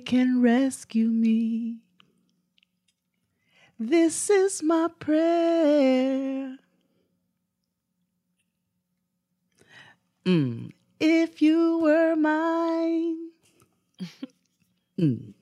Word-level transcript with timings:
Can 0.00 0.40
rescue 0.42 1.08
me. 1.08 1.78
This 3.78 4.30
is 4.30 4.62
my 4.62 4.88
prayer. 4.98 6.58
Mm. 10.24 10.72
If 10.98 11.42
you 11.42 11.78
were 11.78 12.16
mine. 12.16 13.30
mm. 14.98 15.34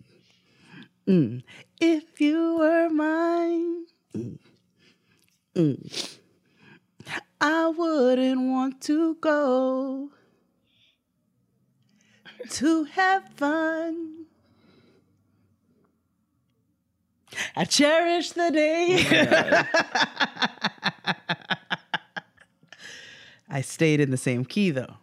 Mm. 1.07 1.43
If 1.81 2.21
you 2.21 2.57
were 2.59 2.89
mine. 2.91 3.87
Mm. 4.15 4.39
Mm. 5.55 6.19
I 7.41 7.69
wouldn't 7.69 8.41
want 8.41 8.81
to 8.83 9.15
go 9.17 10.11
to 12.51 12.85
have 12.85 13.29
fun. 13.37 14.27
I 17.57 17.65
cherish 17.65 18.31
the 18.31 18.51
day. 18.51 19.65
I 23.49 23.61
stayed 23.61 24.01
in 24.01 24.11
the 24.11 24.17
same 24.17 24.45
key 24.45 24.71
though. 24.71 24.95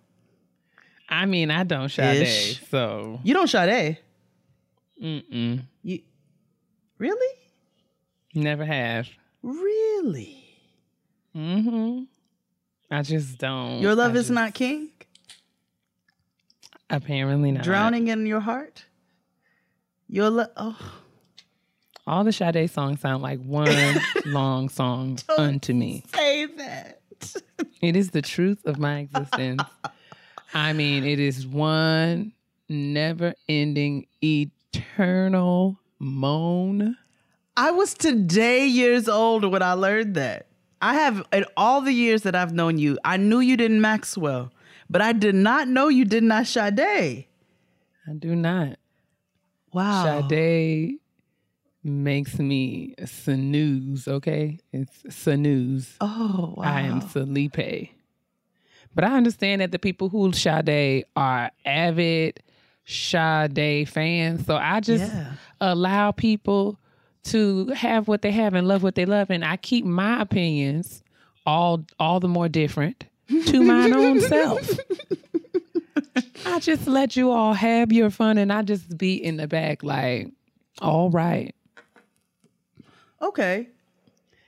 I 1.09 1.26
mean, 1.26 1.52
I 1.52 1.64
don't 1.64 1.90
Sade, 1.90 2.22
Ish. 2.24 2.62
so 2.70 3.20
You 3.24 3.34
don't 3.34 3.50
Sade. 3.50 3.98
mm-mm. 5.02 5.62
You 5.84 6.00
really? 6.98 7.38
never 8.34 8.64
have. 8.66 9.08
Really? 9.44 10.38
Mm-hmm. 11.36 12.04
I 12.90 13.02
just 13.04 13.38
don't. 13.38 13.80
Your 13.82 13.96
love 13.96 14.12
I 14.16 14.20
is 14.20 14.24
just- 14.28 14.32
not 14.32 14.54
king? 14.54 14.90
apparently 16.90 17.52
not 17.54 17.64
Drowning 17.64 18.09
in 18.09 18.26
your 18.26 18.42
heart? 18.42 18.84
Your 20.09 20.30
love 20.30 20.50
oh 20.58 20.78
All 22.08 22.24
the 22.24 22.32
Sade 22.32 22.70
songs 22.70 23.00
sound 23.02 23.22
like 23.22 23.40
one 23.42 24.00
long 24.26 24.70
song 24.70 25.20
unto 25.38 25.74
me. 25.74 26.04
say 26.14 26.46
that. 26.46 27.00
It 27.82 27.96
is 27.96 28.12
the 28.12 28.22
truth 28.22 28.64
of 28.66 28.78
my 28.78 29.00
existence. 29.00 29.64
I 30.54 30.72
mean, 30.74 31.04
it 31.04 31.20
is 31.20 31.48
one 31.48 32.32
never-ending, 32.70 34.06
eternal 34.24 35.80
moan. 35.98 36.96
I 37.58 37.72
was 37.72 37.96
today 37.96 38.68
years 38.68 39.08
old 39.10 39.52
when 39.52 39.64
I 39.64 39.74
learned 39.74 40.14
that. 40.16 40.46
I 40.80 40.94
have 40.94 41.24
in 41.34 41.46
all 41.58 41.82
the 41.82 41.92
years 41.92 42.22
that 42.22 42.36
I've 42.36 42.54
known 42.54 42.78
you, 42.78 43.00
I 43.04 43.18
knew 43.18 43.40
you 43.40 43.58
didn't 43.58 43.82
Maxwell, 43.82 44.52
but 44.90 45.02
I 45.02 45.12
did 45.14 45.34
not 45.36 45.68
know 45.68 45.88
you 45.88 46.06
did 46.06 46.24
not 46.24 46.46
Sade. 46.46 46.80
I 46.80 48.14
do 48.18 48.36
not. 48.36 48.78
Wow. 49.74 50.28
Sade 50.30 51.00
makes 51.84 52.38
me 52.40 52.94
snooze, 53.06 54.08
okay? 54.08 54.60
It's 54.72 55.04
snooze. 55.16 55.96
Oh 56.02 56.54
wow. 56.58 56.64
I 56.64 56.82
am 56.82 57.02
Felipe. 57.02 57.90
But 58.94 59.04
I 59.06 59.16
understand 59.16 59.62
that 59.62 59.72
the 59.72 59.80
people 59.80 60.09
who 60.09 60.32
Sade 60.34 61.06
are 61.16 61.52
avid 61.66 62.42
Sade 62.86 63.88
fans. 63.88 64.46
So 64.46 64.56
I 64.58 64.80
just 64.81 65.14
Yeah. 65.14 65.34
allow 65.62 66.12
people 66.12 66.78
to 67.25 67.68
have 67.68 68.08
what 68.08 68.22
they 68.22 68.31
have 68.31 68.53
and 68.53 68.68
love 68.68 68.84
what 68.84 68.96
they 68.96 69.06
love. 69.06 69.30
And 69.30 69.46
I 69.46 69.56
keep 69.58 69.86
my 69.86 70.22
opinions 70.22 71.03
all 71.46 71.86
all 72.00 72.19
the 72.19 72.28
more 72.28 72.50
different 72.50 73.06
to 73.48 73.63
mine 73.63 73.94
own 73.94 74.19
self. 74.28 74.78
I 76.46 76.59
just 76.59 76.88
let 76.88 77.16
you 77.16 77.31
all 77.31 77.53
have 77.53 77.92
your 77.92 78.09
fun 78.09 78.38
and 78.38 78.52
I 78.52 78.62
just 78.63 78.98
be 78.98 79.13
in 79.13 79.38
the 79.38 79.48
back 79.48 79.84
like, 79.84 80.28
all 80.81 81.09
right. 81.09 81.56
Okay. 83.22 83.68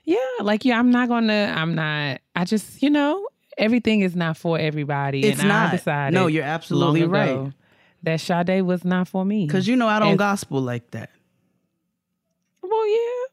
Yeah, 0.06 0.18
like 0.42 0.66
yeah, 0.66 0.80
I'm 0.80 0.92
not 0.92 1.08
gonna. 1.08 1.54
I'm 1.56 1.76
not. 1.76 2.20
I 2.36 2.44
just, 2.44 2.82
you 2.84 2.90
know, 2.90 3.26
everything 3.58 4.02
is 4.02 4.16
not 4.16 4.36
for 4.36 4.60
everybody. 4.60 5.22
It's 5.24 5.40
and 5.40 5.48
not. 5.48 5.70
I 5.74 5.78
decided. 5.78 6.14
No, 6.14 6.28
you're 6.28 6.44
absolutely 6.44 7.06
right. 7.06 7.52
That 8.04 8.20
Sade 8.20 8.64
was 8.64 8.84
not 8.84 9.08
for 9.08 9.24
me. 9.24 9.48
Cause 9.48 9.66
you 9.66 9.78
know 9.78 9.88
I 9.88 10.00
don't 10.00 10.10
And- 10.10 10.18
gospel 10.20 10.60
like 10.60 10.92
that. 10.92 11.10
well, 12.62 12.88
yeah, 12.90 13.24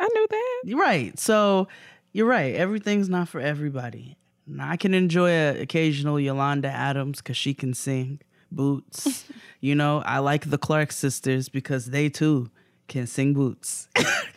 I 0.00 0.08
knew 0.14 0.26
that. 0.30 0.62
You're 0.64 0.80
right. 0.80 1.18
So 1.18 1.68
you're 2.12 2.26
right. 2.26 2.54
Everything's 2.54 3.10
not 3.10 3.28
for 3.28 3.40
everybody. 3.40 4.16
And 4.46 4.62
I 4.62 4.76
can 4.76 4.94
enjoy 4.94 5.28
a 5.30 5.60
occasional 5.60 6.18
Yolanda 6.18 6.68
Adams 6.68 7.18
because 7.18 7.36
she 7.36 7.52
can 7.52 7.74
sing. 7.74 8.20
Boots. 8.50 9.24
you 9.60 9.74
know, 9.74 10.02
I 10.06 10.20
like 10.20 10.48
the 10.48 10.58
Clark 10.58 10.92
sisters 10.92 11.50
because 11.50 11.86
they 11.86 12.08
too 12.08 12.50
can 12.88 13.06
sing 13.06 13.34
boots. 13.34 13.88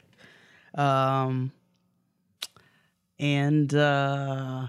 um 0.75 1.51
and 3.19 3.73
uh 3.73 4.67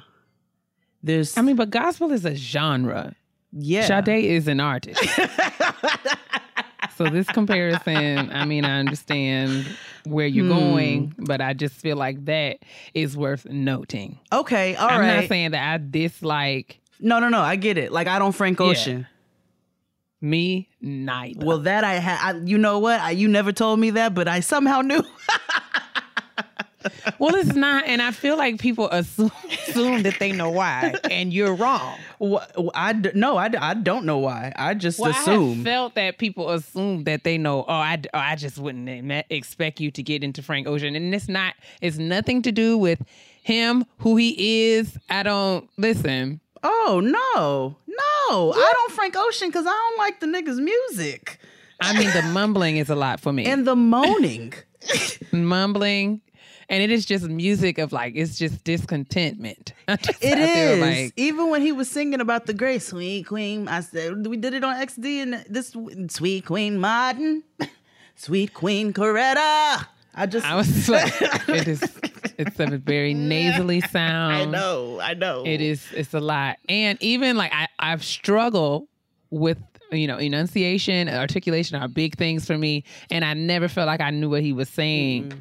there's 1.03 1.37
I 1.39 1.43
mean, 1.43 1.57
but 1.57 1.71
gospel 1.71 2.11
is 2.13 2.25
a 2.25 2.35
genre. 2.35 3.15
yeah. 3.53 3.87
Sade 3.87 4.09
is 4.25 4.49
an 4.49 4.59
artist. 4.61 5.01
so 6.97 7.09
this 7.09 7.29
comparison, 7.29 8.31
I 8.33 8.45
mean, 8.45 8.65
I 8.65 8.81
understand 8.81 9.69
where 10.05 10.27
you're 10.27 10.45
Hmm. 10.45 10.51
going, 10.51 11.15
but 11.19 11.41
I 11.41 11.53
just 11.55 11.75
feel 11.77 11.97
like 11.97 12.25
that 12.25 12.59
is 12.95 13.17
worth 13.17 13.47
noting. 13.47 14.19
Okay, 14.33 14.75
all 14.75 14.89
I'm 14.89 15.01
right. 15.01 15.21
not 15.21 15.29
saying 15.29 15.53
that 15.53 15.73
I 15.75 15.79
dislike 15.79 16.81
no, 17.01 17.21
no, 17.21 17.29
no. 17.29 17.41
I 17.41 17.55
get 17.55 17.79
it. 17.79 17.93
Like 17.93 18.09
I 18.09 18.19
don't 18.19 18.33
Frank 18.33 18.61
Ocean. 18.61 19.07
me 20.21 20.69
neither. 20.81 21.47
Well, 21.47 21.59
that 21.61 21.85
I 21.85 21.95
had. 21.95 22.49
You 22.49 22.59
know 22.59 22.81
what? 22.81 22.99
I, 23.01 23.13
you 23.13 23.29
never 23.29 23.53
told 23.53 23.79
me 23.79 23.91
that, 23.91 24.15
but 24.15 24.27
I 24.27 24.41
somehow 24.41 24.81
knew. 24.81 25.05
Well, 27.19 27.35
it's 27.35 27.55
not, 27.57 27.87
and 27.87 28.01
I 28.01 28.13
feel 28.13 28.37
like 28.37 28.59
people 28.61 28.89
assume, 28.91 29.33
assume 29.69 30.03
that 30.05 30.19
they 30.21 30.31
know 30.31 30.51
why, 30.51 30.95
and 31.11 31.33
you're 31.33 31.55
wrong. 31.55 31.99
Wha- 32.21 32.47
I 32.75 32.93
d- 32.93 33.11
no, 33.15 33.37
I, 33.37 33.49
d- 33.49 33.59
I 33.59 33.75
don't 33.75 34.05
know 34.05 34.19
why. 34.19 34.53
I 34.55 34.75
just 34.75 35.01
Well, 35.01 35.13
I 35.13 35.19
assume. 35.21 35.57
have 35.57 35.65
felt 35.65 35.95
that 35.97 36.19
people 36.19 36.51
assume 36.51 37.03
that 37.05 37.25
they 37.25 37.37
know. 37.39 37.65
Oh, 37.67 37.73
I, 37.73 38.01
oh, 38.15 38.19
I 38.19 38.37
just 38.37 38.59
wouldn't 38.59 38.89
expect 39.31 39.81
you 39.81 39.91
to 39.91 40.03
get 40.03 40.23
into 40.23 40.43
Frank 40.43 40.69
Ocean, 40.69 40.95
and 40.95 41.13
it's 41.15 41.29
not. 41.29 41.55
It's 41.81 41.99
nothing 41.99 42.43
to 42.43 42.53
do 42.53 42.79
with 42.79 43.03
him, 43.43 43.85
who 43.99 44.17
he 44.17 44.71
is. 44.75 44.97
I 45.11 45.25
don't 45.25 45.69
listen. 45.79 46.41
oh 46.63 47.01
no, 47.03 47.77
no, 47.89 48.53
I 48.53 48.73
don't 48.75 48.93
Frank 48.93 49.15
Ocean 49.17 49.49
because 49.49 49.67
I 49.67 49.71
don't 49.71 49.99
like 49.99 50.21
the 50.21 50.27
niggas' 50.27 50.63
music 50.63 51.39
I 51.81 51.97
mean, 51.99 52.11
the 52.13 52.23
mumbling 52.23 52.77
is 52.77 52.89
a 52.91 52.95
lot 52.97 53.19
for 53.21 53.33
me. 53.33 53.47
and 53.47 53.67
the 53.67 53.75
moaning. 53.77 54.53
mumbling, 55.33 56.21
and 56.69 56.83
it 56.83 56.91
is 56.91 57.05
just 57.07 57.27
music 57.29 57.79
of 57.79 57.93
like 57.93 58.15
it's 58.17 58.39
just 58.39 58.63
discontentment. 58.65 59.73
Just- 60.01 60.23
It 60.23 60.39
I 60.39 60.75
like 60.81 61.13
Even 61.17 61.51
when 61.51 61.63
he 61.63 61.73
was 61.73 61.91
singing 61.91 62.21
about 62.21 62.47
the 62.47 62.55
great 62.55 62.83
sweet 62.83 63.27
queen, 63.27 63.69
I 63.69 63.81
said 63.81 64.27
we 64.27 64.37
did 64.37 64.55
it 64.55 64.65
on 64.65 64.77
XD 64.77 65.23
and 65.23 65.45
this 65.49 65.75
sweet 66.15 66.45
queen 66.45 66.79
Martin, 66.79 67.43
sweet 68.17 68.53
queen 68.55 68.93
Coretta. 68.93 69.87
I 70.15 70.27
just 70.27 70.45
I 70.47 70.57
was 70.57 70.89
like, 70.89 71.13
it 71.49 71.69
is. 71.69 71.83
It's 72.39 72.59
a 72.59 72.67
very 72.79 73.15
nasally 73.15 73.81
sound. 73.81 74.33
I 74.35 74.45
know, 74.45 75.01
I 75.01 75.15
know. 75.15 75.45
It 75.47 75.61
is. 75.61 75.87
It's 75.93 76.13
a 76.15 76.21
lot, 76.21 76.59
and 76.69 76.99
even 77.01 77.37
like 77.37 77.53
I, 77.53 77.69
I've 77.79 78.05
struggled 78.05 78.89
with 79.31 79.59
you 79.93 80.07
know 80.07 80.17
enunciation, 80.19 81.09
articulation 81.09 81.81
are 81.81 81.89
big 81.89 82.17
things 82.17 82.47
for 82.47 82.59
me, 82.59 82.85
and 83.11 83.25
I 83.25 83.35
never 83.35 83.69
felt 83.69 83.87
like 83.87 84.01
I 84.01 84.11
knew 84.11 84.29
what 84.29 84.43
he 84.43 84.53
was 84.53 84.69
saying. 84.69 85.31
Mm. 85.31 85.39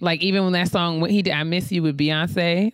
Like 0.00 0.22
even 0.22 0.44
when 0.44 0.52
that 0.52 0.70
song 0.70 1.00
when 1.00 1.10
he 1.10 1.22
did 1.22 1.32
"I 1.32 1.42
Miss 1.42 1.72
You" 1.72 1.82
with 1.82 1.98
Beyonce, 1.98 2.70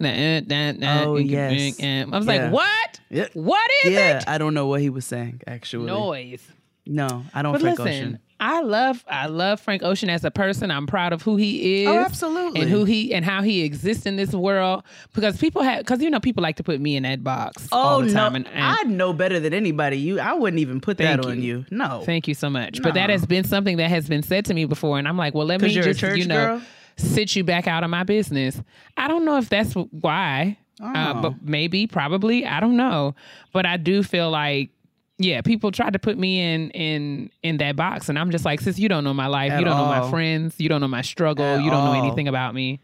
Oh, 0.82 1.16
yes. 1.16 1.80
I 1.80 2.04
was 2.16 2.26
Yeah. 2.26 2.32
like, 2.44 2.52
"What? 2.52 3.00
Yeah. 3.10 3.26
What 3.34 3.70
is 3.84 3.92
Yeah, 3.92 4.18
it?" 4.18 4.24
I 4.26 4.38
don't 4.38 4.54
know 4.54 4.66
what 4.66 4.80
he 4.80 4.90
was 4.90 5.06
saying 5.06 5.40
actually. 5.46 5.86
Noise. 5.86 6.46
No, 6.86 7.24
I 7.32 7.40
don't 7.40 7.52
But 7.52 7.62
Frank 7.62 7.78
listen, 7.78 7.92
Ocean. 8.04 8.18
I 8.40 8.60
love 8.60 9.02
I 9.08 9.26
love 9.28 9.58
Frank 9.58 9.82
Ocean 9.82 10.10
as 10.10 10.22
a 10.22 10.30
person. 10.30 10.70
I'm 10.70 10.86
proud 10.86 11.14
of 11.14 11.22
who 11.22 11.36
he 11.36 11.84
is. 11.84 11.88
Oh, 11.88 11.98
absolutely. 11.98 12.60
And 12.60 12.70
who 12.70 12.84
he 12.84 13.14
and 13.14 13.24
how 13.24 13.40
he 13.40 13.62
exists 13.62 14.04
in 14.04 14.16
this 14.16 14.32
world. 14.34 14.82
Because 15.14 15.38
people 15.38 15.62
have 15.62 15.78
because 15.78 16.02
you 16.02 16.10
know 16.10 16.20
people 16.20 16.42
like 16.42 16.56
to 16.56 16.62
put 16.62 16.78
me 16.78 16.94
in 16.96 17.04
that 17.04 17.24
box 17.24 17.68
Oh 17.72 17.78
all 17.78 18.00
the 18.00 18.06
no, 18.08 18.12
time. 18.12 18.34
And, 18.34 18.46
and 18.48 18.62
I 18.62 18.82
know 18.82 19.14
better 19.14 19.40
than 19.40 19.54
anybody. 19.54 19.96
You, 19.96 20.20
I 20.20 20.34
wouldn't 20.34 20.60
even 20.60 20.82
put 20.82 20.98
that 20.98 21.20
Thank 21.20 21.26
on 21.26 21.40
you. 21.40 21.42
you. 21.60 21.66
No, 21.70 22.02
thank 22.04 22.28
you 22.28 22.34
so 22.34 22.50
much. 22.50 22.82
But 22.82 22.92
that 22.94 23.08
has 23.08 23.24
been 23.24 23.44
something 23.44 23.78
that 23.78 23.88
has 23.88 24.06
been 24.06 24.22
said 24.22 24.44
to 24.46 24.52
me 24.54 24.66
before, 24.66 24.98
and 24.98 25.08
I'm 25.08 25.16
like, 25.16 25.32
well, 25.32 25.46
let 25.46 25.62
me 25.62 25.68
'Cause 25.68 25.76
you're 25.76 25.84
a 25.84 25.88
just 25.88 26.00
church 26.00 26.18
you 26.18 26.26
know 26.26 26.46
girl? 26.46 26.62
Sit 26.96 27.34
you 27.36 27.44
back 27.44 27.66
out 27.66 27.84
of 27.84 27.90
my 27.90 28.02
business. 28.04 28.60
I 28.96 29.08
don't 29.08 29.24
know 29.24 29.36
if 29.38 29.48
that's 29.48 29.72
why, 29.74 30.58
uh, 30.82 31.12
Oh. 31.16 31.20
but 31.22 31.42
maybe, 31.42 31.86
probably, 31.86 32.44
I 32.46 32.60
don't 32.60 32.76
know. 32.76 33.14
But 33.52 33.66
I 33.66 33.76
do 33.76 34.02
feel 34.02 34.30
like 34.30 34.70
yeah, 35.16 35.42
people 35.42 35.70
tried 35.70 35.92
to 35.92 35.98
put 36.00 36.18
me 36.18 36.40
in 36.40 36.70
in 36.70 37.30
in 37.44 37.58
that 37.58 37.76
box, 37.76 38.08
and 38.08 38.18
I'm 38.18 38.30
just 38.32 38.44
like, 38.44 38.60
sis, 38.60 38.78
you 38.80 38.88
don't 38.88 39.04
know 39.04 39.14
my 39.14 39.28
life, 39.28 39.52
At 39.52 39.60
you 39.60 39.64
don't 39.64 39.76
know 39.76 39.86
my 39.86 40.10
friends, 40.10 40.56
you 40.58 40.68
don't 40.68 40.80
know 40.80 40.88
my 40.88 41.02
struggle, 41.02 41.44
At 41.44 41.62
you 41.62 41.70
don't 41.70 41.84
know 41.84 41.92
anything 42.02 42.26
about 42.26 42.52
me. 42.54 42.80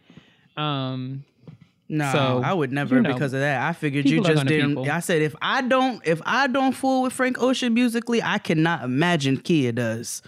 Um, 0.56 1.24
No, 1.88 2.12
So, 2.12 2.40
I 2.44 2.52
would 2.52 2.70
never 2.70 2.94
you 2.96 3.02
know, 3.02 3.12
because 3.12 3.32
of 3.32 3.40
that. 3.40 3.62
I 3.68 3.72
figured 3.72 4.08
you 4.08 4.22
just 4.22 4.46
didn't. 4.46 4.76
people. 4.76 4.88
I 4.88 5.00
said 5.00 5.22
if 5.22 5.34
I 5.42 5.60
don't, 5.62 6.00
if 6.06 6.22
I 6.24 6.46
don't 6.46 6.70
fool 6.72 7.02
with 7.02 7.12
Frank 7.12 7.42
Ocean 7.42 7.74
musically, 7.74 8.22
I 8.22 8.38
cannot 8.38 8.84
imagine 8.84 9.36
Kia 9.38 9.72
does. 9.72 10.22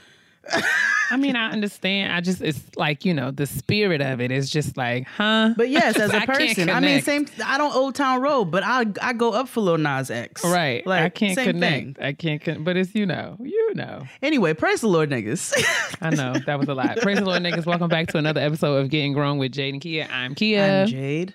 I 1.10 1.16
mean, 1.18 1.36
I 1.36 1.50
understand. 1.50 2.12
I 2.12 2.20
just 2.20 2.40
it's 2.40 2.60
like 2.76 3.04
you 3.04 3.12
know 3.14 3.30
the 3.30 3.46
spirit 3.46 4.00
of 4.00 4.20
it 4.20 4.30
is 4.32 4.50
just 4.50 4.76
like, 4.76 5.06
huh? 5.06 5.54
But 5.56 5.68
yes, 5.68 5.98
as 5.98 6.10
a 6.12 6.16
I 6.22 6.26
person, 6.26 6.70
I 6.70 6.80
mean, 6.80 7.00
same. 7.02 7.26
I 7.44 7.58
don't 7.58 7.74
Old 7.74 7.94
Town 7.94 8.20
Road, 8.20 8.46
but 8.46 8.62
I 8.64 8.86
I 9.00 9.12
go 9.12 9.32
up 9.32 9.48
for 9.48 9.60
Lil 9.60 9.78
Nas 9.78 10.10
X. 10.10 10.42
Right. 10.44 10.86
Like 10.86 11.02
I 11.02 11.08
can't 11.10 11.38
connect. 11.38 11.96
thing. 11.98 12.04
I 12.04 12.12
can't 12.12 12.42
con- 12.42 12.64
but 12.64 12.76
it's 12.76 12.94
you 12.94 13.06
know, 13.06 13.36
you 13.40 13.74
know. 13.74 14.04
Anyway, 14.22 14.54
praise 14.54 14.80
the 14.80 14.88
Lord, 14.88 15.10
niggas. 15.10 15.52
I 16.00 16.10
know 16.10 16.34
that 16.46 16.58
was 16.58 16.68
a 16.68 16.74
lot. 16.74 16.96
Praise 16.98 17.18
the 17.18 17.24
Lord, 17.24 17.42
niggas. 17.42 17.66
Welcome 17.66 17.88
back 17.88 18.08
to 18.08 18.18
another 18.18 18.40
episode 18.40 18.76
of 18.76 18.88
Getting 18.90 19.12
Grown 19.12 19.38
with 19.38 19.52
Jade 19.52 19.74
and 19.74 19.82
Kia. 19.82 20.08
I'm 20.10 20.34
Kia. 20.34 20.82
I'm 20.82 20.86
Jade. 20.88 21.34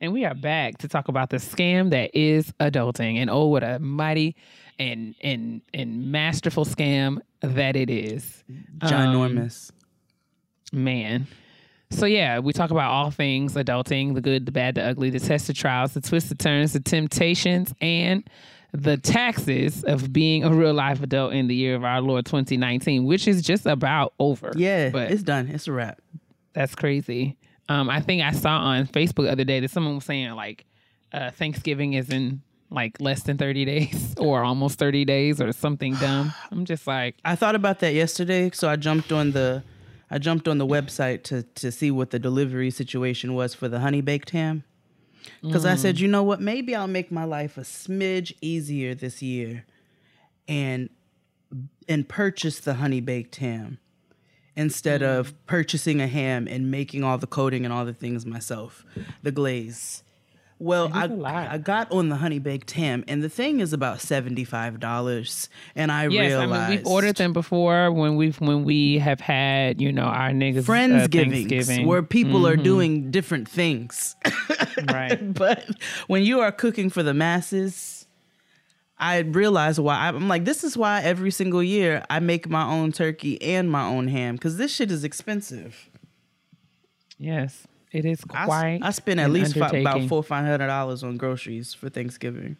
and 0.00 0.12
we 0.12 0.24
are 0.24 0.34
back 0.34 0.78
to 0.78 0.88
talk 0.88 1.08
about 1.08 1.30
the 1.30 1.36
scam 1.36 1.90
that 1.90 2.10
is 2.18 2.52
adulting. 2.58 3.16
And 3.16 3.30
oh, 3.30 3.46
what 3.46 3.62
a 3.62 3.78
mighty 3.78 4.34
and 4.78 5.14
and 5.22 5.62
and 5.72 6.10
masterful 6.10 6.64
scam 6.64 7.18
that 7.40 7.76
it 7.76 7.90
is. 7.90 8.42
Um, 8.82 8.90
Ginormous. 8.90 9.70
man. 10.72 11.26
So 11.90 12.06
yeah, 12.06 12.40
we 12.40 12.52
talk 12.52 12.70
about 12.70 12.90
all 12.90 13.10
things 13.10 13.54
adulting, 13.54 14.14
the 14.14 14.20
good, 14.20 14.46
the 14.46 14.52
bad, 14.52 14.74
the 14.74 14.82
ugly, 14.82 15.10
the 15.10 15.20
tests, 15.20 15.46
the 15.46 15.52
trials, 15.52 15.94
the 15.94 16.00
twists, 16.00 16.28
the 16.28 16.34
turns, 16.34 16.72
the 16.72 16.80
temptations, 16.80 17.72
and 17.80 18.28
the 18.72 18.96
taxes 18.96 19.84
of 19.84 20.12
being 20.12 20.42
a 20.42 20.52
real 20.52 20.74
life 20.74 21.00
adult 21.00 21.32
in 21.32 21.46
the 21.46 21.54
year 21.54 21.76
of 21.76 21.84
our 21.84 22.00
Lord 22.00 22.26
2019, 22.26 23.04
which 23.04 23.28
is 23.28 23.42
just 23.42 23.66
about 23.66 24.12
over. 24.18 24.50
yeah, 24.56 24.88
but 24.88 25.12
it's 25.12 25.22
done. 25.22 25.46
It's 25.48 25.68
a 25.68 25.72
wrap. 25.72 26.00
that's 26.52 26.74
crazy. 26.74 27.36
Um, 27.68 27.88
I 27.88 28.00
think 28.00 28.22
I 28.22 28.32
saw 28.32 28.58
on 28.58 28.86
Facebook 28.88 29.24
the 29.24 29.32
other 29.32 29.44
day 29.44 29.60
that 29.60 29.70
someone 29.70 29.94
was 29.94 30.04
saying 30.04 30.30
like 30.32 30.66
uh, 31.12 31.30
Thanksgiving 31.30 31.92
is 31.92 32.10
in 32.10 32.42
like 32.74 33.00
less 33.00 33.22
than 33.22 33.38
30 33.38 33.64
days 33.64 34.14
or 34.18 34.44
almost 34.44 34.78
30 34.78 35.04
days 35.04 35.40
or 35.40 35.52
something 35.52 35.94
dumb. 35.94 36.34
I'm 36.50 36.64
just 36.64 36.86
like, 36.86 37.16
I 37.24 37.36
thought 37.36 37.54
about 37.54 37.80
that 37.80 37.94
yesterday, 37.94 38.50
so 38.52 38.68
I 38.68 38.76
jumped 38.76 39.12
on 39.12 39.32
the 39.32 39.62
I 40.10 40.18
jumped 40.18 40.46
on 40.46 40.58
the 40.58 40.66
website 40.66 41.22
to 41.24 41.42
to 41.42 41.72
see 41.72 41.90
what 41.90 42.10
the 42.10 42.18
delivery 42.18 42.70
situation 42.70 43.34
was 43.34 43.54
for 43.54 43.68
the 43.68 43.80
honey 43.80 44.00
baked 44.00 44.30
ham. 44.30 44.64
Because 45.40 45.64
I 45.64 45.74
said, 45.74 45.96
mm. 45.96 46.00
you 46.00 46.08
know 46.08 46.22
what, 46.22 46.40
maybe 46.40 46.74
I'll 46.74 46.86
make 46.86 47.10
my 47.10 47.24
life 47.24 47.56
a 47.56 47.62
smidge 47.62 48.34
easier 48.42 48.94
this 48.94 49.22
year 49.22 49.64
and 50.46 50.90
and 51.88 52.08
purchase 52.08 52.60
the 52.60 52.74
honey 52.74 53.00
baked 53.00 53.36
ham 53.36 53.78
instead 54.56 55.02
of 55.02 55.32
mm. 55.32 55.34
purchasing 55.46 56.00
a 56.00 56.06
ham 56.06 56.46
and 56.46 56.70
making 56.70 57.02
all 57.02 57.18
the 57.18 57.26
coating 57.26 57.64
and 57.64 57.72
all 57.72 57.84
the 57.84 57.94
things 57.94 58.26
myself, 58.26 58.84
the 59.22 59.32
glaze. 59.32 60.03
Well, 60.58 60.90
I. 60.92 61.04
I 61.54 61.58
got 61.58 61.90
on 61.90 62.08
the 62.08 62.16
honey 62.16 62.38
baked 62.38 62.70
ham, 62.72 63.04
and 63.08 63.22
the 63.22 63.28
thing 63.28 63.60
is 63.60 63.72
about 63.72 64.00
seventy 64.00 64.44
five 64.44 64.78
dollars, 64.78 65.48
and 65.74 65.90
I 65.90 66.06
yes, 66.06 66.30
realized 66.30 66.52
I 66.52 66.68
mean 66.68 66.78
we've 66.78 66.86
ordered 66.86 67.16
them 67.16 67.32
before 67.32 67.90
when 67.92 68.16
we've 68.16 68.40
when 68.40 68.64
we 68.64 68.98
have 68.98 69.20
had 69.20 69.80
you 69.80 69.90
know 69.90 70.04
our 70.04 70.30
niggas 70.30 70.60
uh, 70.60 70.72
Friendsgivings 70.72 71.48
Thanksgiving 71.48 71.86
where 71.86 72.02
people 72.02 72.46
are 72.46 72.56
doing 72.56 73.10
different 73.10 73.48
things. 73.48 74.14
right. 74.92 75.34
but 75.34 75.68
when 76.06 76.22
you 76.22 76.40
are 76.40 76.52
cooking 76.52 76.88
for 76.88 77.02
the 77.02 77.14
masses, 77.14 78.06
I 78.98 79.18
realize 79.18 79.80
why 79.80 80.08
I'm 80.08 80.28
like, 80.28 80.44
this 80.44 80.62
is 80.62 80.76
why 80.76 81.02
every 81.02 81.30
single 81.30 81.62
year 81.62 82.04
I 82.08 82.20
make 82.20 82.48
my 82.48 82.64
own 82.64 82.92
turkey 82.92 83.42
and 83.42 83.70
my 83.70 83.84
own 83.84 84.08
ham 84.08 84.36
because 84.36 84.56
this 84.56 84.72
shit 84.72 84.90
is 84.90 85.04
expensive. 85.04 85.90
Yes, 87.18 87.66
it 87.94 88.04
is 88.04 88.22
I, 88.30 88.44
quite. 88.44 88.78
I 88.82 88.90
spend 88.90 89.20
at 89.20 89.30
least 89.30 89.56
fi- 89.56 89.68
about 89.78 90.08
four 90.08 90.22
five 90.22 90.44
hundred 90.44 90.66
dollars 90.66 91.02
on 91.02 91.16
groceries 91.16 91.72
for 91.72 91.88
Thanksgiving 91.88 92.56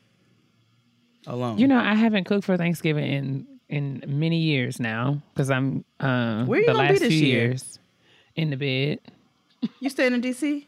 alone. 1.27 1.59
You 1.59 1.67
know, 1.67 1.79
I 1.79 1.95
haven't 1.95 2.25
cooked 2.25 2.45
for 2.45 2.57
Thanksgiving 2.57 3.05
in 3.05 3.47
in 3.69 4.05
many 4.07 4.39
years 4.39 4.79
now 4.79 5.21
because 5.33 5.51
I'm 5.51 5.85
uh, 6.01 6.45
Where 6.45 6.59
are 6.59 6.61
you 6.63 6.67
the 6.67 6.73
gonna 6.73 6.89
be 6.89 6.93
last 6.95 7.01
this 7.01 7.09
few 7.09 7.27
year? 7.27 7.47
years 7.47 7.79
in 8.37 8.51
the 8.51 8.57
bed. 8.57 9.01
you 9.81 9.91
staying 9.91 10.15
in 10.15 10.23
DC? 10.23 10.67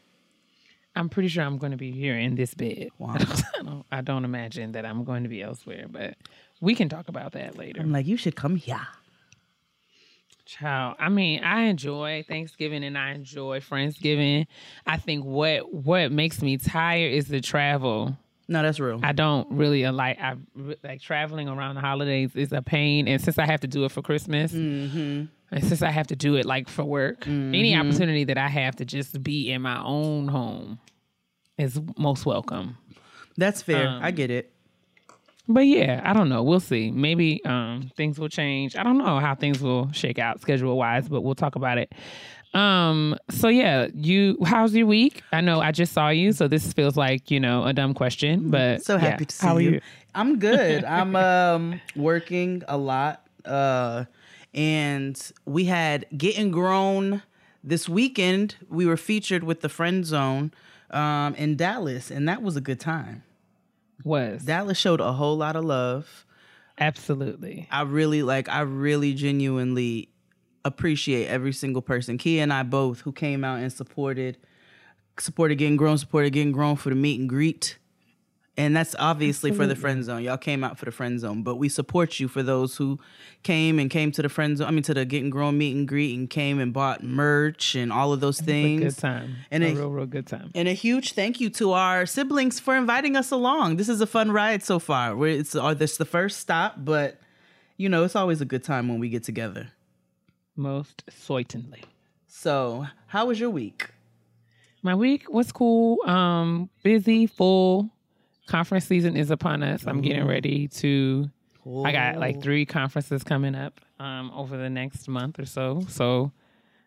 I'm 0.96 1.10
pretty 1.10 1.28
sure 1.28 1.44
I'm 1.44 1.58
going 1.58 1.72
to 1.72 1.76
be 1.76 1.92
here 1.92 2.16
in 2.16 2.36
this 2.36 2.54
bed. 2.54 2.88
Wow. 2.98 3.16
I, 3.18 3.62
don't, 3.62 3.86
I 3.92 4.00
don't 4.00 4.24
imagine 4.24 4.72
that 4.72 4.86
I'm 4.86 5.04
going 5.04 5.24
to 5.24 5.28
be 5.28 5.42
elsewhere, 5.42 5.84
but 5.90 6.14
we 6.62 6.74
can 6.74 6.88
talk 6.88 7.08
about 7.08 7.32
that 7.32 7.58
later. 7.58 7.82
I'm 7.82 7.92
like, 7.92 8.06
you 8.06 8.16
should 8.16 8.34
come 8.34 8.56
here. 8.56 8.80
Child, 10.46 10.96
I 11.00 11.08
mean, 11.08 11.42
I 11.42 11.62
enjoy 11.64 12.24
Thanksgiving 12.26 12.84
and 12.84 12.96
I 12.96 13.10
enjoy 13.12 13.58
Friendsgiving. 13.60 14.46
I 14.86 14.96
think 14.96 15.24
what 15.24 15.72
what 15.74 16.12
makes 16.12 16.40
me 16.40 16.56
tired 16.56 17.12
is 17.12 17.26
the 17.28 17.40
travel. 17.40 18.16
No, 18.48 18.62
that's 18.62 18.78
real. 18.78 19.00
I 19.02 19.10
don't 19.12 19.50
really 19.50 19.84
like 19.90 20.20
I 20.20 20.36
like 20.84 21.00
traveling 21.00 21.48
around 21.48 21.74
the 21.74 21.80
holidays 21.80 22.30
is 22.36 22.52
a 22.52 22.62
pain, 22.62 23.08
and 23.08 23.20
since 23.20 23.38
I 23.40 23.46
have 23.46 23.60
to 23.60 23.66
do 23.66 23.84
it 23.84 23.90
for 23.90 24.02
Christmas, 24.02 24.52
and 24.52 25.28
since 25.60 25.82
I 25.82 25.90
have 25.90 26.06
to 26.08 26.16
do 26.16 26.36
it 26.36 26.46
like 26.46 26.68
for 26.68 26.84
work, 26.84 27.26
any 27.26 27.74
opportunity 27.74 28.22
that 28.24 28.38
I 28.38 28.46
have 28.48 28.76
to 28.76 28.84
just 28.84 29.20
be 29.22 29.50
in 29.50 29.62
my 29.62 29.82
own 29.82 30.28
home 30.28 30.78
is 31.58 31.80
most 31.98 32.24
welcome. 32.24 32.76
that's 33.36 33.62
fair. 33.62 33.88
um, 33.88 34.00
I 34.02 34.12
get 34.12 34.30
it. 34.30 34.52
But 35.48 35.60
yeah, 35.66 36.00
I 36.04 36.12
don't 36.12 36.28
know. 36.28 36.42
We'll 36.42 36.60
see. 36.60 36.90
Maybe 36.90 37.44
um, 37.44 37.90
things 37.96 38.18
will 38.18 38.28
change. 38.28 38.74
I 38.76 38.82
don't 38.82 38.98
know 38.98 39.20
how 39.20 39.34
things 39.34 39.60
will 39.62 39.92
shake 39.92 40.18
out 40.18 40.40
schedule 40.40 40.76
wise, 40.76 41.08
but 41.08 41.20
we'll 41.22 41.36
talk 41.36 41.54
about 41.54 41.78
it. 41.78 41.92
Um, 42.54 43.16
so 43.30 43.48
yeah, 43.48 43.88
you 43.94 44.38
how's 44.44 44.74
your 44.74 44.86
week? 44.86 45.22
I 45.32 45.40
know 45.42 45.60
I 45.60 45.72
just 45.72 45.92
saw 45.92 46.08
you, 46.08 46.32
so 46.32 46.48
this 46.48 46.72
feels 46.72 46.96
like, 46.96 47.30
you 47.30 47.38
know, 47.38 47.64
a 47.64 47.72
dumb 47.72 47.92
question, 47.94 48.50
but 48.50 48.82
So 48.82 48.96
happy 48.98 49.22
yeah. 49.22 49.26
to 49.26 49.34
see 49.34 49.46
How 49.46 49.56
are 49.56 49.60
you. 49.60 49.80
I'm 50.14 50.38
good. 50.38 50.84
I'm 50.98 51.14
um 51.16 51.80
working 51.94 52.62
a 52.66 52.78
lot. 52.78 53.26
Uh 53.44 54.04
and 54.54 55.20
we 55.44 55.66
had 55.66 56.06
getting 56.16 56.50
grown 56.50 57.22
this 57.62 57.88
weekend. 57.88 58.56
We 58.70 58.86
were 58.86 58.96
featured 58.96 59.44
with 59.44 59.60
the 59.60 59.68
friend 59.68 60.06
zone 60.06 60.52
um 60.90 61.34
in 61.34 61.56
Dallas 61.56 62.10
and 62.10 62.26
that 62.28 62.42
was 62.42 62.56
a 62.56 62.60
good 62.62 62.80
time. 62.80 63.22
Was 64.04 64.42
Dallas 64.44 64.78
showed 64.78 65.00
a 65.00 65.12
whole 65.12 65.36
lot 65.36 65.56
of 65.56 65.64
love. 65.64 66.26
absolutely. 66.78 67.68
I 67.70 67.82
really 67.82 68.22
like 68.22 68.48
I 68.48 68.60
really 68.60 69.14
genuinely 69.14 70.10
appreciate 70.64 71.28
every 71.28 71.52
single 71.52 71.82
person. 71.82 72.18
Kia 72.18 72.42
and 72.42 72.52
I 72.52 72.62
both 72.62 73.00
who 73.00 73.12
came 73.12 73.44
out 73.44 73.60
and 73.60 73.72
supported 73.72 74.36
supported 75.18 75.56
getting 75.56 75.76
grown, 75.76 75.98
supported 75.98 76.30
getting 76.30 76.52
grown 76.52 76.76
for 76.76 76.90
the 76.90 76.96
meet 76.96 77.20
and 77.20 77.28
greet. 77.28 77.78
And 78.58 78.74
that's 78.74 78.96
obviously 78.98 79.52
for 79.52 79.66
the 79.66 79.76
friend 79.76 80.02
zone. 80.02 80.22
Y'all 80.22 80.38
came 80.38 80.64
out 80.64 80.78
for 80.78 80.86
the 80.86 80.90
friend 80.90 81.20
zone, 81.20 81.42
but 81.42 81.56
we 81.56 81.68
support 81.68 82.18
you 82.18 82.26
for 82.26 82.42
those 82.42 82.78
who 82.78 82.98
came 83.42 83.78
and 83.78 83.90
came 83.90 84.10
to 84.12 84.22
the 84.22 84.30
friend 84.30 84.56
zone. 84.56 84.66
I 84.66 84.70
mean, 84.70 84.82
to 84.84 84.94
the 84.94 85.04
getting 85.04 85.28
grown 85.28 85.58
meet 85.58 85.76
and 85.76 85.86
greet 85.86 86.16
and 86.18 86.30
came 86.30 86.58
and 86.58 86.72
bought 86.72 87.02
merch 87.04 87.74
and 87.74 87.92
all 87.92 88.14
of 88.14 88.20
those 88.20 88.40
a 88.40 88.44
things. 88.44 88.94
good 88.94 88.98
time. 88.98 89.36
And 89.50 89.62
a 89.62 89.66
it- 89.68 89.74
real, 89.76 89.90
real 89.90 90.06
good 90.06 90.26
time. 90.26 90.52
And 90.54 90.68
a 90.68 90.72
huge 90.72 91.12
thank 91.12 91.38
you 91.38 91.50
to 91.50 91.72
our 91.72 92.06
siblings 92.06 92.58
for 92.58 92.74
inviting 92.74 93.14
us 93.14 93.30
along. 93.30 93.76
This 93.76 93.90
is 93.90 94.00
a 94.00 94.06
fun 94.06 94.32
ride 94.32 94.62
so 94.62 94.78
far. 94.78 95.14
We're, 95.14 95.38
it's 95.38 95.54
uh, 95.54 95.74
this 95.74 95.92
is 95.92 95.98
the 95.98 96.06
first 96.06 96.40
stop, 96.40 96.76
but 96.78 97.20
you 97.76 97.90
know 97.90 98.04
it's 98.04 98.16
always 98.16 98.40
a 98.40 98.46
good 98.46 98.64
time 98.64 98.88
when 98.88 98.98
we 99.00 99.10
get 99.10 99.22
together. 99.22 99.68
Most 100.56 101.02
certainly. 101.10 101.82
So, 102.26 102.86
how 103.08 103.26
was 103.26 103.38
your 103.38 103.50
week? 103.50 103.90
My 104.82 104.94
week 104.94 105.30
was 105.30 105.52
cool. 105.52 105.98
Um, 106.08 106.70
busy, 106.82 107.26
full. 107.26 107.90
Conference 108.46 108.86
season 108.86 109.16
is 109.16 109.30
upon 109.30 109.62
us. 109.62 109.86
I'm 109.86 110.00
getting 110.00 110.26
ready 110.26 110.68
to 110.68 111.30
I 111.84 111.92
got 111.92 112.18
like 112.18 112.40
three 112.40 112.64
conferences 112.64 113.24
coming 113.24 113.54
up 113.54 113.80
um, 113.98 114.30
over 114.30 114.56
the 114.56 114.70
next 114.70 115.08
month 115.08 115.38
or 115.38 115.46
so. 115.46 115.82
So 115.88 116.30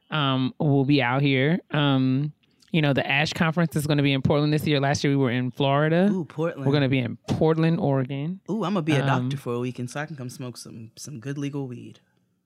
um, 0.10 0.54
we'll 0.58 0.86
be 0.86 1.01
out 1.01 1.22
here. 1.22 1.60
Um, 1.72 2.32
you 2.72 2.82
know, 2.82 2.94
the 2.94 3.06
Ash 3.06 3.34
conference 3.34 3.75
is 3.75 3.88
going 3.88 3.98
to 3.98 4.04
be 4.04 4.13
in 4.13 4.22
Portland 4.22 4.54
this 4.54 4.66
year. 4.66 4.80
Last 4.80 5.04
year 5.04 5.12
we 5.12 5.18
were 5.18 5.32
in 5.32 5.51
Florida. 5.51 6.08
Ooh, 6.12 6.24
Portland. 6.24 6.66
We're 6.66 6.72
going 6.72 6.84
to 6.84 6.89
be 6.89 7.00
in 7.00 7.18
Portland, 7.28 7.80
Oregon. 7.80 8.39
Ooh, 8.50 8.63
I'm 8.63 8.74
gonna 8.74 8.84
be 8.84 8.96
a 8.96 9.01
um, 9.01 9.30
doctor 9.30 9.38
for 9.38 9.54
a 9.54 9.60
weekend 9.60 9.89
so 9.89 10.00
I 10.00 10.06
can 10.06 10.16
come 10.16 10.30
smoke 10.30 10.56
some 10.56 10.92
some 10.96 11.20
good 11.20 11.38
legal 11.38 11.68
weed. 11.68 12.00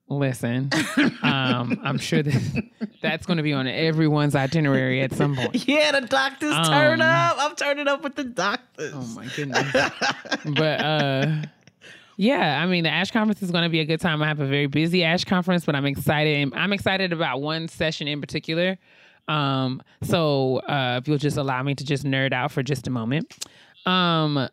Listen, 0.06 0.70
um, 1.22 1.80
I'm 1.82 1.96
sure 1.98 2.22
that 2.22 2.64
that's 3.02 3.24
going 3.24 3.38
to 3.38 3.42
be 3.42 3.54
on 3.54 3.66
everyone's 3.66 4.34
itinerary 4.36 5.00
at 5.00 5.12
some 5.14 5.34
point. 5.34 5.66
Yeah, 5.68 5.98
the 5.98 6.06
doctors 6.06 6.54
turn 6.68 7.00
Um, 7.00 7.08
up. 7.08 7.36
I'm 7.38 7.56
turning 7.56 7.88
up 7.88 8.02
with 8.04 8.14
the 8.14 8.24
doctors. 8.24 8.92
Oh 8.94 9.02
my 9.14 9.26
goodness. 9.34 9.72
but 10.44 10.80
uh 10.80 11.42
yeah, 12.16 12.62
I 12.62 12.66
mean 12.66 12.84
the 12.84 12.90
Ash 12.90 13.10
conference 13.10 13.42
is 13.42 13.50
going 13.50 13.64
to 13.64 13.70
be 13.70 13.80
a 13.80 13.84
good 13.86 14.00
time. 14.00 14.22
I 14.22 14.28
have 14.28 14.40
a 14.40 14.46
very 14.46 14.66
busy 14.66 15.02
Ash 15.02 15.24
conference, 15.24 15.64
but 15.64 15.74
I'm 15.74 15.86
excited. 15.86 16.52
I'm 16.54 16.72
excited 16.74 17.12
about 17.12 17.40
one 17.40 17.66
session 17.66 18.06
in 18.06 18.20
particular. 18.20 18.76
Um 19.26 19.82
so 20.02 20.58
uh 20.58 21.00
if 21.00 21.08
you'll 21.08 21.16
just 21.18 21.38
allow 21.38 21.62
me 21.62 21.74
to 21.74 21.84
just 21.84 22.04
nerd 22.04 22.34
out 22.34 22.52
for 22.52 22.62
just 22.62 22.86
a 22.86 22.90
moment. 22.90 23.34
Um 23.86 24.48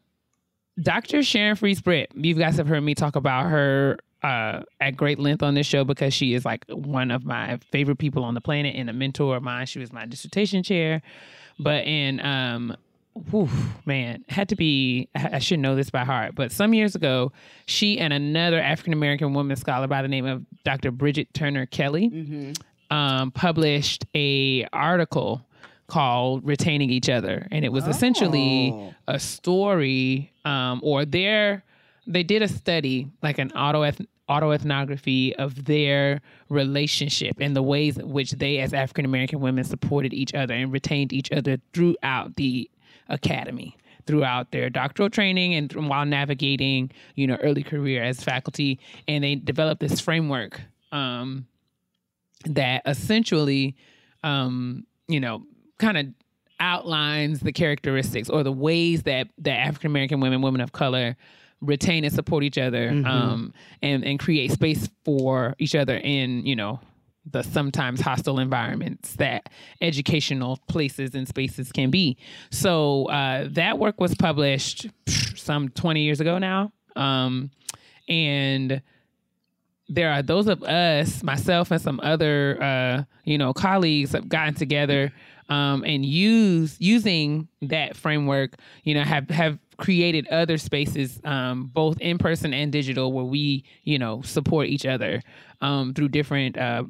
Dr. 0.82 1.22
Sharon 1.24 1.58
Fries 1.58 1.82
Britt, 1.82 2.14
you 2.16 2.36
guys 2.36 2.56
have 2.56 2.68
heard 2.68 2.82
me 2.82 2.96
talk 2.96 3.18
about 3.18 3.48
her 3.50 3.98
uh, 4.24 4.62
at 4.80 4.96
great 4.98 5.20
length 5.20 5.42
on 5.44 5.54
this 5.56 5.66
show 5.68 5.84
because 5.84 6.14
she 6.14 6.34
is 6.34 6.46
like 6.46 6.66
one 6.70 7.12
of 7.12 7.26
my 7.26 7.58
favorite 7.72 7.98
people 7.98 8.24
on 8.24 8.34
the 8.34 8.42
planet 8.42 8.76
and 8.76 8.90
a 8.90 8.94
mentor 8.94 9.36
of 9.38 9.44
mine. 9.44 9.66
She 9.66 9.80
was 9.80 9.92
my 9.92 10.06
dissertation 10.06 10.64
chair. 10.64 11.02
But 11.60 11.86
in 11.86 12.20
um 12.26 12.76
whew, 13.30 13.50
man, 13.86 14.24
had 14.30 14.48
to 14.50 14.56
be 14.56 15.10
I 15.16 15.40
should 15.40 15.60
know 15.60 15.76
this 15.76 15.90
by 15.90 16.06
heart, 16.06 16.34
but 16.36 16.52
some 16.52 16.74
years 16.74 16.96
ago, 16.96 17.32
she 17.66 18.00
and 18.00 18.14
another 18.14 18.60
African 18.60 18.94
American 18.94 19.34
woman 19.34 19.56
scholar 19.58 19.88
by 19.88 20.02
the 20.02 20.08
name 20.08 20.26
of 20.26 20.46
Dr. 20.64 20.92
Bridget 20.92 21.34
Turner 21.34 21.66
Kelly 21.66 22.54
um, 22.90 23.32
published 23.32 24.06
a 24.16 24.66
article 24.74 25.42
called 25.88 26.46
retaining 26.46 26.90
each 26.90 27.10
other 27.10 27.48
and 27.52 27.66
it 27.66 27.70
was 27.74 27.86
essentially 27.86 28.72
Oh. 28.74 28.94
a 29.10 29.20
story 29.20 30.32
um, 30.46 30.80
or 30.84 31.04
their 31.06 31.64
they 32.08 32.24
did 32.24 32.42
a 32.42 32.48
study 32.48 33.10
like 33.22 33.38
an 33.40 33.52
auto 33.52 33.84
autoethnography 34.32 35.34
of 35.34 35.66
their 35.66 36.22
relationship 36.50 37.36
and 37.40 37.56
the 37.56 37.62
ways 37.62 37.98
in 37.98 38.10
which 38.10 38.32
they 38.32 38.60
as 38.60 38.74
african 38.74 39.06
american 39.06 39.40
women 39.40 39.64
supported 39.64 40.14
each 40.14 40.34
other 40.34 40.54
and 40.54 40.72
retained 40.72 41.12
each 41.12 41.32
other 41.32 41.58
throughout 41.74 42.36
the 42.38 42.70
academy 43.10 43.76
throughout 44.06 44.52
their 44.52 44.70
doctoral 44.70 45.10
training 45.10 45.54
and 45.54 45.72
while 45.88 46.06
navigating 46.06 46.92
you 47.16 47.28
know 47.28 47.38
early 47.42 47.64
career 47.64 48.04
as 48.04 48.24
faculty. 48.24 48.80
And 49.08 49.24
they 49.24 49.36
developed 49.36 49.82
this 49.82 50.00
framework 50.00 50.62
um, 50.92 51.48
that 52.46 52.82
essentially 52.86 53.76
um, 54.24 54.86
you 55.08 55.20
know 55.20 55.44
kind 55.78 55.98
of 55.98 56.08
outlines 56.60 57.40
the 57.40 57.52
characteristics 57.52 58.30
or 58.30 58.44
the 58.44 58.52
ways 58.52 59.04
that 59.04 59.28
that 59.40 59.58
African 59.58 59.92
American 59.92 60.20
women, 60.20 60.42
women 60.42 60.62
of 60.62 60.72
color, 60.72 61.16
retain 61.62 62.04
and 62.04 62.14
support 62.14 62.44
each 62.44 62.58
other, 62.58 62.90
um, 63.06 63.54
and 63.82 64.04
and 64.04 64.20
create 64.20 64.52
space 64.52 64.90
for 65.06 65.56
each 65.60 65.76
other 65.76 65.98
in 65.98 66.46
you 66.46 66.56
know 66.56 66.80
the 67.32 67.44
sometimes 67.44 68.02
hostile 68.02 68.40
environments 68.40 69.16
that 69.18 69.48
educational 69.80 70.58
places 70.68 71.14
and 71.14 71.28
spaces 71.28 71.72
can 71.72 71.92
be. 71.92 72.18
So 72.50 73.06
uh, 73.06 73.48
that 73.52 73.78
work 73.78 74.00
was 74.00 74.16
published 74.16 74.88
some 75.36 75.70
twenty 75.70 76.02
years 76.02 76.20
ago 76.20 76.38
now, 76.40 76.72
um, 76.96 77.52
and 78.08 78.82
there 79.88 80.12
are 80.12 80.22
those 80.22 80.48
of 80.48 80.64
us, 80.64 81.22
myself 81.22 81.70
and 81.70 81.82
some 81.82 82.00
other, 82.02 82.58
uh, 82.64 83.04
you 83.26 83.38
know, 83.38 83.54
colleagues 83.54 84.14
have 84.14 84.30
gotten 84.30 84.54
together 84.54 85.12
um, 85.50 85.84
and 85.84 86.06
use 86.06 86.78
using 86.80 87.50
that 87.62 87.98
framework. 87.98 88.56
You 88.84 88.96
know, 88.96 89.04
have 89.04 89.30
have 89.30 89.60
created 89.82 90.28
other 90.28 90.58
spaces, 90.58 91.20
um, 91.26 91.66
both 91.74 92.00
in 92.00 92.18
person 92.18 92.54
and 92.54 92.72
digital, 92.72 93.12
where 93.12 93.26
we, 93.26 93.66
you 93.84 94.00
know, 94.00 94.22
support 94.22 94.68
each 94.68 94.86
other 94.86 95.22
um, 95.60 95.94
through 95.94 96.08
different. 96.10 96.58
Uh, 96.58 96.84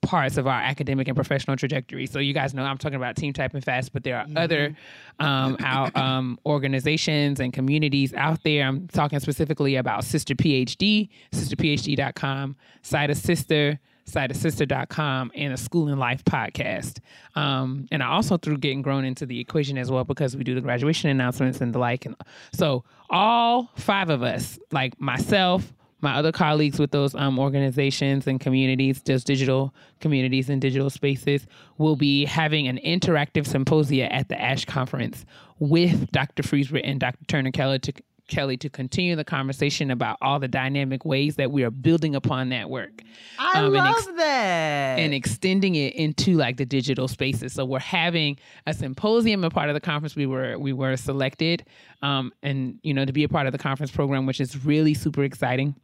parts 0.00 0.38
of 0.38 0.46
our 0.46 0.60
academic 0.60 1.08
and 1.08 1.14
professional 1.14 1.56
trajectory. 1.56 2.06
So 2.06 2.18
you 2.18 2.32
guys 2.32 2.54
know 2.54 2.62
I'm 2.62 2.78
talking 2.78 2.96
about 2.96 3.16
Team 3.16 3.34
Type 3.34 3.52
and 3.52 3.62
Fast, 3.62 3.92
but 3.92 4.02
there 4.02 4.16
are 4.16 4.26
other 4.34 4.74
um, 5.18 5.58
our, 5.62 5.90
um, 5.94 6.38
organizations 6.46 7.38
and 7.38 7.52
communities 7.52 8.14
out 8.14 8.42
there. 8.44 8.66
I'm 8.66 8.88
talking 8.88 9.20
specifically 9.20 9.76
about 9.76 10.04
Sister 10.04 10.34
PhD, 10.34 11.10
sisterphd.com, 11.32 12.56
Cite 12.80 13.10
A 13.10 13.12
Sista, 13.12 13.78
citeasista.com, 14.06 15.32
and 15.34 15.52
a 15.52 15.56
School 15.56 15.88
and 15.88 15.98
Life 15.98 16.24
podcast. 16.24 16.98
Um, 17.34 17.86
and 17.90 18.02
I 18.02 18.08
also 18.08 18.36
threw 18.36 18.56
Getting 18.56 18.82
Grown 18.82 19.04
into 19.04 19.26
the 19.26 19.40
equation 19.40 19.78
as 19.78 19.90
well 19.90 20.04
because 20.04 20.36
we 20.36 20.44
do 20.44 20.54
the 20.54 20.60
graduation 20.60 21.10
announcements 21.10 21.60
and 21.60 21.74
the 21.74 21.78
like. 21.78 22.06
And 22.06 22.16
so 22.52 22.84
all 23.10 23.70
five 23.76 24.10
of 24.10 24.22
us, 24.22 24.58
like 24.70 25.00
myself, 25.00 25.72
my 26.04 26.14
other 26.14 26.32
colleagues 26.32 26.78
with 26.78 26.90
those 26.90 27.14
um, 27.14 27.38
organizations 27.38 28.26
and 28.26 28.38
communities, 28.38 29.00
those 29.02 29.24
digital 29.24 29.74
communities 30.00 30.50
and 30.50 30.60
digital 30.60 30.90
spaces, 30.90 31.46
will 31.78 31.96
be 31.96 32.26
having 32.26 32.68
an 32.68 32.78
interactive 32.84 33.46
symposia 33.46 34.12
at 34.12 34.28
the 34.28 34.40
ASH 34.40 34.66
conference 34.66 35.24
with 35.58 36.12
Dr. 36.12 36.42
Fries-Britt 36.42 36.84
and 36.84 37.00
Dr. 37.00 37.24
Turner 37.26 37.50
Keller 37.50 37.78
to 37.78 37.92
Kelly 38.28 38.56
to 38.58 38.70
continue 38.70 39.16
the 39.16 39.24
conversation 39.24 39.90
about 39.90 40.16
all 40.22 40.38
the 40.38 40.48
dynamic 40.48 41.04
ways 41.04 41.36
that 41.36 41.50
we 41.52 41.62
are 41.62 41.70
building 41.70 42.14
upon 42.14 42.48
that 42.48 42.70
work 42.70 43.02
I 43.38 43.58
Um, 43.58 43.64
and 43.66 43.74
love 43.74 43.96
ex- 43.96 44.06
that. 44.16 44.98
and 44.98 45.12
extending 45.12 45.74
it 45.74 45.94
into 45.94 46.34
like 46.36 46.56
the 46.56 46.64
digital 46.66 47.06
spaces. 47.08 47.52
So 47.52 47.64
we're 47.64 47.78
having 47.80 48.38
a 48.66 48.72
symposium, 48.74 49.44
a 49.44 49.50
part 49.50 49.68
of 49.68 49.74
the 49.74 49.80
conference. 49.80 50.16
We 50.16 50.26
were 50.26 50.58
we 50.58 50.72
were 50.72 50.96
selected, 50.96 51.64
um, 52.02 52.32
and 52.42 52.78
you 52.82 52.94
know 52.94 53.04
to 53.04 53.12
be 53.12 53.24
a 53.24 53.28
part 53.28 53.46
of 53.46 53.52
the 53.52 53.58
conference 53.58 53.90
program, 53.92 54.26
which 54.26 54.40
is 54.40 54.64
really 54.64 54.94
super 54.94 55.22
exciting. 55.24 55.74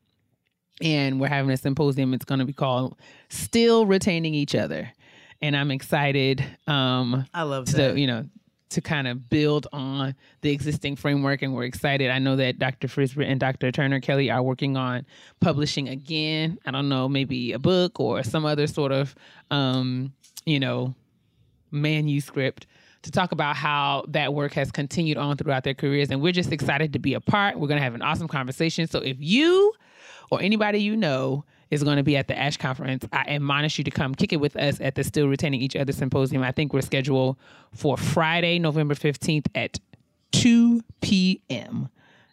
And 0.82 1.20
we're 1.20 1.28
having 1.28 1.50
a 1.50 1.56
symposium. 1.58 2.14
It's 2.14 2.24
going 2.24 2.38
to 2.38 2.46
be 2.46 2.54
called 2.54 2.96
"Still 3.28 3.84
Retaining 3.84 4.32
Each 4.34 4.54
Other," 4.54 4.90
and 5.42 5.54
I'm 5.54 5.70
excited. 5.70 6.42
Um, 6.66 7.26
I 7.34 7.42
love 7.42 7.66
to 7.66 7.76
that. 7.76 7.98
you 7.98 8.06
know 8.06 8.24
to 8.70 8.80
kind 8.80 9.06
of 9.08 9.28
build 9.28 9.66
on 9.72 10.14
the 10.42 10.50
existing 10.50 10.96
framework 10.96 11.42
and 11.42 11.54
we're 11.54 11.64
excited. 11.64 12.10
I 12.10 12.18
know 12.18 12.36
that 12.36 12.58
dr 12.58 12.86
Fries-Britt 12.88 13.28
and 13.28 13.40
dr 13.40 13.70
turner 13.72 14.00
kelly 14.00 14.30
are 14.30 14.42
working 14.42 14.76
on 14.76 15.06
publishing 15.40 15.88
again. 15.88 16.58
I 16.64 16.70
don't 16.70 16.88
know 16.88 17.08
maybe 17.08 17.52
a 17.52 17.58
book 17.58 18.00
or 18.00 18.22
some 18.22 18.44
other 18.44 18.66
sort 18.66 18.92
of 18.92 19.14
um 19.50 20.12
you 20.46 20.60
know 20.60 20.94
manuscript 21.70 22.66
to 23.02 23.10
talk 23.10 23.32
about 23.32 23.56
how 23.56 24.04
that 24.08 24.34
work 24.34 24.52
has 24.52 24.70
continued 24.70 25.16
on 25.16 25.36
throughout 25.36 25.64
their 25.64 25.74
careers. 25.74 26.10
And 26.10 26.20
we're 26.20 26.32
just 26.32 26.52
excited 26.52 26.92
to 26.92 26.98
be 26.98 27.14
a 27.14 27.20
part. 27.20 27.58
We're 27.58 27.68
going 27.68 27.78
to 27.78 27.84
have 27.84 27.94
an 27.94 28.02
awesome 28.02 28.28
conversation. 28.28 28.86
So 28.86 28.98
if 28.98 29.16
you 29.18 29.72
or 30.30 30.40
anybody 30.42 30.78
you 30.80 30.96
know 30.96 31.44
is 31.70 31.84
going 31.84 31.96
to 31.96 32.02
be 32.02 32.16
at 32.16 32.28
the 32.28 32.38
ash 32.38 32.56
conference. 32.56 33.04
I 33.12 33.24
admonish 33.28 33.78
you 33.78 33.84
to 33.84 33.90
come 33.90 34.14
kick 34.14 34.32
it 34.32 34.38
with 34.38 34.56
us 34.56 34.80
at 34.80 34.94
the 34.94 35.04
still 35.04 35.28
retaining 35.28 35.60
each 35.60 35.76
other 35.76 35.92
symposium. 35.92 36.42
I 36.42 36.52
think 36.52 36.72
we're 36.72 36.80
scheduled 36.82 37.36
for 37.72 37.96
friday 37.96 38.58
november 38.58 38.94
15th 38.94 39.46
at 39.54 39.78
2 40.32 40.82
p.m 41.00 41.88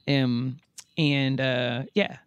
um, 0.08 0.58
and 0.98 1.42
uh, 1.42 1.84
yeah 1.94 2.18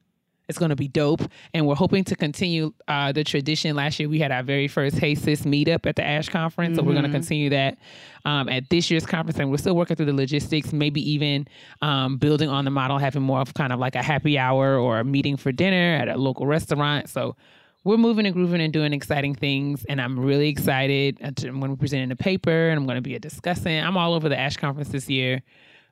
it's 0.50 0.59
going 0.59 0.71
to 0.71 0.76
be 0.76 0.88
dope. 0.88 1.23
And 1.54 1.66
we're 1.66 1.75
hoping 1.75 2.04
to 2.04 2.16
continue 2.16 2.75
uh, 2.88 3.12
the 3.12 3.25
tradition. 3.25 3.75
Last 3.75 3.99
year, 3.99 4.09
we 4.09 4.19
had 4.19 4.30
our 4.30 4.42
very 4.42 4.69
first 4.69 4.99
Hey 4.99 5.14
Sis 5.14 5.42
meetup 5.42 5.87
at 5.87 5.97
the 5.97 6.04
ASH 6.04 6.28
conference. 6.28 6.76
So 6.76 6.83
we're 6.83 6.92
going 6.92 7.04
to 7.04 7.11
continue 7.11 7.49
that 7.50 7.78
um, 8.26 8.49
at 8.50 8.69
this 8.69 8.90
year's 8.90 9.07
conference. 9.07 9.38
And 9.38 9.50
we're 9.50 9.57
still 9.57 9.76
working 9.76 9.97
through 9.97 10.07
the 10.07 10.12
logistics, 10.12 10.73
maybe 10.73 11.00
even 11.11 11.49
um, 11.80 12.19
building 12.19 12.50
on 12.50 12.66
the 12.66 12.71
model, 12.71 12.99
having 12.99 13.23
more 13.23 13.40
of 13.40 13.54
kind 13.54 13.73
of 13.73 13.78
like 13.78 13.95
a 13.95 14.02
happy 14.02 14.38
hour 14.38 14.76
or 14.76 14.99
a 14.99 15.04
meeting 15.04 15.38
for 15.38 15.52
dinner 15.52 15.97
at 15.97 16.09
a 16.09 16.16
local 16.16 16.47
restaurant. 16.47 17.09
So 17.09 17.37
we're 17.85 17.97
moving 17.97 18.26
and 18.26 18.35
grooving 18.35 18.61
and 18.61 18.73
doing 18.73 18.92
exciting 18.92 19.35
things. 19.35 19.87
And 19.88 20.00
I'm 20.00 20.19
really 20.19 20.49
excited. 20.49 21.19
uh, 21.23 21.30
I'm 21.45 21.61
going 21.61 21.71
to 21.71 21.76
be 21.76 21.80
presenting 21.80 22.11
a 22.11 22.16
paper 22.16 22.69
and 22.69 22.78
I'm 22.78 22.85
going 22.85 22.97
to 22.97 23.02
be 23.02 23.14
a 23.14 23.21
discussant. 23.21 23.85
I'm 23.85 23.97
all 23.97 24.12
over 24.12 24.28
the 24.28 24.38
ASH 24.38 24.59
conference 24.59 24.90
this 24.90 25.09
year. 25.09 25.42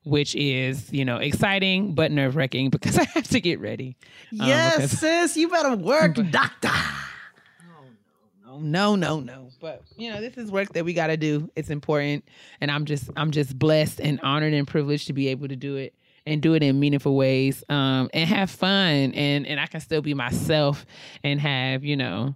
Which 0.05 0.35
is, 0.35 0.91
you 0.93 1.05
know, 1.05 1.17
exciting 1.19 1.95
but 1.95 2.11
nerve 2.11 2.35
wracking 2.37 2.71
because 2.71 2.97
I 2.99 3.05
have 3.05 3.29
to 3.29 3.41
get 3.41 3.61
ready. 3.61 3.97
Um, 4.41 4.47
yes, 4.49 4.77
because- 4.77 4.99
sis, 4.99 5.37
you 5.37 5.49
better 5.49 5.75
work, 5.77 6.15
doctor. 6.31 6.71
no, 8.47 8.59
no, 8.61 8.95
no, 8.97 9.21
no. 9.21 9.49
But 9.61 9.83
you 9.97 10.11
know, 10.13 10.21
this 10.21 10.37
is 10.37 10.51
work 10.51 10.73
that 10.75 10.85
we 10.85 10.93
got 10.95 11.09
to 11.09 11.17
do. 11.17 11.51
It's 11.57 11.69
important, 11.71 12.25
and 12.61 12.71
I'm 12.71 12.85
just, 12.85 13.11
I'm 13.17 13.31
just 13.33 13.59
blessed 13.59 14.01
and 14.01 14.21
honored 14.23 14.55
and 14.55 14.67
privileged 14.69 15.09
to 15.09 15.13
be 15.13 15.29
able 15.29 15.49
to 15.49 15.57
do 15.57 15.77
it 15.77 15.95
and 16.27 16.41
do 16.43 16.55
it 16.55 16.63
in 16.63 16.79
meaningful 16.79 17.17
ways, 17.17 17.65
um, 17.69 18.09
and 18.15 18.29
have 18.29 18.51
fun, 18.51 19.13
and 19.15 19.47
and 19.47 19.59
I 19.59 19.67
can 19.67 19.81
still 19.81 20.01
be 20.03 20.15
myself 20.15 20.87
and 21.25 21.41
have, 21.41 21.85
you 21.85 21.97
know, 21.97 22.35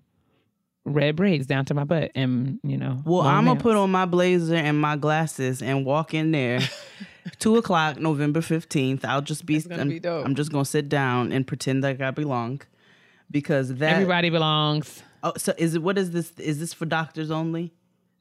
red 0.85 1.15
braids 1.15 1.47
down 1.47 1.65
to 1.67 1.75
my 1.75 1.85
butt, 1.85 2.11
and 2.17 2.59
you 2.65 2.77
know. 2.77 3.01
Well, 3.05 3.21
I'm 3.23 3.45
gonna 3.45 3.61
put 3.61 3.77
on 3.77 3.91
my 3.91 4.05
blazer 4.07 4.57
and 4.57 4.81
my 4.81 4.97
glasses 4.97 5.63
and 5.63 5.85
walk 5.87 6.13
in 6.15 6.33
there. 6.33 6.61
Two 7.39 7.57
o'clock, 7.57 7.99
November 7.99 8.41
fifteenth. 8.41 9.05
I'll 9.05 9.23
just 9.23 9.47
be. 9.47 9.61
gonna 9.61 9.83
I'm, 9.83 9.89
be 9.89 10.01
dope. 10.01 10.25
I'm 10.25 10.35
just 10.35 10.51
gonna 10.51 10.65
sit 10.65 10.89
down 10.89 11.33
and 11.33 11.47
pretend 11.47 11.83
like 11.83 12.01
I 12.01 12.11
belong, 12.11 12.61
because 13.31 13.75
that. 13.77 13.93
Everybody 13.95 14.31
belongs. 14.31 15.03
Oh, 15.23 15.33
so 15.37 15.55
is 15.57 15.75
it? 15.75 15.83
What 15.83 15.99
is 15.99 16.11
this? 16.11 16.33
Is 16.39 16.59
this 16.59 16.73
for 16.73 16.85
doctors 16.85 17.31
only? 17.31 17.73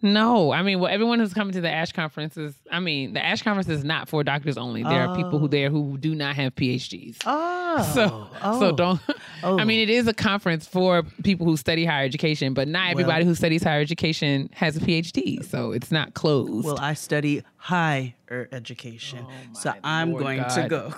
No, 0.03 0.51
I 0.51 0.63
mean, 0.63 0.79
well, 0.79 0.91
everyone 0.91 1.19
who's 1.19 1.33
coming 1.33 1.53
to 1.53 1.61
the 1.61 1.69
ASH 1.69 1.91
conference 1.91 2.35
is. 2.35 2.55
I 2.71 2.79
mean, 2.79 3.13
the 3.13 3.23
ASH 3.23 3.43
conference 3.43 3.69
is 3.69 3.83
not 3.83 4.09
for 4.09 4.23
doctors 4.23 4.57
only. 4.57 4.81
There 4.81 5.07
are 5.07 5.15
people 5.15 5.37
who 5.37 5.45
oh. 5.45 5.47
there 5.47 5.69
who 5.69 5.97
do 5.97 6.15
not 6.15 6.35
have 6.35 6.55
PhDs. 6.55 7.17
Oh, 7.25 7.70
So, 7.93 8.27
oh. 8.41 8.59
so 8.59 8.71
don't. 8.71 8.99
Oh. 9.43 9.57
I 9.57 9.63
mean, 9.63 9.79
it 9.79 9.89
is 9.89 10.07
a 10.07 10.13
conference 10.13 10.67
for 10.67 11.03
people 11.23 11.45
who 11.45 11.57
study 11.57 11.83
higher 11.83 12.05
education, 12.05 12.53
but 12.53 12.67
not 12.67 12.91
everybody 12.91 13.25
who 13.25 13.33
studies 13.33 13.63
higher 13.63 13.81
education 13.81 14.49
has 14.53 14.77
a 14.77 14.79
PhD. 14.79 15.43
So 15.43 15.71
it's 15.71 15.91
not 15.91 16.13
closed. 16.13 16.65
Well, 16.65 16.79
I 16.79 16.93
study 16.93 17.43
higher 17.57 18.13
education, 18.51 19.25
so 19.53 19.73
I'm 19.83 20.11
Lord 20.11 20.23
going 20.23 20.43
to 20.43 20.67
go. 20.69 20.93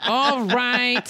All 0.08 0.44
right. 0.46 1.08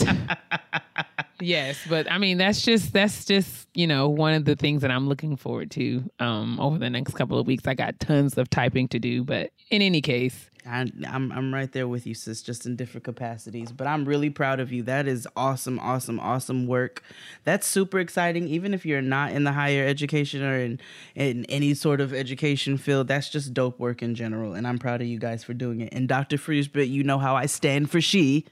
yes, 1.40 1.78
but 1.88 2.10
I 2.10 2.18
mean 2.18 2.38
that's 2.38 2.62
just 2.62 2.92
that's 2.92 3.24
just 3.24 3.68
you 3.74 3.86
know 3.86 4.08
one 4.08 4.34
of 4.34 4.44
the 4.44 4.56
things 4.56 4.82
that 4.82 4.90
I'm 4.90 5.08
looking 5.08 5.36
forward 5.36 5.70
to 5.72 6.02
um, 6.20 6.60
over 6.60 6.78
the 6.78 6.90
next 6.90 7.14
couple 7.14 7.38
of 7.38 7.46
weeks. 7.46 7.66
I 7.66 7.74
got 7.74 7.98
tons 8.00 8.36
of 8.36 8.50
typing 8.50 8.88
to 8.88 8.98
do, 8.98 9.24
but 9.24 9.50
in 9.70 9.82
any 9.82 10.00
case, 10.00 10.50
I, 10.68 10.86
I'm 11.08 11.32
I'm 11.32 11.54
right 11.54 11.70
there 11.72 11.88
with 11.88 12.06
you, 12.06 12.14
sis, 12.14 12.42
just 12.42 12.66
in 12.66 12.76
different 12.76 13.04
capacities. 13.04 13.72
But 13.72 13.86
I'm 13.86 14.04
really 14.04 14.30
proud 14.30 14.60
of 14.60 14.70
you. 14.72 14.82
That 14.82 15.08
is 15.08 15.26
awesome, 15.36 15.78
awesome, 15.78 16.20
awesome 16.20 16.66
work. 16.66 17.02
That's 17.44 17.66
super 17.66 17.98
exciting. 17.98 18.48
Even 18.48 18.74
if 18.74 18.84
you're 18.84 19.00
not 19.02 19.32
in 19.32 19.44
the 19.44 19.52
higher 19.52 19.86
education 19.86 20.42
or 20.42 20.58
in 20.58 20.80
in 21.14 21.44
any 21.46 21.74
sort 21.74 22.00
of 22.00 22.12
education 22.12 22.76
field, 22.78 23.08
that's 23.08 23.28
just 23.30 23.54
dope 23.54 23.78
work 23.78 24.02
in 24.02 24.14
general. 24.14 24.54
And 24.54 24.66
I'm 24.66 24.78
proud 24.78 25.00
of 25.00 25.06
you 25.06 25.18
guys 25.18 25.42
for 25.42 25.54
doing 25.54 25.80
it. 25.80 25.92
And 25.92 26.08
Dr. 26.08 26.38
Fries-Britt, 26.38 26.88
you 26.88 27.02
know 27.02 27.18
how 27.18 27.34
I 27.34 27.46
stand 27.46 27.90
for 27.90 28.00
she. 28.00 28.44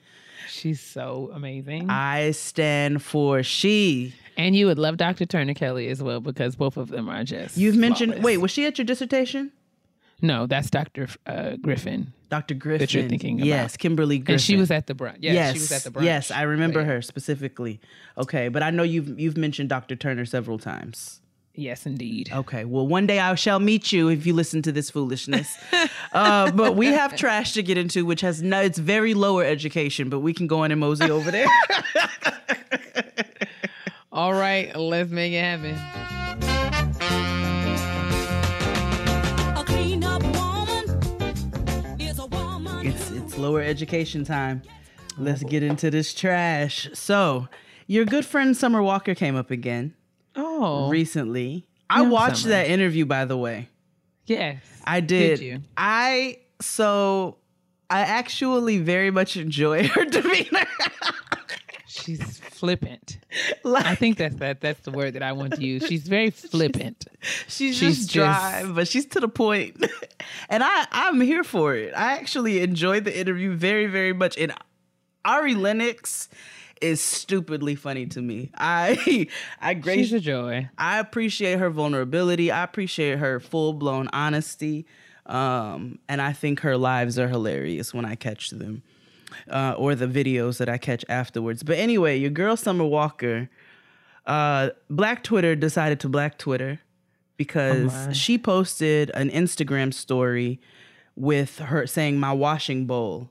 she's 0.49 0.80
so 0.80 1.30
amazing. 1.35 1.90
I 1.90 2.30
stand 2.32 3.02
for 3.02 3.42
she. 3.42 4.14
and 4.37 4.54
you 4.56 4.66
would 4.66 4.78
love 4.78 4.96
Dr. 4.96 5.26
Turner 5.26 5.54
Kelly 5.54 5.88
as 5.88 6.02
well 6.02 6.20
because 6.20 6.56
both 6.56 6.76
of 6.76 6.88
them 6.88 7.08
are 7.08 7.25
just. 7.25 7.56
You've 7.56 7.76
mentioned. 7.76 8.12
flawless. 8.12 8.25
Wait, 8.25 8.37
was 8.38 8.50
she 8.50 8.66
at 8.66 8.78
your 8.78 8.85
dissertation? 8.85 9.52
No, 10.23 10.46
that's 10.46 10.70
Dr. 10.70 11.08
Uh, 11.26 11.56
Griffin, 11.56 12.12
Dr. 12.30 12.54
Griffin. 12.54 12.78
That 12.80 12.94
you're 12.94 13.08
thinking 13.08 13.37
about. 13.38 13.46
Yes, 13.46 13.76
Kimberly 13.76 14.18
Griffin. 14.18 14.35
and 14.35 14.40
she 14.42 14.56
was 14.56 14.70
at 14.70 14.87
the 14.87 14.94
brunch. 14.94 15.16
Yes, 15.20 15.35
yes, 15.35 15.52
she 15.54 15.58
was 15.61 15.73
at 15.73 15.82
the 15.85 15.90
brunch. 15.99 16.04
Yes, 16.04 16.30
I 16.30 16.42
remember 16.42 16.80
So, 16.80 16.87
yeah. 16.87 16.92
her 16.94 17.02
specifically. 17.02 17.80
Okay, 18.18 18.49
but 18.49 18.62
I 18.62 18.70
know 18.70 18.82
you've 18.82 19.18
you've 19.18 19.37
mentioned 19.37 19.68
Dr. 19.68 19.96
Turner 19.96 20.25
several 20.25 20.58
times. 20.58 21.20
Yes, 21.58 21.87
indeed. 21.87 22.28
Okay, 22.30 22.66
well, 22.66 22.87
one 22.87 23.06
day 23.06 23.18
I 23.18 23.35
shall 23.35 23.58
meet 23.61 23.90
you 23.90 24.08
if 24.08 24.26
you 24.26 24.35
listen 24.35 24.61
to 24.61 24.73
this 24.73 24.90
foolishness. 24.90 25.56
uh, 26.12 26.50
but 26.50 26.76
we 26.76 26.88
have 26.88 27.16
trash 27.25 27.54
to 27.54 27.62
get 27.62 27.78
into, 27.78 28.04
which 28.04 28.20
has 28.20 28.42
no, 28.42 28.61
it's 28.61 28.78
very 28.78 29.14
lower 29.14 29.42
education, 29.42 30.11
but 30.11 30.20
we 30.20 30.35
can 30.35 30.46
go 30.46 30.64
in 30.64 30.70
and 30.70 30.78
mosey 30.80 31.11
over 31.11 31.30
there. 31.30 31.46
All 34.12 34.32
right, 34.35 34.75
let's 34.76 35.11
make 35.11 35.32
it 35.32 35.40
happen. 35.40 36.15
Lower 43.46 43.62
education 43.62 44.24
time. 44.24 44.62
Let's 45.18 45.42
get 45.44 45.62
into 45.62 45.90
this 45.90 46.12
trash. 46.12 46.88
So, 46.94 47.48
your 47.86 48.04
good 48.04 48.24
friend 48.26 48.56
Summer 48.56 48.82
Walker 48.82 49.14
came 49.14 49.36
up 49.36 49.50
again 49.50 49.94
Oh, 50.34 50.88
recently. 50.90 51.64
I 51.88 52.00
Young 52.00 52.10
watched 52.10 52.38
Summer. 52.42 52.54
that 52.54 52.66
interview, 52.68 53.06
by 53.06 53.24
the 53.24 53.36
way. 53.36 53.68
yes. 54.26 54.58
I 54.84 55.00
did. 55.00 55.38
you? 55.40 55.62
I 55.76 56.38
so 56.60 57.38
I 57.88 58.00
actually 58.00 58.78
very 58.78 59.10
much 59.12 59.36
enjoy 59.36 59.86
her 59.88 60.04
demeanor. 60.16 60.66
She's 62.06 62.38
flippant. 62.38 63.18
like, 63.64 63.84
I 63.84 63.94
think 63.94 64.16
that's 64.16 64.36
that. 64.36 64.60
That's 64.60 64.80
the 64.80 64.90
word 64.92 65.14
that 65.14 65.22
I 65.22 65.32
want 65.32 65.54
to 65.56 65.62
use. 65.64 65.86
She's 65.86 66.06
very 66.06 66.30
flippant. 66.52 67.04
she's, 67.48 67.76
she's 67.76 68.06
just 68.06 68.12
dry, 68.12 68.60
just- 68.62 68.75
but 68.75 68.88
she's 68.88 69.06
to 69.06 69.20
the 69.20 69.28
point. 69.28 69.76
and 70.48 70.62
I 70.62 70.86
I'm 70.92 71.20
here 71.20 71.44
for 71.44 71.75
it. 71.75 71.92
I 71.94 72.12
actually 72.14 72.60
enjoyed 72.60 73.04
the 73.04 73.18
interview 73.18 73.54
very 73.54 73.86
very 73.86 74.12
much. 74.12 74.38
And 74.38 74.52
Ari 75.25 75.54
Lennox 75.54 76.28
is 76.80 77.00
stupidly 77.00 77.75
funny 77.75 78.06
to 78.06 78.20
me. 78.22 78.50
I 78.56 79.26
I 79.60 79.75
She's 79.75 79.82
grace 79.82 80.12
a 80.12 80.20
joy. 80.20 80.68
I 80.78 80.98
appreciate 81.00 81.58
her 81.58 81.70
vulnerability. 81.70 82.50
I 82.50 82.62
appreciate 82.62 83.18
her 83.18 83.40
full 83.40 83.72
blown 83.72 84.08
honesty. 84.12 84.86
Um, 85.25 85.98
and 86.08 86.22
I 86.22 86.32
think 86.32 86.60
her 86.60 86.76
lives 86.76 87.18
are 87.18 87.26
hilarious 87.26 87.92
when 87.92 88.04
I 88.04 88.14
catch 88.14 88.50
them, 88.50 88.84
uh, 89.50 89.75
or 89.76 89.95
the 89.95 90.07
videos 90.07 90.59
that 90.59 90.69
I 90.69 90.78
catch 90.78 91.05
afterwards. 91.09 91.62
But 91.62 91.78
anyway, 91.78 92.16
your 92.19 92.31
girl 92.31 92.57
Summer 92.57 92.85
Walker, 92.85 93.49
uh, 94.26 94.71
Black 94.90 95.23
Twitter 95.23 95.55
decided 95.55 96.00
to 96.00 96.09
Black 96.09 96.38
Twitter 96.38 96.81
because 97.37 97.93
my. 98.09 98.12
she 98.12 98.38
posted 98.38 99.11
an 99.14 99.31
Instagram 99.31 99.93
story 99.95 100.61
with 101.14 101.59
her 101.59 101.87
saying, 101.87 102.18
"My 102.18 102.33
washing 102.33 102.87
bowl, 102.87 103.31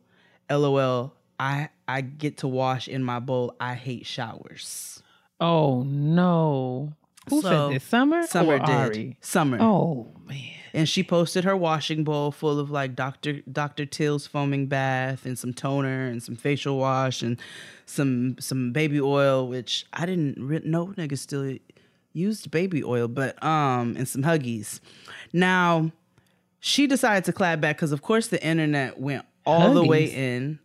lol." 0.50 1.14
I 1.40 1.70
I 1.88 2.02
get 2.02 2.38
to 2.38 2.48
wash 2.48 2.88
in 2.88 3.04
my 3.04 3.20
bowl. 3.20 3.56
I 3.60 3.74
hate 3.74 4.06
showers. 4.06 5.04
Oh 5.42 5.84
no. 5.84 6.94
Who 7.30 7.42
So, 7.42 7.50
said 7.70 7.76
this? 7.76 7.84
Summer. 7.84 8.24
Summer 8.28 8.54
or 8.54 8.60
did. 8.60 8.70
Ari? 8.70 9.18
Summer. 9.20 9.58
Oh 9.60 10.08
man. 10.28 10.55
And 10.76 10.88
she 10.90 11.02
posted 11.04 11.44
her 11.46 11.56
washing 11.56 12.04
bowl 12.04 12.32
full 12.32 12.60
of 12.60 12.70
like 12.70 12.96
Dr. 12.96 13.42
Dr. 13.52 13.86
Teal's 13.86 14.28
foaming 14.28 14.68
bath 14.68 15.26
and 15.26 15.40
some 15.40 15.54
toner 15.54 16.06
and 16.08 16.22
some 16.22 16.36
facial 16.36 16.78
wash 16.78 17.22
and 17.22 17.40
some 17.86 18.36
some 18.40 18.72
baby 18.74 19.00
oil, 19.00 19.48
which 19.48 19.86
I 19.94 20.06
didn't 20.06 20.38
know 20.66 20.88
niggas 20.98 21.20
still 21.20 21.58
used 22.14 22.52
baby 22.52 22.84
oil, 22.84 23.08
but 23.08 23.42
um 23.44 23.96
and 23.98 24.08
some 24.08 24.24
huggies. 24.24 24.80
Now 25.34 25.92
she 26.60 26.88
decided 26.88 27.24
to 27.26 27.34
clap 27.34 27.62
back 27.62 27.78
because 27.78 27.92
of 27.92 28.02
course 28.02 28.28
the 28.28 28.44
internet 28.46 29.00
went 29.00 29.26
all 29.46 29.74
the 29.74 29.84
way 29.84 30.06
in. 30.06 30.60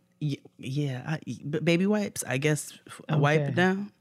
Yeah, 0.57 1.03
I, 1.07 1.19
baby 1.63 1.87
wipes. 1.87 2.23
I 2.27 2.37
guess 2.37 2.77
wipe 3.09 3.41
Okay. 3.41 3.49
it 3.49 3.55
down. 3.55 3.91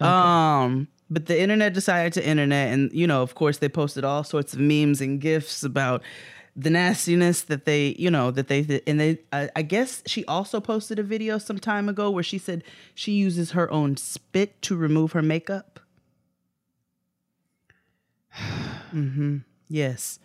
Um, 0.00 0.88
but 1.10 1.26
the 1.26 1.40
internet 1.40 1.72
decided 1.72 2.12
to 2.14 2.26
internet, 2.26 2.72
and 2.72 2.92
you 2.92 3.06
know, 3.06 3.22
of 3.22 3.34
course, 3.34 3.58
they 3.58 3.68
posted 3.68 4.04
all 4.04 4.24
sorts 4.24 4.52
of 4.52 4.60
memes 4.60 5.00
and 5.00 5.20
gifs 5.20 5.62
about 5.62 6.02
the 6.54 6.70
nastiness 6.70 7.42
that 7.42 7.64
they, 7.64 7.94
you 7.98 8.10
know, 8.10 8.30
that 8.30 8.48
they 8.48 8.82
and 8.86 9.00
they. 9.00 9.18
I, 9.32 9.62
guess 9.62 10.02
she 10.06 10.24
also 10.26 10.60
posted 10.60 10.98
a 10.98 11.02
video 11.02 11.38
some 11.38 11.58
time 11.58 11.88
ago 11.88 12.10
where 12.10 12.24
she 12.24 12.38
said 12.38 12.64
she 12.94 13.12
uses 13.12 13.52
her 13.52 13.70
own 13.70 13.96
spit 13.96 14.60
to 14.62 14.76
remove 14.76 15.12
her 15.12 15.22
makeup. 15.22 15.80
mm-hmm 18.92 19.38
Yes. 19.68 20.18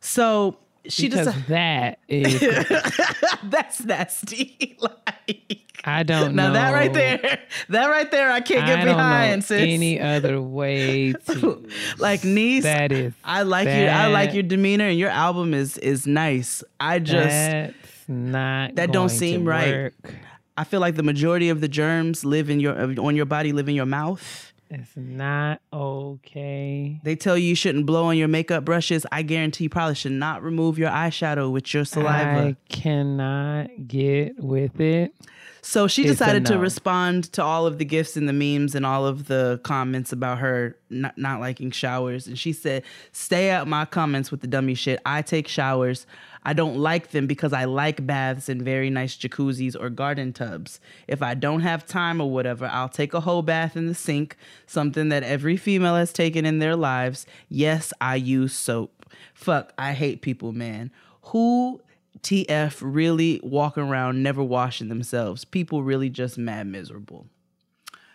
So 0.00 0.58
she 0.88 1.08
because 1.08 1.26
just 1.26 1.48
that 1.48 1.98
is. 2.08 2.40
that's 3.44 3.84
nasty. 3.84 4.76
like 4.80 5.64
I 5.84 6.02
don't 6.02 6.34
now 6.34 6.48
know. 6.48 6.52
that 6.54 6.72
right 6.72 6.92
there, 6.92 7.40
that 7.68 7.86
right 7.88 8.10
there, 8.10 8.30
I 8.30 8.40
can't 8.40 8.66
get 8.66 8.80
I 8.80 8.84
behind, 8.84 9.44
sis. 9.44 9.60
any 9.60 10.00
other 10.00 10.40
way 10.40 11.12
to. 11.26 11.66
like 11.98 12.24
niece, 12.24 12.64
that 12.64 12.92
is. 12.92 13.12
I 13.24 13.42
like 13.42 13.66
your 13.66 13.90
I 13.90 14.06
like 14.06 14.34
your 14.34 14.42
demeanor 14.42 14.86
and 14.88 14.98
your 14.98 15.10
album 15.10 15.54
is 15.54 15.78
is 15.78 16.06
nice. 16.06 16.62
I 16.80 16.98
just 16.98 17.28
That's 17.28 18.08
not. 18.08 18.76
That 18.76 18.92
don't 18.92 19.10
seem 19.10 19.44
right. 19.44 19.68
work. 19.72 20.14
I 20.56 20.64
feel 20.64 20.80
like 20.80 20.94
the 20.94 21.02
majority 21.02 21.48
of 21.48 21.60
the 21.60 21.68
germs 21.68 22.24
live 22.24 22.48
in 22.48 22.60
your 22.60 22.78
on 23.00 23.16
your 23.16 23.26
body, 23.26 23.52
live 23.52 23.68
in 23.68 23.74
your 23.74 23.86
mouth. 23.86 24.53
It's 24.74 24.96
not 24.96 25.60
okay. 25.72 27.00
They 27.04 27.14
tell 27.14 27.38
you 27.38 27.48
you 27.48 27.54
shouldn't 27.54 27.86
blow 27.86 28.06
on 28.06 28.16
your 28.16 28.28
makeup 28.28 28.64
brushes. 28.64 29.06
I 29.12 29.22
guarantee 29.22 29.64
you 29.64 29.70
probably 29.70 29.94
should 29.94 30.12
not 30.12 30.42
remove 30.42 30.78
your 30.78 30.90
eyeshadow 30.90 31.50
with 31.52 31.72
your 31.72 31.84
saliva. 31.84 32.10
I 32.10 32.56
cannot 32.68 33.86
get 33.86 34.42
with 34.42 34.80
it. 34.80 35.14
So 35.62 35.86
she 35.88 36.02
It's 36.02 36.18
decided 36.18 36.44
to 36.46 36.58
respond 36.58 37.32
to 37.32 37.42
all 37.42 37.66
of 37.66 37.78
the 37.78 37.86
gifts 37.86 38.18
and 38.18 38.28
the 38.28 38.34
memes 38.34 38.74
and 38.74 38.84
all 38.84 39.06
of 39.06 39.28
the 39.28 39.60
comments 39.64 40.12
about 40.12 40.38
her 40.38 40.76
not, 40.90 41.16
not 41.16 41.40
liking 41.40 41.70
showers. 41.70 42.26
And 42.26 42.38
she 42.38 42.52
said, 42.52 42.82
Stay 43.12 43.50
out 43.50 43.66
my 43.66 43.86
comments 43.86 44.30
with 44.30 44.42
the 44.42 44.46
dummy 44.46 44.74
shit. 44.74 45.00
I 45.06 45.22
take 45.22 45.48
showers. 45.48 46.06
I 46.44 46.52
don't 46.52 46.76
like 46.76 47.10
them 47.10 47.26
because 47.26 47.52
I 47.52 47.64
like 47.64 48.06
baths 48.06 48.48
and 48.48 48.62
very 48.62 48.90
nice 48.90 49.16
jacuzzis 49.16 49.74
or 49.78 49.88
garden 49.90 50.32
tubs. 50.32 50.80
If 51.08 51.22
I 51.22 51.34
don't 51.34 51.60
have 51.60 51.86
time 51.86 52.20
or 52.20 52.30
whatever, 52.30 52.66
I'll 52.66 52.88
take 52.88 53.14
a 53.14 53.20
whole 53.20 53.42
bath 53.42 53.76
in 53.76 53.86
the 53.86 53.94
sink, 53.94 54.36
something 54.66 55.08
that 55.08 55.22
every 55.22 55.56
female 55.56 55.96
has 55.96 56.12
taken 56.12 56.44
in 56.44 56.58
their 56.58 56.76
lives. 56.76 57.26
Yes, 57.48 57.92
I 58.00 58.16
use 58.16 58.52
soap. 58.52 59.06
Fuck, 59.32 59.72
I 59.78 59.92
hate 59.92 60.20
people, 60.22 60.52
man. 60.52 60.90
Who 61.28 61.80
TF 62.20 62.78
really 62.80 63.40
walk 63.42 63.76
around 63.76 64.22
never 64.22 64.42
washing 64.42 64.88
themselves. 64.88 65.44
People 65.44 65.82
really 65.82 66.08
just 66.10 66.38
mad 66.38 66.66
miserable. 66.66 67.26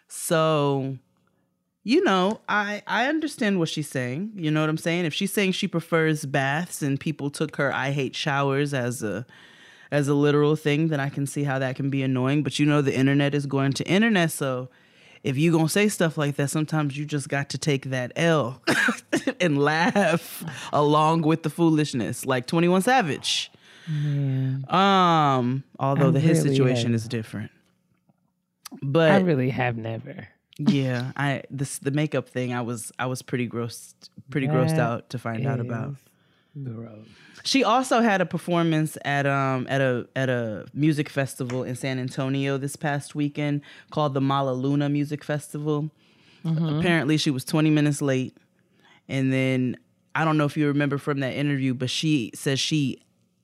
So, 0.08 0.98
you 1.84 2.04
know, 2.04 2.42
I 2.48 2.82
I 2.88 3.08
understand 3.08 3.60
what 3.60 3.70
she's 3.70 3.88
saying. 3.90 4.34
You 4.36 4.52
know 4.52 4.62
what 4.62 4.70
I'm 4.70 4.78
saying? 4.78 5.06
If 5.06 5.14
she's 5.14 5.34
saying 5.34 5.54
she 5.54 5.68
prefers 5.68 6.26
baths 6.26 6.82
and 6.82 7.00
people 7.00 7.30
took 7.30 7.56
her 7.56 7.74
I 7.74 7.92
hate 7.92 8.16
showers 8.16 8.74
as 8.74 9.02
a 9.04 9.26
as 9.92 10.08
a 10.08 10.14
literal 10.14 10.56
thing, 10.56 10.90
then 10.90 11.00
I 11.00 11.10
can 11.10 11.26
see 11.26 11.44
how 11.44 11.58
that 11.60 11.76
can 11.76 11.90
be 11.90 12.04
annoying, 12.04 12.44
but 12.44 12.60
you 12.60 12.66
know 12.66 12.82
the 12.82 12.96
internet 12.96 13.34
is 13.34 13.46
going 13.48 13.74
to 13.74 13.84
internet, 13.88 14.32
so 14.32 14.70
if 15.24 15.36
you 15.38 15.52
going 15.52 15.66
to 15.66 15.72
say 15.72 15.90
stuff 15.90 16.18
like 16.18 16.36
that, 16.36 16.50
sometimes 16.50 16.98
you 16.98 17.06
just 17.06 17.28
got 17.28 17.50
to 17.50 17.58
take 17.58 17.86
that 17.86 18.12
L 18.16 18.62
and 19.42 19.58
laugh 19.58 20.44
along 20.72 21.24
with 21.24 21.44
the 21.44 21.50
foolishness 21.50 22.26
like 22.26 22.46
21 22.48 22.84
Savage. 22.84 23.52
Um, 23.88 25.64
although 25.80 26.10
I 26.10 26.12
the 26.12 26.20
his 26.20 26.42
situation 26.42 26.92
have- 26.92 26.96
is 26.96 27.08
different. 27.08 27.52
But 28.84 29.12
I 29.12 29.18
really 29.22 29.50
have 29.50 29.76
never. 29.78 30.28
Yeah, 30.60 31.14
I 31.16 31.44
this 31.50 31.80
the 31.80 31.92
makeup 31.92 32.28
thing 32.30 32.54
I 32.54 32.62
was 32.62 32.92
I 33.00 33.06
was 33.06 33.22
pretty 33.22 33.48
grossed 33.48 33.96
pretty 34.30 34.48
grossed 34.48 34.78
out 34.78 35.10
to 35.12 35.18
find 35.18 35.48
out 35.48 35.60
about. 35.60 35.96
road. 36.74 37.06
She 37.46 37.64
also 37.64 38.02
had 38.02 38.20
a 38.20 38.26
performance 38.26 38.98
at 39.06 39.26
um 39.26 39.66
at 39.70 39.80
a 39.80 40.08
at 40.16 40.30
a 40.30 40.66
music 40.74 41.08
festival 41.08 41.64
in 41.64 41.76
San 41.76 41.98
Antonio 41.98 42.58
this 42.58 42.76
past 42.76 43.16
weekend 43.16 43.62
called 43.92 44.14
the 44.14 44.22
Mala 44.22 44.52
Luna 44.52 44.90
Music 44.90 45.24
Festival. 45.24 45.90
Apparently, 46.46 47.18
she 47.18 47.32
was 47.32 47.44
20 47.46 47.70
minutes 47.70 48.02
late, 48.02 48.36
and 49.08 49.32
then 49.32 49.78
I 50.16 50.26
don't 50.26 50.38
know 50.38 50.46
if 50.46 50.58
you 50.58 50.68
remember 50.68 50.98
from 50.98 51.20
that 51.22 51.34
interview, 51.34 51.74
but 51.74 51.90
she 51.90 52.32
says 52.34 52.60
she 52.60 53.00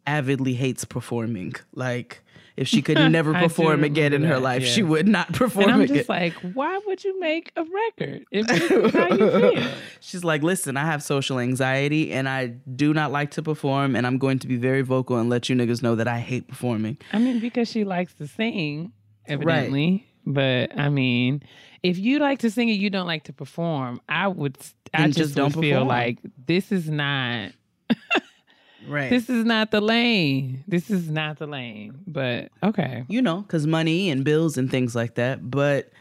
avidly 0.08 0.54
hates 0.54 0.84
performing. 0.86 1.54
Like 1.74 2.24
if 2.58 2.68
she 2.68 2.82
could 2.82 2.98
never 3.12 3.34
perform 3.46 3.84
again 3.84 4.14
in 4.14 4.24
her 4.24 4.36
that, 4.36 4.42
life, 4.42 4.62
yeah. 4.64 4.68
she 4.70 4.84
would 4.84 5.08
not 5.08 5.34
perform 5.34 5.66
And 5.66 5.74
I'm 5.74 5.82
again. 5.82 5.96
just 5.98 6.10
like, 6.10 6.34
why 6.54 6.80
would 6.86 7.04
you 7.04 7.20
make 7.20 7.52
a 7.56 7.64
record 7.64 8.26
if 8.32 8.48
this 8.48 8.72
is 8.72 8.94
how 8.94 9.10
you 9.10 9.52
feel? 9.60 9.68
She's 10.00 10.24
like, 10.24 10.42
listen, 10.44 10.78
I 10.78 10.86
have 10.86 11.04
social 11.04 11.40
anxiety 11.40 12.12
and 12.14 12.30
I 12.30 12.48
do 12.48 12.94
not 12.94 13.12
like 13.12 13.32
to 13.32 13.44
perform, 13.44 13.96
and 13.96 14.08
I'm 14.08 14.18
going 14.18 14.40
to 14.40 14.48
be 14.48 14.56
very 14.58 14.82
vocal 14.84 15.18
and 15.18 15.30
let 15.30 15.50
you 15.50 15.56
niggas 15.56 15.82
know 15.84 15.96
that 15.96 16.08
I 16.08 16.20
hate 16.20 16.48
performing. 16.48 16.98
I 17.14 17.20
mean, 17.20 17.40
because 17.40 17.70
she 17.70 17.84
likes 17.84 18.14
to 18.16 18.28
sing, 18.28 18.92
evidently. 19.26 20.06
But 20.28 20.78
I 20.80 20.90
mean, 20.90 21.44
if 21.84 22.00
you 22.00 22.18
like 22.20 22.40
to 22.40 22.50
sing 22.50 22.70
and 22.72 22.80
you 22.80 22.90
don't 22.90 23.06
like 23.06 23.26
to 23.26 23.34
perform, 23.34 24.02
I 24.10 24.28
would. 24.28 24.58
I 24.94 25.02
Then 25.02 25.08
just, 25.10 25.18
just 25.20 25.36
don't 25.36 25.52
feel 25.52 25.82
perform. 25.82 25.88
like 25.88 26.18
this 26.48 26.72
is 26.72 26.90
not. 26.90 27.52
Right. 28.88 29.10
This 29.10 29.30
is 29.30 29.46
not 29.46 29.72
the 29.72 29.82
lane. 29.82 30.64
This 30.68 30.90
is 30.90 31.10
not 31.10 31.40
the 31.40 31.48
lane. 31.48 32.00
But 32.08 32.50
okay. 32.64 33.04
you 33.08 33.22
know, 33.22 33.42
because 33.42 33.66
money 33.68 34.10
and 34.10 34.24
bills 34.24 34.58
and 34.58 34.70
things 34.70 34.96
like 34.96 35.16
that. 35.16 35.50
But 35.50 35.92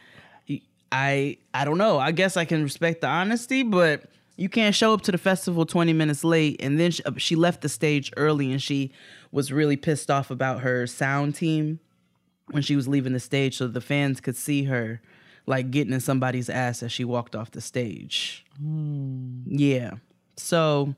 I, 0.92 1.38
I 1.52 1.64
don't 1.64 1.78
know. 1.78 1.98
I 1.98 2.12
guess 2.12 2.36
I 2.36 2.44
can 2.44 2.62
respect 2.62 3.00
the 3.00 3.08
honesty, 3.08 3.62
but 3.62 4.04
you 4.36 4.48
can't 4.48 4.74
show 4.74 4.94
up 4.94 5.02
to 5.02 5.12
the 5.12 5.18
festival 5.18 5.66
20 5.66 5.92
minutes 5.92 6.24
late. 6.24 6.60
And 6.60 6.78
then 6.78 6.90
she, 6.90 7.02
uh, 7.04 7.12
she 7.16 7.36
left 7.36 7.62
the 7.62 7.68
stage 7.68 8.12
early, 8.16 8.52
and 8.52 8.62
she 8.62 8.92
was 9.32 9.52
really 9.52 9.76
pissed 9.76 10.10
off 10.10 10.30
about 10.30 10.60
her 10.60 10.86
sound 10.86 11.34
team 11.34 11.80
when 12.50 12.62
she 12.62 12.76
was 12.76 12.86
leaving 12.86 13.12
the 13.12 13.20
stage, 13.20 13.56
so 13.56 13.66
the 13.66 13.80
fans 13.80 14.20
could 14.20 14.36
see 14.36 14.64
her 14.64 15.00
like 15.46 15.70
getting 15.70 15.92
in 15.92 16.00
somebody's 16.00 16.48
ass 16.48 16.82
as 16.82 16.92
she 16.92 17.04
walked 17.04 17.36
off 17.36 17.50
the 17.50 17.60
stage. 17.60 18.44
Hmm. 18.58 19.42
Yeah. 19.46 19.94
So 20.36 20.94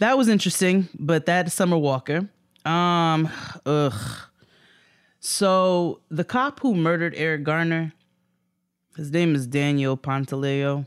that 0.00 0.18
was 0.18 0.28
interesting, 0.28 0.88
but 0.98 1.26
that's 1.26 1.54
Summer 1.54 1.78
Walker. 1.78 2.28
Um, 2.64 3.30
ugh. 3.64 3.94
So 5.20 6.00
the 6.10 6.24
cop 6.24 6.60
who 6.60 6.74
murdered 6.74 7.14
Eric 7.16 7.44
Garner, 7.44 7.92
his 8.96 9.10
name 9.10 9.34
is 9.34 9.46
Daniel 9.46 9.96
Pantaleo. 9.96 10.86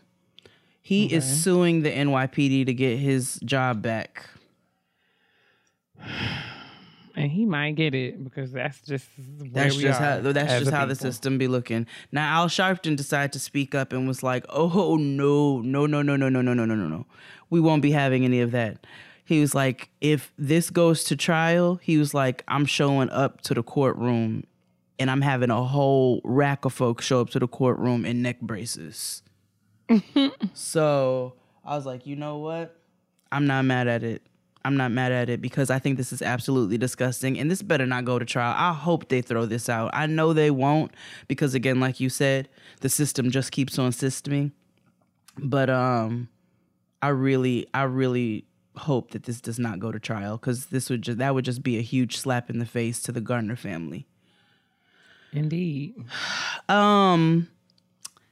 He 0.81 1.05
is 1.13 1.23
suing 1.43 1.83
the 1.83 1.91
NYPD 1.91 2.65
to 2.65 2.73
get 2.73 2.97
his 2.97 3.39
job 3.45 3.81
back. 3.81 4.25
And 7.15 7.31
he 7.31 7.45
might 7.45 7.75
get 7.75 7.93
it 7.93 8.23
because 8.23 8.51
that's 8.51 8.81
just 8.81 9.07
That's 9.17 9.75
just 9.75 9.99
how 9.99 10.19
that's 10.19 10.59
just 10.59 10.71
how 10.71 10.85
the 10.85 10.95
system 10.95 11.37
be 11.37 11.47
looking. 11.47 11.85
Now 12.11 12.41
Al 12.41 12.47
Sharpton 12.47 12.97
decided 12.97 13.31
to 13.33 13.39
speak 13.39 13.75
up 13.75 13.93
and 13.93 14.07
was 14.07 14.23
like, 14.23 14.45
"Oh 14.49 14.97
no, 14.97 15.61
no, 15.61 15.85
no, 15.85 16.01
no, 16.01 16.15
no, 16.15 16.29
no, 16.29 16.41
no, 16.41 16.53
no, 16.53 16.65
no, 16.65 16.75
no, 16.75 16.87
no. 16.87 17.05
We 17.53 17.59
won't 17.59 17.81
be 17.81 17.91
having 17.91 18.25
any 18.25 18.41
of 18.41 18.51
that." 18.51 18.85
He 19.25 19.39
was 19.39 19.53
like, 19.55 19.89
"If 20.01 20.33
this 20.37 20.69
goes 20.69 21.03
to 21.05 21.15
trial, 21.15 21.79
he 21.81 21.97
was 21.97 22.13
like, 22.13 22.43
I'm 22.47 22.65
showing 22.65 23.09
up 23.09 23.41
to 23.41 23.53
the 23.53 23.63
courtroom, 23.63 24.43
and 24.99 25.09
I'm 25.09 25.21
having 25.21 25.49
a 25.49 25.63
whole 25.63 26.19
rack 26.23 26.65
of 26.65 26.73
folks 26.73 27.05
show 27.05 27.21
up 27.21 27.29
to 27.31 27.39
the 27.39 27.47
courtroom 27.47 28.05
in 28.05 28.21
neck 28.21 28.41
braces." 28.41 29.21
so 30.53 31.33
I 31.63 31.75
was 31.75 31.85
like, 31.85 32.05
you 32.05 32.15
know 32.15 32.37
what? 32.37 32.75
I'm 33.31 33.47
not 33.47 33.65
mad 33.65 33.87
at 33.87 34.03
it. 34.03 34.21
I'm 34.65 34.77
not 34.77 34.91
mad 34.91 35.11
at 35.11 35.29
it 35.29 35.41
because 35.41 35.69
I 35.69 35.79
think 35.79 35.97
this 35.97 36.13
is 36.13 36.21
absolutely 36.21 36.77
disgusting 36.77 37.37
and 37.37 37.51
this 37.51 37.61
better 37.61 37.85
not 37.85 38.05
go 38.05 38.17
to 38.17 38.25
trial. 38.25 38.53
I 38.57 38.73
hope 38.73 39.09
they 39.09 39.21
throw 39.21 39.45
this 39.45 39.67
out. 39.67 39.91
I 39.93 40.05
know 40.05 40.31
they 40.31 40.51
won't 40.51 40.93
because 41.27 41.53
again 41.53 41.79
like 41.79 41.99
you 41.99 42.09
said, 42.09 42.47
the 42.79 42.89
system 42.89 43.29
just 43.29 43.51
keeps 43.51 43.77
on 43.77 43.91
systeming. 43.91 44.51
But 45.37 45.69
um 45.69 46.29
I 47.03 47.09
really 47.09 47.67
I 47.73 47.83
really 47.83 48.45
hope 48.77 49.11
that 49.11 49.23
this 49.23 49.41
does 49.41 49.59
not 49.59 49.79
go 49.79 49.91
to 49.91 49.99
trial 49.99 50.37
cuz 50.37 50.67
this 50.67 50.89
would 50.89 51.01
just 51.01 51.17
that 51.17 51.35
would 51.35 51.43
just 51.43 51.61
be 51.61 51.77
a 51.77 51.81
huge 51.81 52.15
slap 52.15 52.49
in 52.49 52.59
the 52.59 52.65
face 52.65 53.01
to 53.01 53.11
the 53.11 53.19
Garner 53.19 53.57
family. 53.57 54.07
Indeed. 55.33 55.95
Um 56.69 57.49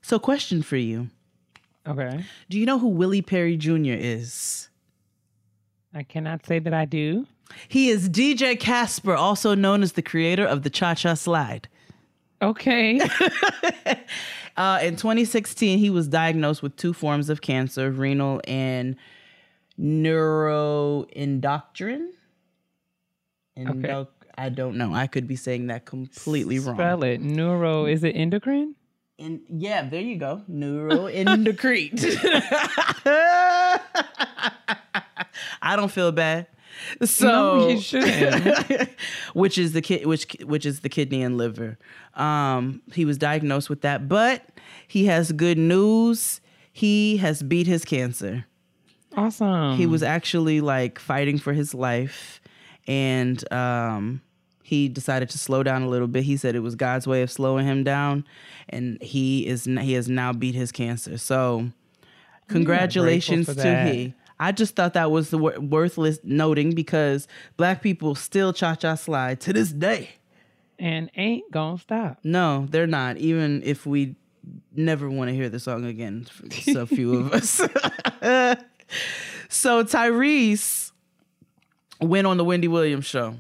so 0.02 0.20
question 0.20 0.64
for 0.64 0.78
you. 0.78 1.10
Okay. 1.86 2.24
Do 2.50 2.58
you 2.58 2.66
know 2.66 2.80
who 2.80 2.88
Willie 2.88 3.22
Perry 3.22 3.58
Jr. 3.58 3.98
is? 4.00 4.70
I 5.94 6.04
cannot 6.04 6.46
say 6.46 6.60
that 6.60 6.74
I 6.74 6.86
do. 6.86 7.28
He 7.68 7.90
is 7.90 8.08
DJ 8.08 8.58
Casper, 8.58 9.16
also 9.16 9.54
known 9.54 9.84
as 9.84 9.94
the 9.94 10.02
creator 10.02 10.46
of 10.46 10.64
the 10.64 10.70
Cha 10.70 10.94
Cha 10.96 11.16
Slide. 11.16 11.68
Okay. 12.42 13.02
Uh, 14.58 14.80
in 14.82 14.96
2016, 14.96 15.80
he 15.80 15.90
was 15.90 16.08
diagnosed 16.08 16.62
with 16.62 16.76
two 16.76 16.94
forms 16.94 17.30
of 17.30 17.42
cancer 17.42 17.92
renal 17.92 18.42
and 18.48 18.96
neuroendocrine. 19.80 22.10
Endo- 23.56 24.08
I 24.38 24.50
don't 24.50 24.78
know. 24.78 24.94
I 24.94 25.08
could 25.08 25.28
be 25.28 25.36
saying 25.36 25.68
that 25.68 25.86
completely 25.86 26.60
wrong. 26.60 26.76
Spell 26.76 27.04
it. 27.04 27.22
Neuro. 27.22 27.86
Is 27.86 28.04
it 28.04 28.16
endocrine? 28.16 28.76
And 29.20 29.42
yeah, 29.50 29.88
there 29.88 30.02
you 30.02 30.18
go. 30.18 30.42
Neuroendocrine. 30.50 31.92
I 35.62 35.76
don't 35.76 35.92
feel 35.92 36.12
bad. 36.12 36.48
So 37.04 37.28
no, 37.28 37.68
you 37.70 37.82
shouldn't. 37.82 38.90
which 39.34 39.58
is 39.58 39.74
the 39.74 39.82
kid 39.82 40.06
which 40.06 40.36
which 40.44 40.66
is 40.66 40.82
the 40.82 40.90
kidney 40.90 41.22
and 41.22 41.38
liver. 41.38 41.78
Um, 42.16 42.82
he 42.94 43.06
was 43.06 43.18
diagnosed 43.18 43.70
with 43.70 43.82
that, 43.82 44.08
but 44.10 44.46
he 44.88 45.06
has 45.06 45.32
good 45.32 45.58
news. 45.58 46.42
He 46.72 47.18
has 47.18 47.44
beat 47.44 47.68
his 47.68 47.86
cancer. 47.86 48.46
awesome. 49.16 49.78
He 49.78 49.86
was 49.86 50.04
actually 50.04 50.62
like 50.62 51.00
fighting 51.00 51.38
for 51.38 51.54
his 51.54 51.74
life, 51.74 52.42
and 52.88 53.52
um, 53.52 54.22
he 54.64 54.88
decided 54.88 55.30
to 55.32 55.38
slow 55.38 55.64
down 55.64 55.82
a 55.82 55.90
little 55.90 56.08
bit. 56.08 56.24
He 56.24 56.38
said 56.38 56.56
it 56.56 56.60
was 56.60 56.76
God's 56.76 57.08
way 57.08 57.22
of 57.22 57.32
slowing 57.32 57.66
him 57.66 57.84
down, 57.84 58.26
and 58.70 59.02
he 59.02 59.46
is 59.46 59.66
he 59.66 59.94
has 59.94 60.08
now 60.08 60.32
beat 60.34 60.56
his 60.56 60.72
cancer. 60.72 61.18
So, 61.18 61.72
congratulations 62.48 63.48
to 63.54 63.86
he. 63.86 64.14
I 64.42 64.52
just 64.52 64.76
thought 64.76 64.94
that 64.96 65.12
was 65.12 65.32
worthless 65.34 66.20
noting 66.24 66.74
because 66.74 67.28
black 67.58 67.82
people 67.84 68.16
still 68.16 68.52
cha 68.54 68.74
cha 68.76 68.96
slide 68.96 69.40
to 69.42 69.54
this 69.54 69.72
day. 69.72 70.10
and 70.80 71.12
ain't 71.16 71.50
gonna 71.52 71.78
stop. 71.78 72.18
No, 72.24 72.66
they're 72.70 72.88
not. 72.88 73.18
Even 73.18 73.62
if 73.64 73.86
we 73.86 74.16
never 74.76 75.10
want 75.12 75.30
to 75.30 75.36
hear 75.36 75.48
the 75.48 75.60
song 75.60 75.86
again, 75.86 76.26
so 76.64 76.88
few 76.88 77.14
of 77.20 77.34
us. 77.34 77.62
so 79.48 79.84
Tyrese 79.84 80.92
went 82.02 82.26
on 82.26 82.38
the 82.38 82.44
Wendy 82.44 82.68
Williams 82.68 83.06
show, 83.06 83.36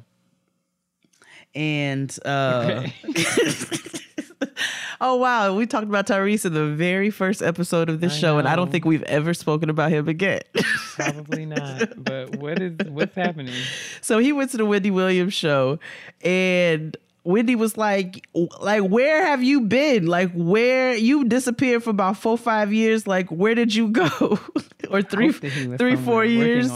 and 1.55 2.15
uh, 2.23 2.83
oh 5.01 5.15
wow, 5.15 5.55
we 5.55 5.65
talked 5.65 5.87
about 5.87 6.07
Tyrese 6.07 6.45
in 6.45 6.53
the 6.53 6.67
very 6.67 7.09
first 7.09 7.41
episode 7.41 7.89
of 7.89 8.01
this 8.01 8.13
I 8.13 8.17
show, 8.17 8.37
and 8.37 8.47
I 8.47 8.55
don't 8.55 8.71
think 8.71 8.85
we've 8.85 9.03
ever 9.03 9.33
spoken 9.33 9.69
about 9.69 9.91
him 9.91 10.07
again. 10.07 10.41
Probably 10.95 11.45
not. 11.45 12.03
But 12.03 12.37
what 12.37 12.61
is 12.61 12.77
what's 12.87 13.15
happening? 13.15 13.53
So 14.01 14.19
he 14.19 14.31
went 14.31 14.51
to 14.51 14.57
the 14.57 14.65
Wendy 14.65 14.91
Williams 14.91 15.33
show 15.33 15.79
and 16.23 16.95
Wendy 17.23 17.55
was 17.55 17.77
like, 17.77 18.27
like, 18.33 18.81
where 18.83 19.25
have 19.25 19.43
you 19.43 19.61
been? 19.61 20.07
Like, 20.07 20.31
where 20.33 20.95
you 20.95 21.25
disappeared 21.25 21.83
for 21.83 21.91
about 21.91 22.17
four, 22.17 22.37
five 22.37 22.73
years. 22.73 23.05
Like, 23.05 23.29
where 23.29 23.53
did 23.53 23.75
you 23.75 23.89
go? 23.89 24.39
or 24.89 25.01
three, 25.03 25.31
Hope 25.31 25.41
that 25.41 25.51
he 25.51 25.67
was 25.67 25.77
three, 25.77 25.95
four 25.95 26.25
years. 26.25 26.71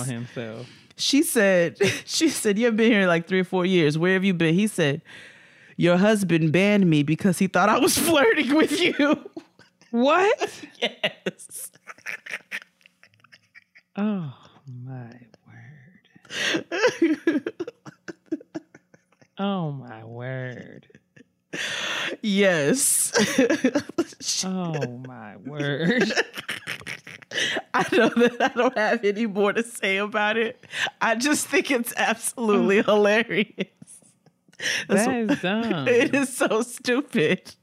She 0.97 1.23
said, 1.23 1.78
she 2.06 2.30
said, 2.30 2.60
you've 2.60 2.78
been 2.78 2.91
here 2.91 3.08
like 3.08 3.28
three 3.28 3.39
or 3.39 3.43
four 3.43 3.65
years. 3.65 3.97
Where 3.97 4.13
have 4.13 4.23
you 4.23 4.34
been? 4.34 4.54
He 4.54 4.67
said, 4.67 5.01
your 5.78 5.98
husband 5.98 6.52
banned 6.52 6.90
me 6.90 7.04
because 7.04 7.40
he 7.40 7.48
thought 7.48 7.70
I 7.70 7.80
was 7.80 7.98
flirting 7.98 8.56
with 8.56 8.80
you. 8.80 9.30
What? 9.92 10.52
yes. 11.16 11.72
Oh 13.96 14.34
my 14.84 15.12
word. 15.48 17.46
Oh 19.38 19.72
my 19.72 20.04
word. 20.04 20.88
Yes. 22.22 23.14
Oh 24.44 25.02
my 25.08 25.38
word. 25.38 26.12
I 27.74 27.86
know 27.92 28.10
that 28.10 28.38
I 28.42 28.48
don't 28.50 28.78
have 28.78 29.04
any 29.04 29.28
more 29.28 29.54
to 29.54 29.64
say 29.64 29.98
about 29.98 30.38
it. 30.38 30.66
I 31.00 31.16
just 31.16 31.48
think 31.48 31.72
it's 31.72 31.94
absolutely 31.96 32.82
mm. 32.82 32.86
hilarious. 32.86 33.68
That's 34.88 35.06
That 35.06 35.15
is 35.32 35.39
dumb. 35.41 35.88
it 35.88 36.13
is 36.15 36.36
so 36.36 36.62
stupid. 36.62 37.54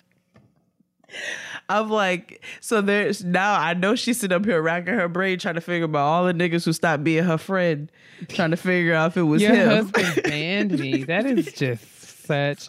I'm 1.68 1.90
like, 1.90 2.42
so 2.60 2.80
there's 2.80 3.22
now 3.24 3.54
I 3.54 3.74
know 3.74 3.94
she's 3.94 4.18
sitting 4.20 4.34
up 4.34 4.44
here 4.44 4.60
racking 4.60 4.94
her 4.94 5.08
brain 5.08 5.38
trying 5.38 5.54
to 5.56 5.60
figure 5.60 5.84
about 5.84 6.06
all 6.06 6.24
the 6.24 6.32
niggas 6.34 6.64
who 6.64 6.72
stopped 6.72 7.04
being 7.04 7.24
her 7.24 7.38
friend, 7.38 7.90
trying 8.28 8.50
to 8.50 8.56
figure 8.56 8.94
out 8.94 9.12
if 9.12 9.16
it 9.18 9.22
was 9.22 9.42
Your 9.42 9.54
him. 9.54 9.68
husband 9.68 10.20
banned 10.24 10.78
me. 10.78 11.04
That 11.04 11.26
is 11.26 11.52
just 11.52 12.24
such. 12.26 12.68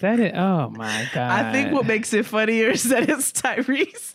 That 0.00 0.20
is. 0.20 0.32
Oh 0.34 0.70
my 0.70 1.08
god. 1.12 1.30
I 1.46 1.52
think 1.52 1.72
what 1.72 1.86
makes 1.86 2.12
it 2.12 2.26
funnier 2.26 2.70
is 2.70 2.84
that 2.84 3.08
it's 3.08 3.32
Tyrese. 3.32 4.14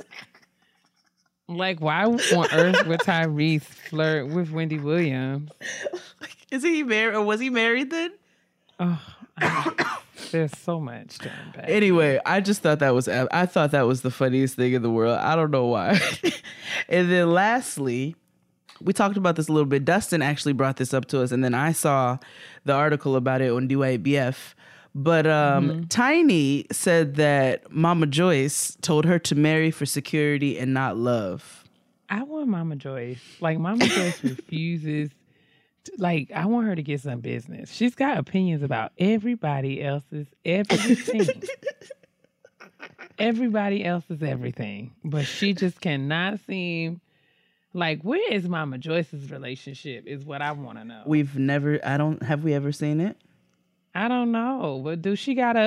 Like, 1.47 1.81
why 1.81 2.05
on 2.05 2.19
earth 2.53 2.87
would 2.87 3.01
Tyrese 3.01 3.63
flirt 3.63 4.27
with 4.29 4.51
Wendy 4.51 4.77
Williams? 4.79 5.51
Is 6.51 6.63
he 6.63 6.83
married 6.83 7.15
or 7.15 7.23
was 7.23 7.41
he 7.41 7.49
married 7.49 7.89
then? 7.89 8.11
Oh, 8.79 9.01
there's 10.31 10.57
so 10.57 10.79
much 10.79 11.17
to 11.19 11.31
unpack. 11.45 11.65
Anyway, 11.67 12.19
I 12.25 12.41
just 12.41 12.61
thought 12.61 12.79
that 12.79 12.93
was 12.93 13.07
I 13.07 13.45
thought 13.45 13.71
that 13.71 13.83
was 13.87 14.01
the 14.01 14.11
funniest 14.11 14.55
thing 14.55 14.73
in 14.73 14.81
the 14.81 14.89
world. 14.89 15.17
I 15.17 15.35
don't 15.35 15.51
know 15.51 15.65
why. 15.65 15.99
and 16.89 17.11
then 17.11 17.31
lastly, 17.31 18.15
we 18.81 18.93
talked 18.93 19.17
about 19.17 19.35
this 19.35 19.47
a 19.47 19.51
little 19.51 19.67
bit. 19.67 19.85
Dustin 19.85 20.21
actually 20.21 20.53
brought 20.53 20.77
this 20.77 20.93
up 20.93 21.05
to 21.05 21.21
us, 21.21 21.31
and 21.31 21.43
then 21.43 21.53
I 21.53 21.71
saw 21.71 22.17
the 22.65 22.73
article 22.73 23.15
about 23.15 23.41
it 23.41 23.51
on 23.51 23.67
the 23.67 23.75
YBF. 23.75 24.53
But 24.93 25.25
um, 25.25 25.87
Tiny 25.87 26.65
said 26.71 27.15
that 27.15 27.71
Mama 27.71 28.07
Joyce 28.07 28.77
told 28.81 29.05
her 29.05 29.19
to 29.19 29.35
marry 29.35 29.71
for 29.71 29.85
security 29.85 30.59
and 30.59 30.73
not 30.73 30.97
love. 30.97 31.63
I 32.09 32.23
want 32.23 32.49
Mama 32.49 32.75
Joyce. 32.75 33.21
Like 33.39 33.57
Mama 33.57 33.85
Joyce 33.85 34.21
refuses. 34.23 35.11
Like 35.97 36.31
I 36.33 36.45
want 36.45 36.67
her 36.67 36.75
to 36.75 36.83
get 36.83 37.01
some 37.01 37.19
business. 37.21 37.71
She's 37.71 37.95
got 37.95 38.17
opinions 38.17 38.63
about 38.63 38.91
everybody 38.97 39.81
else's 39.81 40.27
everything. 40.45 41.43
everybody 43.17 43.83
else's 43.85 44.21
everything, 44.23 44.93
but 45.03 45.25
she 45.25 45.53
just 45.53 45.81
cannot 45.81 46.39
seem 46.47 47.01
like 47.73 48.01
where 48.01 48.31
is 48.31 48.47
Mama 48.47 48.77
Joyce's 48.77 49.31
relationship? 49.31 50.05
Is 50.07 50.25
what 50.25 50.41
I 50.41 50.51
want 50.51 50.77
to 50.77 50.85
know. 50.85 51.03
We've 51.05 51.37
never. 51.37 51.79
I 51.83 51.97
don't. 51.97 52.21
Have 52.23 52.43
we 52.43 52.53
ever 52.53 52.71
seen 52.71 52.99
it? 53.01 53.17
I 53.93 54.07
don't 54.07 54.31
know, 54.31 54.79
but 54.81 55.01
do 55.01 55.17
she 55.17 55.35
got 55.35 55.57
a, 55.57 55.59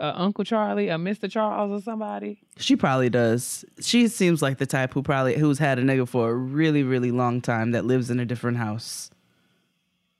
a, 0.00 0.06
a 0.06 0.20
Uncle 0.20 0.42
Charlie, 0.42 0.88
a 0.88 0.98
Mister 0.98 1.28
Charles, 1.28 1.70
or 1.70 1.82
somebody? 1.82 2.40
She 2.56 2.74
probably 2.74 3.08
does. 3.08 3.64
She 3.80 4.08
seems 4.08 4.42
like 4.42 4.58
the 4.58 4.66
type 4.66 4.92
who 4.92 5.02
probably 5.02 5.36
who's 5.36 5.60
had 5.60 5.78
a 5.78 5.82
nigga 5.82 6.08
for 6.08 6.30
a 6.30 6.34
really 6.34 6.82
really 6.82 7.12
long 7.12 7.40
time 7.40 7.70
that 7.70 7.84
lives 7.84 8.10
in 8.10 8.18
a 8.18 8.24
different 8.24 8.56
house. 8.56 9.11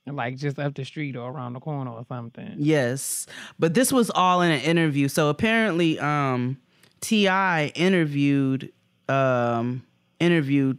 Like 0.05 0.35
just 0.37 0.59
up 0.59 0.75
the 0.75 0.83
street 0.83 1.15
or 1.15 1.31
around 1.31 1.53
the 1.53 1.59
corner 1.61 1.91
or 1.91 2.05
something. 2.09 2.55
Yes. 2.57 3.25
But 3.57 3.73
this 3.73 3.91
was 3.91 4.09
all 4.09 4.41
in 4.41 4.51
an 4.51 4.59
interview. 4.61 5.07
So 5.07 5.29
apparently 5.29 5.97
um 5.99 6.57
TI 6.99 7.71
interviewed 7.75 8.71
um 9.07 9.83
interviewed 10.19 10.77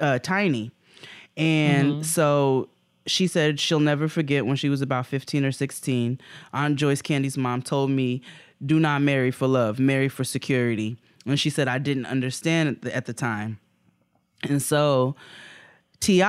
uh 0.00 0.18
Tiny. 0.20 0.70
And 1.36 2.06
so 2.06 2.70
she 3.06 3.26
said 3.26 3.60
she'll 3.60 3.78
never 3.78 4.08
forget 4.08 4.46
when 4.46 4.56
she 4.56 4.70
was 4.70 4.80
about 4.80 5.06
15 5.06 5.44
or 5.44 5.52
16. 5.52 6.18
Aunt 6.54 6.76
Joyce 6.76 7.02
Kandi's 7.02 7.36
mom 7.36 7.60
told 7.60 7.90
me, 7.90 8.22
"Do 8.64 8.80
not 8.80 9.02
marry 9.02 9.30
for 9.30 9.46
love, 9.46 9.78
marry 9.78 10.08
for 10.08 10.24
security." 10.24 10.96
And 11.26 11.38
she 11.38 11.50
said 11.50 11.68
I 11.68 11.78
didn't 11.78 12.06
understand 12.06 12.68
at 12.70 12.82
the, 12.82 12.96
at 12.96 13.04
the 13.04 13.12
time. 13.12 13.58
And 14.42 14.62
so 14.62 15.14
Ti, 16.00 16.22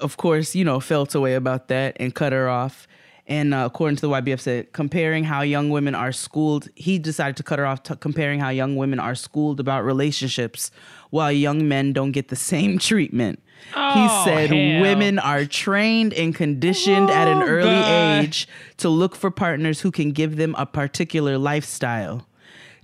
of 0.00 0.16
course, 0.16 0.54
you 0.54 0.64
know, 0.64 0.80
felt 0.80 1.14
away 1.14 1.34
about 1.34 1.68
that 1.68 1.96
and 1.98 2.14
cut 2.14 2.32
her 2.32 2.48
off. 2.48 2.86
And 3.26 3.54
uh, 3.54 3.64
according 3.66 3.96
to 3.96 4.02
the 4.02 4.08
YBF, 4.10 4.38
said 4.40 4.72
comparing 4.74 5.24
how 5.24 5.40
young 5.40 5.70
women 5.70 5.94
are 5.94 6.12
schooled, 6.12 6.68
he 6.74 6.98
decided 6.98 7.38
to 7.38 7.42
cut 7.42 7.58
her 7.58 7.64
off, 7.64 7.82
t- 7.82 7.96
comparing 7.96 8.38
how 8.38 8.50
young 8.50 8.76
women 8.76 9.00
are 9.00 9.14
schooled 9.14 9.60
about 9.60 9.82
relationships, 9.82 10.70
while 11.08 11.32
young 11.32 11.66
men 11.66 11.94
don't 11.94 12.12
get 12.12 12.28
the 12.28 12.36
same 12.36 12.78
treatment. 12.78 13.40
Oh, 13.74 13.92
he 13.94 14.24
said 14.30 14.50
hell. 14.50 14.82
women 14.82 15.18
are 15.18 15.46
trained 15.46 16.12
and 16.12 16.34
conditioned 16.34 17.08
at 17.08 17.26
an 17.26 17.38
Oh, 17.42 17.46
early 17.46 17.70
God. 17.70 18.24
age 18.24 18.46
to 18.76 18.90
look 18.90 19.16
for 19.16 19.30
partners 19.30 19.80
who 19.80 19.90
can 19.90 20.12
give 20.12 20.36
them 20.36 20.54
a 20.58 20.66
particular 20.66 21.38
lifestyle. 21.38 22.26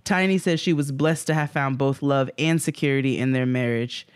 Tiny 0.05 0.38
says 0.38 0.59
she 0.59 0.72
was 0.72 0.90
blessed 0.90 1.26
to 1.26 1.35
have 1.35 1.50
found 1.50 1.76
both 1.76 2.00
love 2.03 2.31
and 2.38 2.62
security 2.62 3.18
in 3.18 3.33
their 3.33 3.44
marriage. 3.44 4.07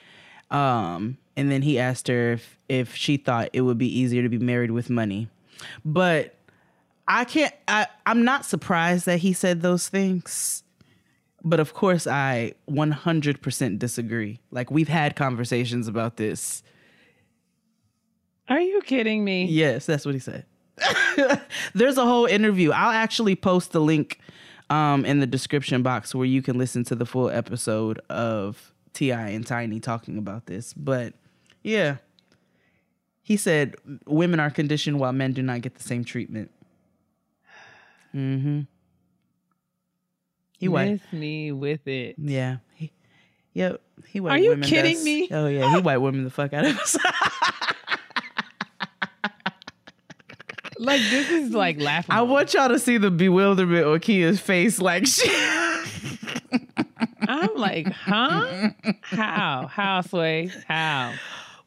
Um, 0.50 1.18
and 1.36 1.50
then 1.50 1.62
he 1.62 1.78
asked 1.78 2.08
her 2.08 2.32
if, 2.32 2.58
if 2.68 2.94
she 2.94 3.16
thought 3.16 3.50
it 3.52 3.62
would 3.62 3.78
be 3.78 3.98
easier 3.98 4.22
to 4.22 4.28
be 4.28 4.38
married 4.38 4.70
with 4.70 4.90
money. 4.90 5.28
But 5.84 6.34
I 7.06 7.24
can't, 7.24 7.54
I, 7.68 7.86
I'm 8.06 8.24
not 8.24 8.44
surprised 8.44 9.06
that 9.06 9.18
he 9.18 9.32
said 9.32 9.62
those 9.62 9.88
things. 9.88 10.62
But 11.42 11.60
of 11.60 11.74
course, 11.74 12.06
I 12.06 12.54
100% 12.70 13.78
disagree. 13.78 14.40
Like, 14.50 14.70
we've 14.70 14.88
had 14.88 15.14
conversations 15.14 15.88
about 15.88 16.16
this. 16.16 16.62
Are 18.48 18.60
you 18.60 18.80
kidding 18.80 19.24
me? 19.24 19.44
Yes, 19.46 19.84
that's 19.84 20.06
what 20.06 20.14
he 20.14 20.20
said. 20.20 20.46
There's 21.74 21.98
a 21.98 22.04
whole 22.04 22.24
interview. 22.26 22.70
I'll 22.70 22.90
actually 22.90 23.36
post 23.36 23.72
the 23.72 23.80
link 23.80 24.20
um, 24.70 25.04
in 25.04 25.20
the 25.20 25.26
description 25.26 25.82
box 25.82 26.14
where 26.14 26.26
you 26.26 26.40
can 26.40 26.56
listen 26.56 26.84
to 26.84 26.94
the 26.94 27.06
full 27.06 27.28
episode 27.28 27.98
of 28.08 28.72
Ti 28.94 29.10
and 29.10 29.46
Tiny 29.46 29.80
talking 29.80 30.16
about 30.16 30.46
this. 30.46 30.72
But 30.72 31.12
yeah, 31.64 31.96
he 33.22 33.36
said 33.36 33.74
women 34.06 34.38
are 34.38 34.50
conditioned 34.50 35.00
while 35.00 35.12
men 35.12 35.32
do 35.32 35.42
not 35.42 35.60
get 35.62 35.74
the 35.74 35.82
same 35.82 36.04
treatment. 36.04 36.52
Mm-hmm. 38.14 38.60
He 40.58 40.68
white. 40.68 41.00
Me 41.12 41.50
with 41.50 41.86
it. 41.88 42.14
Yeah. 42.16 42.58
He, 42.74 42.92
yep. 43.52 43.80
He 44.06 44.20
white. 44.20 44.32
Are 44.32 44.38
you 44.38 44.50
women 44.50 44.68
kidding 44.68 44.94
does- 44.94 45.04
me? 45.04 45.28
Oh 45.32 45.46
yeah. 45.48 45.74
He 45.74 45.80
white 45.80 45.98
women 45.98 46.22
the 46.22 46.30
fuck 46.30 46.52
out 46.52 46.64
of 46.64 46.78
us. 46.78 46.96
Like 50.78 51.00
this 51.02 51.30
is 51.30 51.52
like 51.52 51.80
laughable. 51.80 52.14
I 52.14 52.22
want 52.22 52.52
y'all 52.52 52.68
to 52.68 52.78
see 52.78 52.98
the 52.98 53.10
bewilderment 53.10 53.86
on 53.86 54.00
Kia's 54.00 54.40
face. 54.40 54.80
Like 54.80 55.06
she. 55.06 55.30
I'm 57.26 57.54
like, 57.54 57.86
huh? 57.92 58.70
How? 59.02 59.68
How, 59.70 60.00
Sway? 60.02 60.50
How? 60.68 61.14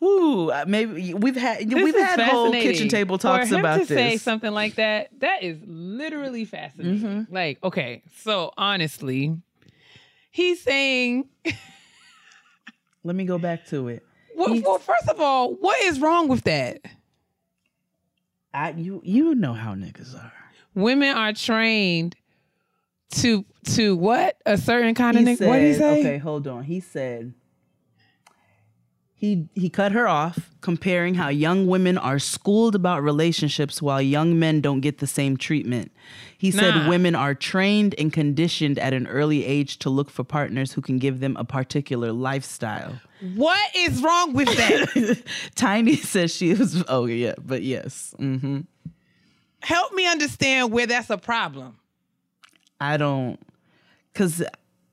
Ooh, 0.07 0.49
uh, 0.51 0.65
maybe 0.67 1.13
we've 1.13 1.35
had 1.35 1.67
This 1.69 1.83
we've 1.83 1.95
had 1.95 2.19
whole 2.21 2.51
kitchen 2.51 2.87
table 2.87 3.17
talks 3.17 3.49
For 3.49 3.55
him 3.55 3.59
about 3.59 3.79
to 3.79 3.85
say 3.85 4.11
this. 4.11 4.21
something 4.21 4.51
like 4.51 4.75
that, 4.75 5.09
that 5.19 5.43
is 5.43 5.57
literally 5.65 6.45
fascinating. 6.45 6.99
Mm-hmm. 7.01 7.33
Like, 7.33 7.63
okay, 7.63 8.03
so 8.17 8.51
honestly, 8.57 9.37
he's 10.31 10.61
saying, 10.61 11.27
Let 13.03 13.15
me 13.15 13.25
go 13.25 13.37
back 13.37 13.65
to 13.67 13.87
it. 13.89 14.03
well, 14.35 14.59
well, 14.61 14.79
first 14.79 15.07
of 15.09 15.19
all, 15.19 15.53
what 15.55 15.81
is 15.83 15.99
wrong 15.99 16.27
with 16.27 16.43
that? 16.43 16.79
I 18.53 18.71
you 18.71 19.01
you 19.03 19.35
know 19.35 19.53
how 19.53 19.75
niggas 19.75 20.15
are. 20.15 20.33
Women 20.73 21.15
are 21.15 21.33
trained 21.33 22.15
to 23.11 23.45
to 23.75 23.95
what 23.95 24.37
a 24.45 24.57
certain 24.57 24.95
kind 24.95 25.17
of 25.17 25.23
He 25.25 25.35
nigga. 25.35 25.47
What 25.47 25.57
did 25.57 25.73
he 25.73 25.79
say? 25.79 25.99
Okay, 25.99 26.17
hold 26.17 26.47
on. 26.47 26.63
He 26.63 26.79
said 26.79 27.33
he 29.19 29.49
he 29.55 29.67
cut 29.67 29.93
her 29.93 30.07
off, 30.07 30.51
comparing 30.61 31.15
how 31.15 31.29
young 31.29 31.65
women 31.65 31.97
are 31.97 32.19
schooled 32.19 32.75
about 32.75 33.01
relationships 33.01 33.81
while 33.81 33.99
young 33.99 34.37
men 34.37 34.61
don't 34.61 34.79
get 34.79 34.99
the 34.99 35.07
same 35.07 35.37
treatment. 35.37 35.91
He 36.37 36.51
said 36.51 36.87
women 36.87 37.15
are 37.15 37.33
trained 37.33 37.95
and 37.97 38.13
conditioned 38.13 38.77
at 38.77 38.93
an 38.93 39.07
early 39.07 39.43
age 39.43 39.79
to 39.79 39.89
look 39.89 40.11
for 40.11 40.23
partners 40.23 40.73
who 40.73 40.81
can 40.81 40.99
give 40.99 41.19
them 41.19 41.35
a 41.35 41.43
particular 41.43 42.11
lifestyle. 42.11 42.99
What 43.33 43.59
is 43.75 44.03
wrong 44.03 44.33
with 44.33 44.49
that? 44.49 45.23
Tiny 45.55 45.95
says 45.95 46.31
she 46.31 46.53
was 46.53 46.83
oh 46.87 47.05
yeah, 47.05 47.33
but 47.43 47.63
yes. 47.63 48.13
Mm-hmm. 48.19 48.59
Help 49.63 49.93
me 49.95 50.05
understand 50.07 50.71
where 50.71 50.85
that's 50.85 51.09
a 51.09 51.17
problem. 51.17 51.79
I 52.79 52.97
don't 52.97 53.39
cuz 54.13 54.43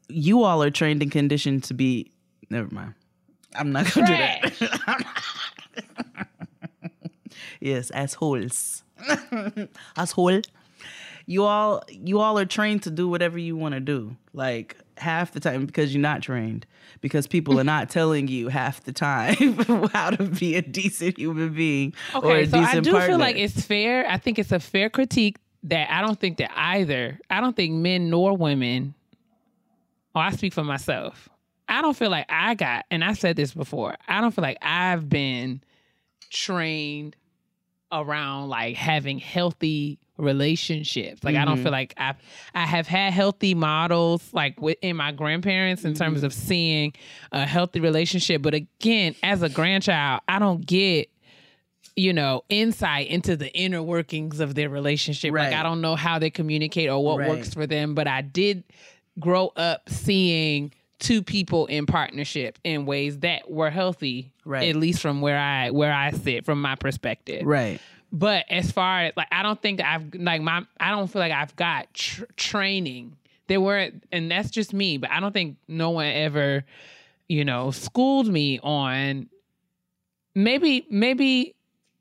you 0.08 0.44
all 0.44 0.62
are 0.62 0.70
trained 0.70 1.02
and 1.02 1.12
conditioned 1.12 1.64
to 1.64 1.74
be 1.74 2.10
never 2.48 2.74
mind. 2.74 2.94
I'm 3.54 3.72
not 3.72 3.92
going 3.92 4.06
to 4.06 4.50
do 4.58 4.66
that. 4.66 5.06
yes, 7.60 7.90
assholes. 7.90 8.82
Asshole. 9.96 10.40
You 11.26 11.44
all 11.44 11.82
you 11.88 12.20
all 12.20 12.38
are 12.38 12.44
trained 12.44 12.82
to 12.82 12.90
do 12.90 13.08
whatever 13.08 13.38
you 13.38 13.56
want 13.56 13.74
to 13.74 13.80
do. 13.80 14.16
Like 14.32 14.76
half 14.98 15.32
the 15.32 15.40
time 15.40 15.64
because 15.66 15.94
you're 15.94 16.02
not 16.02 16.22
trained. 16.22 16.66
Because 17.00 17.26
people 17.26 17.58
are 17.58 17.64
not 17.64 17.88
telling 17.98 18.28
you 18.28 18.48
half 18.48 18.84
the 18.84 18.92
time 18.92 19.34
how 19.92 20.10
to 20.10 20.24
be 20.24 20.56
a 20.56 20.62
decent 20.62 21.18
human 21.18 21.54
being 21.54 21.94
or 22.14 22.36
a 22.36 22.40
Okay, 22.40 22.46
so 22.50 22.58
I 22.58 22.80
do 22.80 22.92
partner. 22.92 23.08
feel 23.08 23.18
like 23.18 23.36
it's 23.36 23.64
fair. 23.64 24.06
I 24.08 24.18
think 24.18 24.38
it's 24.38 24.52
a 24.52 24.60
fair 24.60 24.90
critique 24.90 25.38
that 25.64 25.90
I 25.90 26.02
don't 26.02 26.18
think 26.20 26.38
that 26.38 26.50
either. 26.54 27.18
I 27.30 27.40
don't 27.40 27.56
think 27.56 27.74
men 27.74 28.10
nor 28.10 28.36
women. 28.36 28.94
Oh, 30.14 30.20
I 30.20 30.30
speak 30.30 30.52
for 30.52 30.62
myself. 30.64 31.28
I 31.68 31.82
don't 31.82 31.96
feel 31.96 32.10
like 32.10 32.26
I 32.28 32.54
got, 32.54 32.84
and 32.90 33.02
I 33.04 33.14
said 33.14 33.36
this 33.36 33.52
before. 33.54 33.94
I 34.06 34.20
don't 34.20 34.32
feel 34.34 34.42
like 34.42 34.58
I've 34.62 35.08
been 35.08 35.62
trained 36.30 37.16
around 37.92 38.48
like 38.48 38.74
having 38.76 39.18
healthy 39.18 39.98
relationships. 40.16 41.22
Like 41.22 41.36
I 41.36 41.44
don't 41.44 41.54
Mm-hmm. 41.56 41.62
feel 41.64 41.72
like 41.72 41.94
I 41.96 42.14
I 42.54 42.66
have 42.66 42.86
had 42.86 43.12
healthy 43.12 43.54
models 43.54 44.28
like 44.32 44.60
within 44.60 44.96
my 44.96 45.12
grandparents 45.12 45.84
in 45.84 45.94
terms 45.94 46.18
Mm-hmm. 46.18 46.26
of 46.26 46.32
seeing 46.34 46.92
a 47.32 47.44
healthy 47.46 47.80
relationship. 47.80 48.42
But 48.42 48.54
again, 48.54 49.14
as 49.22 49.42
a 49.42 49.48
grandchild, 49.48 50.22
I 50.28 50.38
don't 50.38 50.64
get 50.66 51.08
you 51.96 52.12
know 52.12 52.42
insight 52.48 53.08
into 53.08 53.36
the 53.36 53.52
inner 53.56 53.82
workings 53.82 54.40
of 54.40 54.54
their 54.56 54.68
relationship. 54.68 55.32
Like 55.32 55.52
I 55.52 55.62
don't 55.62 55.80
know 55.80 55.94
how 55.96 56.18
they 56.18 56.30
communicate 56.30 56.88
or 56.90 57.02
what 57.04 57.18
Right. 57.18 57.28
works 57.28 57.54
for 57.54 57.66
them. 57.66 57.94
But 57.94 58.08
I 58.08 58.22
did 58.22 58.64
grow 59.20 59.52
up 59.56 59.88
seeing 59.88 60.72
two 61.04 61.22
people 61.22 61.66
in 61.66 61.84
partnership 61.86 62.58
in 62.64 62.86
ways 62.86 63.18
that 63.20 63.50
were 63.50 63.68
healthy 63.70 64.30
Right. 64.46 64.68
at 64.70 64.76
least 64.76 65.00
from 65.00 65.20
where 65.20 65.38
i 65.38 65.70
where 65.70 65.92
i 65.92 66.10
sit 66.12 66.44
from 66.46 66.60
my 66.62 66.74
perspective 66.76 67.44
Right. 67.46 67.78
but 68.10 68.44
as 68.50 68.72
far 68.72 69.02
as 69.02 69.12
like 69.16 69.28
i 69.30 69.42
don't 69.42 69.60
think 69.60 69.80
i've 69.82 70.14
like 70.14 70.40
my 70.40 70.64
i 70.80 70.90
don't 70.90 71.08
feel 71.08 71.20
like 71.20 71.32
i've 71.32 71.54
got 71.56 71.92
tr- 71.92 72.24
training 72.36 73.16
there 73.48 73.60
weren't 73.60 74.02
and 74.12 74.30
that's 74.30 74.50
just 74.50 74.72
me 74.72 74.96
but 74.96 75.10
i 75.10 75.20
don't 75.20 75.32
think 75.32 75.56
no 75.68 75.90
one 75.90 76.06
ever 76.06 76.64
you 77.28 77.44
know 77.44 77.70
schooled 77.70 78.26
me 78.28 78.58
on 78.62 79.28
maybe 80.34 80.86
maybe 80.90 81.54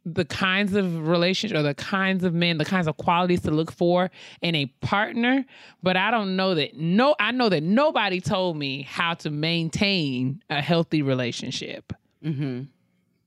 the 0.06 0.26
kinds 0.26 0.76
of 0.76 1.08
relationship 1.08 1.58
or 1.58 1.64
the 1.64 1.74
kinds 1.74 2.24
of 2.24 2.34
men, 2.34 2.58
the 2.58 2.66
kinds 2.66 2.88
of 2.88 2.98
qualities 2.98 3.42
to 3.42 3.52
look 3.52 3.72
for 3.72 4.12
in 4.42 4.54
a 4.56 4.66
partner. 4.82 5.46
But 5.82 5.96
I 5.96 6.12
don't 6.12 6.36
know 6.36 6.56
that 6.56 6.76
no 6.76 7.16
I 7.20 7.32
know 7.32 7.50
that 7.50 7.64
nobody 7.64 8.20
told 8.20 8.58
me 8.58 8.82
how 8.82 9.14
to 9.16 9.30
maintain 9.30 10.44
a 10.50 10.62
healthy 10.62 11.02
relationship. 11.02 11.94
Mm-hmm. 12.24 12.64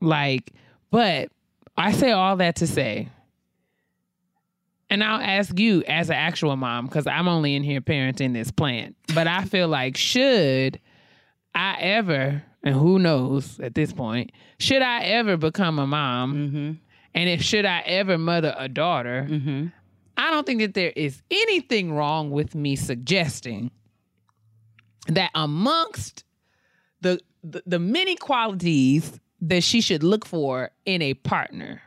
Like, 0.01 0.53
but 0.91 1.31
I 1.77 1.93
say 1.93 2.13
all 2.13 2.37
that 2.37 2.57
to 2.57 2.67
say, 2.67 3.09
and 4.89 5.03
I'll 5.03 5.21
ask 5.21 5.59
you 5.59 5.83
as 5.85 6.11
an 6.11 6.17
actual 6.17 6.57
mom, 6.57 6.87
because 6.87 7.07
I'm 7.07 7.27
only 7.27 7.55
in 7.55 7.63
here 7.63 7.81
parenting 7.81 8.35
this 8.35 8.51
plant. 8.51 8.97
But 9.15 9.27
I 9.27 9.45
feel 9.45 9.69
like 9.69 9.97
should 9.97 10.79
I 11.55 11.77
ever, 11.81 12.43
and 12.67 12.75
who 12.75 12.99
knows 12.99 13.59
at 13.61 13.75
this 13.75 13.93
point, 13.95 14.33
should 14.59 14.83
I 14.83 15.05
ever 15.05 15.37
become 15.39 15.79
a 15.79 15.87
mom, 15.87 16.35
Mm-hmm. 16.35 16.73
and 17.15 17.29
if 17.31 17.41
should 17.43 17.65
I 17.65 17.81
ever 17.87 18.19
mother 18.19 18.55
a 18.59 18.69
daughter, 18.69 19.27
Mm-hmm. 19.31 19.67
I 20.19 20.31
don't 20.31 20.45
think 20.47 20.61
that 20.61 20.75
there 20.75 20.93
is 20.97 21.23
anything 21.31 21.93
wrong 21.93 22.31
with 22.31 22.55
me 22.55 22.75
suggesting 22.75 23.71
that 25.09 25.31
amongst 25.35 26.25
the 27.03 27.21
the, 27.45 27.63
the 27.67 27.79
many 27.79 28.17
qualities 28.17 29.21
that 29.43 29.63
she 29.63 29.81
should 29.81 30.03
look 30.03 30.25
for 30.27 30.71
in 30.87 31.01
a 31.03 31.15
partner, 31.15 31.81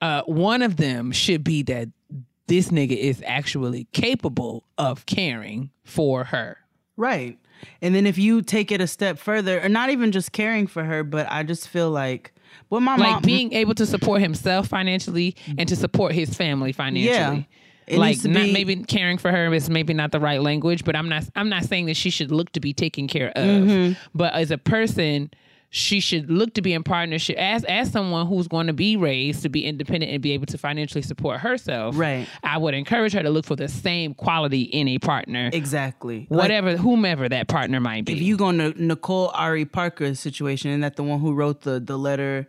uh, 0.00 0.22
one 0.22 0.62
of 0.62 0.76
them 0.76 1.12
should 1.12 1.44
be 1.44 1.62
that 1.64 1.88
this 2.48 2.70
nigga 2.70 2.96
is 2.96 3.22
actually 3.24 3.86
capable 3.92 4.64
of 4.78 5.06
caring 5.06 5.70
for 5.84 6.24
her. 6.24 6.56
Right. 6.96 7.38
And 7.80 7.94
then 7.94 8.06
if 8.06 8.18
you 8.18 8.42
take 8.42 8.72
it 8.72 8.80
a 8.80 8.86
step 8.86 9.18
further, 9.18 9.60
or 9.62 9.68
not 9.68 9.90
even 9.90 10.12
just 10.12 10.32
caring 10.32 10.66
for 10.66 10.84
her, 10.84 11.04
but 11.04 11.26
I 11.30 11.42
just 11.42 11.68
feel 11.68 11.90
like 11.90 12.32
what 12.68 12.80
my 12.80 12.92
mom. 12.92 13.00
Like 13.00 13.10
mom 13.14 13.22
being 13.22 13.52
able 13.52 13.74
to 13.74 13.86
support 13.86 14.20
himself 14.20 14.68
financially 14.68 15.36
and 15.58 15.68
to 15.68 15.76
support 15.76 16.12
his 16.12 16.34
family 16.34 16.72
financially. 16.72 17.48
It 17.86 17.98
like 17.98 18.24
not 18.24 18.44
be- 18.44 18.52
maybe 18.52 18.76
caring 18.84 19.18
for 19.18 19.30
her 19.30 19.52
is 19.52 19.68
maybe 19.68 19.92
not 19.92 20.12
the 20.12 20.20
right 20.20 20.40
language, 20.40 20.84
but 20.84 20.94
I'm 20.94 21.08
not 21.08 21.24
I'm 21.34 21.48
not 21.48 21.64
saying 21.64 21.86
that 21.86 21.96
she 21.96 22.10
should 22.10 22.30
look 22.30 22.52
to 22.52 22.60
be 22.60 22.72
taken 22.72 23.08
care 23.08 23.30
of. 23.30 23.44
Mm-hmm. 23.44 23.92
But 24.14 24.34
as 24.34 24.50
a 24.50 24.58
person, 24.58 25.30
she 25.74 26.00
should 26.00 26.30
look 26.30 26.52
to 26.52 26.60
be 26.60 26.74
in 26.74 26.82
partnership 26.82 27.34
as 27.38 27.64
as 27.64 27.90
someone 27.90 28.26
who's 28.26 28.46
going 28.46 28.66
to 28.66 28.74
be 28.74 28.94
raised 28.94 29.40
to 29.42 29.48
be 29.48 29.64
independent 29.64 30.12
and 30.12 30.22
be 30.22 30.32
able 30.32 30.44
to 30.44 30.58
financially 30.58 31.00
support 31.00 31.40
herself. 31.40 31.96
Right. 31.98 32.28
I 32.44 32.58
would 32.58 32.74
encourage 32.74 33.14
her 33.14 33.22
to 33.22 33.30
look 33.30 33.46
for 33.46 33.56
the 33.56 33.68
same 33.68 34.12
quality 34.12 34.62
in 34.62 34.86
a 34.86 34.98
partner, 34.98 35.48
exactly 35.50 36.26
Like, 36.28 36.38
whatever 36.42 36.76
whomever 36.76 37.26
that 37.26 37.48
partner 37.48 37.80
might 37.80 38.04
be. 38.04 38.12
if 38.12 38.20
you 38.20 38.36
go 38.36 38.52
to 38.52 38.74
Nicole 38.82 39.28
Ari 39.34 39.64
Parker's 39.64 40.20
situation, 40.20 40.70
and 40.70 40.84
that 40.84 40.96
the 40.96 41.02
one 41.02 41.20
who 41.20 41.32
wrote 41.32 41.62
the 41.62 41.80
the 41.80 41.96
letter 41.98 42.46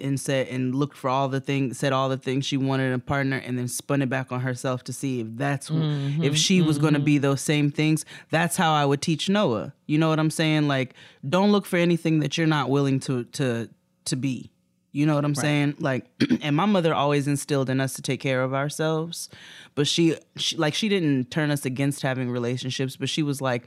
and 0.00 0.18
said 0.20 0.48
and 0.48 0.74
looked 0.74 0.96
for 0.96 1.08
all 1.10 1.28
the 1.28 1.40
things, 1.40 1.78
said 1.78 1.92
all 1.92 2.08
the 2.08 2.16
things 2.16 2.44
she 2.46 2.56
wanted 2.56 2.84
in 2.88 2.92
a 2.92 2.98
partner, 2.98 3.36
and 3.36 3.58
then 3.58 3.68
spun 3.68 4.02
it 4.02 4.08
back 4.08 4.30
on 4.32 4.40
herself 4.40 4.84
to 4.84 4.92
see 4.92 5.20
if 5.20 5.26
that's 5.32 5.70
Mm-hmm, 5.70 6.24
if 6.24 6.36
she 6.36 6.60
was 6.62 6.78
going 6.78 6.94
to 6.94 7.00
be 7.00 7.18
those 7.18 7.40
same 7.40 7.70
things. 7.70 8.04
That's 8.30 8.56
how 8.56 8.72
I 8.72 8.84
would 8.84 9.02
teach 9.02 9.28
Noah. 9.28 9.72
You 9.86 9.98
know 9.98 10.08
what 10.08 10.18
I'm 10.18 10.30
saying? 10.30 10.68
Like, 10.68 10.94
don't 11.28 11.50
look 11.52 11.66
for 11.66 11.76
anything 11.76 12.20
that 12.20 12.36
you're 12.38 12.46
not 12.46 12.70
willing 12.70 13.00
to 13.00 13.24
to 13.24 13.68
to 14.06 14.16
be. 14.16 14.50
You 14.92 15.06
know 15.06 15.16
what 15.16 15.24
I'm 15.24 15.34
saying? 15.34 15.74
Like, 15.80 16.06
and 16.40 16.54
my 16.54 16.66
mother 16.66 16.94
always 16.94 17.26
instilled 17.26 17.68
in 17.68 17.80
us 17.80 17.94
to 17.94 18.02
take 18.02 18.20
care 18.20 18.42
of 18.44 18.54
ourselves, 18.54 19.28
but 19.74 19.88
she, 19.88 20.14
she 20.36 20.56
like 20.56 20.72
she 20.74 20.88
didn't 20.88 21.32
turn 21.32 21.50
us 21.50 21.64
against 21.64 22.02
having 22.02 22.30
relationships, 22.30 22.94
but 22.96 23.08
she 23.08 23.22
was 23.22 23.40
like, 23.40 23.64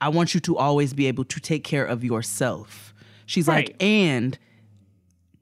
I 0.00 0.08
want 0.08 0.34
you 0.34 0.40
to 0.40 0.56
always 0.58 0.92
be 0.92 1.06
able 1.06 1.24
to 1.26 1.38
take 1.38 1.62
care 1.62 1.84
of 1.86 2.02
yourself. 2.02 2.92
She's 3.26 3.46
Right. 3.46 3.68
like, 3.68 3.82
and 3.82 4.36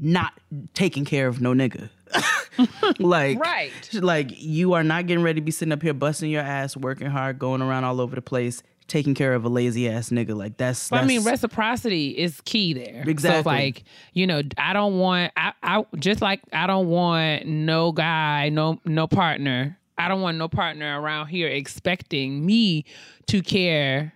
not 0.03 0.33
taking 0.75 1.05
care 1.05 1.29
of 1.29 1.41
no 1.41 1.55
nigga. 1.55 1.89
like, 2.99 3.39
Right. 3.39 3.73
Like 3.95 4.33
you 4.37 4.75
are 4.75 4.83
not 4.83 5.07
getting 5.07 5.23
ready 5.23 5.41
to 5.41 5.45
be 5.45 5.53
sitting 5.53 5.73
up 5.73 5.81
here 5.81 5.95
busting 5.95 6.31
your 6.31 6.43
ass, 6.43 6.77
working 6.77 7.07
hard, 7.07 7.39
going 7.39 7.63
around 7.63 7.85
all 7.85 8.01
over 8.01 8.17
the 8.17 8.21
place, 8.23 8.63
taking 8.89 9.15
care 9.15 9.33
of 9.33 9.45
a 9.45 9.49
lazy 9.49 9.89
ass 9.89 10.11
nigga. 10.11 10.37
Like 10.37 10.57
that's. 10.57 10.91
But 10.91 11.01
I 11.01 11.07
mean, 11.07 11.23
reciprocity 11.23 12.11
is 12.11 12.41
key 12.43 12.75
there. 12.75 13.05
Exactly. 13.07 13.43
So 13.43 13.49
like, 13.49 13.85
you 14.13 14.27
know, 14.27 14.43
I 14.59 14.73
don't 14.73 14.99
want 14.99 15.33
I, 15.37 15.53
I 15.63 15.87
just 15.97 16.21
like 16.21 16.41
I 16.53 16.67
don't 16.67 16.89
want 16.89 17.47
no 17.47 17.93
guy, 17.93 18.49
no 18.49 18.81
no 18.85 19.07
partner. 19.07 19.79
I 19.97 20.09
don't 20.09 20.21
want 20.21 20.37
no 20.37 20.49
partner 20.49 21.01
around 21.01 21.29
here 21.29 21.49
expecting 21.49 22.45
me 22.45 22.85
to 23.29 23.41
care 23.41 24.15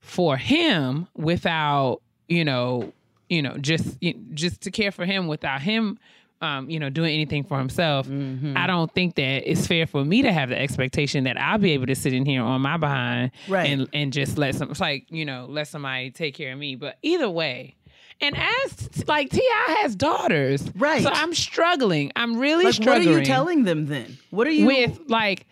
for 0.00 0.36
him 0.36 1.08
without, 1.14 2.02
you 2.28 2.44
know, 2.44 2.92
you 3.28 3.42
know, 3.42 3.56
just 3.58 3.98
just 4.34 4.60
to 4.62 4.70
care 4.70 4.90
for 4.92 5.04
him 5.04 5.26
without 5.28 5.60
him 5.62 5.98
um, 6.40 6.68
you 6.68 6.78
know, 6.78 6.90
doing 6.90 7.14
anything 7.14 7.42
for 7.44 7.56
himself. 7.58 8.06
Mm-hmm. 8.06 8.54
I 8.56 8.66
don't 8.66 8.92
think 8.92 9.14
that 9.14 9.50
it's 9.50 9.66
fair 9.66 9.86
for 9.86 10.04
me 10.04 10.20
to 10.22 10.32
have 10.32 10.50
the 10.50 10.60
expectation 10.60 11.24
that 11.24 11.40
I'll 11.40 11.56
be 11.58 11.70
able 11.72 11.86
to 11.86 11.94
sit 11.94 12.12
in 12.12 12.26
here 12.26 12.42
on 12.42 12.60
my 12.60 12.76
behind 12.76 13.30
Right. 13.48 13.70
and 13.70 13.88
and 13.94 14.12
just 14.12 14.36
let 14.36 14.54
some 14.54 14.70
it's 14.70 14.80
like 14.80 15.06
you 15.10 15.24
know 15.24 15.46
let 15.48 15.68
somebody 15.68 16.10
take 16.10 16.34
care 16.34 16.52
of 16.52 16.58
me 16.58 16.74
but 16.76 16.98
either 17.02 17.30
way 17.30 17.76
and 18.20 18.36
as 18.36 19.06
like 19.08 19.30
ti 19.30 19.40
has 19.80 19.96
daughters 19.96 20.68
Right. 20.76 21.02
so 21.02 21.10
i'm 21.12 21.32
struggling 21.34 22.12
i'm 22.16 22.38
really 22.38 22.64
like, 22.64 22.74
what 22.74 22.78
are 22.80 22.82
struggling 22.82 23.18
you 23.20 23.24
telling 23.24 23.64
them 23.64 23.86
then? 23.86 24.18
What 24.30 24.46
are 24.46 24.50
you 24.50 24.66
with 24.66 25.00
like 25.08 25.46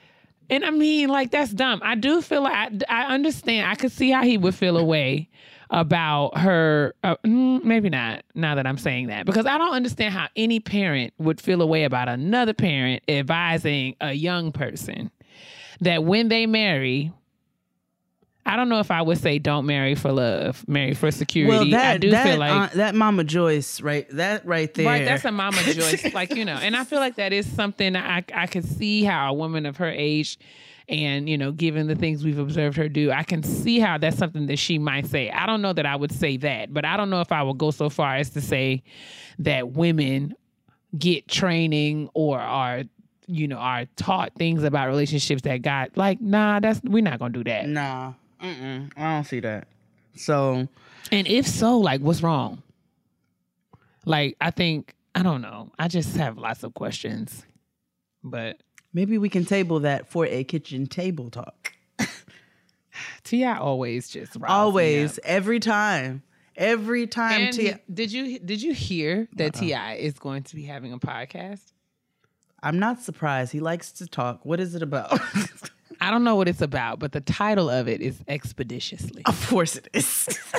and 0.51 0.65
i 0.65 0.71
mean 0.71 1.09
like 1.09 1.31
that's 1.31 1.53
dumb 1.53 1.81
i 1.83 1.95
do 1.95 2.21
feel 2.21 2.43
like 2.43 2.53
i, 2.89 3.05
I 3.07 3.15
understand 3.15 3.71
i 3.71 3.75
could 3.77 3.93
see 3.93 4.11
how 4.11 4.23
he 4.25 4.37
would 4.37 4.55
feel 4.55 4.77
a 4.77 4.85
way 4.85 5.29
about 5.73 6.37
her 6.37 6.95
uh, 7.03 7.17
mm, 7.25 7.65
maybe 7.65 7.89
not 7.89 8.23
now 8.35 8.55
that 8.55 8.67
i'm 8.67 8.77
saying 8.77 9.07
that 9.07 9.25
because 9.25 9.47
i 9.47 9.57
don't 9.57 9.73
understand 9.73 10.13
how 10.13 10.29
any 10.37 10.61
parent 10.61 11.15
would 11.19 11.41
feel 11.41 11.63
a 11.63 11.67
way 11.67 11.85
about 11.85 12.09
another 12.09 12.53
parent 12.53 13.03
advising 13.09 13.97
a 14.03 14.13
young 14.13 14.53
person 14.53 15.11
that 15.81 16.05
when 16.05 16.29
they 16.29 16.47
marry 16.47 17.11
I 18.45 18.57
don't 18.57 18.69
know 18.69 18.81
if 18.81 18.91
I 18.91 19.03
would 19.03 19.19
say 19.19 19.39
don't 19.39 19.67
marry 19.67 19.95
for 19.95 20.11
love, 20.11 20.67
marry 20.69 20.95
for 20.95 21.13
security. 21.13 21.57
Well, 21.57 21.71
that 21.71 21.95
I 21.95 21.99
do 21.99 22.11
that 22.11 22.27
feel 22.27 22.39
like 22.39 22.73
uh, 22.73 22.77
that 22.77 22.95
Mama 22.95 23.23
Joyce, 23.23 23.81
right? 23.81 24.09
That 24.11 24.45
right 24.45 24.73
there. 24.75 24.87
Right, 24.87 25.05
that's 25.05 25.25
a 25.25 25.31
mama 25.31 25.59
Joyce, 25.63 26.13
like 26.13 26.35
you 26.35 26.45
know, 26.45 26.57
and 26.57 26.75
I 26.77 26.83
feel 26.83 26.99
like 26.99 27.17
that 27.17 27.33
is 27.33 27.47
something 27.47 27.95
I 27.95 28.25
I 28.35 28.49
could 28.49 28.65
see 28.65 29.05
how 29.05 29.31
a 29.31 29.33
woman 29.33 29.65
of 29.65 29.77
her 29.77 29.89
age, 29.89 30.39
and 30.93 31.29
you 31.29 31.39
know, 31.39 31.51
given 31.51 31.87
the 31.89 31.95
things 31.97 32.23
we've 32.23 32.39
observed 32.39 32.77
her 32.77 32.89
do, 32.89 33.11
I 33.11 33.23
can 33.23 33.43
see 33.43 33.81
how 33.81 33.97
that's 33.99 34.19
something 34.19 34.47
that 34.47 34.59
she 34.59 34.79
might 34.79 35.07
say. 35.07 35.31
I 35.31 35.47
don't 35.47 35.63
know 35.63 35.73
that 35.73 35.87
I 35.87 35.97
would 35.97 36.13
say 36.13 36.37
that, 36.37 36.73
but 36.73 36.85
I 36.85 36.97
don't 36.99 37.09
know 37.11 37.23
if 37.23 37.33
I 37.33 37.43
would 37.43 37.57
go 37.59 37.71
so 37.71 37.89
far 37.89 38.15
as 38.17 38.31
to 38.31 38.41
say 38.43 38.83
that 39.39 39.71
women 39.73 40.35
get 40.99 41.27
training 41.27 42.11
or 42.13 42.39
are 42.39 42.83
you 43.27 43.49
know 43.49 43.57
are 43.57 43.87
taught 43.97 44.35
things 44.35 44.63
about 44.63 44.89
relationships 44.89 45.41
that 45.43 45.63
got 45.63 45.97
like 45.97 46.21
nah 46.21 46.61
that's 46.61 46.83
we're 46.85 47.03
not 47.03 47.19
gonna 47.19 47.33
do 47.33 47.43
that 47.45 47.67
Nah, 47.67 48.13
mm-mm, 48.43 48.93
I 48.97 49.15
don't 49.15 49.25
see 49.25 49.41
that. 49.41 49.69
So 50.15 50.69
And 51.11 51.27
if 51.27 51.47
so, 51.47 51.79
like, 51.79 52.03
what's 52.03 52.23
wrong? 52.23 52.63
Like, 54.05 54.37
I 54.41 54.51
think 54.51 54.95
I 55.15 55.23
don't 55.23 55.41
know. 55.41 55.71
I 55.79 55.89
just 55.89 56.17
have 56.17 56.37
lots 56.37 56.63
of 56.63 56.75
questions, 56.75 57.45
but 58.23 58.59
maybe 58.93 59.19
we 59.19 59.29
can 59.29 59.45
table 59.45 59.81
that 59.81 60.09
for 60.09 60.27
a 60.27 60.45
kitchen 60.45 60.87
table 60.87 61.31
talk. 61.31 61.73
Ti 63.25 63.45
always 63.45 64.09
just 64.09 64.37
Always, 64.43 65.19
every 65.25 65.61
time, 65.61 66.23
every 66.57 67.07
time. 67.07 67.43
And 67.43 67.53
Ti, 67.53 67.75
did 67.93 68.13
you 68.13 68.39
did 68.39 68.63
you 68.63 68.73
hear 68.75 69.29
that 69.37 69.57
uh-huh. 69.57 69.95
Ti 69.95 70.05
is 70.05 70.19
going 70.19 70.43
to 70.45 70.57
be 70.57 70.65
having 70.65 70.93
a 70.93 70.99
podcast? 70.99 71.73
I'm 72.63 72.79
not 72.79 73.01
surprised. 73.03 73.53
He 73.53 73.61
likes 73.61 73.91
to 73.93 74.07
talk. 74.07 74.45
What 74.45 74.61
is 74.61 74.75
it 74.75 74.83
about? 74.83 75.19
I 76.01 76.11
don't 76.11 76.25
know 76.25 76.37
what 76.37 76.49
it's 76.49 76.63
about, 76.63 76.99
but 76.99 77.13
the 77.13 77.21
title 77.21 77.71
of 77.71 77.89
it 77.89 78.01
is 78.01 78.21
expeditiously. 78.27 79.23
of 79.27 79.49
course 79.49 79.77
it 79.77 79.89
is. 79.93 80.29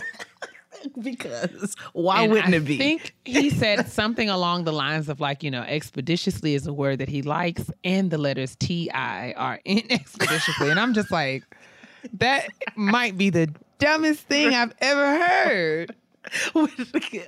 because 1.02 1.76
why 1.94 2.24
And 2.24 2.32
wouldn't 2.32 2.54
I 2.54 2.58
it 2.58 2.66
be? 2.66 2.76
I 2.76 2.78
think 2.78 3.16
he 3.26 3.50
said 3.62 3.88
something 3.90 4.30
along 4.30 4.64
the 4.66 4.74
lines 4.74 5.10
of 5.10 5.20
like, 5.20 5.44
you 5.44 5.52
know, 5.52 5.62
expeditiously 5.62 6.56
is 6.56 6.68
a 6.68 6.74
word 6.74 7.00
that 7.00 7.10
he 7.10 7.22
likes, 7.22 7.70
and 7.84 8.12
the 8.12 8.18
letters 8.18 8.56
T 8.56 8.90
I 8.92 9.34
are 9.34 9.60
in 9.66 9.84
expeditiously. 9.92 10.70
and 10.70 10.80
I'm 10.80 10.94
just 10.94 11.12
like, 11.12 11.44
that 12.14 12.48
might 12.76 13.18
be 13.18 13.30
the 13.30 13.54
dumbest 13.80 14.22
thing 14.22 14.54
I've 14.54 14.74
ever 14.80 15.26
heard. 15.26 15.96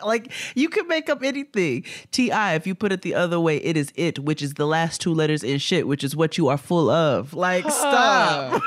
like 0.05 0.31
you 0.55 0.69
can 0.69 0.87
make 0.87 1.09
up 1.09 1.21
anything. 1.21 1.83
Ti, 2.11 2.29
if 2.31 2.65
you 2.65 2.73
put 2.75 2.93
it 2.93 3.01
the 3.01 3.13
other 3.13 3.39
way, 3.41 3.57
it 3.57 3.75
is 3.75 3.91
it, 3.95 4.19
which 4.19 4.41
is 4.41 4.53
the 4.53 4.65
last 4.65 5.01
two 5.01 5.13
letters 5.13 5.43
in 5.43 5.57
shit, 5.59 5.85
which 5.85 6.01
is 6.03 6.15
what 6.15 6.37
you 6.37 6.47
are 6.47 6.57
full 6.57 6.89
of. 6.89 7.33
Like, 7.33 7.69
stop. 7.69 8.61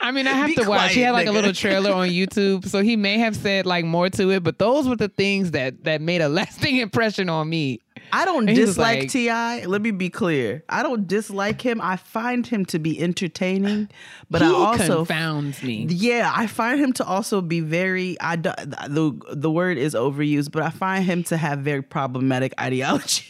I 0.00 0.12
mean, 0.12 0.26
I 0.26 0.32
have 0.32 0.48
Be 0.48 0.54
to 0.56 0.68
watch. 0.68 0.92
He 0.92 1.00
had 1.00 1.12
like 1.12 1.26
a 1.26 1.32
little 1.32 1.52
trailer 1.52 1.92
on 1.92 2.08
YouTube, 2.08 2.66
so 2.66 2.82
he 2.82 2.96
may 2.96 3.18
have 3.18 3.36
said 3.36 3.66
like 3.66 3.84
more 3.84 4.08
to 4.10 4.30
it, 4.30 4.42
but 4.42 4.58
those 4.58 4.88
were 4.88 4.96
the 4.96 5.08
things 5.08 5.50
that 5.52 5.84
that 5.84 6.00
made 6.00 6.20
a 6.20 6.28
lasting 6.28 6.76
impression 6.86 7.28
on 7.28 7.48
me. 7.48 7.80
I 8.12 8.24
don't 8.24 8.48
And 8.48 8.56
dislike 8.56 9.00
like- 9.00 9.10
Ti. 9.10 9.66
Let 9.66 9.82
me 9.82 9.92
be 9.92 10.08
clear. 10.10 10.64
I 10.68 10.82
don't 10.82 11.06
dislike 11.06 11.60
him. 11.60 11.80
I 11.80 11.96
find 11.96 12.44
him 12.44 12.64
to 12.66 12.78
be 12.80 13.00
entertaining, 13.00 13.88
but 14.28 14.42
I 14.42 14.46
also 14.50 14.96
confounds 15.04 15.62
me. 15.62 15.86
Yeah, 15.88 16.32
I 16.34 16.46
find 16.48 16.80
him 16.80 16.92
to 16.94 17.04
also 17.04 17.40
be 17.40 17.60
very. 17.60 18.20
I 18.20 18.36
do- 18.36 18.50
the 18.88 19.20
the 19.32 19.50
word 19.50 19.78
is 19.78 19.94
overused, 19.94 20.50
but 20.50 20.62
I 20.62 20.70
find 20.70 21.04
him 21.04 21.22
to 21.24 21.36
have 21.36 21.60
very 21.60 21.82
problematic 21.82 22.52
ideologies. 22.60 23.26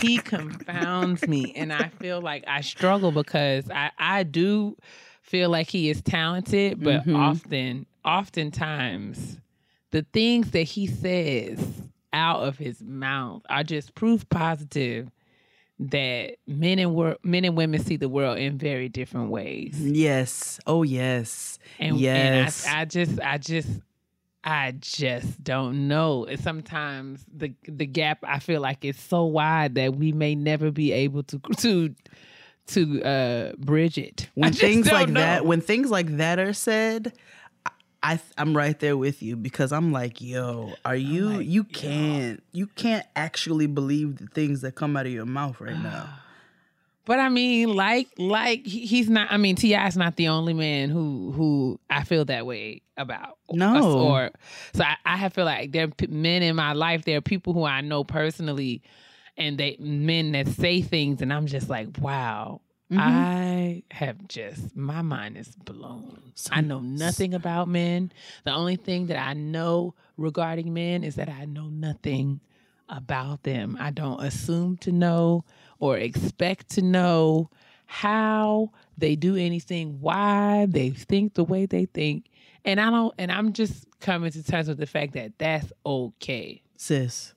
he 0.00 0.18
confounds 0.18 1.28
me 1.28 1.52
and 1.54 1.72
i 1.72 1.88
feel 2.00 2.20
like 2.20 2.42
i 2.48 2.60
struggle 2.62 3.12
because 3.12 3.70
i 3.70 3.90
i 3.98 4.22
do 4.24 4.76
feel 5.24 5.50
like 5.50 5.68
he 5.70 5.88
is 5.90 6.00
talented 6.02 6.82
but 6.82 7.00
Mm-hmm. 7.02 7.16
often 7.16 7.86
oftentimes 8.04 9.38
the 9.90 10.02
things 10.12 10.50
that 10.52 10.62
he 10.64 10.86
says 10.86 11.58
out 12.12 12.40
of 12.42 12.58
his 12.58 12.80
mouth 12.82 13.42
are 13.48 13.64
just 13.64 13.94
proof 13.94 14.28
positive 14.28 15.10
that 15.80 16.36
men 16.46 16.78
and 16.78 16.94
wor- 16.94 17.16
men 17.24 17.44
and 17.44 17.56
women 17.56 17.80
see 17.82 17.96
the 17.96 18.08
world 18.08 18.38
in 18.38 18.56
very 18.58 18.88
different 18.88 19.30
ways 19.30 19.74
Yes. 19.80 20.60
Oh 20.66 20.82
yes. 20.82 21.58
and, 21.80 21.98
yes. 21.98 22.64
and 22.66 22.76
I, 22.76 22.80
I 22.82 22.84
just 22.84 23.20
i 23.20 23.38
just 23.38 23.68
I 24.46 24.72
just 24.78 25.42
don't 25.42 25.88
know. 25.88 26.26
And 26.26 26.38
Sometimes 26.38 27.24
the 27.34 27.54
the 27.66 27.86
gap 27.86 28.18
I 28.22 28.40
feel 28.40 28.60
like 28.60 28.84
is 28.84 28.98
so 28.98 29.24
wide 29.24 29.74
that 29.76 29.96
we 29.96 30.12
may 30.12 30.34
never 30.34 30.70
be 30.70 30.92
able 30.92 31.22
to 31.24 31.38
to 31.58 31.94
to 32.68 33.02
uh 33.02 33.52
bridge 33.58 33.98
it. 33.98 34.28
I 34.36 34.40
when 34.40 34.52
things 34.52 34.90
like 34.90 35.08
know. 35.08 35.20
that 35.20 35.46
when 35.46 35.60
things 35.60 35.90
like 35.90 36.16
that 36.16 36.38
are 36.38 36.52
said 36.52 37.12
I, 38.02 38.20
i'm 38.36 38.54
right 38.54 38.78
there 38.78 38.98
with 38.98 39.22
you 39.22 39.34
because 39.34 39.72
i'm 39.72 39.90
like 39.90 40.20
yo 40.20 40.74
are 40.84 40.96
you 40.96 41.30
like, 41.30 41.46
you 41.46 41.64
can't 41.64 42.42
you 42.52 42.66
can't 42.66 43.06
actually 43.16 43.66
believe 43.66 44.18
the 44.18 44.26
things 44.26 44.60
that 44.60 44.74
come 44.74 44.94
out 44.94 45.06
of 45.06 45.12
your 45.12 45.24
mouth 45.24 45.58
right 45.60 45.78
now 45.78 46.10
But 47.06 47.18
I 47.18 47.28
mean, 47.28 47.74
like, 47.74 48.08
like 48.16 48.66
he's 48.66 49.10
not. 49.10 49.30
I 49.30 49.36
mean, 49.36 49.56
Ti 49.56 49.74
is 49.74 49.96
not 49.96 50.16
the 50.16 50.28
only 50.28 50.54
man 50.54 50.88
who 50.88 51.32
who 51.32 51.78
I 51.90 52.02
feel 52.02 52.24
that 52.24 52.46
way 52.46 52.80
about. 52.96 53.36
No. 53.50 53.98
Or 53.98 54.30
so 54.72 54.84
I, 54.84 54.96
I 55.04 55.16
have 55.16 55.34
feel 55.34 55.44
like 55.44 55.72
there 55.72 55.84
are 55.84 56.08
men 56.08 56.42
in 56.42 56.56
my 56.56 56.72
life. 56.72 57.04
There 57.04 57.18
are 57.18 57.22
people 57.22 57.52
who 57.52 57.64
I 57.64 57.82
know 57.82 58.04
personally, 58.04 58.82
and 59.36 59.58
they 59.58 59.76
men 59.78 60.32
that 60.32 60.48
say 60.48 60.82
things, 60.82 61.22
and 61.22 61.32
I'm 61.32 61.46
just 61.46 61.68
like, 61.68 61.88
wow. 61.98 62.60
Mm-hmm. 62.92 63.00
I 63.00 63.82
have 63.90 64.28
just 64.28 64.76
my 64.76 65.00
mind 65.00 65.38
is 65.38 65.56
blown. 65.56 66.20
I 66.50 66.60
know 66.60 66.80
nothing 66.80 67.32
about 67.32 67.66
men. 67.66 68.12
The 68.44 68.52
only 68.52 68.76
thing 68.76 69.06
that 69.06 69.16
I 69.16 69.32
know 69.32 69.94
regarding 70.18 70.74
men 70.74 71.02
is 71.02 71.14
that 71.14 71.30
I 71.30 71.46
know 71.46 71.68
nothing 71.68 72.40
about 72.88 73.42
them. 73.42 73.76
I 73.80 73.90
don't 73.90 74.22
assume 74.22 74.76
to 74.78 74.92
know 74.92 75.44
or 75.78 75.96
expect 75.96 76.70
to 76.70 76.82
know 76.82 77.50
how 77.86 78.70
they 78.96 79.16
do 79.16 79.36
anything, 79.36 80.00
why 80.00 80.66
they 80.68 80.90
think 80.90 81.34
the 81.34 81.44
way 81.44 81.66
they 81.66 81.86
think. 81.86 82.26
And 82.64 82.80
I 82.80 82.90
don't 82.90 83.14
and 83.18 83.32
I'm 83.32 83.52
just 83.52 83.86
coming 84.00 84.30
to 84.30 84.42
terms 84.42 84.68
with 84.68 84.78
the 84.78 84.86
fact 84.86 85.14
that 85.14 85.32
that's 85.38 85.72
okay. 85.84 86.62
sis 86.76 87.33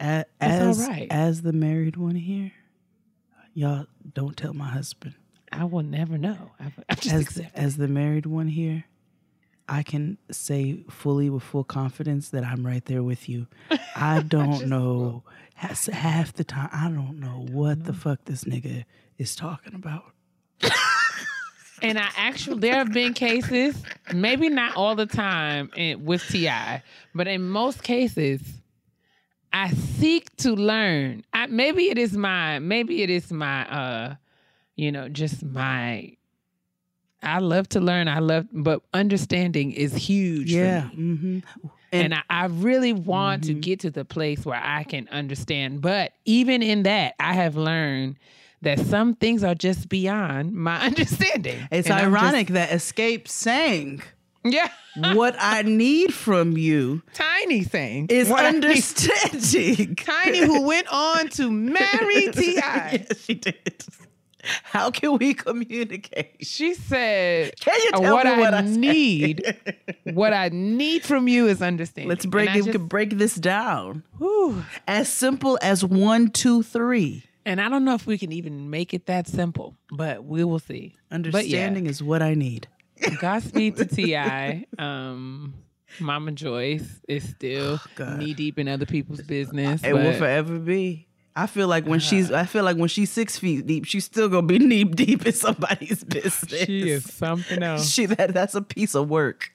as 0.00 0.88
right. 0.88 1.06
as 1.10 1.42
the 1.42 1.52
married 1.52 1.96
one 1.96 2.14
here 2.14 2.52
y'all 3.54 3.86
don't 4.14 4.36
tell 4.36 4.52
my 4.54 4.68
husband 4.68 5.14
I 5.52 5.64
will 5.64 5.82
never 5.82 6.16
know. 6.16 6.52
I've, 6.60 6.78
I've 6.88 7.00
just 7.00 7.14
as 7.14 7.22
accepted. 7.22 7.52
as 7.58 7.76
the 7.76 7.88
married 7.88 8.26
one 8.26 8.48
here 8.48 8.84
I 9.68 9.82
can 9.84 10.18
say 10.30 10.84
fully 10.90 11.30
with 11.30 11.44
full 11.44 11.64
confidence 11.64 12.30
that 12.30 12.44
I'm 12.44 12.66
right 12.66 12.84
there 12.84 13.04
with 13.04 13.28
you. 13.28 13.46
I 13.96 14.20
don't 14.20 14.66
know 14.66 15.22
has- 15.54 15.86
half 15.86 16.32
the 16.32 16.42
time. 16.42 16.70
I 16.72 16.88
don't 16.90 17.20
know 17.20 17.46
what 17.52 17.84
the 17.84 17.92
fuck 17.92 18.24
this 18.24 18.44
nigga 18.44 18.84
is 19.18 19.36
talking 19.36 19.74
about. 19.74 20.04
And 21.82 21.98
I 21.98 22.08
actually, 22.16 22.58
there 22.58 22.74
have 22.74 22.92
been 22.92 23.14
cases, 23.14 23.82
maybe 24.12 24.50
not 24.50 24.76
all 24.76 24.94
the 24.94 25.06
time 25.06 25.70
in, 25.74 26.04
with 26.04 26.22
Ti, 26.28 26.82
but 27.14 27.26
in 27.26 27.48
most 27.48 27.82
cases, 27.82 28.42
I 29.52 29.70
seek 29.70 30.34
to 30.38 30.52
learn. 30.52 31.24
I, 31.32 31.46
maybe 31.46 31.90
it 31.90 31.98
is 31.98 32.12
my, 32.16 32.58
maybe 32.60 33.02
it 33.02 33.10
is 33.10 33.32
my, 33.32 33.68
uh, 33.68 34.14
you 34.76 34.92
know, 34.92 35.08
just 35.08 35.44
my. 35.44 36.16
I 37.22 37.38
love 37.40 37.68
to 37.70 37.80
learn. 37.80 38.08
I 38.08 38.20
love, 38.20 38.46
but 38.52 38.80
understanding 38.94 39.72
is 39.72 39.94
huge. 39.94 40.50
Yeah. 40.52 40.88
for 40.88 40.96
me. 40.96 41.02
Mm-hmm. 41.16 41.68
And, 41.92 42.14
I, 42.14 42.22
I 42.30 42.46
really 42.46 42.92
want 42.92 43.44
to 43.44 43.54
get 43.54 43.80
to 43.80 43.90
the 43.90 44.04
place 44.04 44.46
where 44.46 44.60
I 44.62 44.84
can 44.84 45.08
understand. 45.08 45.80
But 45.82 46.12
even 46.24 46.62
in 46.62 46.84
that, 46.84 47.14
I 47.18 47.34
have 47.34 47.56
learned 47.56 48.16
that 48.62 48.78
some 48.78 49.14
things 49.16 49.42
are 49.42 49.56
just 49.56 49.88
beyond 49.88 50.52
my 50.54 50.80
understanding. 50.86 51.58
It's 51.72 51.88
And 51.90 51.98
I'm 51.98 52.12
just- 52.12 52.22
ironic 52.24 52.46
that 52.48 52.70
Xscape 52.70 53.26
sang, 53.26 54.02
yeah. 54.44 54.70
What 55.14 55.36
I 55.38 55.62
need 55.62 56.12
from 56.12 56.56
you 56.56 57.02
Tiny 57.14 57.62
thing 57.62 58.06
is 58.10 58.28
What 58.28 58.44
I 58.44 58.48
understanding. 58.48 59.94
Tiny 59.96 60.38
who 60.40 60.66
went 60.66 60.86
on 60.92 61.28
to 61.30 61.50
marry 61.50 62.30
Ti. 62.32 62.54
yes, 62.56 63.20
she 63.24 63.34
did. 63.34 63.84
How 64.64 64.90
can 64.90 65.18
we 65.18 65.34
communicate? 65.34 66.36
She 66.46 66.72
said, 66.74 67.52
Can 67.60 67.78
you 67.82 67.90
"Uh, 67.92 68.00
tell 68.00 68.14
"What 68.14 68.24
me 68.24 68.32
I, 68.32 68.38
what 68.38 68.54
I 68.54 68.60
said?" 68.66 68.76
need, 68.78 69.56
what 70.14 70.32
I 70.32 70.48
need 70.48 71.02
from 71.04 71.28
you 71.28 71.46
is 71.46 71.60
understanding." 71.60 72.08
Let's 72.08 72.24
break 72.24 72.48
And 72.48 72.56
I 72.56 72.66
it, 72.68 72.72
just- 72.72 72.88
break 72.88 73.10
this 73.18 73.34
down. 73.34 74.02
whew. 74.16 74.64
As 74.88 75.08
simple 75.12 75.58
as 75.60 75.84
one, 75.84 76.28
two, 76.30 76.62
three. 76.62 77.24
And 77.44 77.60
I 77.60 77.68
don't 77.68 77.84
know 77.84 77.94
if 77.94 78.06
we 78.06 78.16
can 78.16 78.32
even 78.32 78.70
make 78.70 78.94
it 78.94 79.06
that 79.06 79.28
simple, 79.28 79.76
but 79.92 80.24
we 80.24 80.42
will 80.44 80.58
see. 80.58 80.94
Understanding 81.10 81.86
is 81.86 82.02
what 82.02 82.22
I 82.22 82.32
need. 82.34 82.66
But 83.00 83.12
yeah, 83.12 83.18
Godspeed 83.20 83.76
to 83.76 83.84
Ti. 83.86 84.66
Um, 84.78 85.54
Mama 85.98 86.32
Joyce 86.32 87.00
is 87.08 87.28
still 87.28 87.80
Oh, 87.98 88.16
knee 88.16 88.34
deep 88.34 88.58
in 88.58 88.68
other 88.68 88.86
people's 88.86 89.22
business. 89.22 89.82
It 89.82 89.92
will 89.92 90.12
forever 90.14 90.58
be. 90.58 91.06
I 91.36 91.46
feel 91.46 91.68
like 91.68 91.86
when 91.86 92.00
she's, 92.00 92.30
I 92.32 92.44
feel 92.44 92.64
like 92.64 92.76
when 92.76 92.88
she's 92.88 93.10
six 93.10 93.38
feet 93.38 93.64
deep, 93.66 93.84
she's 93.86 94.04
still 94.04 94.28
gonna 94.28 94.46
be 94.46 94.58
knee 94.60 94.84
deep 94.84 95.24
in 95.26 95.32
somebody's 95.32 96.02
business. 96.04 96.64
She 96.66 96.90
is 96.90 97.12
something 97.12 97.62
else. 97.62 97.88
She 97.90 98.06
that 98.06 98.34
that's 98.34 98.54
a 98.54 98.62
piece 98.62 98.94
of 98.94 99.08
work. 99.08 99.50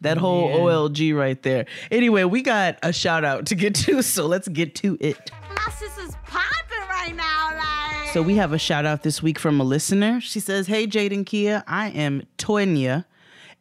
That 0.00 0.16
whole 0.16 0.48
Yeah. 0.50 0.56
OLG 0.56 1.14
right 1.16 1.40
there. 1.42 1.66
Anyway, 1.90 2.24
we 2.24 2.40
got 2.42 2.78
a 2.82 2.92
shout 2.92 3.24
out 3.24 3.46
to 3.46 3.54
get 3.54 3.74
to, 3.76 4.00
so 4.02 4.26
let's 4.26 4.48
get 4.48 4.74
to 4.76 4.96
it. 5.00 5.30
My 5.54 5.72
sister's 5.72 6.14
popping 6.24 6.88
right 6.88 7.14
now, 7.16 7.50
like. 7.56 7.87
So 8.12 8.22
we 8.22 8.36
have 8.36 8.54
a 8.54 8.58
shout 8.58 8.86
out 8.86 9.02
this 9.02 9.22
week 9.22 9.38
from 9.38 9.60
a 9.60 9.64
listener. 9.64 10.20
She 10.20 10.40
says, 10.40 10.66
"Hey 10.66 10.86
Jade 10.86 11.12
and 11.12 11.26
Kia, 11.26 11.62
I 11.68 11.90
am 11.90 12.22
Tonya 12.38 13.04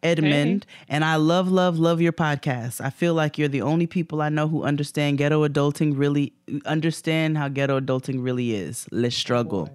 Edmond, 0.01 0.65
and 0.87 1.03
I 1.03 1.17
love, 1.17 1.51
love, 1.51 1.77
love 1.77 2.01
your 2.01 2.13
podcast. 2.13 2.79
I 2.79 2.89
feel 2.89 3.13
like 3.13 3.37
you're 3.37 3.49
the 3.49 3.61
only 3.61 3.87
people 3.87 4.21
I 4.21 4.29
know 4.29 4.47
who 4.47 4.63
understand 4.63 5.17
ghetto 5.17 5.47
adulting 5.47 5.97
really 5.97 6.33
understand 6.65 7.37
how 7.37 7.49
ghetto 7.49 7.79
adulting 7.79 8.23
really 8.23 8.55
is. 8.55 8.87
Let's 8.89 9.17
struggle." 9.17 9.69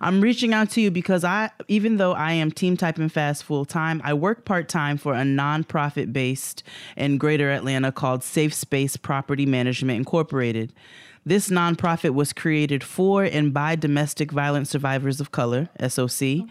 I'm 0.00 0.20
reaching 0.20 0.54
out 0.54 0.70
to 0.70 0.80
you 0.80 0.92
because 0.92 1.24
I, 1.24 1.50
even 1.66 1.96
though 1.96 2.12
I 2.12 2.32
am 2.32 2.52
team 2.52 2.76
typing 2.76 3.08
fast 3.08 3.42
full 3.42 3.64
time, 3.64 4.00
I 4.04 4.14
work 4.14 4.44
part 4.44 4.68
time 4.68 4.96
for 4.96 5.14
a 5.14 5.22
nonprofit 5.22 6.12
based 6.12 6.62
in 6.96 7.18
Greater 7.18 7.50
Atlanta 7.50 7.90
called 7.90 8.22
Safe 8.22 8.54
Space 8.54 8.96
Property 8.96 9.44
Management 9.44 9.96
Incorporated. 9.96 10.72
This 11.28 11.50
nonprofit 11.50 12.14
was 12.14 12.32
created 12.32 12.82
for 12.82 13.22
and 13.22 13.52
by 13.52 13.76
domestic 13.76 14.32
violence 14.32 14.70
survivors 14.70 15.20
of 15.20 15.30
color, 15.30 15.68
SOC. 15.86 16.48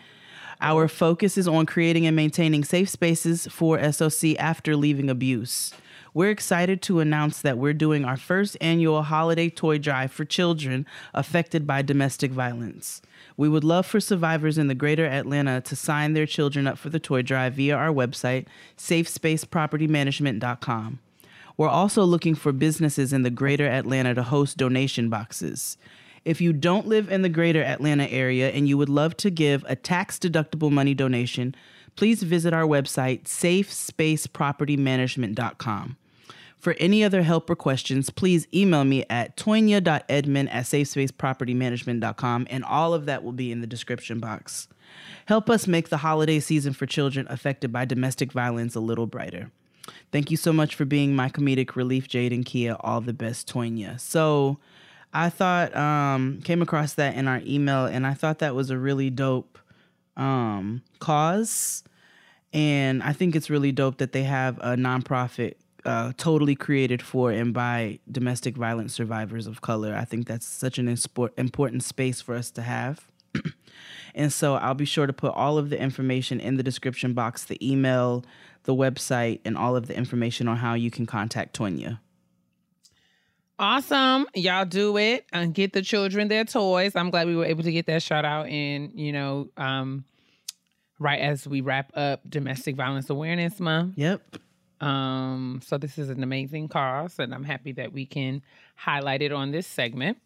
Our 0.62 0.88
focus 0.88 1.36
is 1.36 1.48
on 1.48 1.66
creating 1.66 2.06
and 2.06 2.16
maintaining 2.16 2.64
safe 2.64 2.88
spaces 2.88 3.48
for 3.48 3.82
SOC 3.92 4.36
after 4.38 4.76
leaving 4.76 5.10
abuse. 5.10 5.74
We're 6.14 6.30
excited 6.30 6.84
to 6.84 7.00
announce 7.00 7.42
that 7.42 7.58
we're 7.58 7.74
doing 7.74 8.06
our 8.06 8.18
first 8.18 8.56
annual 8.62 9.02
holiday 9.02 9.50
toy 9.50 9.80
drive 9.80 10.12
for 10.12 10.26
children 10.26 10.86
affected 11.12 11.66
by 11.66 11.82
domestic 11.82 12.30
violence. 12.30 13.02
We 13.36 13.50
would 13.50 13.64
love 13.64 13.88
for 13.88 14.00
survivors 14.00 14.60
in 14.60 14.68
the 14.68 14.76
greater 14.76 15.08
Atlanta 15.08 15.60
to 15.60 15.76
sign 15.76 16.14
their 16.14 16.28
children 16.28 16.68
up 16.68 16.78
for 16.78 16.92
the 16.92 17.00
toy 17.00 17.24
drive 17.24 17.56
via 17.56 17.76
our 17.76 17.90
website, 17.90 18.46
safespacepropertymanagement.com. 18.78 21.00
We're 21.58 21.68
also 21.68 22.04
looking 22.04 22.36
for 22.36 22.52
businesses 22.52 23.12
in 23.12 23.24
the 23.24 23.32
greater 23.32 23.68
Atlanta 23.68 24.14
to 24.14 24.22
host 24.24 24.58
donation 24.58 25.10
boxes. 25.10 25.78
If 26.24 26.40
you 26.40 26.54
don't 26.54 26.88
live 26.88 27.10
in 27.10 27.24
the 27.24 27.30
greater 27.30 27.64
Atlanta 27.64 28.06
area 28.06 28.50
and 28.50 28.68
you 28.68 28.78
would 28.78 28.90
love 28.90 29.18
to 29.18 29.32
give 29.32 29.66
a 29.68 29.76
tax 29.76 30.20
deductible 30.20 30.72
money 30.72 30.94
donation, 30.94 31.56
please 31.96 32.22
visit 32.22 32.54
our 32.54 32.66
website, 32.66 33.24
safespacepropertymanagement.com. 33.24 35.98
For 36.58 36.76
any 36.80 37.04
other 37.04 37.24
help 37.24 37.50
or 37.50 37.56
questions, 37.56 38.10
please 38.10 38.48
email 38.54 38.84
me 38.84 39.06
at 39.10 39.38
tonya.edmond 39.38 40.50
at 40.50 40.66
safespacepropertymanagement.com, 40.66 42.48
and 42.50 42.66
all 42.66 42.94
of 42.94 43.06
that 43.06 43.24
will 43.24 43.32
be 43.32 43.52
in 43.52 43.62
the 43.62 43.68
description 43.68 44.20
box. 44.20 44.68
Help 45.26 45.50
us 45.50 45.68
make 45.68 45.90
the 45.90 45.98
holiday 45.98 46.40
season 46.40 46.74
for 46.74 46.86
children 46.86 47.26
affected 47.30 47.72
by 47.72 47.86
domestic 47.86 48.32
violence 48.32 48.76
a 48.76 48.80
little 48.80 49.08
brighter. 49.08 49.52
Thank 50.12 50.32
you 50.32 50.38
so 50.38 50.54
much 50.54 50.76
for 50.76 50.86
being 50.86 51.16
my 51.16 51.30
comedic 51.30 51.76
relief, 51.76 52.08
Jade 52.08 52.34
and 52.34 52.46
Kia. 52.46 52.76
All 52.82 53.02
the 53.02 53.14
best, 53.14 53.52
Tonya. 53.52 54.00
So 54.00 54.58
I 55.14 55.30
thought, 55.30 55.76
um, 55.76 56.42
came 56.44 56.62
across 56.62 56.94
that 56.94 57.16
in 57.16 57.28
our 57.28 57.42
email, 57.46 57.86
and 57.86 58.06
I 58.06 58.14
thought 58.14 58.40
that 58.40 58.56
was 58.56 58.70
a 58.70 58.78
really 58.78 59.10
dope 59.10 59.58
um, 60.16 60.82
cause. 61.00 61.84
And 62.54 63.04
I 63.04 63.14
think 63.14 63.36
it's 63.36 63.50
really 63.50 63.72
dope 63.72 63.98
that 63.98 64.12
they 64.12 64.24
have 64.24 64.58
a 64.60 64.76
nonprofit 64.76 65.56
uh, 65.86 66.12
totally 66.18 66.56
created 66.56 67.02
for 67.02 67.32
and 67.32 67.54
by 67.54 68.00
domestic 68.12 68.58
violence 68.58 68.94
survivors 68.94 69.48
of 69.48 69.62
color. 69.62 69.96
I 69.96 70.06
think 70.06 70.28
that's 70.28 70.46
such 70.46 70.78
an 70.78 70.96
important 71.38 71.84
space 71.84 72.20
for 72.20 72.36
us 72.36 72.52
to 72.52 72.62
have. 72.62 73.08
and 74.16 74.34
so 74.34 74.56
I'll 74.56 74.74
be 74.74 74.86
sure 74.86 75.08
to 75.08 75.14
put 75.14 75.34
all 75.34 75.58
of 75.58 75.70
the 75.70 75.80
information 75.80 76.40
in 76.40 76.58
the 76.58 76.64
description 76.64 77.14
box 77.14 77.46
the 77.46 77.58
email, 77.66 78.26
the 78.68 78.76
website, 78.76 79.40
and 79.46 79.58
all 79.58 79.78
of 79.78 79.88
the 79.88 79.96
information 79.96 80.48
on 80.50 80.58
how 80.58 80.74
you 80.74 80.92
can 80.92 81.06
contact 81.06 81.58
Tonya. 81.58 82.00
Awesome. 83.58 84.28
Y'all 84.36 84.66
do 84.66 84.98
it 84.98 85.26
and 85.32 85.54
get 85.54 85.72
the 85.72 85.82
children 85.82 86.28
their 86.28 86.44
toys. 86.44 86.94
I'm 86.94 87.10
glad 87.10 87.28
we 87.28 87.36
were 87.36 87.46
able 87.46 87.64
to 87.64 87.72
get 87.72 87.86
that 87.88 88.04
shout 88.04 88.26
out 88.26 88.50
in, 88.50 88.92
you 88.94 89.14
know, 89.14 89.48
um, 89.56 90.04
right 91.00 91.20
as 91.20 91.48
we 91.48 91.62
wrap 91.62 91.92
up 91.96 92.22
Domestic 92.30 92.76
Violence 92.76 93.10
Awareness 93.10 93.60
Month. 93.62 93.98
Yep. 93.98 94.36
Um, 94.82 95.62
so 95.66 95.78
this 95.78 95.98
is 95.98 96.10
an 96.10 96.22
amazing 96.22 96.68
cause, 96.68 97.18
and 97.20 97.34
I'm 97.34 97.46
happy 97.46 97.72
that 97.72 97.94
we 97.94 98.06
can 98.06 98.44
highlight 98.76 99.22
it 99.22 99.32
on 99.32 99.52
this 99.52 99.66
segment. 99.66 100.18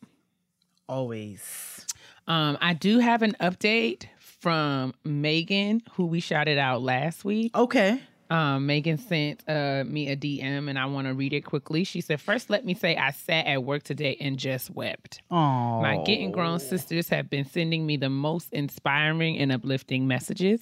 Always. 0.89 1.85
Um, 2.27 2.57
I 2.59 2.73
do 2.73 2.99
have 2.99 3.21
an 3.21 3.35
update 3.39 4.07
from 4.17 4.95
Megan, 5.05 5.83
who 5.93 6.07
we 6.07 6.19
shouted 6.19 6.57
out 6.57 6.81
last 6.81 7.23
week. 7.23 7.55
Okay. 7.55 8.01
Um, 8.31 8.65
Megan 8.65 8.97
sent 8.97 9.43
uh, 9.45 9.83
me 9.85 10.07
a 10.07 10.15
DM 10.15 10.69
and 10.69 10.79
I 10.79 10.85
want 10.85 11.05
to 11.07 11.13
read 11.13 11.33
it 11.33 11.41
quickly. 11.41 11.83
She 11.83 11.99
said, 11.99 12.21
First, 12.21 12.49
let 12.49 12.63
me 12.63 12.73
say 12.73 12.95
I 12.95 13.11
sat 13.11 13.45
at 13.45 13.65
work 13.65 13.83
today 13.83 14.15
and 14.21 14.37
just 14.37 14.69
wept. 14.69 15.21
Oh. 15.29 15.81
My 15.81 16.01
Getting 16.05 16.31
Grown 16.31 16.61
sisters 16.61 17.09
have 17.09 17.29
been 17.29 17.43
sending 17.43 17.85
me 17.85 17.97
the 17.97 18.09
most 18.09 18.53
inspiring 18.53 19.37
and 19.37 19.51
uplifting 19.51 20.07
messages. 20.07 20.61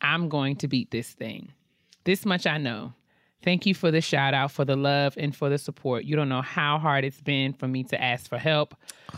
I'm 0.00 0.28
going 0.28 0.56
to 0.56 0.66
beat 0.66 0.90
this 0.90 1.10
thing. 1.10 1.52
This 2.02 2.26
much 2.26 2.48
I 2.48 2.58
know. 2.58 2.94
Thank 3.44 3.64
you 3.64 3.74
for 3.74 3.92
the 3.92 4.00
shout 4.00 4.34
out, 4.34 4.50
for 4.50 4.64
the 4.64 4.74
love, 4.74 5.14
and 5.16 5.36
for 5.36 5.48
the 5.48 5.58
support. 5.58 6.04
You 6.04 6.16
don't 6.16 6.28
know 6.28 6.42
how 6.42 6.78
hard 6.78 7.04
it's 7.04 7.20
been 7.20 7.52
for 7.52 7.68
me 7.68 7.84
to 7.84 8.02
ask 8.02 8.28
for 8.28 8.38
help. 8.38 8.74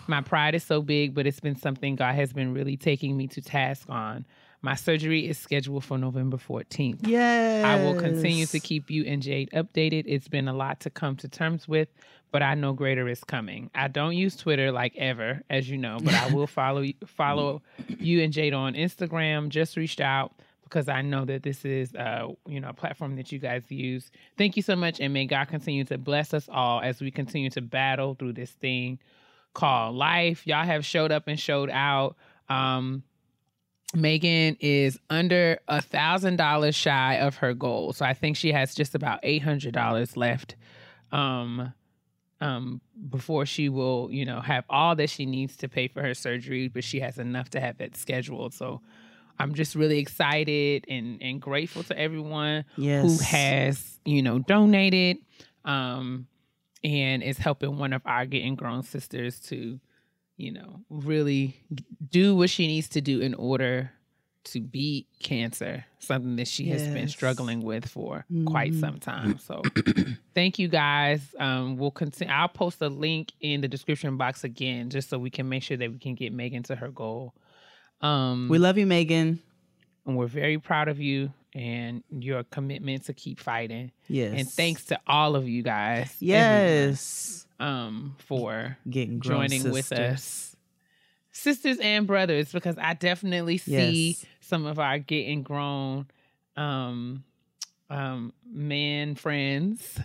My 0.07 0.21
pride 0.21 0.55
is 0.55 0.65
so 0.65 0.83
big, 0.83 1.15
but 1.15 1.27
it's 1.27 1.41
been 1.41 1.57
something 1.57 1.97
God 1.97 2.15
has 2.15 2.35
been 2.35 2.53
really 2.53 2.77
taking 2.77 3.17
me 3.17 3.27
to 3.29 3.41
task 3.41 3.89
on. 3.89 4.27
My 4.67 4.75
surgery 4.75 5.29
is 5.29 5.39
scheduled 5.39 5.85
for 5.85 5.97
November 5.97 6.39
14th. 6.39 7.07
Yes. 7.07 7.65
I 7.65 7.85
will 7.85 7.95
continue 7.95 8.47
to 8.47 8.59
keep 8.59 8.91
you 8.91 9.05
and 9.05 9.23
Jade 9.23 9.49
updated. 9.55 10.07
It's 10.07 10.27
been 10.27 10.49
a 10.49 10.53
lot 10.53 10.81
to 10.81 10.91
come 10.91 11.15
to 11.19 11.29
terms 11.29 11.69
with, 11.69 11.87
but 12.33 12.43
I 12.43 12.57
know 12.57 12.73
greater 12.73 13.07
is 13.07 13.23
coming. 13.23 13.71
I 13.77 13.87
don't 13.87 14.17
use 14.17 14.35
Twitter 14.35 14.73
like 14.73 14.97
ever, 14.97 15.41
as 15.49 15.71
you 15.71 15.79
know, 15.79 15.99
but 16.03 16.15
I 16.15 16.31
will 16.35 16.49
follow 16.49 16.85
follow 17.07 17.63
you 17.87 18.25
and 18.25 18.33
Jade 18.33 18.55
on 18.55 18.75
Instagram. 18.75 19.51
Just 19.51 19.77
reached 19.77 20.01
out 20.01 20.33
because 20.65 20.89
I 20.89 21.01
know 21.01 21.25
that 21.27 21.45
this 21.45 21.65
is 21.65 21.95
uh, 21.95 22.27
you 22.49 22.61
know 22.61 22.71
a 22.71 22.75
platform 22.75 23.15
that 23.15 23.31
you 23.31 23.39
guys 23.39 23.63
use. 23.69 24.11
Thank 24.37 24.57
you 24.57 24.63
so 24.63 24.75
much, 24.75 24.99
and 24.99 25.13
may 25.15 25.27
God 25.27 25.47
continue 25.47 25.85
to 25.85 25.97
bless 25.97 26.35
us 26.35 26.49
all 26.51 26.81
as 26.81 27.01
we 27.01 27.13
continue 27.13 27.51
to 27.51 27.61
battle 27.61 28.17
through 28.17 28.33
this 28.33 28.51
thing 28.51 28.99
called 29.55 29.95
life. 29.95 30.45
Y'all 30.45 30.65
have 30.65 30.85
showed 30.85 31.13
up 31.13 31.29
and 31.29 31.39
showed 31.39 31.71
out. 31.71 32.17
Um, 32.49 33.05
Megan 33.95 34.57
is 34.61 34.99
under 35.11 35.59
a 35.69 35.81
thousand 35.81 36.37
dollars 36.37 36.75
shy 36.75 37.15
of 37.15 37.37
her 37.37 37.55
goal, 37.55 37.93
so 37.93 38.05
I 38.05 38.15
think 38.15 38.37
she 38.37 38.53
has 38.53 38.75
just 38.75 38.95
about 38.95 39.21
eight 39.23 39.43
hundred 39.43 39.75
dollars 39.75 40.17
left. 40.17 40.57
Um, 41.13 41.73
um, 42.41 42.81
before 43.09 43.47
she 43.47 43.69
will, 43.71 44.09
you 44.11 44.27
know, 44.27 44.41
have 44.41 44.65
all 44.69 44.95
that 44.97 45.09
she 45.09 45.25
needs 45.25 45.57
to 45.59 45.69
pay 45.69 45.89
for 45.89 46.03
her 46.03 46.13
surgery, 46.15 46.69
but 46.69 46.85
she 46.85 47.01
has 47.01 47.19
enough 47.19 47.49
to 47.51 47.61
have 47.61 47.81
it 47.81 47.97
scheduled. 47.97 48.53
So 48.53 48.83
I'm 49.39 49.55
just 49.55 49.75
really 49.75 49.99
excited 49.99 50.85
and 50.89 51.23
and 51.23 51.41
grateful 51.41 51.83
to 51.85 51.99
everyone 51.99 52.65
Yes. 52.77 53.03
who 53.03 53.25
has, 53.25 54.01
you 54.05 54.21
know, 54.23 54.41
donated 54.41 55.19
um 55.65 56.27
and 56.85 57.23
is 57.23 57.39
helping 57.39 57.79
one 57.79 57.93
of 57.93 58.03
our 58.05 58.27
getting 58.27 58.55
grown 58.55 58.83
sisters 58.83 59.41
to, 59.41 59.81
you 60.37 60.53
know, 60.53 60.81
really 60.91 61.61
do 62.11 62.35
what 62.37 62.51
she 62.51 62.67
needs 62.67 62.89
to 62.91 63.01
do 63.01 63.21
in 63.21 63.35
order 63.35 63.91
to 64.45 64.61
beat 64.61 65.09
cancer, 65.21 65.85
something 65.99 66.37
that 66.37 66.47
she 66.47 66.67
has 66.69 66.87
been 66.87 67.09
struggling 67.09 67.63
with 67.63 67.89
for 67.89 68.25
quite 68.47 68.73
some 68.75 68.99
time. 69.01 69.39
So 69.39 69.61
thank 70.37 70.59
you 70.61 70.69
guys. 70.69 71.21
Um, 71.39 71.77
we'll 71.77 71.91
continue. 71.91 72.33
I'll 72.33 72.47
post 72.49 72.81
a 72.81 72.89
link 72.89 73.33
in 73.41 73.61
the 73.61 73.67
description 73.67 74.17
box 74.17 74.45
again, 74.45 74.89
just 74.91 75.09
so 75.09 75.19
we 75.19 75.31
can 75.31 75.49
make 75.49 75.65
sure 75.65 75.77
that 75.77 75.91
we 75.91 75.99
can 75.99 76.15
get 76.15 76.33
Megan 76.33 76.63
to 76.65 76.77
her 76.77 76.91
goal. 76.91 77.35
Um, 78.01 78.49
We 78.49 78.59
love 78.59 78.79
you, 78.79 78.87
Megan. 78.87 79.41
and 80.07 80.17
we're 80.17 80.27
very 80.29 80.59
proud 80.59 80.87
of 80.89 81.01
you 81.01 81.33
and 81.57 82.05
your 82.11 82.45
commitment 82.45 83.07
to 83.07 83.15
keep 83.15 83.41
fighting. 83.41 83.91
Yes. 84.09 84.35
And 84.37 84.49
thanks 84.49 84.85
to 84.87 85.01
all 85.07 85.35
of 85.37 85.49
you 85.49 85.63
guys. 85.63 86.11
everyone, 86.23 86.29
Yes. 86.29 87.47
um, 87.59 88.15
for 88.19 88.77
Getting 88.89 89.19
grown 89.21 89.49
joining 89.49 89.71
with 89.71 89.91
us. 89.91 90.55
Sisters 91.33 91.79
and 91.81 92.07
brothers, 92.07 92.53
because 92.53 92.77
I 92.79 92.93
definitely 92.95 93.57
see 93.59 94.09
Yes. 94.11 94.25
some 94.41 94.67
of 94.67 94.79
our 94.79 94.99
getting 94.99 95.43
grown 95.43 96.07
um 96.57 97.25
um 97.91 98.33
man 98.51 99.15
friends, 99.15 99.99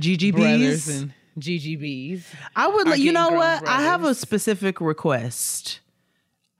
GGBs. 0.00 0.32
brothers 0.32 0.88
and 0.88 1.12
GGBs. 1.38 2.22
I 2.56 2.66
would, 2.68 2.88
let 2.88 2.98
you 3.00 3.12
know 3.12 3.30
what? 3.30 3.66
I 3.66 3.82
have 3.82 4.04
a 4.04 4.14
specific 4.14 4.80
request. 4.80 5.80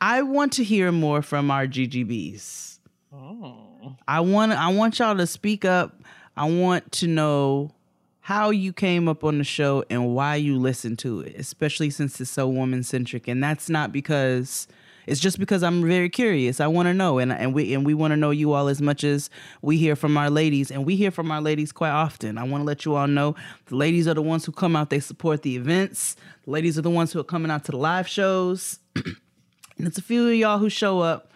I 0.01 0.22
want 0.22 0.53
to 0.55 0.64
hear 0.64 0.92
more 0.92 1.20
from 1.22 1.51
our 1.51 1.66
GGBs. 1.66 2.77
Oh. 3.12 3.96
I 4.06 4.20
want 4.20 4.52
I 4.52 4.68
want 4.68 4.98
y'all 4.98 5.16
to 5.16 5.26
speak 5.26 5.64
up. 5.64 6.00
I 6.36 6.48
want 6.48 6.92
to 6.92 7.06
know 7.06 7.72
how 8.20 8.50
you 8.50 8.72
came 8.72 9.09
up 9.09 9.24
on 9.24 9.38
the 9.38 9.44
show 9.44 9.84
and 9.88 10.14
why 10.14 10.36
you 10.36 10.59
listened 10.59 10.98
to 10.98 11.20
it, 11.20 11.34
especially 11.36 11.90
since 11.90 12.20
it's 12.20 12.30
so 12.30 12.46
woman 12.46 12.82
centric. 12.82 13.26
And 13.26 13.42
that's 13.42 13.70
not 13.70 13.90
because 13.90 14.68
it's 15.06 15.20
just 15.20 15.38
because 15.38 15.62
I'm 15.62 15.82
very 15.86 16.11
curious. 16.11 16.61
I 16.61 16.66
want 16.66 16.86
to 16.86 16.94
know, 16.94 17.18
and 17.18 17.32
and 17.32 17.54
we 17.54 17.72
and 17.72 17.86
we 17.86 17.94
want 17.94 18.12
to 18.12 18.16
know 18.16 18.30
you 18.30 18.52
all 18.52 18.68
as 18.68 18.82
much 18.82 19.02
as 19.02 19.30
we 19.62 19.78
hear 19.78 19.96
from 19.96 20.18
our 20.18 20.28
ladies, 20.28 20.70
and 20.70 20.84
we 20.84 20.96
hear 20.96 21.11
from 21.11 21.30
our 21.30 21.40
ladies 21.40 21.72
quite 21.72 21.90
often. 21.90 22.36
I 22.36 22.44
want 22.44 22.61
to 22.61 22.66
let 22.66 22.84
you 22.84 22.94
all 22.94 23.06
know 23.06 23.34
the 23.66 23.76
ladies 23.76 24.06
are 24.06 24.14
the 24.14 24.22
ones 24.22 24.44
who 24.44 24.52
come 24.52 24.76
out. 24.76 24.90
They 24.90 25.00
support 25.00 25.42
the 25.42 25.56
events. 25.56 26.14
The 26.44 26.50
ladies 26.50 26.78
are 26.78 26.82
the 26.82 26.90
ones 26.90 27.12
who 27.12 27.20
are 27.20 27.24
coming 27.24 27.50
out 27.50 27.64
to 27.64 27.72
the 27.72 27.78
live 27.78 28.06
shows. 28.06 28.78
and 28.96 29.86
it's 29.86 29.96
a 29.96 30.02
few 30.02 30.28
of 30.28 30.34
y'all 30.34 30.59
who 30.59 30.68
show 30.68 31.00
up, 31.00 31.32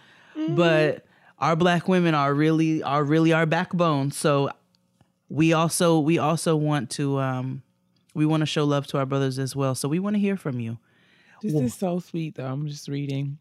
but 0.50 1.06
our 1.42 1.56
black 1.56 1.88
women 1.88 2.14
are 2.14 2.32
really 2.32 2.82
are 2.82 3.04
really 3.04 3.32
our 3.32 3.44
backbone. 3.44 4.12
So 4.12 4.50
we 5.28 5.52
also 5.52 5.98
we 5.98 6.16
also 6.16 6.56
want 6.56 6.88
to 6.92 7.18
um 7.18 7.62
we 8.14 8.24
want 8.24 8.40
to 8.40 8.46
show 8.46 8.64
love 8.64 8.86
to 8.88 8.98
our 8.98 9.06
brothers 9.06 9.38
as 9.38 9.56
well. 9.56 9.74
So 9.74 9.88
we 9.88 9.98
want 9.98 10.14
to 10.14 10.20
hear 10.20 10.36
from 10.36 10.60
you. 10.60 10.78
This 11.42 11.54
is 11.54 11.74
so 11.74 11.98
sweet, 11.98 12.36
though. 12.36 12.46
I'm 12.46 12.68
just 12.68 12.86
reading. 12.86 13.38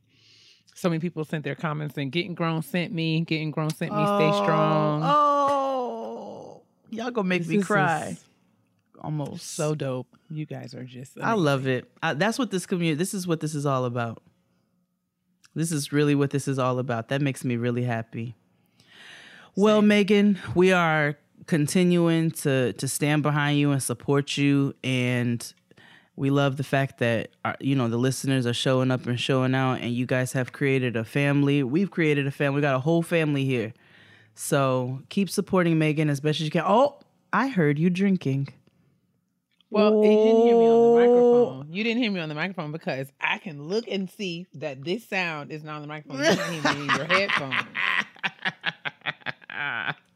So 0.74 0.90
many 0.90 1.00
people 1.00 1.24
sent 1.24 1.44
their 1.44 1.54
comments 1.54 1.98
and 1.98 2.12
getting 2.12 2.34
grown 2.34 2.64
sent 2.64 2.92
me, 2.92 3.22
getting 3.22 3.52
grown 3.52 3.70
sent 3.70 3.92
me, 3.92 4.04
stay 4.04 4.32
strong. 4.42 5.02
Oh, 5.04 6.64
y'all 6.90 7.12
gonna 7.12 7.28
make 7.28 7.44
This 7.44 7.50
me 7.50 7.62
cry. 7.62 8.18
Almost. 9.00 9.56
So 9.56 9.76
dope. 9.76 10.08
You 10.32 10.48
guys 10.48 10.74
are 10.74 10.84
just. 10.84 11.20
I 11.22 11.34
love 11.34 11.68
it. 11.68 11.86
I, 12.02 12.16
that's 12.16 12.40
what 12.40 12.50
this 12.50 12.66
community. 12.66 12.98
This 12.98 13.14
is 13.14 13.28
what 13.28 13.42
this 13.42 13.54
is 13.54 13.66
all 13.68 13.86
about. 13.86 14.24
This 15.54 15.72
is 15.72 15.92
really 15.92 16.16
what 16.16 16.30
this 16.32 16.48
is 16.48 16.58
all 16.58 16.80
about. 16.80 17.10
That 17.10 17.22
makes 17.22 17.44
me 17.44 17.58
really 17.58 17.84
happy. 17.84 18.36
Well, 19.56 19.82
Megan, 19.82 20.40
we 20.56 20.72
are 20.72 21.18
continuing 21.48 22.32
to 22.32 22.72
to 22.74 22.88
stand 22.88 23.24
behind 23.24 23.58
you 23.58 23.72
and 23.72 23.82
support 23.82 24.38
you 24.38 24.76
and 24.84 25.54
we 26.16 26.30
love 26.30 26.58
the 26.58 26.64
fact 26.64 27.00
that 27.00 27.32
our, 27.44 27.56
you 27.60 27.76
know 27.76 27.88
the 27.88 27.98
listeners 27.98 28.46
are 28.46 28.54
showing 28.54 28.92
up 28.92 29.08
and 29.08 29.20
showing 29.20 29.56
out 29.56 29.82
and 29.82 29.92
you 29.92 30.06
guys 30.06 30.34
have 30.34 30.54
created 30.54 30.96
a 30.96 31.04
family. 31.04 31.64
We've 31.64 31.90
created 31.90 32.28
a 32.28 32.32
family. 32.32 32.58
We 32.58 32.62
got 32.62 32.76
a 32.76 32.80
whole 32.80 33.02
family 33.02 33.44
here. 33.44 33.74
So 34.36 35.02
keep 35.10 35.30
supporting 35.30 35.78
megan 35.78 36.10
as 36.10 36.20
best 36.20 36.40
as 36.40 36.46
you 36.46 36.52
can. 36.52 36.64
Oh 36.66 37.00
i 37.34 37.48
heard 37.48 37.80
you 37.80 37.90
drinking 37.90 38.50
Well, 39.72 40.04
you 40.04 40.10
didn't 40.10 40.42
hear 40.42 40.58
me 40.58 40.68
on 40.68 40.82
the 40.82 41.00
microphone. 41.00 41.68
You 41.72 41.84
didn't 41.84 42.04
hear 42.04 42.12
me 42.12 42.20
on 42.20 42.30
the 42.30 42.36
microphone 42.36 42.72
because 42.72 43.12
I 43.20 43.38
can 43.38 43.64
look 43.64 43.88
and 43.88 44.10
see 44.10 44.46
that 44.56 44.84
this 44.84 45.08
sound 45.08 45.52
is 45.52 45.64
not 45.64 45.76
on 45.76 45.82
the 45.82 45.88
microphone. 45.88 46.20
You 46.20 46.26
might 46.26 46.36
hear 46.38 46.74
me 46.76 46.82
in 46.82 46.96
your 46.96 47.06
headphones. 47.06 47.56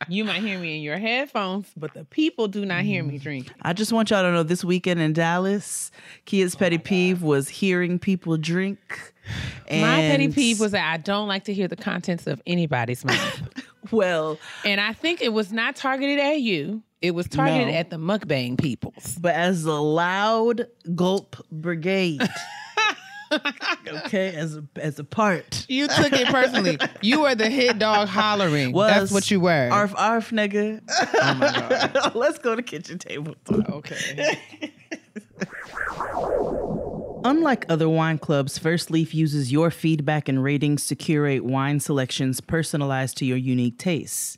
You 0.07 0.23
might 0.23 0.41
hear 0.41 0.59
me 0.59 0.75
in 0.75 0.81
your 0.83 0.97
headphones, 0.97 1.71
but 1.75 1.93
the 1.93 2.05
people 2.05 2.47
do 2.47 2.65
not 2.65 2.83
hear 2.83 3.03
me 3.03 3.17
mm. 3.17 3.21
drink. 3.21 3.51
I 3.61 3.73
just 3.73 3.91
want 3.91 4.11
y'all 4.11 4.21
to 4.21 4.31
know 4.31 4.43
this 4.43 4.63
weekend 4.63 4.99
in 4.99 5.13
Dallas, 5.13 5.91
Kia's 6.25 6.55
oh 6.55 6.59
petty 6.59 6.77
peeve 6.77 7.23
was 7.23 7.49
hearing 7.49 7.97
people 7.97 8.37
drink. 8.37 9.13
And 9.67 9.81
My 9.81 10.01
petty 10.01 10.27
peeve 10.27 10.59
was 10.59 10.73
that 10.73 10.91
I 10.93 10.97
don't 10.97 11.27
like 11.27 11.45
to 11.45 11.53
hear 11.53 11.67
the 11.67 11.75
contents 11.75 12.27
of 12.27 12.41
anybody's 12.45 13.03
mouth. 13.03 13.41
well, 13.91 14.37
and 14.63 14.79
I 14.81 14.93
think 14.93 15.21
it 15.21 15.33
was 15.33 15.51
not 15.51 15.75
targeted 15.75 16.19
at 16.19 16.41
you. 16.41 16.83
It 17.01 17.11
was 17.11 17.27
targeted 17.27 17.67
No. 17.67 17.73
at 17.73 17.89
the 17.89 17.97
mukbang 17.97 18.57
peoples. 18.59 19.17
but 19.19 19.35
as 19.35 19.63
the 19.63 19.79
loud 19.81 20.67
gulp 20.95 21.35
brigade. 21.51 22.21
okay, 23.87 24.33
as 24.35 24.55
a 24.55 24.63
as 24.77 24.97
a 24.99 25.03
part. 25.03 25.65
You 25.67 25.87
took 25.87 26.13
it 26.13 26.27
personally. 26.27 26.77
You 27.01 27.21
were 27.21 27.35
the 27.35 27.49
hit 27.49 27.79
dog 27.79 28.07
hollering. 28.07 28.71
Was 28.71 28.91
That's 28.91 29.11
what 29.11 29.29
you 29.29 29.39
were. 29.39 29.69
Arf 29.71 29.93
arf 29.97 30.31
nigga. 30.31 30.81
oh 30.89 31.33
my 31.35 31.51
god. 31.51 32.11
Let's 32.15 32.37
go 32.39 32.55
to 32.55 32.63
kitchen 32.63 32.97
table 32.97 33.35
talk. 33.45 33.69
Okay. 33.69 34.39
Unlike 37.25 37.65
other 37.69 37.89
wine 37.89 38.19
clubs, 38.19 38.59
First 38.59 38.91
Leaf 38.91 39.15
uses 39.15 39.51
your 39.51 39.71
feedback 39.71 40.29
and 40.29 40.43
ratings 40.43 40.85
to 40.85 40.95
curate 40.95 41.43
wine 41.43 41.79
selections 41.79 42.39
personalized 42.39 43.17
to 43.17 43.25
your 43.25 43.35
unique 43.35 43.79
tastes. 43.79 44.37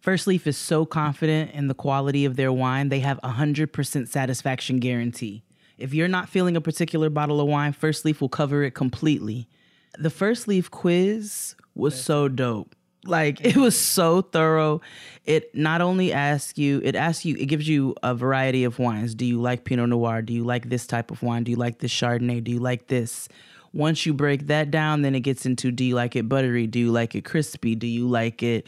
First 0.00 0.26
Leaf 0.26 0.44
is 0.44 0.56
so 0.56 0.84
confident 0.84 1.52
in 1.52 1.68
the 1.68 1.74
quality 1.74 2.24
of 2.24 2.34
their 2.34 2.52
wine, 2.52 2.88
they 2.88 2.98
have 2.98 3.20
a 3.22 3.34
100% 3.34 4.08
satisfaction 4.08 4.80
guarantee. 4.80 5.44
If 5.78 5.94
you're 5.94 6.08
not 6.08 6.28
feeling 6.28 6.56
a 6.56 6.60
particular 6.60 7.10
bottle 7.10 7.40
of 7.40 7.46
wine, 7.46 7.72
First 7.72 8.04
Leaf 8.04 8.20
will 8.20 8.28
cover 8.28 8.64
it 8.64 8.72
completely. 8.72 9.48
The 9.96 10.10
First 10.10 10.48
Leaf 10.48 10.68
quiz 10.68 11.54
was 11.76 11.94
so 12.02 12.26
dope. 12.26 12.74
Like 13.06 13.44
it 13.44 13.56
was 13.56 13.78
so 13.78 14.22
thorough. 14.22 14.80
It 15.24 15.54
not 15.54 15.80
only 15.80 16.12
asks 16.12 16.56
you, 16.58 16.80
it 16.84 16.94
asks 16.94 17.24
you, 17.24 17.36
it 17.36 17.46
gives 17.46 17.68
you 17.68 17.94
a 18.02 18.14
variety 18.14 18.64
of 18.64 18.78
wines. 18.78 19.14
Do 19.14 19.24
you 19.24 19.40
like 19.40 19.64
Pinot 19.64 19.88
Noir? 19.88 20.22
Do 20.22 20.32
you 20.32 20.44
like 20.44 20.68
this 20.68 20.86
type 20.86 21.10
of 21.10 21.22
wine? 21.22 21.44
Do 21.44 21.50
you 21.50 21.56
like 21.56 21.78
this 21.78 21.92
Chardonnay? 21.92 22.44
Do 22.44 22.52
you 22.52 22.60
like 22.60 22.86
this? 22.86 23.28
Once 23.72 24.06
you 24.06 24.14
break 24.14 24.46
that 24.46 24.70
down, 24.70 25.02
then 25.02 25.14
it 25.14 25.20
gets 25.20 25.44
into 25.44 25.70
do 25.70 25.84
you 25.84 25.94
like 25.94 26.16
it 26.16 26.28
buttery? 26.28 26.66
Do 26.66 26.78
you 26.78 26.90
like 26.90 27.14
it 27.14 27.26
crispy? 27.26 27.74
Do 27.74 27.86
you 27.86 28.08
like 28.08 28.42
it 28.42 28.66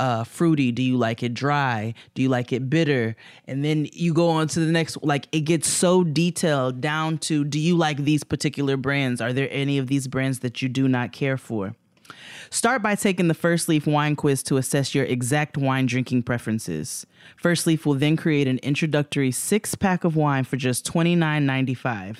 uh, 0.00 0.24
fruity? 0.24 0.72
Do 0.72 0.82
you 0.82 0.96
like 0.96 1.22
it 1.22 1.32
dry? 1.32 1.94
Do 2.14 2.22
you 2.22 2.28
like 2.28 2.52
it 2.52 2.68
bitter? 2.68 3.14
And 3.46 3.64
then 3.64 3.86
you 3.92 4.12
go 4.12 4.30
on 4.30 4.48
to 4.48 4.60
the 4.60 4.72
next, 4.72 4.98
like 5.04 5.28
it 5.30 5.42
gets 5.42 5.68
so 5.68 6.02
detailed 6.02 6.80
down 6.80 7.18
to 7.18 7.44
do 7.44 7.60
you 7.60 7.76
like 7.76 7.98
these 7.98 8.24
particular 8.24 8.76
brands? 8.76 9.20
Are 9.20 9.32
there 9.32 9.48
any 9.52 9.78
of 9.78 9.86
these 9.86 10.08
brands 10.08 10.40
that 10.40 10.60
you 10.60 10.68
do 10.68 10.88
not 10.88 11.12
care 11.12 11.36
for? 11.36 11.76
Start 12.50 12.82
by 12.82 12.94
taking 12.94 13.28
the 13.28 13.34
First 13.34 13.68
Leaf 13.68 13.86
wine 13.86 14.16
quiz 14.16 14.42
to 14.44 14.56
assess 14.56 14.94
your 14.94 15.04
exact 15.04 15.56
wine 15.56 15.86
drinking 15.86 16.22
preferences. 16.22 17.06
First 17.36 17.66
Leaf 17.66 17.84
will 17.84 17.94
then 17.94 18.16
create 18.16 18.48
an 18.48 18.58
introductory 18.58 19.30
six 19.30 19.74
pack 19.74 20.04
of 20.04 20.16
wine 20.16 20.44
for 20.44 20.56
just 20.56 20.90
$29.95. 20.90 22.16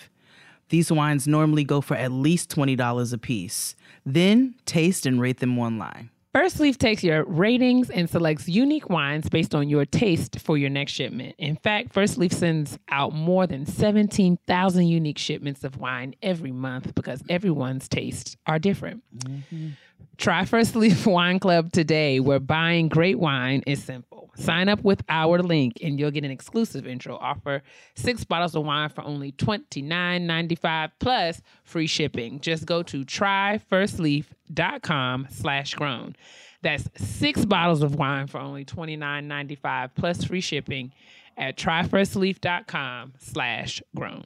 These 0.69 0.93
wines 0.93 1.27
normally 1.27 1.65
go 1.65 1.81
for 1.81 1.97
at 1.97 2.13
least 2.13 2.55
$20 2.55 3.13
a 3.13 3.19
piece. 3.19 3.75
Then 4.05 4.55
taste 4.67 5.07
and 5.07 5.21
rate 5.21 5.41
them 5.41 5.59
online. 5.59 6.11
First 6.35 6.61
Leaf 6.61 6.77
takes 6.77 7.03
your 7.03 7.25
ratings 7.25 7.89
and 7.89 8.09
selects 8.09 8.49
unique 8.49 8.91
wines 8.91 9.31
based 9.31 9.55
on 9.55 9.71
your 9.71 9.87
taste 9.87 10.39
for 10.41 10.59
your 10.59 10.69
next 10.69 10.93
shipment. 10.93 11.35
In 11.39 11.57
fact, 11.57 11.95
First 11.95 12.19
Leaf 12.19 12.33
sends 12.33 12.79
out 12.91 13.15
more 13.15 13.47
than 13.47 13.65
17,000 13.65 14.87
unique 14.87 15.17
shipments 15.17 15.65
of 15.65 15.79
wine 15.79 16.15
every 16.23 16.53
month 16.53 16.95
because 16.95 17.23
everyone's 17.31 17.89
tastes 17.89 18.37
are 18.47 18.59
different. 18.59 19.03
Mm-hmm. 19.19 19.69
Try 20.17 20.45
First 20.45 20.75
Leaf 20.77 21.07
Wine 21.07 21.39
Club 21.39 21.73
today, 21.73 22.21
where 22.21 22.41
buying 22.41 22.89
great 22.89 23.19
wine 23.19 23.63
is 23.67 23.83
simple. 23.83 24.31
Sign 24.37 24.69
up 24.69 24.83
with 24.83 25.03
our 25.09 25.43
link 25.43 25.79
and 25.83 25.99
you'll 25.99 26.11
get 26.13 26.25
an 26.25 26.31
exclusive 26.31 26.87
intro 26.87 27.17
offer. 27.17 27.63
Six 27.97 28.23
bottles 28.25 28.55
of 28.55 28.65
wine 28.65 28.89
for 28.89 29.03
only 29.03 29.33
$29.95 29.33 30.93
plus 31.01 31.43
free 31.65 31.89
shipping. 31.89 32.39
Just 32.41 32.65
go 32.67 32.83
to 32.85 33.05
tryfirstleaf.com 33.05 35.27
slash 35.31 35.75
grown. 35.75 36.15
That's 36.63 36.89
six 36.97 37.45
bottles 37.45 37.83
of 37.83 37.97
wine 37.97 38.27
for 38.29 38.39
only 38.39 38.65
$29.95 38.65 39.91
plus 39.95 40.25
free 40.25 40.41
shipping 40.41 40.93
at 41.37 41.57
tryfirstleaf.com 41.57 43.15
slash 43.19 43.83
grown. 43.95 44.25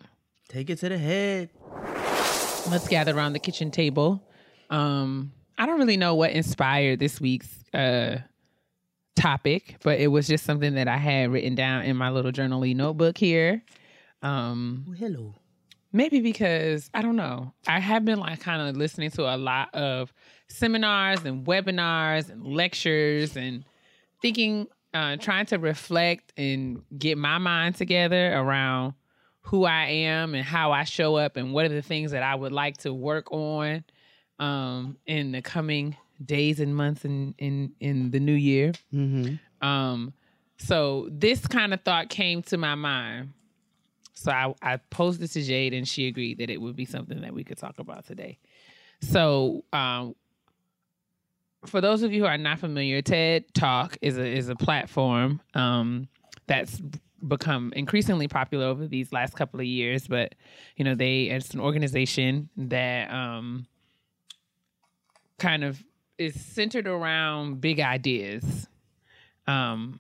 Take 0.49 0.71
it 0.71 0.79
to 0.81 0.89
the 0.91 0.99
head. 0.99 1.51
Let's 2.71 2.87
gather 2.89 3.17
around 3.17 3.33
the 3.33 3.39
kitchen 3.39 3.71
table. 3.71 4.23
Um, 4.71 5.33
I 5.63 5.67
don't 5.67 5.79
really 5.79 5.97
know 5.97 6.17
what 6.17 6.33
inspired 6.33 6.99
this 6.99 7.21
week's 7.21 7.49
uh, 7.73 8.17
topic, 9.15 9.77
but 9.85 10.01
it 10.01 10.09
was 10.09 10.27
just 10.27 10.45
something 10.45 10.75
that 10.75 10.89
I 10.89 10.97
had 10.97 11.31
written 11.31 11.55
down 11.55 11.85
in 11.85 11.97
my 11.97 12.11
little 12.11 12.33
journaly 12.33 12.75
notebook 12.75 13.17
here. 13.17 13.63
Um, 14.23 14.87
Oh, 14.89 14.93
hello. 14.93 15.35
maybe 15.93 16.19
because 16.21 16.91
I 16.93 17.01
don't 17.03 17.15
know. 17.15 17.55
I 17.69 17.79
have 17.79 18.05
been 18.05 18.19
like 18.19 18.41
kind 18.41 18.61
of 18.61 18.77
listening 18.77 19.11
to 19.13 19.23
a 19.33 19.37
lot 19.37 19.73
of 19.73 20.13
seminars 20.49 21.25
and 21.25 21.47
webinars 21.47 22.29
and 22.29 22.45
lectures 22.45 23.37
and 23.37 23.65
thinking, 24.21 24.67
uh, 24.95 25.17
trying 25.17 25.47
to 25.47 25.59
reflect 25.59 26.33
and 26.37 26.83
get 26.99 27.19
my 27.19 27.39
mind 27.39 27.77
together 27.77 28.33
around 28.35 28.95
who 29.43 29.65
I 29.65 29.85
am 29.87 30.35
and 30.35 30.45
how 30.45 30.73
I 30.73 30.83
show 30.83 31.15
up 31.15 31.37
and 31.37 31.53
what 31.53 31.67
are 31.67 31.69
the 31.69 31.83
things 31.83 32.11
that 32.11 32.25
I 32.25 32.35
would 32.35 32.53
like 32.53 32.79
to 32.79 32.93
work 32.93 33.31
on 33.31 33.85
um, 34.39 34.97
in 35.07 35.33
the 35.33 35.43
coming 35.43 35.97
days 36.25 36.61
and 36.61 36.75
months 36.75 37.05
in 37.05 37.35
in 37.39 37.73
in 37.81 38.11
the 38.11 38.21
new 38.21 38.33
year. 38.33 38.73
Mm-hmm. 38.93 39.67
Um, 39.67 40.13
so 40.59 41.09
this 41.11 41.47
kind 41.47 41.75
of 41.75 41.83
thought 41.83 42.09
came 42.09 42.43
to 42.45 42.57
my 42.57 42.75
mind. 42.75 43.33
So 44.15 44.31
I, 44.31 44.55
I 44.63 44.77
posed 44.77 45.21
this 45.21 45.33
to 45.33 45.43
Jade 45.43 45.75
and 45.75 45.89
she 45.89 46.07
agreed 46.07 46.39
that 46.39 46.51
it 46.51 46.61
would 46.61 46.77
be 46.77 46.85
something 46.85 47.21
that 47.23 47.35
we 47.35 47.43
could 47.43 47.59
talk 47.59 47.79
about 47.79 48.07
today. 48.07 48.39
So 49.01 49.65
um, 49.73 50.15
for 51.67 51.81
those 51.81 52.03
of 52.03 52.13
you 52.13 52.23
who 52.23 52.27
are 52.27 52.39
not 52.39 52.59
familiar, 52.59 53.03
TED 53.03 53.53
Talk 53.55 53.97
is 54.01 54.19
a 54.19 54.27
is 54.27 54.49
a 54.49 54.57
platform 54.57 55.41
um, 55.55 56.09
that's 56.47 56.81
become 57.27 57.73
increasingly 57.77 58.27
popular 58.27 58.67
over 58.67 58.87
these 58.87 59.13
last 59.13 59.35
couple 59.35 59.61
of 59.61 59.67
years. 59.67 60.07
But 60.07 60.35
you 60.77 60.85
know, 60.85 60.95
they 60.95 61.25
it's 61.25 61.55
an 61.55 61.61
organization 61.61 62.49
that 62.57 63.13
um, 63.13 63.67
kind 65.43 65.65
of 65.65 65.83
is 66.19 66.41
centered 66.41 66.87
around 66.87 67.61
big 67.61 67.81
ideas 67.81 68.69
um, 69.49 69.99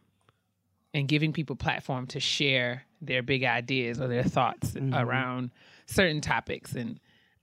and 0.94 1.08
giving 1.08 1.32
people 1.32 1.56
platform 1.56 2.06
to 2.06 2.20
share 2.20 2.84
their 3.00 3.22
big 3.22 3.42
ideas 3.42 4.00
or 4.00 4.06
their 4.06 4.22
thoughts 4.22 4.76
around 4.92 5.50
certain 5.86 6.20
topics. 6.20 6.74
And 6.74 7.00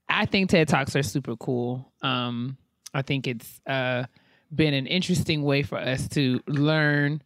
I 0.08 0.24
think 0.24 0.48
TED 0.48 0.66
Talks 0.66 0.96
are 0.96 1.02
super 1.02 1.36
cool. 1.36 1.92
Um, 2.00 2.56
I 2.94 3.02
think 3.02 3.26
it's 3.26 3.60
uh, 3.66 4.04
been 4.52 4.72
an 4.72 4.86
interesting 4.86 5.42
way 5.42 5.62
for 5.62 5.76
us 5.76 6.08
to 6.08 6.40
learn 6.46 7.22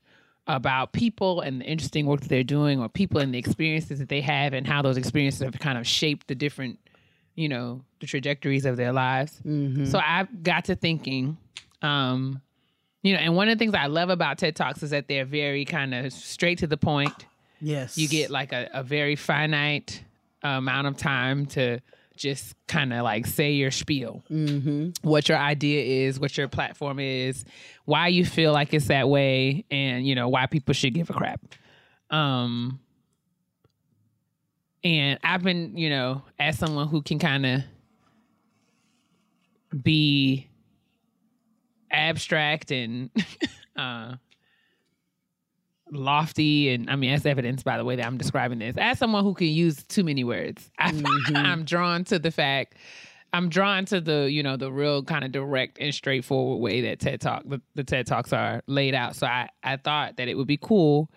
about 0.49 0.93
people 0.93 1.41
and 1.41 1.61
the 1.61 1.65
interesting 1.65 2.05
work 2.05 2.21
that 2.21 2.29
they're 2.29 2.43
doing 2.43 2.81
or 2.81 2.89
people 2.89 3.21
and 3.21 3.33
the 3.33 3.39
experiences 3.39 4.01
that 4.01 4.09
they 4.09 4.21
have 4.21 4.53
and 4.53 4.67
how 4.67 4.83
those 4.83 4.97
experiences 4.97 5.41
have 5.41 5.59
kind 5.61 5.79
of 5.79 5.87
shaped 5.87 6.27
the 6.27 6.35
different 6.35 6.79
you 7.35 7.49
know 7.49 7.83
the 8.01 8.07
trajectories 8.07 8.65
of 8.65 8.77
their 8.77 8.93
lives. 8.93 9.41
So 9.45 9.99
i 9.99 10.27
got 10.43 10.67
to 10.67 10.77
thinking 10.77 11.37
um 11.83 12.41
you 13.03 13.13
know 13.13 13.19
and 13.21 13.35
one 13.37 13.49
of 13.49 13.59
the 13.59 13.63
things 13.63 13.75
i 13.75 13.87
love 13.87 14.09
about 14.09 14.39
ted 14.39 14.55
talks 14.57 14.83
is 14.83 14.91
that 14.91 15.09
they're 15.09 15.25
very 15.27 15.65
kind 15.65 15.95
of 15.95 16.13
straight 16.13 16.59
to 16.59 16.67
the 16.67 16.77
point. 16.77 17.27
Yes. 17.61 17.97
you 17.97 18.09
get 18.09 18.31
like 18.31 18.53
a, 18.53 18.69
a 18.73 18.83
very 18.83 19.17
finite 19.17 20.03
amount 20.43 20.87
of 20.87 20.97
time 20.97 21.47
to 21.47 21.81
just 22.17 22.55
kind 22.69 22.93
of 22.93 23.03
like 23.03 23.27
say 23.27 23.53
your 23.53 23.71
spiel. 23.71 24.23
Mm-hmm. 24.31 24.91
what 25.09 25.29
your 25.29 25.39
idea 25.39 26.07
is 26.07 26.21
what 26.21 26.37
your 26.39 26.47
platform 26.49 26.99
is 27.01 27.45
why 27.87 28.09
you 28.09 28.25
feel 28.25 28.53
like 28.53 28.73
it's 28.73 28.87
that 28.89 29.09
way 29.09 29.65
and 29.71 30.07
you 30.07 30.15
know 30.15 30.29
why 30.29 30.47
people 30.47 30.75
should 30.75 30.95
give 30.95 31.11
a 31.11 31.15
crap. 31.15 31.41
Um 32.11 32.81
and 34.85 35.19
i've 35.25 35.43
been 35.43 35.77
you 35.77 35.91
know 35.91 36.23
as 36.39 36.59
someone 36.59 36.87
who 36.87 37.03
can 37.03 37.19
kind 37.19 37.45
of 37.45 37.63
be 39.83 40.49
abstract 41.91 42.71
and 42.71 43.11
uh 43.77 44.15
lofty 45.91 46.71
and 46.71 46.91
I 46.91 46.97
mean 46.97 47.13
as 47.13 47.27
evidenced 47.27 47.65
by 47.65 47.77
the 47.77 47.85
way 47.85 47.97
that 47.97 48.07
I'm 48.07 48.19
describing 48.19 48.59
this. 48.59 48.77
As 48.79 48.99
someone 48.99 49.25
who 49.25 49.35
can 49.35 49.49
use 49.49 49.83
too 49.85 50.05
many 50.05 50.25
words, 50.25 50.71
I, 50.79 50.93
I'm 51.35 51.65
drawn 51.65 52.05
to 52.05 52.19
the 52.19 52.31
fact 52.31 52.75
I'm 53.33 53.49
drawn 53.49 53.85
to 53.87 54.01
the, 54.01 54.31
you 54.31 54.45
know, 54.45 54.57
the 54.57 54.71
real 54.71 55.03
kind 55.03 55.25
of 55.25 55.33
direct 55.33 55.79
and 55.81 55.93
straightforward 55.93 56.61
way 56.61 56.81
that 56.83 57.01
TED 57.01 57.21
Talk 57.21 57.43
the, 57.47 57.61
the 57.75 57.83
TED 57.85 58.07
Talks 58.07 58.33
are 58.33 58.63
laid 58.67 58.95
out. 58.95 59.17
So 59.17 59.27
I 59.27 59.49
I 59.63 59.77
thought 59.77 60.17
that 60.17 60.29
it 60.29 60.37
would 60.37 60.47
be 60.47 60.57
cool 60.57 61.11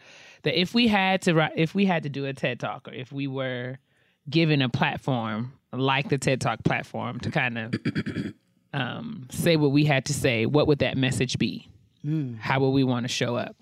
that 0.48 0.58
if 0.58 0.74
we 0.74 0.88
had 0.88 1.22
to 1.24 1.34
ri- 1.34 1.52
if 1.58 1.76
we 1.76 1.86
had 1.86 2.04
to 2.04 2.10
do 2.10 2.26
a 2.26 2.34
TED 2.34 2.62
Talk 2.62 2.88
or 2.88 2.94
if 2.94 3.12
we 3.12 3.28
were 3.28 3.78
given 4.30 4.62
a 4.62 4.70
platform 4.70 5.52
like 5.74 6.08
the 6.08 6.18
TED 6.18 6.40
Talk 6.40 6.64
platform 6.64 7.20
to 7.20 7.30
kind 7.30 7.58
of 7.58 7.74
um, 8.74 9.28
say 9.30 9.58
what 9.58 9.72
we 9.72 9.84
had 9.84 10.06
to 10.06 10.14
say, 10.14 10.46
what 10.46 10.68
would 10.68 10.80
that 10.80 10.96
message 10.98 11.38
be? 11.38 11.70
How 12.40 12.62
would 12.62 12.70
we 12.70 12.86
want 12.86 13.04
to 13.04 13.10
show 13.10 13.36
up? 13.36 13.62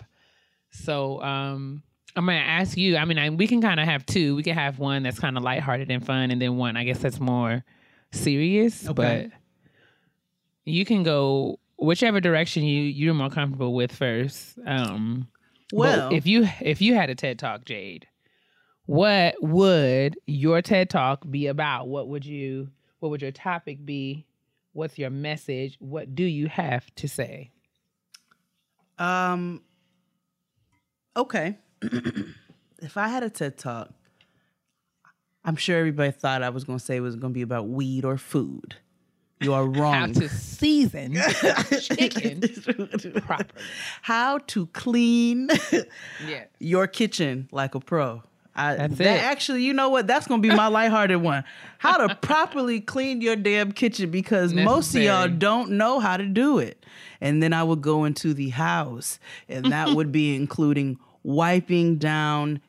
So 0.70 1.20
um, 1.22 1.82
I'm 2.14 2.24
going 2.24 2.38
to 2.38 2.46
ask 2.46 2.76
you. 2.76 2.96
I 2.96 3.04
mean, 3.04 3.18
I, 3.18 3.30
we 3.30 3.48
can 3.48 3.60
kind 3.60 3.80
of 3.80 3.86
have 3.86 4.06
two. 4.06 4.36
We 4.36 4.44
can 4.44 4.54
have 4.54 4.78
one 4.78 5.02
that's 5.02 5.18
kind 5.18 5.36
of 5.36 5.42
lighthearted 5.42 5.90
and 5.90 6.06
fun, 6.06 6.30
and 6.30 6.40
then 6.40 6.56
one 6.56 6.76
I 6.76 6.84
guess 6.84 6.98
that's 6.98 7.18
more 7.18 7.64
serious. 8.12 8.88
Okay. 8.88 8.92
But 8.94 9.38
you 10.64 10.84
can 10.84 11.02
go 11.02 11.58
whichever 11.78 12.20
direction 12.20 12.62
you 12.62 12.82
you're 12.82 13.14
more 13.14 13.30
comfortable 13.30 13.74
with 13.74 13.90
first. 13.90 14.56
Um, 14.64 15.26
but 15.70 15.78
Well, 15.78 16.12
if 16.12 16.26
you 16.26 16.48
if 16.60 16.80
you 16.80 16.94
had 16.94 17.10
a 17.10 17.14
TED 17.14 17.38
Talk, 17.38 17.64
Jade, 17.64 18.06
what 18.86 19.34
would 19.42 20.16
your 20.26 20.62
TED 20.62 20.90
Talk 20.90 21.28
be 21.30 21.46
about? 21.46 21.88
What 21.88 22.08
would 22.08 22.24
you 22.24 22.70
what 23.00 23.10
would 23.10 23.22
your 23.22 23.32
topic 23.32 23.84
be? 23.84 24.26
What's 24.72 24.98
your 24.98 25.10
message? 25.10 25.76
What 25.78 26.14
do 26.14 26.24
you 26.24 26.48
have 26.48 26.94
to 26.96 27.08
say? 27.08 27.50
Um. 28.98 29.62
Okay. 31.16 31.56
if 31.82 32.96
I 32.96 33.08
had 33.08 33.22
a 33.22 33.30
TED 33.30 33.58
talk, 33.58 33.90
I'm 35.44 35.56
sure 35.56 35.78
everybody 35.78 36.10
thought 36.10 36.42
I 36.42 36.50
was 36.50 36.64
going 36.64 36.78
to 36.78 36.84
say 36.84 36.96
it 36.96 37.00
was 37.00 37.16
going 37.16 37.32
to 37.32 37.34
be 37.34 37.42
about 37.42 37.68
weed 37.68 38.04
or 38.04 38.18
food. 38.18 38.76
You 39.40 39.52
are 39.54 39.66
wrong. 39.68 39.94
How 39.94 40.06
to 40.20 40.28
season 40.28 41.14
chicken 41.80 42.40
properly. 43.26 43.62
How 44.02 44.38
to 44.38 44.66
clean 44.68 45.48
Yeah. 46.26 46.44
your 46.58 46.86
kitchen 46.86 47.48
like 47.52 47.74
a 47.74 47.80
pro. 47.80 48.22
I, 48.58 48.74
That's 48.76 48.96
that 48.96 49.16
it. 49.18 49.22
Actually, 49.22 49.64
you 49.64 49.74
know 49.74 49.90
what? 49.90 50.06
That's 50.06 50.26
gonna 50.26 50.40
be 50.40 50.48
my 50.48 50.68
lighthearted 50.68 51.20
one. 51.20 51.44
How 51.76 52.06
to 52.06 52.14
properly 52.14 52.80
clean 52.80 53.20
your 53.20 53.36
damn 53.36 53.70
kitchen 53.72 54.10
because 54.10 54.54
most 54.54 54.94
of 54.94 55.02
y'all 55.02 55.28
don't 55.28 55.72
know 55.72 56.00
how 56.00 56.16
to 56.16 56.24
do 56.24 56.58
it. 56.58 56.82
And 57.20 57.42
then 57.42 57.52
I 57.52 57.62
would 57.62 57.82
go 57.82 58.04
into 58.06 58.32
the 58.32 58.48
house, 58.50 59.18
and 59.46 59.66
that 59.66 59.90
would 59.90 60.10
be 60.10 60.34
including 60.34 60.98
wiping 61.22 61.96
down 61.96 62.62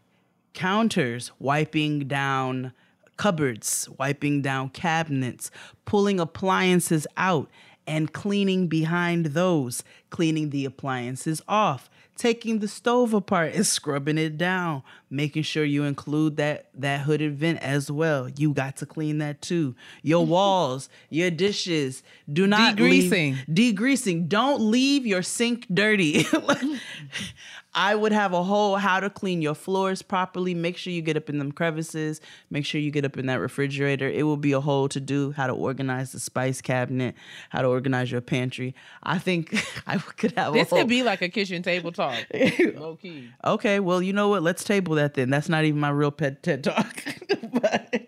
counters, 0.54 1.32
wiping 1.40 2.00
down 2.08 2.74
cupboards, 3.18 3.90
wiping 3.98 4.42
down 4.42 4.70
cabinets, 4.70 5.52
pulling 5.86 6.20
appliances 6.20 7.06
out 7.18 7.50
and 7.86 8.12
cleaning 8.14 8.68
behind 8.68 9.28
those, 9.28 9.84
cleaning 10.10 10.50
the 10.50 10.66
appliances 10.66 11.42
off, 11.48 11.90
taking 12.18 12.60
the 12.60 12.68
stove 12.68 13.14
apart 13.14 13.54
and 13.54 13.66
scrubbing 13.66 14.18
it 14.18 14.38
down, 14.38 14.82
making 15.10 15.44
sure 15.44 15.64
you 15.64 15.84
include 15.84 16.36
that 16.36 16.66
that 16.74 17.02
hooded 17.02 17.38
vent 17.38 17.60
as 17.62 17.90
well. 17.92 18.28
You 18.28 18.54
got 18.54 18.76
to 18.78 18.86
clean 18.86 19.20
that 19.20 19.42
too. 19.42 19.74
Your 20.02 20.26
walls, 20.36 20.90
your 21.10 21.30
dishes. 21.32 22.04
Do 22.32 22.46
not 22.48 22.76
Degreasing. 22.76 23.38
leave- 23.48 23.76
degreasing. 23.76 24.28
Don't 24.28 24.62
leave 24.62 25.06
your 25.06 25.22
sink 25.22 25.66
dirty. 25.74 26.26
I 27.80 27.94
would 27.94 28.12
have 28.12 28.34
a 28.34 28.42
whole 28.44 28.76
how 28.78 29.00
to 29.00 29.10
clean 29.10 29.42
your 29.44 29.54
floors 29.54 30.02
properly. 30.02 30.56
Make 30.56 30.78
sure 30.78 30.92
you 30.92 31.04
get 31.04 31.16
up 31.16 31.30
in 31.30 31.38
them 31.38 31.52
crevices. 31.52 32.20
Make 32.50 32.66
sure 32.66 32.82
you 32.82 32.90
get 32.90 33.06
up 33.06 33.18
in 33.18 33.28
that 33.28 33.40
refrigerator. 33.40 34.10
It 34.10 34.24
will 34.24 34.36
be 34.36 34.52
a 34.54 34.60
whole 34.60 34.90
to 34.90 35.00
do. 35.00 35.32
How 35.34 35.46
to 35.46 35.54
organize 35.54 36.12
the 36.12 36.20
spice 36.20 36.60
cabinet. 36.60 37.14
How 37.52 37.62
to 37.62 37.68
organize 37.68 38.12
your 38.12 38.22
pantry. 38.22 38.74
I 39.04 39.20
think 39.20 39.54
I 39.88 40.00
could 40.00 40.32
have 40.32 40.54
This 40.54 40.68
a 40.68 40.70
whole. 40.72 40.80
could 40.80 40.90
be 40.90 41.04
like 41.04 41.22
a 41.22 41.30
kitchen 41.30 41.62
table 41.62 41.92
talk. 41.92 42.16
Low 42.76 42.96
key. 42.96 43.30
okay, 43.46 43.80
well, 43.80 44.02
you 44.02 44.12
know 44.12 44.28
what? 44.30 44.42
Let's 44.42 44.64
table 44.64 44.96
that 44.96 45.14
then. 45.14 45.30
That's 45.30 45.48
not 45.48 45.64
even 45.64 45.80
my 45.80 45.90
real 45.90 46.10
pet 46.12 46.42
TED 46.42 46.64
talk. 46.64 47.04
But- 47.54 48.08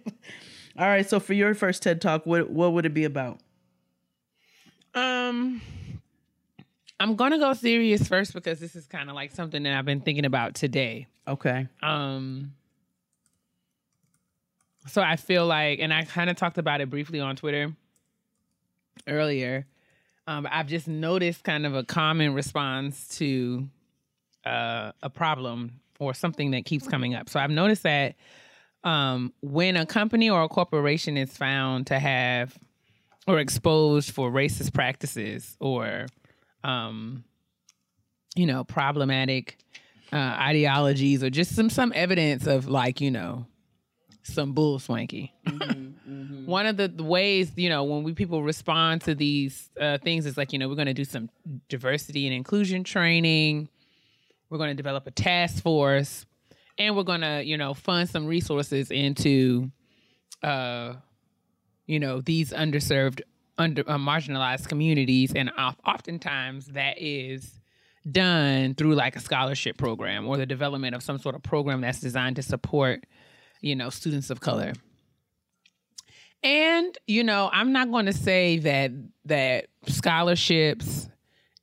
all 0.77 0.87
right. 0.87 1.07
So 1.07 1.19
for 1.19 1.33
your 1.33 1.53
first 1.53 1.83
TED 1.83 2.01
talk, 2.01 2.25
what 2.25 2.49
what 2.49 2.73
would 2.73 2.85
it 2.87 2.93
be 2.93 3.03
about? 3.03 3.39
Um, 4.95 5.61
I'm 6.99 7.15
gonna 7.15 7.39
go 7.39 7.53
serious 7.53 8.07
first 8.07 8.33
because 8.33 8.59
this 8.59 8.75
is 8.75 8.85
kind 8.85 9.09
of 9.09 9.15
like 9.15 9.31
something 9.31 9.63
that 9.63 9.73
I've 9.73 9.85
been 9.85 10.01
thinking 10.01 10.25
about 10.25 10.55
today. 10.55 11.07
Okay. 11.27 11.67
Um, 11.81 12.53
so 14.87 15.01
I 15.01 15.15
feel 15.15 15.45
like, 15.45 15.79
and 15.79 15.93
I 15.93 16.03
kind 16.03 16.29
of 16.29 16.35
talked 16.35 16.57
about 16.57 16.81
it 16.81 16.89
briefly 16.89 17.19
on 17.19 17.35
Twitter 17.35 17.73
earlier. 19.07 19.65
Um, 20.27 20.47
I've 20.49 20.67
just 20.67 20.87
noticed 20.87 21.43
kind 21.43 21.65
of 21.65 21.75
a 21.75 21.83
common 21.83 22.33
response 22.33 23.07
to 23.17 23.67
uh, 24.45 24.91
a 25.01 25.09
problem 25.09 25.79
or 25.99 26.13
something 26.13 26.51
that 26.51 26.65
keeps 26.65 26.87
coming 26.87 27.15
up. 27.15 27.29
So 27.29 27.39
I've 27.39 27.49
noticed 27.49 27.83
that 27.83 28.15
um, 28.83 29.33
when 29.41 29.75
a 29.75 29.85
company 29.85 30.29
or 30.29 30.43
a 30.43 30.47
corporation 30.47 31.17
is 31.17 31.35
found 31.35 31.87
to 31.87 31.99
have 31.99 32.57
or 33.27 33.39
exposed 33.39 34.11
for 34.11 34.31
racist 34.31 34.73
practices 34.73 35.57
or 35.59 36.07
um, 36.63 37.23
you 38.35 38.45
know 38.45 38.63
problematic 38.63 39.57
uh, 40.11 40.15
ideologies 40.15 41.23
or 41.23 41.29
just 41.29 41.55
some 41.55 41.69
some 41.69 41.91
evidence 41.95 42.47
of 42.47 42.67
like 42.67 43.01
you 43.01 43.11
know 43.11 43.45
some 44.23 44.53
bull 44.53 44.79
swanky. 44.79 45.33
One 46.45 46.65
of 46.65 46.77
the, 46.77 46.87
the 46.87 47.03
ways 47.03 47.51
you 47.55 47.69
know 47.69 47.83
when 47.83 48.03
we 48.03 48.13
people 48.13 48.43
respond 48.43 49.01
to 49.01 49.15
these 49.15 49.69
uh, 49.79 49.97
things 49.99 50.25
is 50.25 50.37
like 50.37 50.53
you 50.53 50.59
know 50.59 50.67
we're 50.67 50.75
going 50.75 50.87
to 50.87 50.93
do 50.93 51.05
some 51.05 51.29
diversity 51.67 52.25
and 52.25 52.35
inclusion 52.35 52.83
training. 52.83 53.69
We're 54.49 54.57
going 54.57 54.71
to 54.71 54.75
develop 54.75 55.05
a 55.05 55.11
task 55.11 55.61
force, 55.61 56.25
and 56.77 56.95
we're 56.95 57.03
going 57.03 57.21
to 57.21 57.43
you 57.43 57.57
know 57.57 57.73
fund 57.73 58.09
some 58.09 58.25
resources 58.25 58.89
into, 58.89 59.69
uh, 60.41 60.93
you 61.85 61.99
know 61.99 62.21
these 62.21 62.51
underserved, 62.51 63.21
under 63.59 63.83
uh, 63.87 63.97
marginalized 63.97 64.67
communities, 64.67 65.33
and 65.35 65.51
oftentimes 65.85 66.67
that 66.67 66.95
is 66.97 67.59
done 68.09 68.73
through 68.73 68.95
like 68.95 69.15
a 69.15 69.19
scholarship 69.19 69.77
program 69.77 70.27
or 70.27 70.37
the 70.37 70.45
development 70.45 70.95
of 70.95 71.03
some 71.03 71.19
sort 71.19 71.35
of 71.35 71.43
program 71.43 71.81
that's 71.81 71.99
designed 71.99 72.37
to 72.37 72.41
support 72.41 73.05
you 73.61 73.75
know 73.75 73.89
students 73.89 74.29
of 74.29 74.39
color. 74.39 74.73
And 76.41 76.97
you 77.05 77.23
know 77.23 77.49
i'm 77.51 77.73
not 77.73 77.91
going 77.91 78.05
to 78.05 78.13
say 78.13 78.59
that 78.59 78.91
that 79.25 79.65
scholarships 79.87 81.09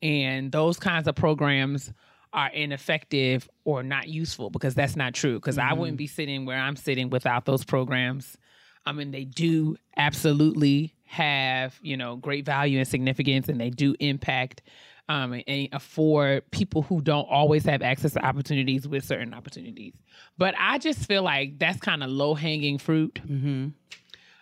and 0.02 0.52
those 0.52 0.78
kinds 0.78 1.08
of 1.08 1.14
programs 1.14 1.92
are 2.34 2.50
ineffective 2.50 3.48
or 3.64 3.82
not 3.82 4.08
useful 4.08 4.50
because 4.50 4.74
that's 4.74 4.94
not 4.94 5.14
true 5.14 5.36
because 5.36 5.56
i 5.56 5.72
wouldn't 5.72 5.96
be 5.96 6.06
sitting 6.06 6.44
where 6.44 6.58
i'm 6.58 6.76
sitting 6.76 7.08
without 7.08 7.46
those 7.46 7.64
programs. 7.64 8.36
I 8.84 8.92
mean 8.92 9.10
they 9.10 9.24
do 9.24 9.76
absolutely 9.96 10.95
have 11.06 11.78
you 11.82 11.96
know 11.96 12.16
great 12.16 12.44
value 12.44 12.78
and 12.78 12.88
significance 12.88 13.48
and 13.48 13.60
they 13.60 13.70
do 13.70 13.94
impact 14.00 14.62
um, 15.08 15.32
and, 15.32 15.44
and 15.46 15.68
afford 15.72 16.50
people 16.50 16.82
who 16.82 17.00
don't 17.00 17.28
always 17.30 17.64
have 17.64 17.80
access 17.80 18.12
to 18.14 18.24
opportunities 18.24 18.88
with 18.88 19.04
certain 19.04 19.32
opportunities. 19.34 19.94
But 20.36 20.54
i 20.58 20.78
just 20.78 21.06
feel 21.06 21.22
like 21.22 21.58
that's 21.58 21.78
kind 21.80 22.02
of 22.02 22.10
low 22.10 22.34
hanging 22.34 22.78
fruit 22.78 23.20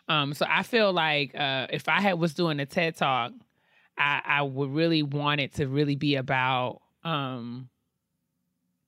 um, 0.08 0.34
so 0.34 0.46
I 0.48 0.62
feel 0.62 0.92
like 0.92 1.34
uh, 1.34 1.66
if 1.70 1.88
I 1.88 2.00
had 2.00 2.18
was 2.18 2.34
doing 2.34 2.60
a 2.60 2.66
TED 2.66 2.96
talk, 2.96 3.32
I, 3.96 4.20
I 4.24 4.42
would 4.42 4.70
really 4.70 5.02
want 5.02 5.40
it 5.40 5.54
to 5.54 5.66
really 5.66 5.96
be 5.96 6.16
about 6.16 6.82
um, 7.04 7.68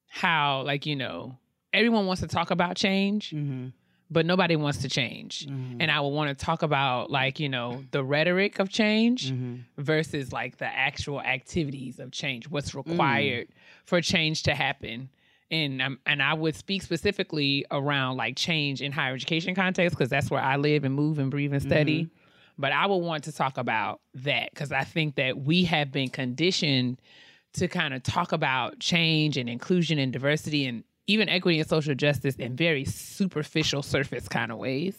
how, 0.08 0.62
like 0.62 0.84
you 0.86 0.96
know, 0.96 1.38
everyone 1.72 2.06
wants 2.06 2.22
to 2.22 2.28
talk 2.28 2.50
about 2.50 2.76
change, 2.76 3.30
Mm-hmm. 3.30 3.68
But 4.10 4.24
nobody 4.26 4.54
wants 4.56 4.78
to 4.82 4.88
change. 4.88 5.46
And 5.48 5.90
I 5.90 6.00
would 6.00 6.10
want 6.10 6.36
to 6.36 6.44
talk 6.44 6.62
about 6.62 7.10
like 7.10 7.40
you 7.40 7.48
know 7.48 7.84
the 7.90 8.02
rhetoric 8.04 8.58
of 8.58 8.68
change 8.70 9.32
Mm-hmm. 9.32 9.56
versus 9.82 10.32
like 10.32 10.58
the 10.58 10.66
actual 10.66 11.20
activities 11.20 11.98
of 11.98 12.10
change. 12.12 12.48
What's 12.48 12.74
required 12.74 13.48
for 13.84 14.00
change 14.00 14.44
to 14.44 14.54
happen. 14.54 15.08
And 15.50 15.80
um, 15.80 15.98
and 16.06 16.22
I 16.22 16.34
would 16.34 16.56
speak 16.56 16.82
specifically 16.82 17.64
around 17.70 18.16
like 18.16 18.36
change 18.36 18.82
in 18.82 18.90
higher 18.92 19.14
education 19.14 19.54
context 19.54 19.96
because 19.96 20.10
that's 20.10 20.30
where 20.30 20.42
I 20.42 20.56
live 20.56 20.84
and 20.84 20.94
move 20.94 21.18
and 21.18 21.30
breathe 21.30 21.52
and 21.52 21.62
study. 21.62 22.08
But 22.58 22.72
I 22.72 22.86
would 22.86 22.96
want 22.96 23.24
to 23.24 23.32
talk 23.32 23.58
about 23.58 24.00
that 24.14 24.50
because 24.50 24.72
I 24.72 24.82
think 24.84 25.16
that 25.16 25.38
we 25.38 25.64
have 25.64 25.92
been 25.92 26.08
conditioned 26.08 27.00
to 27.54 27.68
kind 27.68 27.94
of 27.94 28.02
talk 28.02 28.32
about 28.32 28.78
change 28.80 29.36
and 29.36 29.48
inclusion 29.48 29.98
and 29.98 30.12
diversity 30.12 30.66
and 30.66 30.82
even 31.06 31.28
equity 31.28 31.60
and 31.60 31.68
social 31.68 31.94
justice 31.94 32.36
in 32.36 32.56
very 32.56 32.84
superficial 32.84 33.82
surface 33.82 34.28
kind 34.28 34.50
of 34.50 34.58
ways. 34.58 34.94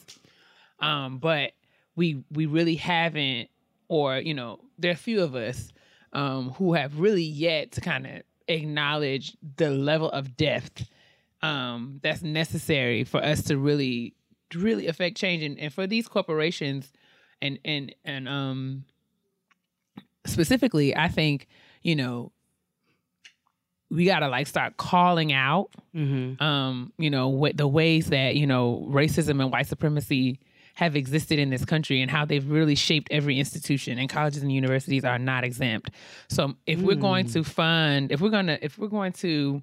Um, 0.79 1.17
but 1.17 1.51
we 1.95 2.23
we 2.31 2.45
really 2.45 2.75
haven't, 2.75 3.49
or 3.87 4.17
you 4.17 4.33
know, 4.33 4.59
there 4.77 4.91
are 4.91 4.95
few 4.95 5.21
of 5.23 5.35
us 5.35 5.71
um, 6.13 6.51
who 6.51 6.73
have 6.73 6.99
really 6.99 7.23
yet 7.23 7.71
to 7.73 7.81
kind 7.81 8.05
of 8.05 8.21
acknowledge 8.47 9.35
the 9.57 9.69
level 9.69 10.09
of 10.11 10.37
depth 10.37 10.87
um, 11.41 11.99
that's 12.01 12.21
necessary 12.21 13.03
for 13.03 13.23
us 13.23 13.43
to 13.43 13.57
really, 13.57 14.13
really 14.55 14.87
affect 14.87 15.17
change, 15.17 15.43
and, 15.43 15.59
and 15.59 15.73
for 15.73 15.87
these 15.87 16.07
corporations, 16.07 16.91
and 17.41 17.59
and 17.65 17.93
and 18.05 18.29
um, 18.29 18.85
specifically, 20.25 20.95
I 20.95 21.07
think 21.09 21.47
you 21.81 21.95
know 21.95 22.31
we 23.89 24.05
gotta 24.05 24.27
like 24.27 24.47
start 24.47 24.77
calling 24.77 25.31
out, 25.33 25.69
um, 26.41 26.91
you 26.97 27.09
know, 27.09 27.29
what 27.29 27.55
the 27.57 27.67
ways 27.67 28.07
that 28.07 28.35
you 28.35 28.45
know 28.47 28.85
racism 28.91 29.41
and 29.41 29.51
white 29.51 29.67
supremacy 29.67 30.39
have 30.75 30.95
existed 30.95 31.39
in 31.39 31.49
this 31.49 31.65
country 31.65 32.01
and 32.03 32.11
how 32.11 32.23
they've 32.23 32.47
really 32.51 32.75
shaped 32.75 33.07
every 33.11 33.39
institution 33.39 33.97
and 33.97 34.09
colleges 34.09 34.43
and 34.43 34.51
universities 34.51 35.03
are 35.03 35.17
not 35.17 35.43
exempt. 35.43 35.89
So 36.29 36.53
if 36.67 36.79
we're 36.81 36.93
going 36.95 37.25
to 37.29 37.43
fund 37.43 38.11
if 38.11 38.21
we're 38.21 38.29
gonna 38.29 38.59
if 38.61 38.77
we're 38.77 38.87
going 38.89 39.13
to 39.13 39.61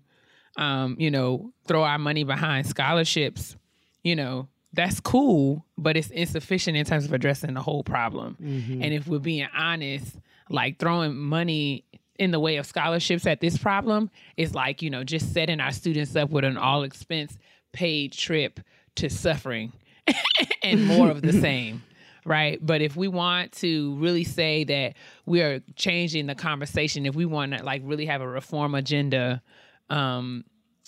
um, 0.57 0.97
you 0.99 1.11
know 1.11 1.53
throw 1.67 1.83
our 1.85 1.99
money 1.99 2.25
behind 2.25 2.67
scholarships 2.67 3.57
you 4.03 4.15
know 4.17 4.49
that's 4.73 4.99
cool 5.01 5.65
but 5.79 5.97
it's 5.97 6.11
insufficient 6.11 6.77
in 6.77 6.85
terms 6.85 7.05
of 7.05 7.13
addressing 7.13 7.55
the 7.55 7.63
whole 7.63 7.85
problem. 7.85 8.37
And 8.83 8.93
if 8.95 9.07
we're 9.07 9.19
being 9.21 9.47
honest 9.57 10.17
like 10.51 10.79
throwing 10.79 11.17
money 11.17 11.85
in 12.19 12.31
the 12.31 12.41
way 12.41 12.57
of 12.57 12.67
scholarships 12.67 13.27
at 13.27 13.41
this 13.41 13.59
problem 13.59 14.11
is 14.37 14.55
like 14.55 14.83
you 14.83 14.91
know 14.91 15.05
just 15.05 15.33
setting 15.33 15.61
our 15.61 15.73
students 15.73 16.15
up 16.17 16.31
with 16.31 16.45
an 16.45 16.57
all 16.57 16.83
expense 16.83 17.39
paid 17.73 18.13
trip 18.13 18.61
to 18.95 19.11
suffering 19.11 19.73
and 20.63 20.87
more 20.87 21.11
of 21.11 21.23
the 21.23 21.33
same 21.41 21.83
right? 22.27 22.59
But 22.65 22.81
if 22.81 22.97
we 22.97 23.09
want 23.09 23.53
to 23.53 23.97
really 23.97 24.25
say 24.25 24.65
that 24.65 24.95
we 25.27 25.43
are 25.43 25.61
changing 25.77 26.27
the 26.27 26.35
conversation 26.35 27.07
if 27.07 27.15
we 27.15 27.27
want 27.27 27.53
to 27.53 27.63
like 27.63 27.83
really 27.85 28.07
have 28.07 28.21
a 28.21 28.29
reform 28.29 28.75
agenda 28.75 29.43
um 29.91 30.45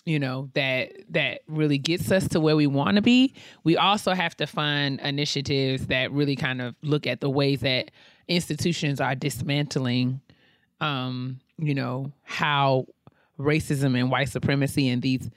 you 0.06 0.18
know 0.18 0.48
that 0.54 0.92
that 1.10 1.40
really 1.48 1.76
gets 1.76 2.10
us 2.10 2.26
to 2.28 2.40
where 2.40 2.56
we 2.56 2.66
want 2.66 2.96
to 2.96 3.02
be 3.02 3.34
we 3.64 3.76
also 3.76 4.14
have 4.14 4.34
to 4.36 4.46
find 4.46 5.00
initiatives 5.00 5.88
that 5.88 6.10
really 6.12 6.36
kind 6.36 6.62
of 6.62 6.74
look 6.82 7.06
at 7.06 7.20
the 7.20 7.28
ways 7.28 7.60
that 7.60 7.90
institutions 8.28 9.00
are 9.00 9.14
dismantling 9.14 10.20
um 10.80 11.40
you 11.58 11.74
know 11.74 12.12
how 12.22 12.86
racism 13.38 13.98
and 13.98 14.10
white 14.10 14.28
supremacy 14.28 14.88
and 14.88 15.02
these 15.02 15.30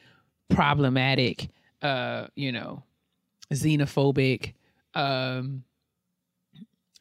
problematic 0.50 1.50
uh 1.82 2.28
you 2.36 2.52
know 2.52 2.84
xenophobic 3.54 4.54
um 4.96 5.64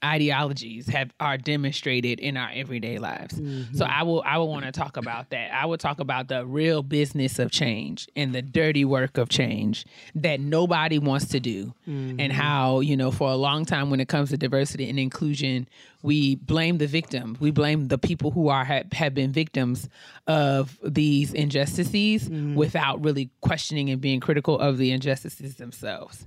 ideologies 0.05 0.87
have 0.89 1.13
are 1.19 1.37
demonstrated 1.37 2.21
in 2.21 2.37
our 2.37 2.51
everyday 2.55 2.99
lives. 2.99 3.35
So 3.37 3.43
mm-hmm. 3.43 3.83
I 3.83 4.03
will 4.03 4.23
I 4.25 4.39
will 4.39 4.49
want 4.49 4.65
to 4.65 4.73
talk 4.73 4.97
about 4.97 5.31
that. 5.31 5.53
I 5.53 5.67
will 5.67 5.79
talk 5.79 5.99
about 5.99 6.29
the 6.29 6.47
real 6.47 6.83
business 6.83 7.39
of 7.39 7.51
change 7.51 8.09
and 8.15 8.35
the 8.35 8.43
dirty 8.43 8.85
work 8.85 9.19
of 9.19 9.29
change 9.29 9.85
that 10.15 10.41
nobody 10.41 10.99
wants 10.99 11.27
to 11.29 11.41
do 11.41 11.75
and 11.87 12.19
mm-hmm. 12.19 12.31
how, 12.31 12.81
you 12.81 12.97
know, 12.97 13.11
for 13.11 13.31
a 13.31 13.37
long 13.37 13.65
time 13.65 13.91
when 13.91 14.01
it 14.01 14.09
comes 14.09 14.31
to 14.31 14.37
diversity 14.37 14.89
and 14.89 14.99
inclusion, 14.99 15.69
we 16.03 16.37
blame 16.37 16.79
the 16.79 16.87
victim. 16.87 17.37
We 17.41 17.51
blame 17.51 17.89
the 17.89 17.99
people 17.99 18.31
who 18.31 18.49
are 18.49 18.65
have, 18.65 18.93
have 18.93 19.15
been 19.15 19.33
victims 19.33 19.89
of 20.27 20.79
these 20.83 21.33
injustices 21.33 22.29
mm-hmm. 22.29 22.55
without 22.55 23.03
really 23.03 23.31
questioning 23.41 23.91
and 23.91 24.01
being 24.01 24.21
critical 24.21 24.59
of 24.59 24.79
the 24.79 24.93
injustices 24.93 25.57
themselves 25.57 26.27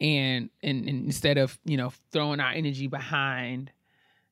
and, 0.00 0.50
and 0.62 0.88
and 0.88 1.06
instead 1.06 1.38
of 1.38 1.58
you 1.64 1.76
know 1.76 1.92
throwing 2.12 2.40
our 2.40 2.52
energy 2.52 2.86
behind 2.86 3.70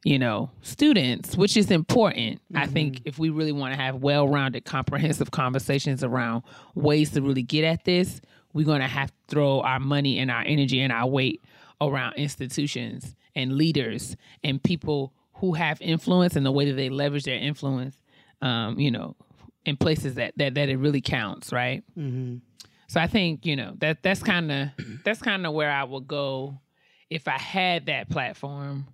you 0.04 0.18
know 0.18 0.50
students 0.62 1.36
which 1.36 1.56
is 1.56 1.70
important. 1.70 2.40
I 2.54 2.66
think 2.66 3.02
if 3.04 3.18
we 3.18 3.30
really 3.30 3.52
want 3.52 3.74
to 3.74 3.80
have 3.80 3.96
well-rounded 3.96 4.64
comprehensive 4.64 5.30
conversations 5.30 6.02
around 6.04 6.44
ways 6.74 7.10
to 7.12 7.22
really 7.22 7.42
get 7.42 7.64
at 7.64 7.84
this 7.84 8.20
we're 8.52 8.66
going 8.66 8.80
to 8.80 8.86
have 8.86 9.08
to 9.10 9.16
throw 9.28 9.60
our 9.60 9.78
money 9.78 10.18
and 10.18 10.30
our 10.30 10.42
energy 10.46 10.80
and 10.80 10.92
our 10.92 11.06
weight 11.06 11.42
around 11.80 12.14
institutions 12.14 13.14
and 13.34 13.52
leaders 13.56 14.16
and 14.42 14.62
people 14.62 15.12
who 15.34 15.52
have 15.52 15.80
influence 15.80 16.34
and 16.34 16.44
the 16.44 16.50
way 16.50 16.64
that 16.64 16.74
they 16.74 16.88
leverage 16.88 17.24
their 17.24 17.38
influence 17.38 17.96
um, 18.42 18.78
you 18.78 18.90
know 18.90 19.14
in 19.64 19.76
places 19.76 20.14
that 20.14 20.32
that, 20.36 20.54
that 20.54 20.68
it 20.68 20.76
really 20.76 21.00
counts 21.00 21.52
right 21.52 21.84
so 22.88 23.00
I 23.00 23.06
think 23.06 23.44
you 23.44 23.54
know 23.54 23.74
that 23.78 24.02
that's 24.02 24.22
kind 24.22 24.50
of 24.50 24.68
that's 25.04 25.20
kind 25.20 25.46
of 25.46 25.52
where 25.52 25.70
I 25.70 25.84
would 25.84 26.08
go 26.08 26.58
if 27.10 27.28
I 27.28 27.38
had 27.38 27.86
that 27.86 28.08
platform 28.08 28.86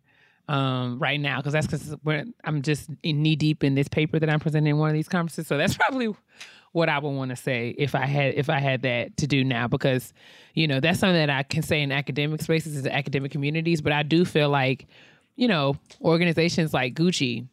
um, 0.48 0.98
right 0.98 1.20
now 1.20 1.38
because 1.38 1.52
that's 1.52 1.66
because 1.66 1.96
I'm 2.44 2.62
just 2.62 2.90
knee 3.02 3.36
deep 3.36 3.64
in 3.64 3.74
this 3.74 3.88
paper 3.88 4.18
that 4.18 4.28
I'm 4.28 4.40
presenting 4.40 4.72
in 4.72 4.78
one 4.78 4.90
of 4.90 4.94
these 4.94 5.08
conferences. 5.08 5.46
So 5.46 5.56
that's 5.56 5.76
probably 5.78 6.14
what 6.72 6.88
I 6.88 6.98
would 6.98 7.10
want 7.10 7.30
to 7.30 7.36
say 7.36 7.72
if 7.78 7.94
I 7.94 8.04
had 8.04 8.34
if 8.34 8.50
I 8.50 8.58
had 8.58 8.82
that 8.82 9.16
to 9.18 9.28
do 9.28 9.44
now 9.44 9.68
because 9.68 10.12
you 10.54 10.66
know 10.66 10.80
that's 10.80 10.98
something 10.98 11.14
that 11.14 11.30
I 11.30 11.44
can 11.44 11.62
say 11.62 11.80
in 11.80 11.92
academic 11.92 12.42
spaces 12.42 12.84
in 12.84 12.90
academic 12.90 13.30
communities, 13.30 13.80
but 13.80 13.92
I 13.92 14.02
do 14.02 14.24
feel 14.24 14.50
like 14.50 14.86
you 15.36 15.46
know 15.46 15.76
organizations 16.02 16.74
like 16.74 16.94
Gucci, 16.94 17.46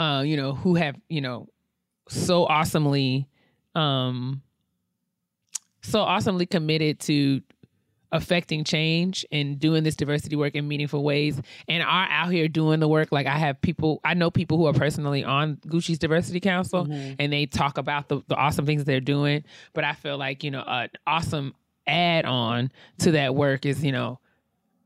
uh, 0.00 0.24
you 0.26 0.36
know, 0.36 0.54
who 0.54 0.74
have 0.74 0.96
you 1.08 1.20
know 1.20 1.48
so 2.08 2.44
awesomely 2.46 3.28
um 3.76 4.42
so 5.82 6.00
awesomely 6.00 6.46
committed 6.46 7.00
to 7.00 7.42
affecting 8.12 8.64
change 8.64 9.24
and 9.30 9.58
doing 9.58 9.84
this 9.84 9.94
diversity 9.94 10.36
work 10.36 10.54
in 10.54 10.66
meaningful 10.66 11.04
ways. 11.04 11.40
And 11.68 11.82
are 11.82 12.08
out 12.10 12.32
here 12.32 12.48
doing 12.48 12.80
the 12.80 12.88
work. 12.88 13.12
Like 13.12 13.26
i 13.26 13.36
have 13.36 13.60
people 13.60 14.00
i 14.04 14.14
know 14.14 14.30
people 14.30 14.58
who 14.58 14.66
are 14.66 14.72
personally 14.72 15.24
on 15.24 15.56
gucci's 15.66 15.98
diversity 15.98 16.40
council 16.40 16.86
mm-hmm. 16.86 17.14
and 17.18 17.32
they 17.32 17.46
talk 17.46 17.78
about 17.78 18.08
the, 18.08 18.20
the 18.28 18.34
awesome 18.34 18.66
things 18.66 18.84
they're 18.84 19.00
doing. 19.00 19.44
But 19.72 19.84
i 19.84 19.92
feel 19.92 20.18
like 20.18 20.44
you 20.44 20.50
know 20.50 20.64
an 20.66 20.90
awesome 21.06 21.54
add-on 21.86 22.70
to 22.98 23.12
that 23.12 23.34
work 23.34 23.66
is 23.66 23.84
you 23.84 23.92
know 23.92 24.20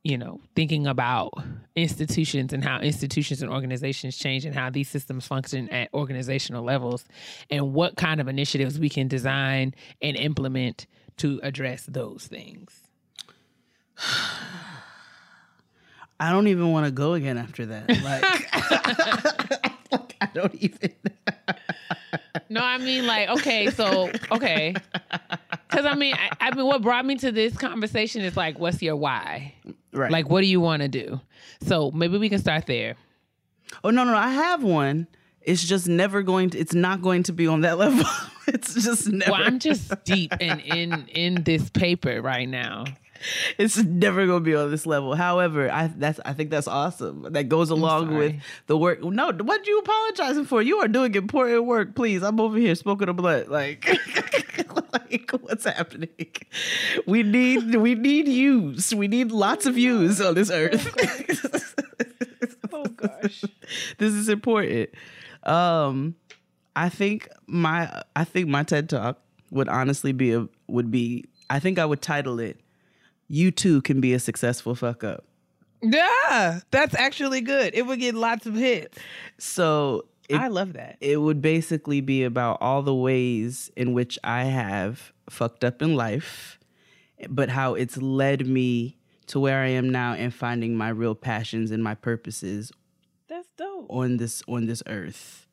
you 0.05 0.17
know 0.17 0.41
thinking 0.55 0.87
about 0.87 1.33
institutions 1.75 2.53
and 2.53 2.63
how 2.63 2.79
institutions 2.79 3.43
and 3.43 3.51
organizations 3.51 4.17
change 4.17 4.45
and 4.45 4.55
how 4.55 4.71
these 4.71 4.89
systems 4.89 5.27
function 5.27 5.69
at 5.71 5.89
organizational 5.93 6.63
levels 6.63 7.05
and 7.51 7.73
what 7.73 7.97
kind 7.97 8.21
of 8.21 8.29
initiatives 8.29 8.79
we 8.79 8.89
can 8.89 9.09
design 9.09 9.75
and 10.01 10.17
implement 10.17 10.87
to 11.17 11.41
address 11.43 11.87
those 11.87 12.27
things 12.27 12.85
I 16.21 16.31
don't 16.31 16.47
even 16.49 16.73
want 16.73 16.87
to 16.87 16.93
go 16.93 17.15
again 17.15 17.39
after 17.39 17.67
that. 17.67 17.89
Like, 17.89 18.23
I 20.21 20.27
don't 20.33 20.55
even. 20.55 20.93
No, 22.51 22.61
I 22.63 22.79
mean 22.79 23.07
like 23.07 23.31
okay, 23.31 23.71
so 23.71 24.11
okay, 24.31 24.75
because 25.69 25.87
I 25.87 25.95
mean, 25.95 26.15
I, 26.15 26.49
I 26.49 26.55
mean, 26.55 26.67
what 26.67 26.83
brought 26.83 27.05
me 27.05 27.17
to 27.17 27.33
this 27.33 27.57
conversation 27.57 28.23
is 28.23 28.37
like, 28.37 28.59
what's 28.59 28.83
your 28.83 28.97
why? 28.97 29.55
Right. 29.95 30.11
Like, 30.11 30.29
what 30.29 30.41
do 30.41 30.47
you 30.47 30.61
want 30.61 30.83
to 30.83 30.89
do? 30.89 31.21
So 31.63 31.91
maybe 31.93 32.19
we 32.19 32.29
can 32.29 32.39
start 32.41 32.67
there. 32.67 32.97
oh 33.83 33.91
no, 33.91 34.05
no, 34.05 34.15
I 34.17 34.29
have 34.31 34.63
one. 34.63 35.07
It's 35.41 35.63
just 35.63 35.87
never 35.89 36.23
going 36.23 36.51
to. 36.51 36.59
It's 36.59 36.75
not 36.75 37.01
going 37.03 37.23
to 37.25 37.33
be 37.33 37.47
on 37.47 37.61
that 37.63 37.79
level. 37.85 38.05
it's 38.49 38.75
just 38.75 39.09
never. 39.09 39.33
Well, 39.33 39.43
I'm 39.45 39.59
just 39.59 39.93
deep 40.05 40.33
and 40.41 40.61
in 40.61 41.07
in 41.09 41.43
this 41.45 41.71
paper 41.71 42.21
right 42.23 42.49
now. 42.49 42.85
it's 43.59 43.77
never 43.77 44.27
going 44.27 44.43
to 44.43 44.45
be 44.45 44.55
on 44.55 44.71
this 44.71 44.87
level. 44.87 45.15
However, 45.15 45.71
I 45.71 45.89
that's 45.89 46.21
I 46.25 46.33
think 46.33 46.51
that's 46.51 46.69
awesome. 46.69 47.33
That 47.33 47.45
goes 47.45 47.71
along 47.71 48.15
with 48.17 48.37
the 48.67 48.77
work. 48.77 49.03
No, 49.03 49.33
what 49.33 49.67
you 49.67 49.79
apologizing 49.79 50.45
for? 50.45 50.63
You 50.63 50.79
are 50.79 50.89
doing 50.89 51.15
important 51.15 51.65
work. 51.65 51.95
Please, 51.95 52.23
I'm 52.23 52.41
over 52.41 52.59
here 52.59 52.75
smoking 52.75 53.09
a 53.09 53.13
blunt. 53.13 53.51
Like, 53.51 53.87
like 54.93 55.31
what's 55.41 55.65
happening? 55.65 56.09
We 57.07 57.23
need 57.23 57.75
we 57.75 57.95
need 57.95 58.29
use. 58.29 58.95
We 58.95 59.09
need 59.09 59.33
lots 59.33 59.67
of 59.67 59.77
use 59.79 60.21
on 60.21 60.35
this 60.35 60.51
earth. 60.51 60.95
Oh 62.73 62.85
gosh. 62.87 63.45
this 63.99 64.13
is 64.13 64.29
important. 64.29 64.91
Um, 65.45 66.17
I 66.75 66.89
think 66.89 67.29
my 67.47 68.03
I 68.17 68.25
think 68.25 68.49
my 68.49 68.65
TED 68.65 68.91
talk 68.91 69.21
would 69.51 69.69
honestly 69.69 70.13
be 70.13 70.33
a 70.33 70.49
would 70.67 70.91
be 70.91 71.25
I 71.49 71.61
think 71.61 71.79
I 71.79 71.85
would 71.85 72.03
title 72.03 72.41
it 72.41 72.59
"You 73.35 73.51
too 73.51 73.83
can 73.83 74.01
be 74.01 74.13
a 74.15 74.19
successful 74.19 74.75
fuck 74.75 75.03
up." 75.03 75.25
Yeah, 75.83 76.61
that's 76.71 76.95
actually 76.95 77.41
good. 77.43 77.75
It 77.75 77.83
would 77.87 78.01
get 78.01 78.15
lots 78.15 78.47
of 78.47 78.55
hits. 78.55 78.97
So 79.39 80.07
it, 80.29 80.37
I 80.37 80.49
love 80.49 80.73
that. 80.75 80.97
it 81.01 81.19
would 81.19 81.43
basically 81.43 82.01
be 82.01 82.25
about 82.25 82.59
all 82.61 82.83
the 82.83 82.95
ways 82.95 83.71
in 83.77 83.93
which 83.93 84.19
I 84.25 84.45
have 84.45 85.13
fucked 85.29 85.65
up 85.65 85.83
in 85.83 85.95
life, 85.95 86.59
but 87.29 87.51
how 87.51 87.75
it's 87.75 87.99
led 87.99 88.47
me 88.47 88.97
to 89.27 89.41
where 89.41 89.61
I 89.63 89.69
am 89.69 89.91
now 89.91 90.15
and 90.15 90.33
finding 90.33 90.77
my 90.77 90.89
real 90.89 91.15
passions 91.15 91.71
and 91.71 91.83
my 91.83 91.95
purposes 91.95 92.73
That's 93.29 93.49
dope. 93.57 93.87
on 93.91 94.17
this 94.19 94.43
on 94.49 94.67
this 94.67 94.83
earth. 94.87 95.47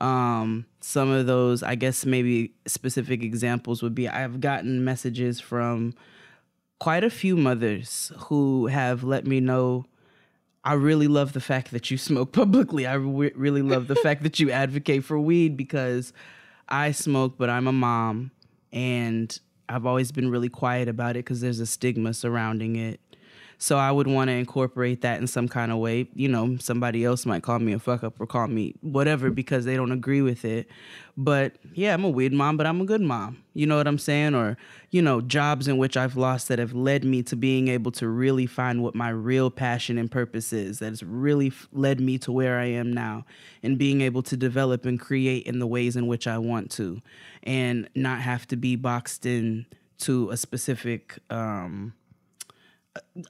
Um, 0.00 0.64
some 0.80 1.10
of 1.10 1.26
those, 1.26 1.62
I 1.62 1.74
guess, 1.74 2.06
maybe 2.06 2.54
specific 2.66 3.22
examples 3.22 3.82
would 3.82 3.94
be 3.94 4.08
I've 4.08 4.40
gotten 4.40 4.82
messages 4.84 5.38
from 5.40 5.94
quite 6.80 7.04
a 7.04 7.10
few 7.10 7.36
mothers 7.36 8.10
who 8.18 8.66
have 8.66 9.04
let 9.04 9.26
me 9.26 9.38
know 9.38 9.84
I 10.62 10.74
really 10.74 11.08
love 11.08 11.32
the 11.32 11.40
fact 11.40 11.70
that 11.70 11.90
you 11.90 11.96
smoke 11.96 12.32
publicly. 12.34 12.86
I 12.86 12.94
re- 12.94 13.32
really 13.34 13.62
love 13.62 13.86
the 13.86 13.96
fact 13.96 14.22
that 14.24 14.40
you 14.40 14.50
advocate 14.50 15.04
for 15.04 15.18
weed 15.18 15.56
because 15.56 16.12
I 16.68 16.92
smoke, 16.92 17.38
but 17.38 17.48
I'm 17.48 17.66
a 17.66 17.72
mom 17.72 18.30
and 18.72 19.38
I've 19.68 19.86
always 19.86 20.12
been 20.12 20.30
really 20.30 20.48
quiet 20.48 20.88
about 20.88 21.12
it 21.12 21.24
because 21.24 21.40
there's 21.40 21.60
a 21.60 21.66
stigma 21.66 22.12
surrounding 22.12 22.76
it. 22.76 23.00
So 23.62 23.76
I 23.76 23.92
would 23.92 24.06
want 24.06 24.28
to 24.28 24.32
incorporate 24.32 25.02
that 25.02 25.20
in 25.20 25.26
some 25.26 25.46
kind 25.46 25.70
of 25.70 25.76
way. 25.76 26.08
You 26.14 26.28
know, 26.28 26.56
somebody 26.58 27.04
else 27.04 27.26
might 27.26 27.42
call 27.42 27.58
me 27.58 27.74
a 27.74 27.78
fuck 27.78 28.02
up 28.02 28.18
or 28.18 28.26
call 28.26 28.46
me 28.46 28.74
whatever 28.80 29.30
because 29.30 29.66
they 29.66 29.76
don't 29.76 29.92
agree 29.92 30.22
with 30.22 30.46
it. 30.46 30.66
But 31.14 31.56
yeah, 31.74 31.92
I'm 31.92 32.02
a 32.02 32.08
weird 32.08 32.32
mom, 32.32 32.56
but 32.56 32.66
I'm 32.66 32.80
a 32.80 32.86
good 32.86 33.02
mom. 33.02 33.42
You 33.52 33.66
know 33.66 33.76
what 33.76 33.86
I'm 33.86 33.98
saying? 33.98 34.34
Or, 34.34 34.56
you 34.88 35.02
know, 35.02 35.20
jobs 35.20 35.68
in 35.68 35.76
which 35.76 35.94
I've 35.98 36.16
lost 36.16 36.48
that 36.48 36.58
have 36.58 36.72
led 36.72 37.04
me 37.04 37.22
to 37.24 37.36
being 37.36 37.68
able 37.68 37.92
to 37.92 38.08
really 38.08 38.46
find 38.46 38.82
what 38.82 38.94
my 38.94 39.10
real 39.10 39.50
passion 39.50 39.98
and 39.98 40.10
purpose 40.10 40.54
is. 40.54 40.78
That 40.78 40.88
has 40.88 41.02
really 41.02 41.52
led 41.70 42.00
me 42.00 42.16
to 42.16 42.32
where 42.32 42.58
I 42.58 42.64
am 42.64 42.90
now 42.90 43.26
and 43.62 43.76
being 43.76 44.00
able 44.00 44.22
to 44.22 44.38
develop 44.38 44.86
and 44.86 44.98
create 44.98 45.46
in 45.46 45.58
the 45.58 45.66
ways 45.66 45.96
in 45.96 46.06
which 46.06 46.26
I 46.26 46.38
want 46.38 46.70
to 46.72 47.02
and 47.42 47.90
not 47.94 48.22
have 48.22 48.48
to 48.48 48.56
be 48.56 48.74
boxed 48.76 49.26
in 49.26 49.66
to 49.98 50.30
a 50.30 50.38
specific 50.38 51.18
um 51.28 51.92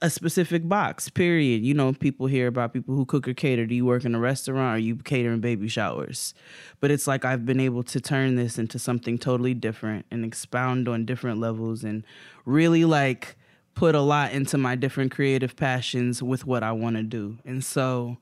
a 0.01 0.09
specific 0.09 0.67
box 0.67 1.09
period. 1.09 1.63
You 1.63 1.73
know 1.73 1.93
people 1.93 2.27
hear 2.27 2.47
about 2.47 2.73
people 2.73 2.95
who 2.95 3.05
cook 3.05 3.27
or 3.27 3.33
cater. 3.33 3.65
Do 3.65 3.75
you 3.75 3.85
work 3.85 4.05
in 4.05 4.15
a 4.15 4.19
restaurant? 4.19 4.75
Or 4.75 4.79
you 4.79 4.95
catering 4.95 5.39
baby 5.39 5.67
showers? 5.67 6.33
But 6.79 6.91
it's 6.91 7.07
like 7.07 7.25
i've 7.25 7.45
been 7.45 7.59
able 7.59 7.83
to 7.83 8.01
turn 8.01 8.35
this 8.35 8.57
into 8.57 8.79
something 8.79 9.17
totally 9.17 9.53
different 9.53 10.05
and 10.11 10.25
expound 10.25 10.87
on 10.87 11.05
different 11.05 11.39
levels 11.39 11.83
and 11.83 12.03
really 12.45 12.85
like 12.85 13.37
put 13.75 13.95
a 13.95 14.01
lot 14.01 14.31
into 14.31 14.57
my 14.57 14.75
different 14.75 15.11
creative 15.11 15.55
passions 15.55 16.21
with 16.21 16.45
what 16.45 16.63
i 16.63 16.71
want 16.71 16.95
to 16.95 17.03
do. 17.03 17.37
And 17.45 17.63
so 17.63 18.17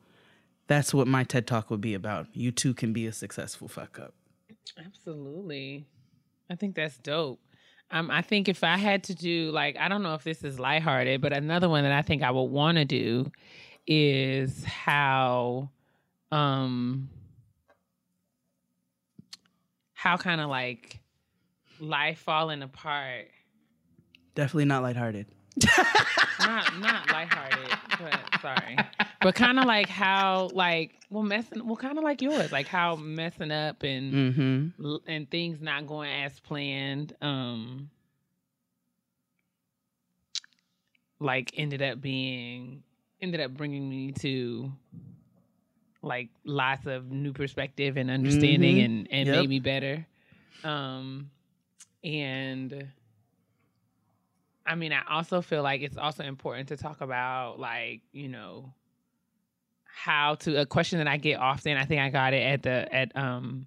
that's 0.68 0.94
what 0.94 1.08
my 1.08 1.24
ted 1.24 1.48
talk 1.48 1.70
would 1.72 1.82
be 1.82 1.94
about. 1.94 2.28
You 2.34 2.52
too 2.52 2.74
can 2.74 2.94
be 2.94 3.08
a 3.08 3.14
successful 3.14 3.68
fuck 3.68 3.98
up. 4.00 4.14
Absolutely. 4.78 5.88
I 6.50 6.56
think 6.56 6.76
that's 6.76 6.98
dope. 6.98 7.40
Um, 7.92 8.12
I 8.12 8.22
think 8.22 8.48
if 8.48 8.64
I 8.64 8.78
had 8.78 9.04
to 9.06 9.16
do 9.16 9.52
like 9.52 9.78
I 9.78 9.88
don't 9.88 10.04
know 10.04 10.14
if 10.14 10.24
this 10.24 10.44
is 10.44 10.60
lighthearted, 10.60 11.22
but 11.22 11.34
another 11.34 11.70
one 11.70 11.84
that 11.84 11.92
I 11.92 12.02
think 12.02 12.22
I 12.22 12.32
would 12.32 12.44
want 12.44 12.78
to 12.78 12.86
do 12.86 13.32
is 13.88 14.64
how 14.64 15.70
um 16.32 17.10
how 19.94 20.18
kind 20.18 20.40
of 20.40 20.50
like 20.50 21.00
life 21.80 22.20
falling 22.20 22.62
apart. 22.62 23.28
Definitely 24.36 24.66
not 24.66 24.84
lighthearted 24.84 25.26
not 26.39 26.74
not 26.74 27.10
lighthearted, 27.10 27.80
but 27.97 28.14
sorry. 28.41 28.86
But 29.22 29.36
kind 29.36 29.60
of 29.60 29.66
like 29.66 29.89
how 29.89 30.51
like 30.53 30.91
well 31.10 31.24
messing 31.24 31.66
well 31.66 31.76
kind 31.78 31.97
of 31.97 32.03
like 32.03 32.22
yours, 32.22 32.51
like 32.51 32.68
how 32.68 32.95
messing 32.95 33.51
up 33.51 33.84
and 33.84 34.14
mm-hmm 34.14 34.95
and 35.07 35.30
things 35.30 35.62
not 35.62 35.86
going 35.88 36.10
as 36.24 36.39
planned 36.39 37.14
um 37.22 37.89
like 41.20 41.51
ended 41.57 41.82
up 41.82 41.99
being 42.01 42.84
ended 43.22 43.41
up 43.41 43.51
bringing 43.55 43.89
me 43.89 44.12
to 44.14 44.72
like 46.01 46.30
lots 46.45 46.86
of 46.86 47.12
new 47.12 47.34
perspective 47.34 47.97
and 47.97 48.10
understanding 48.10 48.78
Mhm. 48.78 48.86
and 48.86 49.07
and 49.12 49.28
Yep. 49.28 49.36
made 49.36 49.49
me 49.49 49.60
better 49.60 50.05
um 50.64 51.30
and 52.03 52.88
I 54.70 54.76
mean, 54.76 54.94
I 54.94 55.02
also 55.10 55.42
feel 55.42 55.64
like 55.64 55.82
it's 55.82 55.98
also 55.98 56.24
important 56.24 56.70
to 56.70 56.78
talk 56.78 57.02
about 57.02 57.60
like, 57.60 58.02
you 58.12 58.30
know, 58.30 58.72
how 59.84 60.36
to 60.36 60.62
a 60.62 60.66
question 60.66 61.00
that 61.00 61.08
I 61.08 61.18
get 61.18 61.40
often, 61.40 61.76
I 61.76 61.86
think 61.86 62.00
I 62.02 62.10
got 62.10 62.34
it 62.36 62.44
at 62.44 62.64
the 62.64 62.94
at 62.94 63.16
um 63.18 63.66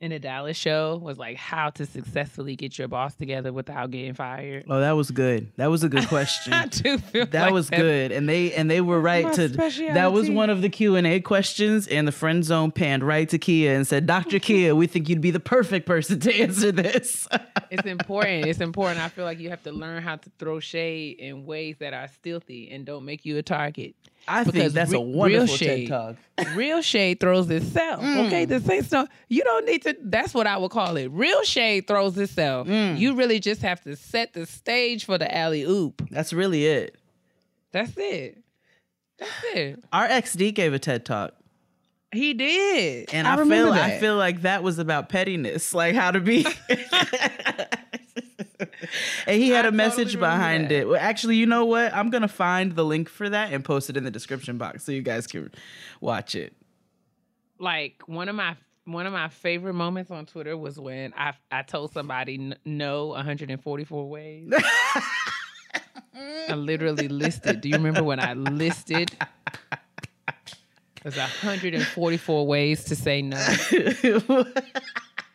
in 0.00 0.10
the 0.10 0.18
Dallas 0.18 0.56
show 0.56 0.98
was 1.02 1.16
like 1.16 1.36
how 1.36 1.70
to 1.70 1.86
successfully 1.86 2.54
get 2.54 2.78
your 2.78 2.86
boss 2.86 3.14
together 3.14 3.52
without 3.52 3.90
getting 3.90 4.12
fired. 4.14 4.64
oh 4.68 4.80
that 4.80 4.92
was 4.92 5.10
good 5.10 5.50
that 5.56 5.68
was 5.68 5.84
a 5.84 5.88
good 5.88 6.06
question 6.08 6.52
I 6.52 6.66
do 6.66 6.98
feel 6.98 7.26
that 7.26 7.42
like 7.46 7.52
was 7.52 7.68
that's 7.68 7.80
good 7.80 8.12
and 8.12 8.28
they 8.28 8.52
and 8.52 8.70
they 8.70 8.80
were 8.80 9.00
right 9.00 9.24
my 9.24 9.32
to 9.32 9.48
that 9.48 10.12
was 10.12 10.28
one 10.28 10.50
of 10.50 10.60
the 10.60 10.68
q&a 10.68 11.20
questions 11.20 11.86
and 11.88 12.06
the 12.06 12.12
friend 12.12 12.44
zone 12.44 12.72
panned 12.72 13.04
right 13.04 13.28
to 13.30 13.38
kia 13.38 13.74
and 13.74 13.86
said 13.86 14.06
dr 14.06 14.38
kia 14.40 14.74
we 14.74 14.86
think 14.86 15.08
you'd 15.08 15.20
be 15.22 15.30
the 15.30 15.40
perfect 15.40 15.86
person 15.86 16.20
to 16.20 16.34
answer 16.34 16.70
this 16.72 17.26
It's 17.70 17.86
important. 17.86 18.46
It's 18.46 18.60
important. 18.60 19.00
I 19.00 19.08
feel 19.08 19.24
like 19.24 19.38
you 19.40 19.50
have 19.50 19.62
to 19.64 19.72
learn 19.72 20.02
how 20.02 20.16
to 20.16 20.30
throw 20.38 20.60
shade 20.60 21.18
in 21.18 21.46
ways 21.46 21.76
that 21.80 21.92
are 21.92 22.08
stealthy 22.08 22.70
and 22.70 22.84
don't 22.86 23.04
make 23.04 23.24
you 23.24 23.38
a 23.38 23.42
target. 23.42 23.94
I 24.28 24.44
think 24.44 24.72
that's 24.72 24.90
re- 24.90 24.98
a 24.98 25.00
real 25.00 25.12
wonderful 25.12 25.46
ted 25.56 25.58
shade. 25.58 25.88
talk 25.88 26.16
Real 26.54 26.82
shade 26.82 27.18
throws 27.18 27.48
itself. 27.48 28.02
Mm. 28.02 28.26
Okay, 28.26 28.44
this 28.44 28.68
ain't 28.68 28.84
so. 28.84 29.06
You 29.28 29.42
don't 29.42 29.64
need 29.64 29.82
to. 29.84 29.96
That's 30.02 30.34
what 30.34 30.46
I 30.46 30.58
would 30.58 30.70
call 30.70 30.98
it. 30.98 31.06
Real 31.06 31.42
shade 31.44 31.86
throws 31.86 32.18
itself. 32.18 32.68
Mm. 32.68 32.98
You 32.98 33.14
really 33.14 33.40
just 33.40 33.62
have 33.62 33.80
to 33.84 33.96
set 33.96 34.34
the 34.34 34.44
stage 34.44 35.06
for 35.06 35.16
the 35.16 35.34
alley 35.34 35.62
oop. 35.62 36.02
that's 36.10 36.34
really 36.34 36.66
it 36.66 36.96
That's 37.72 37.92
it. 37.96 38.42
That's 39.18 39.30
it. 39.54 39.82
our 39.94 40.06
xd 40.08 40.54
gave 40.54 40.74
a 40.74 40.78
ted 40.78 41.06
talk 41.06 41.32
He 42.12 42.34
did, 42.34 43.08
and 43.14 43.26
i, 43.26 43.36
remember 43.36 43.72
feel 43.72 43.82
i 43.82 43.98
feel 43.98 44.16
like 44.16 44.42
that 44.42 44.62
was 44.62 44.78
about 44.78 45.08
pettiness 45.08 45.72
like 45.72 45.94
how 45.94 46.10
to 46.10 46.20
be 46.20 46.46
and 49.26 49.40
he 49.40 49.50
had 49.50 49.64
I 49.64 49.68
a 49.68 49.72
message 49.72 50.18
behind 50.18 50.72
it 50.72 50.88
well 50.88 51.00
actually 51.00 51.36
you 51.36 51.46
know 51.46 51.64
what 51.64 51.92
i'm 51.94 52.10
gonna 52.10 52.28
find 52.28 52.74
the 52.74 52.84
link 52.84 53.08
for 53.08 53.28
that 53.28 53.52
and 53.52 53.64
post 53.64 53.90
it 53.90 53.96
in 53.96 54.04
the 54.04 54.10
description 54.10 54.58
box 54.58 54.84
so 54.84 54.92
you 54.92 55.02
guys 55.02 55.26
can 55.26 55.50
watch 56.00 56.34
it 56.34 56.54
like 57.58 58.02
one 58.06 58.28
of 58.28 58.34
my 58.34 58.56
one 58.86 59.04
of 59.04 59.12
my 59.12 59.28
favorite 59.28 59.74
moments 59.74 60.10
on 60.10 60.26
Twitter 60.26 60.56
was 60.56 60.78
when 60.78 61.12
I 61.16 61.32
I 61.50 61.62
told 61.62 61.92
somebody 61.92 62.54
no 62.64 63.08
144 63.08 64.08
ways. 64.08 64.52
I 66.48 66.54
literally 66.54 67.08
listed. 67.08 67.60
Do 67.60 67.68
you 67.68 67.74
remember 67.74 68.02
when 68.02 68.20
I 68.20 68.34
listed? 68.34 69.10
There's 71.02 71.16
144 71.16 72.46
ways 72.46 72.84
to 72.84 72.96
say 72.96 73.22
no. 73.22 73.36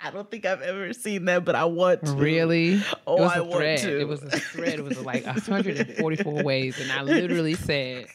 I 0.03 0.09
don't 0.09 0.29
think 0.29 0.45
I've 0.45 0.61
ever 0.61 0.93
seen 0.93 1.25
that, 1.25 1.45
but 1.45 1.55
I 1.55 1.65
want 1.65 2.05
to. 2.05 2.13
Really? 2.13 2.81
Oh, 3.05 3.23
I 3.23 3.39
want 3.41 3.53
thread. 3.53 3.79
to. 3.79 3.99
It 3.99 4.07
was 4.07 4.23
a 4.23 4.31
thread. 4.31 4.79
It 4.79 4.83
was 4.83 4.99
like 4.99 5.25
144 5.25 6.43
ways, 6.43 6.79
and 6.79 6.91
I 6.91 7.03
literally 7.03 7.53
said 7.53 8.07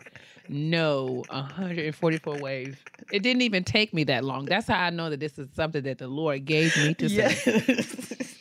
no 0.49 1.23
144 1.29 2.39
ways. 2.39 2.77
It 3.13 3.23
didn't 3.23 3.43
even 3.43 3.63
take 3.63 3.95
me 3.95 4.05
that 4.05 4.25
long. 4.25 4.47
That's 4.47 4.67
how 4.67 4.81
I 4.81 4.91
know 4.91 5.11
that 5.11 5.21
this 5.21 5.39
is 5.39 5.49
something 5.55 5.83
that 5.85 5.99
the 5.99 6.09
Lord 6.09 6.45
gave 6.45 6.77
me 6.77 6.95
to 6.95 7.09
say. 7.09 7.15
Yes. 7.17 8.35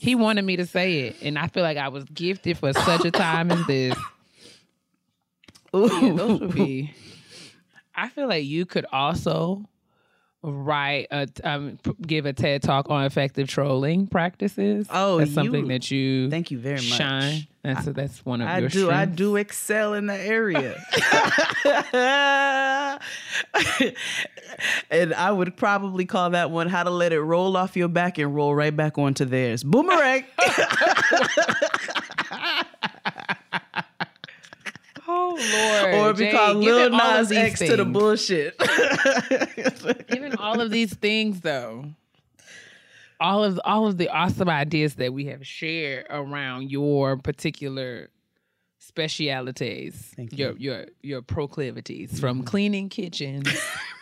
He 0.00 0.14
wanted 0.14 0.44
me 0.44 0.56
to 0.56 0.66
say 0.66 1.00
it, 1.00 1.16
and 1.22 1.38
I 1.38 1.46
feel 1.48 1.62
like 1.62 1.76
I 1.76 1.88
was 1.88 2.04
gifted 2.04 2.58
for 2.58 2.72
such 2.72 3.04
a 3.04 3.10
time 3.10 3.50
as 3.50 3.66
this. 3.66 3.96
Yeah, 5.72 6.14
those 6.14 6.40
would 6.40 6.52
be. 6.52 6.92
I 7.94 8.08
feel 8.08 8.26
like 8.26 8.44
you 8.44 8.66
could 8.66 8.86
also 8.92 9.68
write 10.42 11.06
a 11.10 11.28
um 11.44 11.78
give 12.00 12.24
a 12.26 12.32
TED 12.32 12.62
talk 12.62 12.88
on 12.90 13.04
effective 13.04 13.48
trolling 13.48 14.06
practices. 14.06 14.86
Oh, 14.90 15.18
that's 15.18 15.34
something 15.34 15.62
you- 15.66 15.68
that 15.68 15.90
you 15.90 16.30
Thank 16.30 16.50
you 16.50 16.58
very 16.58 16.76
much. 16.76 16.84
shine. 16.84 17.46
That's 17.62 17.84
that's 17.86 18.24
one 18.24 18.40
of 18.40 18.48
I 18.48 18.60
your 18.60 18.68
do. 18.70 18.90
I 18.90 19.04
do 19.04 19.36
excel 19.36 19.92
in 19.94 20.06
that 20.06 20.20
area. 20.20 20.82
and 24.90 25.12
I 25.14 25.30
would 25.30 25.56
probably 25.58 26.06
call 26.06 26.30
that 26.30 26.50
one 26.50 26.68
"How 26.68 26.84
to 26.84 26.90
Let 26.90 27.12
It 27.12 27.20
Roll 27.20 27.56
Off 27.58 27.76
Your 27.76 27.88
Back 27.88 28.16
and 28.18 28.34
Roll 28.34 28.54
Right 28.54 28.74
Back 28.74 28.96
onto 28.98 29.26
Theirs." 29.26 29.62
Boomerang. 29.62 30.24
Lord! 35.40 35.94
or 35.94 36.12
be 36.14 36.26
Jay, 36.26 36.32
called 36.32 36.58
Lil 36.58 36.90
Nas 36.90 37.32
X 37.32 37.60
to 37.60 37.76
the 37.76 37.84
bullshit. 37.84 38.58
Given 40.08 40.36
all 40.36 40.60
of 40.60 40.70
these 40.70 40.94
things, 40.94 41.40
though, 41.40 41.86
all 43.20 43.44
of 43.44 43.60
all 43.64 43.86
of 43.86 43.98
the 43.98 44.08
awesome 44.08 44.48
ideas 44.48 44.94
that 44.96 45.12
we 45.12 45.26
have 45.26 45.46
shared 45.46 46.06
around 46.10 46.70
your 46.70 47.16
particular 47.16 48.10
specialities, 48.78 50.12
Thank 50.16 50.36
your 50.36 50.56
your 50.56 50.86
your 51.02 51.22
proclivities, 51.22 52.18
from 52.18 52.38
mm-hmm. 52.38 52.46
cleaning 52.46 52.88
kitchens 52.88 53.48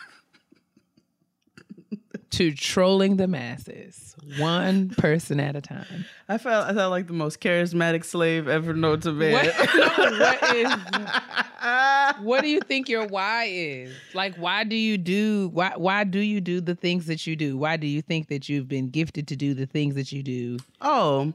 to 2.31 2.53
trolling 2.53 3.17
the 3.17 3.27
masses, 3.27 4.15
one 4.39 4.91
person 4.91 5.41
at 5.41 5.57
a 5.57 5.61
time. 5.61 6.05
I 6.29 6.39
felt 6.39 6.67
I 6.67 6.75
felt 6.75 6.91
like 6.91 7.07
the 7.07 7.13
most 7.13 7.41
charismatic 7.41 8.05
slave 8.05 8.49
ever 8.49 8.75
known 8.75 9.01
to 9.01 9.13
man. 9.13 9.33
What, 9.33 9.55
what 10.19 10.57
is? 10.57 10.73
What 12.21 12.43
do 12.43 12.49
you 12.49 12.61
think 12.61 12.89
your 12.89 13.07
why 13.07 13.45
is? 13.45 13.95
Like, 14.15 14.35
why 14.37 14.65
do 14.65 14.75
you 14.77 14.97
do 14.97 15.51
why 15.53 15.73
why 15.77 16.05
do 16.05 16.19
you 16.19 16.41
do 16.41 16.61
the 16.61 16.75
things 16.75 17.07
that 17.07 17.27
you 17.27 17.37
do? 17.37 17.57
Why 17.57 17.77
do 17.77 17.87
you 17.87 18.01
think 18.03 18.29
that 18.29 18.49
you've 18.49 18.69
been 18.69 18.89
gifted 18.89 19.29
to 19.29 19.37
do 19.37 19.55
the 19.55 19.67
things 19.67 19.95
that 19.95 20.11
you 20.13 20.23
do? 20.23 20.59
Oh, 20.81 21.35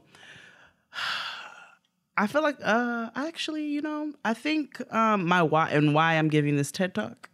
I 2.16 2.26
feel 2.26 2.42
like 2.42 2.56
uh 2.62 3.10
actually, 3.14 3.66
you 3.66 3.82
know, 3.82 4.12
I 4.24 4.34
think 4.34 4.80
um 4.92 5.26
my 5.26 5.42
why 5.42 5.70
and 5.70 5.94
why 5.94 6.14
I'm 6.14 6.28
giving 6.28 6.56
this 6.56 6.72
TED 6.72 6.94
talk. 6.94 7.28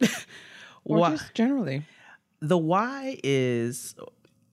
Why 0.84 1.12
just 1.12 1.32
generally. 1.34 1.82
The 2.48 2.58
why 2.58 3.18
is 3.24 3.94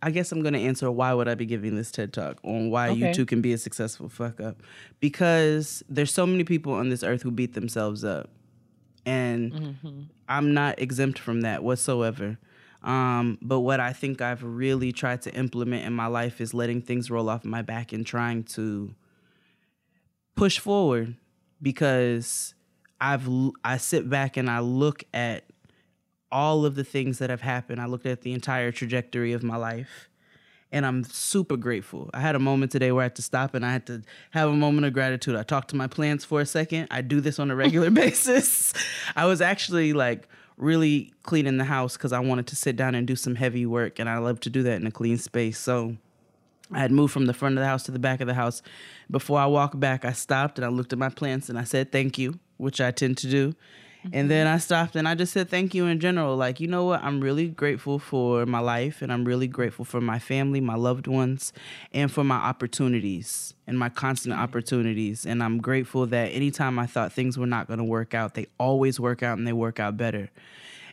I 0.01 0.09
guess 0.11 0.31
I'm 0.31 0.41
gonna 0.41 0.57
answer 0.59 0.89
why 0.89 1.13
would 1.13 1.27
I 1.27 1.35
be 1.35 1.45
giving 1.45 1.75
this 1.75 1.91
TED 1.91 2.13
talk 2.13 2.39
on 2.43 2.69
why 2.71 2.89
you 2.89 3.05
Okay. 3.05 3.13
too 3.13 3.25
can 3.25 3.41
be 3.41 3.53
a 3.53 3.57
successful 3.57 4.09
fuck 4.09 4.39
up. 4.41 4.63
Because 4.99 5.83
there's 5.89 6.11
so 6.13 6.25
many 6.25 6.43
people 6.43 6.73
on 6.73 6.89
this 6.89 7.03
earth 7.03 7.21
who 7.21 7.31
beat 7.31 7.53
themselves 7.53 8.03
up. 8.03 8.29
And 9.05 9.51
Mm-hmm. 9.53 10.01
I'm 10.29 10.53
not 10.53 10.79
exempt 10.79 11.19
from 11.19 11.41
that 11.41 11.63
whatsoever. 11.63 12.37
Um, 12.83 13.37
but 13.41 13.59
what 13.59 13.79
I 13.79 13.93
think 13.93 14.21
I've 14.21 14.43
really 14.43 14.91
tried 14.91 15.21
to 15.23 15.33
implement 15.35 15.85
in 15.85 15.93
my 15.93 16.07
life 16.07 16.41
is 16.41 16.53
letting 16.53 16.81
things 16.81 17.11
roll 17.11 17.29
off 17.29 17.43
my 17.45 17.61
back 17.61 17.91
and 17.93 18.05
trying 18.05 18.43
to 18.55 18.95
push 20.35 20.57
forward 20.59 21.15
because 21.61 22.53
I've 22.99 23.27
I 23.63 23.77
sit 23.77 24.09
back 24.09 24.37
and 24.37 24.49
I 24.49 24.59
look 24.59 25.03
at 25.13 25.43
all 26.31 26.65
of 26.65 26.75
the 26.75 26.83
things 26.83 27.19
that 27.19 27.29
have 27.29 27.41
happened. 27.41 27.81
I 27.81 27.85
looked 27.85 28.05
at 28.05 28.21
the 28.21 28.33
entire 28.33 28.71
trajectory 28.71 29.33
of 29.33 29.43
my 29.43 29.57
life 29.57 30.09
and 30.71 30.85
I'm 30.85 31.03
super 31.03 31.57
grateful. 31.57 32.09
I 32.13 32.21
had 32.21 32.35
a 32.35 32.39
moment 32.39 32.71
today 32.71 32.91
where 32.91 33.01
I 33.01 33.05
had 33.05 33.15
to 33.15 33.21
stop 33.21 33.53
and 33.53 33.65
I 33.65 33.73
had 33.73 33.85
to 33.87 34.03
have 34.31 34.49
a 34.49 34.55
moment 34.55 34.85
of 34.87 34.93
gratitude. 34.93 35.35
I 35.35 35.43
talked 35.43 35.69
to 35.71 35.75
my 35.75 35.87
plants 35.87 36.23
for 36.23 36.39
a 36.39 36.45
second. 36.45 36.87
I 36.91 37.01
do 37.01 37.19
this 37.19 37.39
on 37.39 37.51
a 37.51 37.55
regular 37.55 37.89
basis. 37.91 38.73
I 39.15 39.25
was 39.25 39.41
actually 39.41 39.93
like 39.93 40.27
really 40.57 41.13
cleaning 41.23 41.57
the 41.57 41.65
house 41.65 41.97
because 41.97 42.13
I 42.13 42.19
wanted 42.19 42.47
to 42.47 42.55
sit 42.55 42.75
down 42.75 42.95
and 42.95 43.05
do 43.05 43.15
some 43.15 43.35
heavy 43.35 43.65
work 43.65 43.99
and 43.99 44.09
I 44.09 44.19
love 44.19 44.39
to 44.41 44.49
do 44.49 44.63
that 44.63 44.79
in 44.79 44.87
a 44.87 44.91
clean 44.91 45.17
space. 45.17 45.59
So 45.59 45.97
I 46.71 46.79
had 46.79 46.91
moved 46.91 47.11
from 47.11 47.25
the 47.25 47.33
front 47.33 47.57
of 47.57 47.61
the 47.61 47.67
house 47.67 47.83
to 47.83 47.91
the 47.91 47.99
back 47.99 48.21
of 48.21 48.27
the 48.27 48.33
house. 48.33 48.61
Before 49.09 49.39
I 49.39 49.45
walked 49.47 49.79
back, 49.79 50.05
I 50.05 50.13
stopped 50.13 50.57
and 50.57 50.65
I 50.65 50.69
looked 50.69 50.93
at 50.93 50.99
my 50.99 51.09
plants 51.09 51.49
and 51.49 51.59
I 51.59 51.65
said 51.65 51.91
thank 51.91 52.17
you, 52.17 52.39
which 52.57 52.79
I 52.79 52.91
tend 52.91 53.17
to 53.19 53.29
do. 53.29 53.55
And 54.11 54.31
then 54.31 54.47
I 54.47 54.57
stopped 54.57 54.95
and 54.95 55.07
I 55.07 55.15
just 55.15 55.31
said 55.33 55.49
thank 55.49 55.75
you 55.75 55.85
in 55.85 55.99
general. 55.99 56.35
Like, 56.35 56.59
you 56.59 56.67
know 56.67 56.85
what? 56.85 57.03
I'm 57.03 57.21
really 57.21 57.47
grateful 57.47 57.99
for 57.99 58.45
my 58.45 58.59
life 58.59 59.01
and 59.01 59.11
I'm 59.13 59.25
really 59.25 59.47
grateful 59.47 59.85
for 59.85 60.01
my 60.01 60.17
family, 60.17 60.59
my 60.59 60.75
loved 60.75 61.07
ones, 61.07 61.53
and 61.93 62.11
for 62.11 62.23
my 62.23 62.37
opportunities 62.37 63.53
and 63.67 63.77
my 63.77 63.89
constant 63.89 64.35
mm. 64.35 64.39
opportunities. 64.39 65.25
And 65.25 65.43
I'm 65.43 65.59
grateful 65.59 66.07
that 66.07 66.29
anytime 66.29 66.79
I 66.79 66.87
thought 66.87 67.13
things 67.13 67.37
were 67.37 67.45
not 67.45 67.67
going 67.67 67.79
to 67.79 67.85
work 67.85 68.13
out, 68.13 68.33
they 68.33 68.47
always 68.57 68.99
work 68.99 69.21
out 69.21 69.37
and 69.37 69.45
they 69.45 69.53
work 69.53 69.79
out 69.79 69.97
better. 69.97 70.31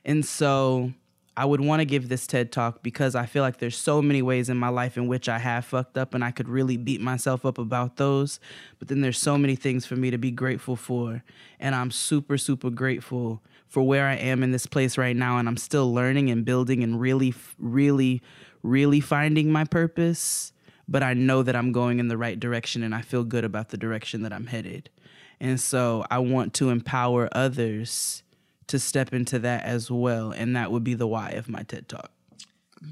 And 0.04 0.24
so 0.24 0.92
I 1.38 1.44
would 1.44 1.60
want 1.60 1.78
to 1.78 1.84
give 1.84 2.08
this 2.08 2.26
TED 2.26 2.50
talk 2.50 2.82
because 2.82 3.14
I 3.14 3.24
feel 3.24 3.44
like 3.44 3.58
there's 3.58 3.76
so 3.76 4.02
many 4.02 4.22
ways 4.22 4.48
in 4.48 4.56
my 4.56 4.70
life 4.70 4.96
in 4.96 5.06
which 5.06 5.28
I 5.28 5.38
have 5.38 5.64
fucked 5.64 5.96
up 5.96 6.12
and 6.12 6.24
I 6.24 6.32
could 6.32 6.48
really 6.48 6.76
beat 6.76 7.00
myself 7.00 7.46
up 7.46 7.58
about 7.58 7.96
those. 7.96 8.40
But 8.80 8.88
then 8.88 9.02
there's 9.02 9.20
so 9.20 9.38
many 9.38 9.54
things 9.54 9.86
for 9.86 9.94
me 9.94 10.10
to 10.10 10.18
be 10.18 10.32
grateful 10.32 10.74
for. 10.74 11.22
And 11.60 11.76
I'm 11.76 11.92
super, 11.92 12.38
super 12.38 12.70
grateful 12.70 13.40
for 13.68 13.84
where 13.84 14.08
I 14.08 14.16
am 14.16 14.42
in 14.42 14.50
this 14.50 14.66
place 14.66 14.98
right 14.98 15.14
now. 15.14 15.38
And 15.38 15.46
I'm 15.46 15.56
still 15.56 15.94
learning 15.94 16.28
and 16.28 16.44
building 16.44 16.82
and 16.82 17.00
really, 17.00 17.32
really, 17.56 18.20
really 18.64 18.98
finding 18.98 19.52
my 19.52 19.62
purpose. 19.62 20.52
But 20.88 21.04
I 21.04 21.14
know 21.14 21.44
that 21.44 21.54
I'm 21.54 21.70
going 21.70 22.00
in 22.00 22.08
the 22.08 22.16
right 22.16 22.40
direction 22.40 22.82
and 22.82 22.92
I 22.92 23.02
feel 23.02 23.22
good 23.22 23.44
about 23.44 23.68
the 23.68 23.76
direction 23.76 24.22
that 24.22 24.32
I'm 24.32 24.48
headed. 24.48 24.90
And 25.38 25.60
so 25.60 26.04
I 26.10 26.18
want 26.18 26.52
to 26.54 26.70
empower 26.70 27.28
others 27.30 28.24
to 28.68 28.78
step 28.78 29.12
into 29.12 29.38
that 29.40 29.64
as 29.64 29.90
well. 29.90 30.30
And 30.30 30.56
that 30.56 30.70
would 30.72 30.84
be 30.84 30.94
the 30.94 31.06
why 31.06 31.30
of 31.30 31.48
my 31.48 31.62
TED 31.62 31.88
Talk. 31.88 32.10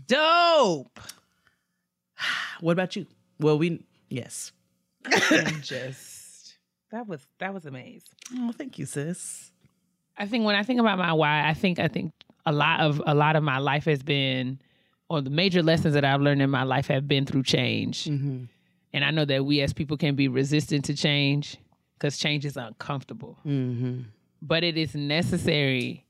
Dope. 0.07 1.01
What 2.61 2.73
about 2.73 2.97
you? 2.97 3.07
Well, 3.39 3.59
we, 3.59 3.85
yes. 4.09 4.51
and 5.31 5.63
just 5.63 6.57
that 6.91 7.07
was 7.07 7.27
that 7.39 7.53
was 7.53 7.67
amazing. 7.67 8.03
Oh, 8.35 8.53
thank 8.53 8.79
you, 8.79 8.87
sis. 8.87 9.53
I 10.17 10.27
think 10.27 10.47
when 10.47 10.55
I 10.57 10.63
think 10.63 10.81
about 10.81 10.97
my 10.99 11.13
why, 11.13 11.47
I 11.47 11.53
think 11.53 11.79
I 11.79 11.89
think 11.89 12.13
a 12.47 12.53
lot 12.53 12.81
of 12.81 13.03
a 13.07 13.15
lot 13.15 13.37
of 13.37 13.43
my 13.43 13.59
life 13.59 13.85
has 13.85 14.03
been, 14.03 14.59
or 15.11 15.21
the 15.21 15.31
major 15.31 15.63
lessons 15.63 15.95
that 15.95 16.05
I've 16.05 16.23
learned 16.23 16.41
in 16.41 16.49
my 16.51 16.63
life 16.63 16.87
have 16.87 17.07
been 17.07 17.27
through 17.27 17.43
change. 17.43 18.05
Mm-hmm. 18.05 18.45
And 18.95 19.05
I 19.05 19.11
know 19.11 19.27
that 19.27 19.45
we 19.45 19.61
as 19.61 19.75
people 19.75 19.99
can 19.99 20.15
be 20.15 20.29
resistant 20.29 20.87
to 20.87 20.95
change 20.95 21.59
because 21.99 22.17
change 22.19 22.47
is 22.47 22.57
uncomfortable, 22.57 23.39
Mm-hmm. 23.47 24.03
But 24.47 24.65
it 24.65 24.77
is 24.77 24.95
necessary. 24.95 26.05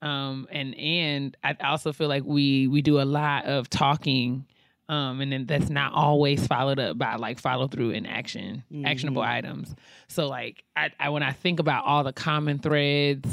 Um, 0.00 0.46
and 0.52 0.74
and 0.76 1.36
I 1.42 1.56
also 1.64 1.92
feel 1.92 2.08
like 2.08 2.22
we 2.24 2.68
we 2.68 2.82
do 2.82 3.00
a 3.00 3.02
lot 3.02 3.46
of 3.46 3.68
talking, 3.68 4.46
um, 4.88 5.20
and 5.20 5.32
then 5.32 5.46
that's 5.46 5.70
not 5.70 5.92
always 5.92 6.46
followed 6.46 6.78
up 6.78 6.98
by 6.98 7.16
like 7.16 7.40
follow 7.40 7.66
through 7.66 7.92
and 7.92 8.06
action, 8.06 8.62
actionable 8.86 9.22
items. 9.22 9.74
So 10.06 10.28
like 10.28 10.62
I, 10.76 10.90
I 11.00 11.08
when 11.08 11.24
I 11.24 11.32
think 11.32 11.58
about 11.58 11.84
all 11.84 12.04
the 12.04 12.12
common 12.12 12.58
threads, 12.60 13.28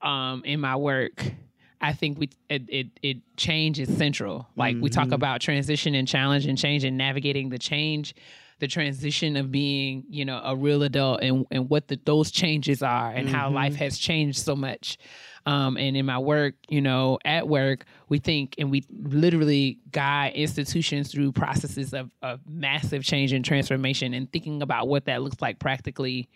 um, 0.00 0.42
in 0.44 0.60
my 0.60 0.76
work, 0.76 1.22
I 1.80 1.92
think 1.92 2.18
we 2.18 2.30
it 2.48 2.62
it, 2.68 2.86
it 3.02 3.16
change 3.36 3.78
is 3.78 3.94
central. 3.98 4.48
Like 4.56 4.76
we 4.80 4.88
talk 4.88 5.12
about 5.12 5.40
transition 5.42 5.94
and 5.94 6.08
challenge 6.08 6.46
and 6.46 6.56
change 6.56 6.84
and 6.84 6.96
navigating 6.96 7.50
the 7.50 7.58
change, 7.58 8.14
the 8.58 8.66
transition 8.66 9.36
of 9.36 9.50
being 9.50 10.04
you 10.08 10.24
know 10.24 10.40
a 10.42 10.56
real 10.56 10.82
adult 10.82 11.22
and 11.22 11.46
and 11.50 11.68
what 11.68 11.88
the, 11.88 12.00
those 12.04 12.30
changes 12.30 12.82
are 12.82 13.10
and 13.10 13.28
how 13.28 13.50
life 13.50 13.76
has 13.76 13.98
changed 13.98 14.38
so 14.38 14.56
much. 14.56 14.98
Um, 15.46 15.76
and 15.76 15.96
in 15.96 16.06
my 16.06 16.18
work, 16.18 16.56
you 16.68 16.80
know, 16.80 17.20
at 17.24 17.46
work, 17.46 17.84
we 18.08 18.18
think 18.18 18.56
and 18.58 18.68
we 18.68 18.84
literally 18.90 19.78
guide 19.92 20.32
institutions 20.34 21.12
through 21.12 21.30
processes 21.32 21.94
of, 21.94 22.10
of 22.20 22.40
massive 22.48 23.04
change 23.04 23.32
and 23.32 23.44
transformation 23.44 24.12
and 24.12 24.30
thinking 24.32 24.60
about 24.60 24.88
what 24.88 25.04
that 25.04 25.22
looks 25.22 25.40
like 25.40 25.60
practically 25.60 26.28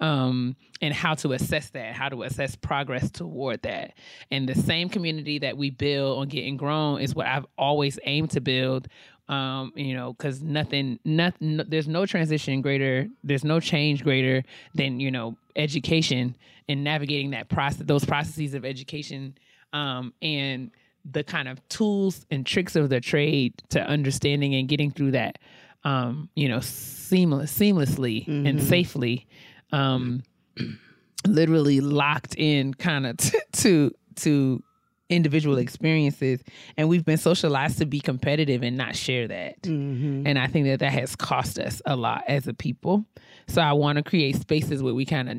um, 0.00 0.56
and 0.80 0.92
how 0.92 1.14
to 1.14 1.32
assess 1.32 1.70
that, 1.70 1.94
how 1.94 2.08
to 2.08 2.22
assess 2.24 2.56
progress 2.56 3.10
toward 3.10 3.62
that. 3.62 3.94
And 4.30 4.48
the 4.48 4.54
same 4.54 4.88
community 4.88 5.38
that 5.40 5.56
we 5.56 5.70
build 5.70 6.18
on 6.18 6.28
getting 6.28 6.56
grown 6.56 7.00
is 7.00 7.14
what 7.14 7.26
I've 7.26 7.46
always 7.56 7.98
aimed 8.04 8.30
to 8.32 8.40
build. 8.40 8.88
Um, 9.28 9.72
you 9.74 9.94
know, 9.94 10.12
because 10.12 10.42
nothing, 10.42 10.98
nothing, 11.04 11.58
there's 11.68 11.88
no 11.88 12.04
transition 12.04 12.60
greater, 12.60 13.08
there's 13.22 13.42
no 13.44 13.58
change 13.58 14.04
greater 14.04 14.42
than 14.74 15.00
you 15.00 15.10
know 15.10 15.36
education 15.56 16.36
and 16.68 16.84
navigating 16.84 17.30
that 17.30 17.48
process, 17.48 17.86
those 17.86 18.04
processes 18.04 18.52
of 18.52 18.64
education, 18.66 19.36
um, 19.72 20.12
and 20.20 20.70
the 21.10 21.24
kind 21.24 21.48
of 21.48 21.66
tools 21.68 22.26
and 22.30 22.44
tricks 22.44 22.76
of 22.76 22.90
the 22.90 23.00
trade 23.00 23.54
to 23.70 23.80
understanding 23.80 24.54
and 24.54 24.68
getting 24.68 24.90
through 24.90 25.12
that, 25.12 25.38
um, 25.84 26.28
you 26.34 26.48
know, 26.48 26.60
seamless, 26.60 27.56
seamlessly 27.58 28.26
and 28.46 28.62
safely 28.62 29.26
um 29.72 30.22
literally 31.26 31.80
locked 31.80 32.34
in 32.36 32.74
kind 32.74 33.06
of 33.06 33.16
t- 33.16 33.38
to 33.52 33.90
to 34.16 34.62
individual 35.14 35.58
experiences 35.58 36.42
and 36.76 36.88
we've 36.88 37.04
been 37.04 37.16
socialized 37.16 37.78
to 37.78 37.86
be 37.86 38.00
competitive 38.00 38.62
and 38.62 38.76
not 38.76 38.96
share 38.96 39.28
that 39.28 39.56
and 40.26 40.38
i 40.38 40.46
think 40.46 40.66
that 40.66 40.80
that 40.80 40.92
has 40.92 41.14
cost 41.16 41.58
us 41.58 41.80
a 41.86 41.96
lot 41.96 42.22
as 42.28 42.46
a 42.46 42.54
people 42.54 43.04
so 43.46 43.60
i 43.60 43.72
want 43.72 43.96
to 43.96 44.02
create 44.02 44.36
spaces 44.36 44.82
where 44.82 44.94
we 44.94 45.04
kind 45.04 45.30
of 45.30 45.38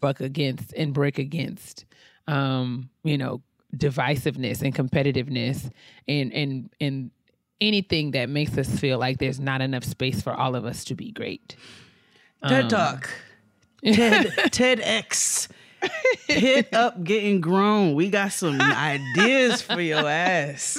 buck 0.00 0.20
against 0.20 0.72
and 0.74 0.94
break 0.94 1.18
against 1.18 1.84
um 2.28 2.88
you 3.04 3.18
know 3.18 3.42
divisiveness 3.76 4.62
and 4.62 4.74
competitiveness 4.74 5.70
and 6.08 6.32
and 6.32 6.70
and 6.80 7.10
anything 7.60 8.10
that 8.12 8.28
makes 8.28 8.56
us 8.58 8.68
feel 8.78 8.98
like 8.98 9.18
there's 9.18 9.40
not 9.40 9.60
enough 9.60 9.84
space 9.84 10.22
for 10.22 10.32
all 10.32 10.54
of 10.54 10.64
us 10.64 10.84
to 10.84 10.94
be 10.94 11.10
great 11.10 11.56
TED 12.46 12.70
Talk. 12.70 13.10
TED 13.84 14.26
TEDx. 14.50 15.48
Hit 16.26 16.72
up 16.74 17.02
getting 17.04 17.40
grown. 17.40 17.94
We 17.94 18.10
got 18.10 18.32
some 18.32 18.60
ideas 18.60 19.62
for 19.62 19.80
your 19.80 20.08
ass. 20.08 20.78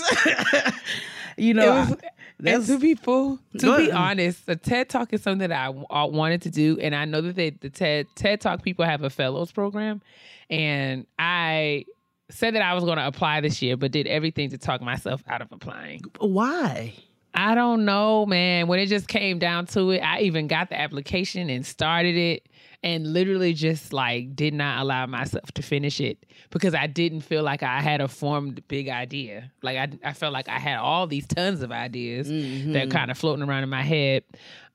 you 1.38 1.54
know, 1.54 1.72
was- 1.90 1.92
I- 1.94 2.10
that's 2.40 2.68
to 2.68 2.80
people, 2.80 3.40
to 3.58 3.78
be 3.78 3.92
honest, 3.92 4.46
the 4.46 4.56
TED 4.56 4.90
Talk 4.90 5.12
is 5.12 5.24
something 5.24 5.50
that 5.50 5.52
I 5.52 5.70
wanted 6.06 6.44
to 6.44 6.52
do, 6.52 6.78
and 6.80 6.94
I 6.94 7.06
know 7.06 7.20
that 7.22 7.36
they, 7.36 7.50
the 7.50 7.72
TED 7.72 8.06
TED 8.16 8.42
Talk 8.42 8.62
people 8.62 8.86
have 8.86 9.02
a 9.04 9.10
fellows 9.10 9.52
program, 9.52 10.04
and 10.48 11.08
I 11.18 11.86
said 12.30 12.54
that 12.54 12.62
I 12.62 12.76
was 12.76 12.84
going 12.84 12.98
to 13.00 13.08
apply 13.08 13.42
this 13.42 13.60
year, 13.64 13.76
but 13.76 13.92
did 13.92 14.06
everything 14.06 14.52
to 14.52 14.60
talk 14.60 14.82
myself 14.82 15.24
out 15.28 15.42
of 15.42 15.48
applying. 15.52 16.02
why. 16.20 16.94
I 17.34 17.56
don't 17.56 17.86
know, 17.86 18.26
man. 18.28 18.68
When 18.68 18.80
it 18.80 18.86
just 18.88 19.08
came 19.08 19.40
down 19.40 19.66
to 19.68 19.92
it, 19.92 20.00
I 20.00 20.22
even 20.22 20.46
got 20.48 20.70
the 20.70 20.80
application 20.80 21.50
and 21.50 21.66
started 21.66 22.16
it 22.16 22.48
and 22.84 23.08
literally 23.12 23.54
just 23.54 23.92
like 23.92 24.36
did 24.36 24.54
not 24.54 24.82
allow 24.82 25.06
myself 25.08 25.52
to 25.54 25.62
finish 25.62 26.00
it 26.00 26.26
because 26.52 26.76
I 26.76 26.88
didn't 26.88 27.22
feel 27.22 27.44
like 27.44 27.64
I 27.64 27.82
had 27.82 28.02
a 28.02 28.08
formed 28.08 28.68
big 28.68 28.88
idea. 28.90 29.52
Like 29.64 29.78
I, 29.78 30.10
I 30.10 30.14
felt 30.14 30.32
like 30.32 30.48
I 30.48 30.60
had 30.60 30.78
all 30.78 31.08
these 31.08 31.26
tons 31.26 31.62
of 31.62 31.72
ideas 31.72 32.28
that 32.74 32.90
kind 32.92 33.10
of 33.12 33.18
floating 33.18 33.48
around 33.48 33.64
in 33.64 33.70
my 33.70 33.82
head. 33.84 34.24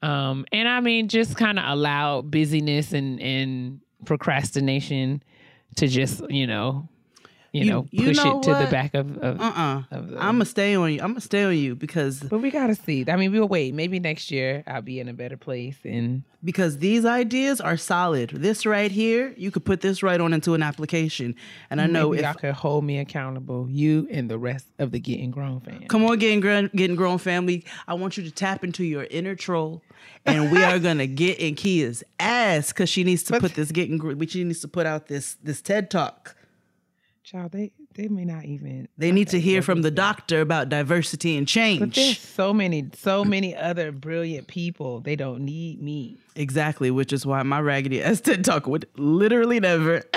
Um, 0.03 0.47
and 0.51 0.69
I 0.69 0.81
mean, 0.81 1.09
just 1.09 1.37
kind 1.37 1.59
of 1.59 1.65
allow 1.69 2.23
busyness 2.23 2.93
and, 2.93 3.21
and 3.21 3.81
procrastination 4.05 5.23
to 5.77 5.87
just, 5.87 6.29
you 6.29 6.47
know, 6.47 6.89
you, 7.53 7.65
You- 7.65 7.71
know 7.71 7.87
you 7.91 8.07
push 8.09 8.17
know 8.17 8.39
it 8.39 8.43
to 8.45 8.55
the 8.55 8.69
back 8.71 8.95
of. 8.95 9.17
of 9.19 9.41
Uh-uh. 9.41 9.83
Of 9.91 10.09
the- 10.09 10.17
I'm 10.19 10.35
gonna 10.37 10.45
stay 10.47 10.75
on 10.75 10.93
you. 10.93 11.01
I'm 11.01 11.09
gonna 11.11 11.21
stay 11.21 11.45
on 11.45 11.57
you 11.57 11.75
because 11.75 12.21
But 12.21 12.39
we 12.39 12.51
gotta 12.51 12.75
see. 12.75 13.05
I 13.09 13.17
mean, 13.17 13.31
we'll 13.33 13.49
wait. 13.49 13.75
Maybe 13.75 14.01
next 14.01 14.31
year 14.31 14.63
I'll 14.67 14.81
be 14.83 14.99
in 15.01 15.09
a 15.09 15.13
better 15.13 15.37
place. 15.37 15.77
And 15.85 16.23
because 16.45 16.79
these 16.79 17.05
ideas 17.05 17.61
are 17.61 17.77
solid. 17.77 18.31
This 18.31 18.65
right 18.67 18.91
here, 18.91 19.33
you 19.37 19.51
could 19.51 19.65
put 19.65 19.81
this 19.81 20.03
right 20.03 20.21
on 20.21 20.33
into 20.33 20.55
an 20.55 20.63
application. 20.63 21.35
And 21.71 21.81
I 21.81 21.87
know 21.87 22.13
if 22.15 22.23
y'all 22.23 22.35
could 22.35 22.55
hold 22.55 22.85
me 22.85 22.99
accountable, 22.99 23.69
you 23.71 24.09
and 24.11 24.29
the 24.31 24.39
rest 24.39 24.67
of 24.79 24.91
the 24.91 24.99
Getting 24.99 25.31
Grown 25.31 25.61
fans. 25.61 25.85
Come 25.89 26.05
on, 26.05 26.19
getting 26.19 26.41
grown, 26.41 26.69
getting 26.75 26.97
grown 26.97 27.19
family. 27.19 27.65
I 27.87 27.95
want 27.95 28.17
you 28.17 28.25
to 28.25 28.31
tap 28.31 28.65
into 28.65 28.83
your 28.85 29.05
inner 29.05 29.35
troll, 29.37 29.83
and 30.27 30.51
we 30.51 30.63
are 30.65 30.79
gonna 30.81 31.07
get 31.07 31.39
in 31.39 31.55
Kia's 31.55 32.03
ass 32.19 32.73
because 32.73 32.89
she 32.89 33.05
needs 33.05 33.23
to 33.25 33.39
put 33.39 33.55
this 33.55 33.71
getting. 33.71 34.01
She 34.27 34.43
needs 34.43 34.61
to 34.61 34.69
put 34.69 34.87
out 34.87 35.07
this 35.07 35.37
this 35.45 35.61
TED 35.61 35.91
talk. 35.91 36.35
Child, 37.25 37.53
they 37.53 37.71
they 37.95 38.09
may 38.09 38.25
not 38.25 38.45
even. 38.45 38.89
They 38.99 39.13
need 39.13 39.29
to 39.29 39.39
hear 39.39 39.63
from 39.63 39.83
the 39.83 39.93
doctor 39.93 40.41
about 40.41 40.69
diversity 40.69 41.37
and 41.37 41.47
change. 41.47 41.79
But 41.81 41.95
there's 41.95 42.19
so 42.19 42.53
many, 42.53 42.91
so 42.95 43.25
many 43.25 43.55
other 43.55 43.93
brilliant 43.93 44.49
people. 44.49 45.01
They 45.01 45.15
don't 45.15 45.45
need 45.45 45.81
me. 45.81 46.19
Exactly, 46.35 46.91
which 46.91 47.13
is 47.13 47.27
why 47.27 47.43
my 47.43 47.61
raggedy 47.61 48.03
ass 48.03 48.21
TED 48.23 48.45
talk 48.45 48.67
would 48.67 48.87
literally 48.97 49.61
never. 49.61 50.03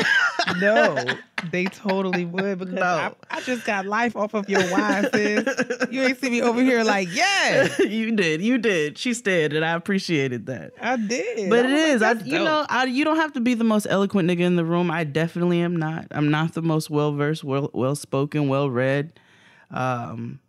No, 0.59 1.03
they 1.51 1.65
totally 1.65 2.23
would 2.25 2.59
because 2.59 2.75
No. 2.75 2.83
I, 2.83 3.11
I 3.31 3.41
just 3.41 3.65
got 3.65 3.87
life 3.87 4.15
off 4.15 4.35
of 4.35 4.47
your 4.47 4.61
wife. 4.69 5.07
sis. 5.11 5.43
You 5.89 6.03
ain't 6.03 6.21
see 6.21 6.29
me 6.29 6.41
over 6.43 6.61
here 6.61 6.83
like, 6.83 7.07
yeah, 7.11 7.67
you 7.79 8.11
did, 8.15 8.41
you 8.43 8.59
did. 8.59 8.95
She 8.99 9.15
stared, 9.15 9.53
and 9.53 9.65
I 9.65 9.71
appreciated 9.71 10.45
that. 10.45 10.73
I 10.79 10.97
did. 10.97 11.49
But 11.49 11.65
I 11.65 11.69
it 11.69 11.73
is, 11.73 12.01
like, 12.01 12.17
I, 12.17 12.23
you 12.25 12.31
dope. 12.37 12.45
know, 12.45 12.65
I, 12.69 12.83
you 12.85 13.03
don't 13.03 13.15
have 13.15 13.33
to 13.33 13.39
be 13.39 13.55
the 13.55 13.63
most 13.63 13.87
eloquent 13.89 14.29
nigga 14.29 14.41
in 14.41 14.55
the 14.55 14.65
room. 14.65 14.91
I 14.91 15.03
definitely 15.03 15.61
am 15.61 15.77
not. 15.77 16.05
I'm 16.11 16.29
not 16.29 16.53
the 16.53 16.61
most 16.61 16.91
well 16.91 17.11
versed, 17.13 17.43
well 17.43 17.71
well 17.73 17.95
spoken, 17.95 18.47
well 18.47 18.69
read. 18.69 19.13
Um, 19.71 20.39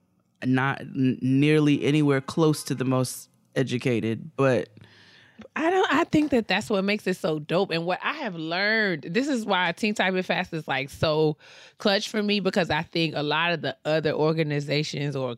not 0.44 0.80
n- 0.82 1.18
nearly 1.22 1.82
anywhere 1.84 2.20
close 2.20 2.62
to 2.64 2.74
the 2.74 2.84
most 2.84 3.30
educated, 3.54 4.30
but 4.36 4.68
I 5.54 5.70
don't. 5.70 5.92
I 5.92 6.04
think 6.04 6.30
that 6.30 6.48
that's 6.48 6.70
what 6.70 6.84
makes 6.84 7.06
it 7.06 7.16
so 7.16 7.38
dope. 7.38 7.70
And 7.70 7.86
what 7.86 7.98
I 8.02 8.14
have 8.14 8.36
learned, 8.36 9.02
this 9.02 9.28
is 9.28 9.44
why 9.44 9.72
Teen 9.72 9.94
Type 9.94 10.14
and 10.14 10.24
Fast 10.24 10.52
is 10.52 10.66
like 10.66 10.90
so 10.90 11.36
clutch 11.78 12.08
for 12.08 12.22
me 12.22 12.40
because 12.40 12.70
I 12.70 12.82
think 12.82 13.14
a 13.16 13.22
lot 13.22 13.52
of 13.52 13.62
the 13.62 13.76
other 13.84 14.12
organizations 14.12 15.16
or 15.16 15.36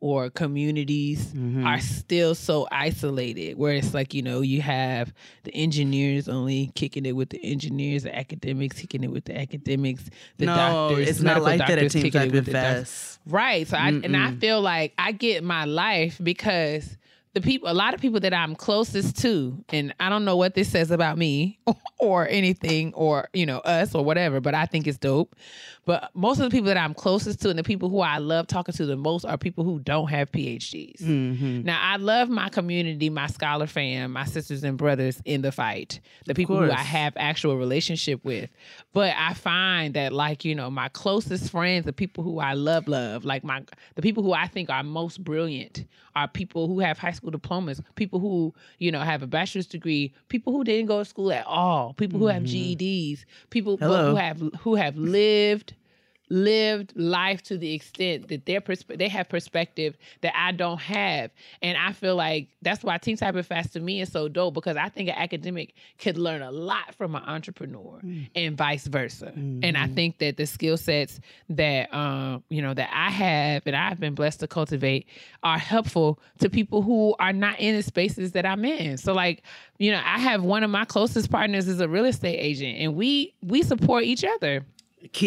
or 0.00 0.30
communities 0.30 1.26
mm-hmm. 1.26 1.66
are 1.66 1.78
still 1.78 2.34
so 2.34 2.66
isolated 2.72 3.58
where 3.58 3.74
it's 3.74 3.92
like 3.92 4.14
you 4.14 4.22
know 4.22 4.40
you 4.40 4.62
have 4.62 5.12
the 5.44 5.54
engineers 5.54 6.26
only 6.26 6.72
kicking 6.74 7.04
it 7.04 7.12
with 7.12 7.28
the 7.28 7.44
engineers 7.44 8.04
the 8.04 8.16
academics 8.16 8.80
kicking 8.80 9.04
it 9.04 9.10
with 9.10 9.26
the 9.26 9.38
academics 9.38 10.08
the 10.38 10.46
no, 10.46 10.56
doctors 10.56 11.06
it's 11.06 11.20
not 11.20 11.42
like 11.42 11.58
that 11.58 11.70
at 11.70 11.74
doctors 11.74 11.92
Team 11.92 12.02
kicking 12.04 12.20
it 12.22 12.24
Type 12.24 12.32
with 12.32 12.48
and. 12.48 12.52
Fast. 12.52 13.20
Right. 13.26 13.66
So 13.68 13.76
I 13.76 13.88
and 13.88 14.16
I 14.16 14.32
feel 14.32 14.60
like 14.60 14.94
I 14.96 15.12
get 15.12 15.44
my 15.44 15.66
life 15.66 16.18
because 16.22 16.96
the 17.32 17.40
people 17.40 17.70
a 17.70 17.74
lot 17.74 17.94
of 17.94 18.00
people 18.00 18.18
that 18.20 18.34
I'm 18.34 18.56
closest 18.56 19.18
to, 19.22 19.64
and 19.68 19.94
I 20.00 20.08
don't 20.08 20.24
know 20.24 20.36
what 20.36 20.54
this 20.54 20.68
says 20.68 20.90
about 20.90 21.16
me 21.16 21.60
or 21.98 22.26
anything 22.28 22.92
or, 22.94 23.28
you 23.32 23.46
know, 23.46 23.58
us 23.58 23.94
or 23.94 24.04
whatever, 24.04 24.40
but 24.40 24.54
I 24.54 24.66
think 24.66 24.88
it's 24.88 24.98
dope. 24.98 25.36
But 25.86 26.10
most 26.14 26.38
of 26.38 26.44
the 26.44 26.50
people 26.50 26.66
that 26.66 26.76
I'm 26.76 26.92
closest 26.92 27.40
to 27.42 27.50
and 27.50 27.58
the 27.58 27.62
people 27.62 27.88
who 27.88 28.00
I 28.00 28.18
love 28.18 28.46
talking 28.48 28.74
to 28.74 28.86
the 28.86 28.96
most 28.96 29.24
are 29.24 29.38
people 29.38 29.64
who 29.64 29.78
don't 29.78 30.08
have 30.08 30.30
PhDs. 30.32 31.02
Mm-hmm. 31.02 31.62
Now 31.62 31.80
I 31.80 31.96
love 31.96 32.28
my 32.28 32.48
community, 32.48 33.10
my 33.10 33.28
scholar 33.28 33.66
fam, 33.66 34.12
my 34.12 34.24
sisters 34.24 34.64
and 34.64 34.76
brothers 34.76 35.22
in 35.24 35.42
the 35.42 35.52
fight, 35.52 36.00
the 36.26 36.34
people 36.34 36.58
who 36.58 36.70
I 36.70 36.80
have 36.80 37.14
actual 37.16 37.56
relationship 37.56 38.24
with. 38.24 38.50
But 38.92 39.14
I 39.16 39.34
find 39.34 39.94
that 39.94 40.12
like, 40.12 40.44
you 40.44 40.54
know, 40.54 40.70
my 40.70 40.88
closest 40.88 41.50
friends, 41.50 41.86
the 41.86 41.92
people 41.92 42.24
who 42.24 42.40
I 42.40 42.54
love, 42.54 42.88
love, 42.88 43.24
like 43.24 43.44
my 43.44 43.62
the 43.94 44.02
people 44.02 44.22
who 44.22 44.32
I 44.32 44.48
think 44.48 44.68
are 44.68 44.82
most 44.82 45.22
brilliant 45.22 45.86
are 46.14 46.26
people 46.26 46.66
who 46.66 46.80
have 46.80 46.98
high 46.98 47.12
school 47.12 47.19
diplomas, 47.28 47.82
people 47.96 48.20
who, 48.20 48.54
you 48.78 48.90
know, 48.90 49.00
have 49.00 49.22
a 49.22 49.26
bachelor's 49.26 49.66
degree, 49.66 50.14
people 50.28 50.52
who 50.52 50.64
didn't 50.64 50.86
go 50.86 51.00
to 51.00 51.04
school 51.04 51.32
at 51.32 51.46
all, 51.46 51.92
people 51.94 52.18
who 52.18 52.26
have 52.28 52.44
mm-hmm. 52.44 52.82
GEDs, 52.82 53.24
people 53.50 53.76
Hello. 53.76 54.10
who 54.10 54.16
have 54.16 54.40
who 54.60 54.74
have 54.76 54.96
lived 54.96 55.74
lived 56.30 56.92
life 56.96 57.42
to 57.42 57.58
the 57.58 57.74
extent 57.74 58.28
that 58.28 58.46
their 58.46 58.60
persp- 58.60 58.96
they 58.96 59.08
have 59.08 59.28
perspective 59.28 59.96
that 60.22 60.32
I 60.36 60.52
don't 60.52 60.80
have. 60.80 61.32
And 61.60 61.76
I 61.76 61.92
feel 61.92 62.14
like 62.14 62.48
that's 62.62 62.84
why 62.84 62.96
Teen 62.98 63.16
Cyber 63.16 63.44
Fast 63.44 63.72
to 63.74 63.80
me 63.80 64.00
is 64.00 64.10
so 64.10 64.28
dope 64.28 64.54
because 64.54 64.76
I 64.76 64.88
think 64.88 65.08
an 65.08 65.16
academic 65.16 65.74
could 65.98 66.16
learn 66.16 66.40
a 66.42 66.52
lot 66.52 66.94
from 66.94 67.16
an 67.16 67.24
entrepreneur 67.26 68.00
and 68.34 68.56
vice 68.56 68.86
versa. 68.86 69.32
And 69.34 69.76
I 69.76 69.88
think 69.88 70.18
that 70.18 70.36
the 70.36 70.46
skill 70.46 70.76
sets 70.76 71.20
that 71.50 71.92
um, 71.92 72.44
you 72.48 72.62
know 72.62 72.74
that 72.74 72.90
I 72.92 73.10
have 73.10 73.66
and 73.66 73.74
I've 73.74 73.98
been 73.98 74.14
blessed 74.14 74.40
to 74.40 74.46
cultivate 74.46 75.06
are 75.42 75.58
helpful 75.58 76.20
to 76.38 76.48
people 76.48 76.82
who 76.82 77.16
are 77.18 77.32
not 77.32 77.58
in 77.58 77.74
the 77.74 77.82
spaces 77.82 78.32
that 78.32 78.46
I'm 78.46 78.64
in. 78.64 78.96
So 78.98 79.12
like, 79.12 79.42
you 79.78 79.90
know, 79.90 80.00
I 80.04 80.18
have 80.20 80.44
one 80.44 80.62
of 80.62 80.70
my 80.70 80.84
closest 80.84 81.30
partners 81.30 81.66
is 81.66 81.80
a 81.80 81.88
real 81.88 82.04
estate 82.04 82.38
agent 82.38 82.78
and 82.78 82.94
we 82.94 83.34
we 83.42 83.62
support 83.62 84.04
each 84.04 84.24
other 84.24 84.64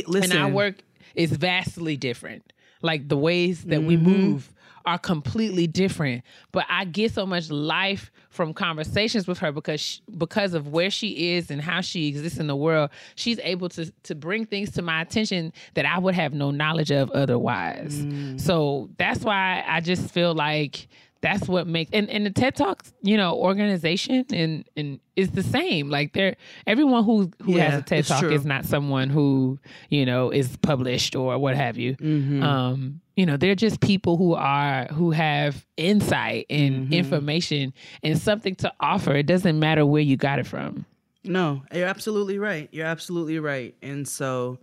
Listen, 0.07 0.31
and 0.31 0.39
I 0.39 0.49
work 0.49 0.75
is 1.15 1.31
vastly 1.31 1.97
different. 1.97 2.53
Like 2.81 3.07
the 3.07 3.17
ways 3.17 3.63
that 3.65 3.83
we 3.83 3.95
mm-hmm. 3.95 4.11
move 4.11 4.53
are 4.85 4.97
completely 4.97 5.67
different. 5.67 6.23
But 6.51 6.65
I 6.69 6.85
get 6.85 7.13
so 7.13 7.25
much 7.25 7.49
life 7.49 8.11
from 8.29 8.53
conversations 8.53 9.27
with 9.27 9.39
her 9.39 9.51
because 9.51 9.79
she, 9.79 10.01
because 10.17 10.53
of 10.53 10.67
where 10.67 10.89
she 10.89 11.35
is 11.35 11.51
and 11.51 11.61
how 11.61 11.81
she 11.81 12.07
exists 12.07 12.39
in 12.39 12.47
the 12.47 12.55
world. 12.55 12.89
She's 13.15 13.39
able 13.43 13.69
to 13.69 13.91
to 14.03 14.15
bring 14.15 14.45
things 14.45 14.71
to 14.71 14.81
my 14.81 15.01
attention 15.01 15.53
that 15.75 15.85
I 15.85 15.99
would 15.99 16.15
have 16.15 16.33
no 16.33 16.51
knowledge 16.51 16.91
of 16.91 17.09
otherwise. 17.11 18.01
Mm. 18.01 18.41
So 18.41 18.89
that's 18.97 19.21
why 19.21 19.63
I 19.67 19.79
just 19.79 20.11
feel 20.11 20.33
like 20.33 20.87
that's 21.23 21.47
what 21.47 21.65
makes 21.65 21.89
and, 21.93 22.07
and 22.09 22.25
the 22.25 22.29
TED 22.29 22.55
Talks, 22.55 22.93
you 23.01 23.17
know, 23.17 23.33
organization 23.35 24.25
and 24.31 24.65
and 24.77 24.99
is 25.15 25.31
the 25.31 25.41
same. 25.41 25.89
Like 25.89 26.13
they're 26.13 26.35
everyone 26.67 27.03
who 27.05 27.31
who 27.41 27.57
has 27.57 27.79
a 27.79 27.81
TED 27.81 28.05
Talk 28.05 28.19
true. 28.19 28.31
is 28.31 28.45
not 28.45 28.65
someone 28.65 29.09
who 29.09 29.57
you 29.89 30.05
know 30.05 30.29
is 30.29 30.55
published 30.57 31.15
or 31.15 31.39
what 31.39 31.55
have 31.55 31.77
you. 31.77 31.95
Mm-hmm. 31.95 32.43
Um, 32.43 32.99
you 33.15 33.25
know, 33.25 33.37
they're 33.37 33.55
just 33.55 33.79
people 33.79 34.17
who 34.17 34.33
are 34.33 34.85
who 34.87 35.11
have 35.11 35.65
insight 35.77 36.45
and 36.49 36.73
Mm-hmm. 36.85 36.93
information 36.93 37.73
and 38.03 38.19
something 38.19 38.55
to 38.55 38.73
offer. 38.79 39.15
It 39.15 39.25
doesn't 39.25 39.57
matter 39.57 39.85
where 39.85 40.01
you 40.01 40.17
got 40.17 40.39
it 40.39 40.45
from. 40.47 40.85
No, 41.23 41.63
you're 41.73 41.87
absolutely 41.87 42.37
right. 42.37 42.67
You're 42.73 42.85
absolutely 42.87 43.39
right. 43.39 43.75
And 43.81 44.05
so 44.07 44.59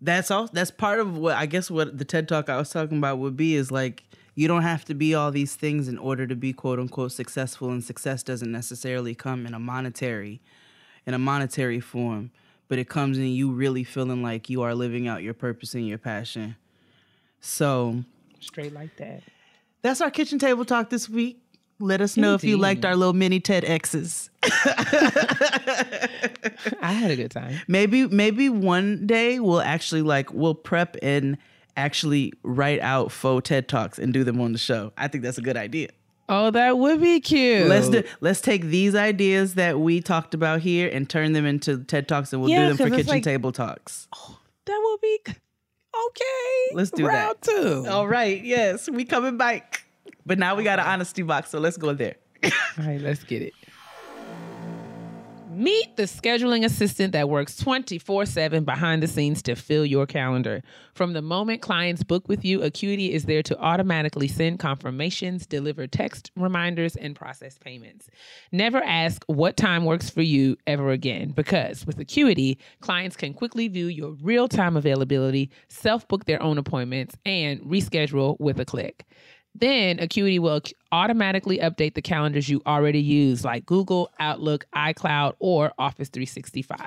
that's 0.00 0.30
all 0.30 0.48
that's 0.52 0.70
part 0.70 1.00
of 1.00 1.16
what 1.18 1.36
I 1.36 1.46
guess 1.46 1.70
what 1.70 1.98
the 1.98 2.04
TED 2.04 2.28
talk 2.28 2.48
I 2.48 2.56
was 2.58 2.70
talking 2.70 2.98
about 2.98 3.18
would 3.18 3.36
be 3.36 3.54
is 3.54 3.70
like 3.72 4.04
you 4.40 4.48
don't 4.48 4.62
have 4.62 4.86
to 4.86 4.94
be 4.94 5.14
all 5.14 5.30
these 5.30 5.54
things 5.54 5.86
in 5.86 5.98
order 5.98 6.26
to 6.26 6.34
be 6.34 6.54
quote 6.54 6.78
unquote 6.78 7.12
successful 7.12 7.68
and 7.68 7.84
success 7.84 8.22
doesn't 8.22 8.50
necessarily 8.50 9.14
come 9.14 9.44
in 9.44 9.52
a 9.52 9.58
monetary 9.58 10.40
in 11.04 11.12
a 11.12 11.18
monetary 11.18 11.78
form, 11.78 12.30
but 12.66 12.78
it 12.78 12.88
comes 12.88 13.18
in 13.18 13.26
you 13.26 13.50
really 13.50 13.84
feeling 13.84 14.22
like 14.22 14.48
you 14.48 14.62
are 14.62 14.74
living 14.74 15.06
out 15.06 15.22
your 15.22 15.34
purpose 15.34 15.74
and 15.74 15.86
your 15.86 15.98
passion. 15.98 16.56
So 17.42 18.02
Straight 18.38 18.72
like 18.72 18.96
that. 18.96 19.22
that's 19.82 20.00
our 20.00 20.10
kitchen 20.10 20.38
table 20.38 20.64
talk 20.64 20.88
this 20.88 21.06
week. 21.06 21.42
Let 21.78 22.00
us 22.00 22.16
know 22.16 22.34
if 22.34 22.42
you 22.42 22.56
liked 22.56 22.86
our 22.86 22.96
little 22.96 23.12
mini 23.12 23.40
TEDx's. 23.40 24.30
I 26.82 26.92
had 26.92 27.10
a 27.10 27.16
good 27.16 27.30
time. 27.30 27.60
Maybe 27.68 28.06
maybe 28.06 28.48
one 28.48 29.06
day 29.06 29.38
we'll 29.38 29.60
actually 29.60 30.02
like 30.02 30.32
we'll 30.32 30.54
prep 30.54 30.96
and 31.02 31.36
actually 31.76 32.32
write 32.42 32.80
out 32.80 33.12
faux 33.12 33.48
TED 33.48 33.68
Talks 33.68 33.98
and 33.98 34.12
do 34.12 34.24
them 34.24 34.40
on 34.40 34.52
the 34.52 34.58
show. 34.58 34.92
I 34.96 35.08
think 35.08 35.24
that's 35.24 35.38
a 35.38 35.42
good 35.42 35.56
idea. 35.56 35.88
Oh, 36.28 36.50
that 36.52 36.78
would 36.78 37.00
be 37.00 37.18
cute. 37.20 37.66
Let's 37.66 37.88
do 37.88 38.04
let's 38.20 38.40
take 38.40 38.62
these 38.64 38.94
ideas 38.94 39.54
that 39.54 39.80
we 39.80 40.00
talked 40.00 40.32
about 40.32 40.60
here 40.60 40.88
and 40.92 41.08
turn 41.10 41.32
them 41.32 41.44
into 41.44 41.78
TED 41.84 42.06
Talks 42.06 42.32
and 42.32 42.40
we'll 42.40 42.50
Yeah, 42.50 42.68
do 42.70 42.74
them 42.74 42.88
for 42.90 42.96
kitchen 42.96 43.08
like- 43.08 43.22
table 43.24 43.50
talks. 43.52 44.06
Oh, 44.14 44.38
that 44.66 44.80
would 44.82 45.00
be 45.00 45.18
okay. 45.26 46.74
Let's 46.74 46.90
do 46.90 47.06
Round 47.06 47.36
that. 47.40 47.42
two. 47.42 47.84
All 47.88 48.06
right, 48.06 48.42
yes, 48.44 48.88
we 48.88 49.04
coming 49.04 49.36
back. 49.38 49.84
But 50.24 50.38
now 50.38 50.54
we 50.54 50.62
got 50.62 50.78
an 50.78 50.86
honesty 50.86 51.22
box, 51.22 51.50
so 51.50 51.58
let's 51.58 51.76
go 51.76 51.92
there. 51.94 52.14
All 52.44 52.50
right, 52.78 53.00
let's 53.00 53.24
get 53.24 53.42
it. 53.42 53.52
Meet 55.60 55.96
the 55.98 56.04
scheduling 56.04 56.64
assistant 56.64 57.12
that 57.12 57.28
works 57.28 57.54
24 57.58 58.24
7 58.24 58.64
behind 58.64 59.02
the 59.02 59.06
scenes 59.06 59.42
to 59.42 59.54
fill 59.54 59.84
your 59.84 60.06
calendar. 60.06 60.62
From 60.94 61.12
the 61.12 61.20
moment 61.20 61.60
clients 61.60 62.02
book 62.02 62.26
with 62.28 62.46
you, 62.46 62.62
Acuity 62.62 63.12
is 63.12 63.26
there 63.26 63.42
to 63.42 63.58
automatically 63.58 64.26
send 64.26 64.58
confirmations, 64.58 65.44
deliver 65.44 65.86
text 65.86 66.30
reminders, 66.34 66.96
and 66.96 67.14
process 67.14 67.58
payments. 67.58 68.08
Never 68.50 68.82
ask 68.82 69.22
what 69.26 69.58
time 69.58 69.84
works 69.84 70.08
for 70.08 70.22
you 70.22 70.56
ever 70.66 70.92
again 70.92 71.32
because 71.32 71.84
with 71.84 71.98
Acuity, 71.98 72.56
clients 72.80 73.14
can 73.14 73.34
quickly 73.34 73.68
view 73.68 73.88
your 73.88 74.12
real 74.12 74.48
time 74.48 74.78
availability, 74.78 75.50
self 75.68 76.08
book 76.08 76.24
their 76.24 76.42
own 76.42 76.56
appointments, 76.56 77.16
and 77.26 77.60
reschedule 77.60 78.40
with 78.40 78.58
a 78.60 78.64
click. 78.64 79.04
Then 79.54 79.98
Acuity 79.98 80.38
will 80.38 80.60
automatically 80.92 81.58
update 81.58 81.94
the 81.94 82.02
calendars 82.02 82.48
you 82.48 82.62
already 82.66 83.00
use, 83.00 83.44
like 83.44 83.66
Google, 83.66 84.10
Outlook, 84.20 84.64
iCloud, 84.74 85.34
or 85.38 85.72
Office 85.78 86.08
365, 86.08 86.78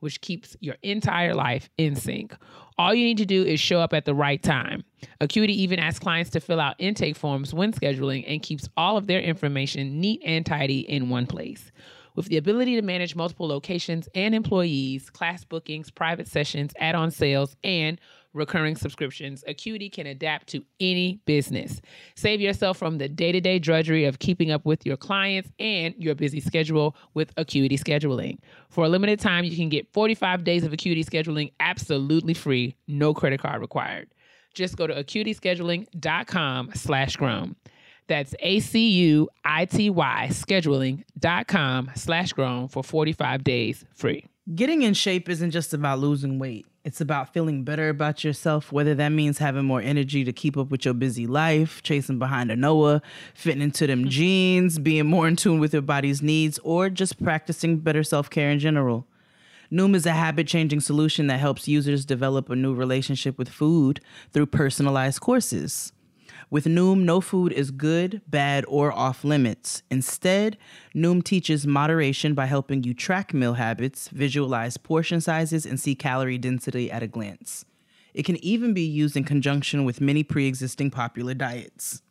which 0.00 0.20
keeps 0.20 0.54
your 0.60 0.76
entire 0.82 1.34
life 1.34 1.70
in 1.78 1.96
sync. 1.96 2.36
All 2.78 2.94
you 2.94 3.04
need 3.04 3.18
to 3.18 3.26
do 3.26 3.42
is 3.42 3.60
show 3.60 3.80
up 3.80 3.92
at 3.94 4.04
the 4.04 4.14
right 4.14 4.42
time. 4.42 4.84
Acuity 5.20 5.62
even 5.62 5.78
asks 5.78 5.98
clients 5.98 6.30
to 6.30 6.40
fill 6.40 6.60
out 6.60 6.76
intake 6.78 7.16
forms 7.16 7.54
when 7.54 7.72
scheduling 7.72 8.24
and 8.26 8.42
keeps 8.42 8.68
all 8.76 8.96
of 8.96 9.06
their 9.06 9.20
information 9.20 10.00
neat 10.00 10.20
and 10.24 10.44
tidy 10.44 10.80
in 10.80 11.08
one 11.08 11.26
place. 11.26 11.72
With 12.14 12.26
the 12.26 12.36
ability 12.36 12.76
to 12.76 12.82
manage 12.82 13.16
multiple 13.16 13.48
locations 13.48 14.06
and 14.14 14.34
employees, 14.34 15.08
class 15.08 15.44
bookings, 15.44 15.90
private 15.90 16.28
sessions, 16.28 16.74
add 16.78 16.94
on 16.94 17.10
sales, 17.10 17.56
and 17.64 17.98
recurring 18.32 18.76
subscriptions, 18.76 19.44
Acuity 19.46 19.88
can 19.88 20.06
adapt 20.06 20.48
to 20.48 20.64
any 20.80 21.20
business. 21.26 21.80
Save 22.14 22.40
yourself 22.40 22.78
from 22.78 22.98
the 22.98 23.08
day 23.08 23.32
to 23.32 23.40
day 23.40 23.58
drudgery 23.58 24.04
of 24.04 24.18
keeping 24.18 24.50
up 24.50 24.64
with 24.64 24.84
your 24.86 24.96
clients 24.96 25.50
and 25.58 25.94
your 25.98 26.14
busy 26.14 26.40
schedule 26.40 26.96
with 27.14 27.32
Acuity 27.36 27.76
Scheduling. 27.76 28.38
For 28.70 28.84
a 28.84 28.88
limited 28.88 29.20
time, 29.20 29.44
you 29.44 29.56
can 29.56 29.68
get 29.68 29.92
45 29.92 30.44
days 30.44 30.64
of 30.64 30.72
Acuity 30.72 31.04
Scheduling 31.04 31.52
absolutely 31.60 32.34
free, 32.34 32.76
no 32.88 33.14
credit 33.14 33.40
card 33.40 33.60
required. 33.60 34.08
Just 34.54 34.76
go 34.76 34.86
to 34.86 34.94
acuityscheduling.com 34.94 36.70
slash 36.74 37.16
grown. 37.16 37.56
That's 38.08 38.34
A-C-U-I-T-Y 38.40 40.28
scheduling.com 40.30 41.90
slash 41.94 42.32
grown 42.32 42.68
for 42.68 42.84
45 42.84 43.44
days 43.44 43.84
free. 43.94 44.26
Getting 44.56 44.82
in 44.82 44.92
shape 44.94 45.28
isn't 45.28 45.52
just 45.52 45.72
about 45.72 46.00
losing 46.00 46.40
weight. 46.40 46.66
It's 46.84 47.00
about 47.00 47.32
feeling 47.32 47.62
better 47.62 47.88
about 47.88 48.24
yourself, 48.24 48.72
whether 48.72 48.92
that 48.96 49.10
means 49.10 49.38
having 49.38 49.64
more 49.64 49.80
energy 49.80 50.24
to 50.24 50.32
keep 50.32 50.56
up 50.56 50.68
with 50.68 50.84
your 50.84 50.94
busy 50.94 51.28
life, 51.28 51.80
chasing 51.84 52.18
behind 52.18 52.50
a 52.50 52.56
Noah, 52.56 53.02
fitting 53.34 53.62
into 53.62 53.86
them 53.86 54.00
mm-hmm. 54.00 54.08
jeans, 54.08 54.80
being 54.80 55.06
more 55.06 55.28
in 55.28 55.36
tune 55.36 55.60
with 55.60 55.72
your 55.72 55.82
body's 55.82 56.22
needs, 56.22 56.58
or 56.64 56.90
just 56.90 57.22
practicing 57.22 57.78
better 57.78 58.02
self 58.02 58.30
care 58.30 58.50
in 58.50 58.58
general. 58.58 59.06
Noom 59.70 59.94
is 59.94 60.06
a 60.06 60.12
habit 60.12 60.48
changing 60.48 60.80
solution 60.80 61.28
that 61.28 61.38
helps 61.38 61.68
users 61.68 62.04
develop 62.04 62.50
a 62.50 62.56
new 62.56 62.74
relationship 62.74 63.38
with 63.38 63.48
food 63.48 64.00
through 64.32 64.46
personalized 64.46 65.20
courses. 65.20 65.92
With 66.52 66.66
Noom, 66.66 67.04
no 67.04 67.22
food 67.22 67.50
is 67.50 67.70
good, 67.70 68.20
bad, 68.28 68.66
or 68.68 68.92
off 68.92 69.24
limits. 69.24 69.82
Instead, 69.90 70.58
Noom 70.94 71.24
teaches 71.24 71.66
moderation 71.66 72.34
by 72.34 72.44
helping 72.44 72.84
you 72.84 72.92
track 72.92 73.32
meal 73.32 73.54
habits, 73.54 74.08
visualize 74.08 74.76
portion 74.76 75.22
sizes, 75.22 75.64
and 75.64 75.80
see 75.80 75.94
calorie 75.94 76.36
density 76.36 76.90
at 76.90 77.02
a 77.02 77.06
glance. 77.06 77.64
It 78.12 78.24
can 78.24 78.36
even 78.44 78.74
be 78.74 78.82
used 78.82 79.16
in 79.16 79.24
conjunction 79.24 79.86
with 79.86 80.02
many 80.02 80.22
pre 80.22 80.46
existing 80.46 80.90
popular 80.90 81.32
diets. 81.32 82.02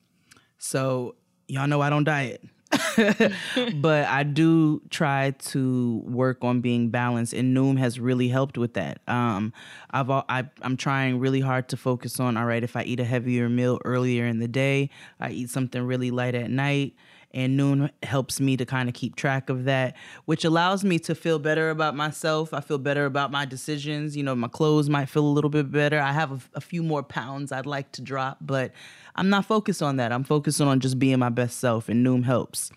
So, 0.57 1.13
y'all 1.47 1.68
know 1.68 1.81
I 1.81 1.91
don't 1.91 2.03
diet. 2.03 2.43
but 3.76 4.06
I 4.07 4.23
do 4.23 4.81
try 4.89 5.31
to 5.31 6.02
work 6.06 6.38
on 6.41 6.61
being 6.61 6.89
balanced, 6.89 7.34
and 7.34 7.56
Noom 7.56 7.77
has 7.77 7.99
really 7.99 8.30
helped 8.30 8.57
with 8.57 8.73
that. 8.76 8.99
Um, 9.07 9.53
I've 9.91 10.10
I, 10.10 10.45
I'm 10.61 10.77
trying 10.77 11.19
really 11.19 11.41
hard 11.41 11.68
to 11.69 11.77
focus 11.77 12.19
on. 12.19 12.38
All 12.38 12.45
right, 12.45 12.64
if 12.64 12.76
I 12.76 12.84
eat 12.84 12.99
a 12.99 13.06
heavier 13.06 13.49
meal 13.49 13.80
earlier 13.84 14.26
in 14.26 14.39
the 14.39 14.48
day, 14.48 14.89
I 15.19 15.31
eat 15.31 15.49
something 15.49 15.81
really 15.84 16.11
light 16.11 16.35
at 16.35 16.49
night. 16.49 16.93
And 17.33 17.57
Noom 17.57 17.89
helps 18.03 18.41
me 18.41 18.57
to 18.57 18.65
kind 18.65 18.89
of 18.89 18.95
keep 18.95 19.15
track 19.15 19.49
of 19.49 19.63
that, 19.63 19.95
which 20.25 20.43
allows 20.43 20.83
me 20.83 20.99
to 20.99 21.15
feel 21.15 21.39
better 21.39 21.69
about 21.69 21.95
myself. 21.95 22.53
I 22.53 22.59
feel 22.59 22.77
better 22.77 23.05
about 23.05 23.31
my 23.31 23.45
decisions. 23.45 24.17
You 24.17 24.23
know, 24.23 24.35
my 24.35 24.49
clothes 24.49 24.89
might 24.89 25.05
feel 25.07 25.25
a 25.25 25.31
little 25.31 25.49
bit 25.49 25.71
better. 25.71 25.99
I 25.99 26.11
have 26.11 26.31
a, 26.31 26.39
a 26.55 26.61
few 26.61 26.83
more 26.83 27.03
pounds 27.03 27.51
I'd 27.51 27.65
like 27.65 27.91
to 27.93 28.01
drop, 28.01 28.39
but 28.41 28.73
I'm 29.15 29.29
not 29.29 29.45
focused 29.45 29.81
on 29.81 29.95
that. 29.95 30.11
I'm 30.11 30.25
focusing 30.25 30.67
on 30.67 30.81
just 30.81 30.99
being 30.99 31.19
my 31.19 31.29
best 31.29 31.59
self, 31.59 31.87
and 31.87 32.05
Noom 32.05 32.25
helps. 32.25 32.71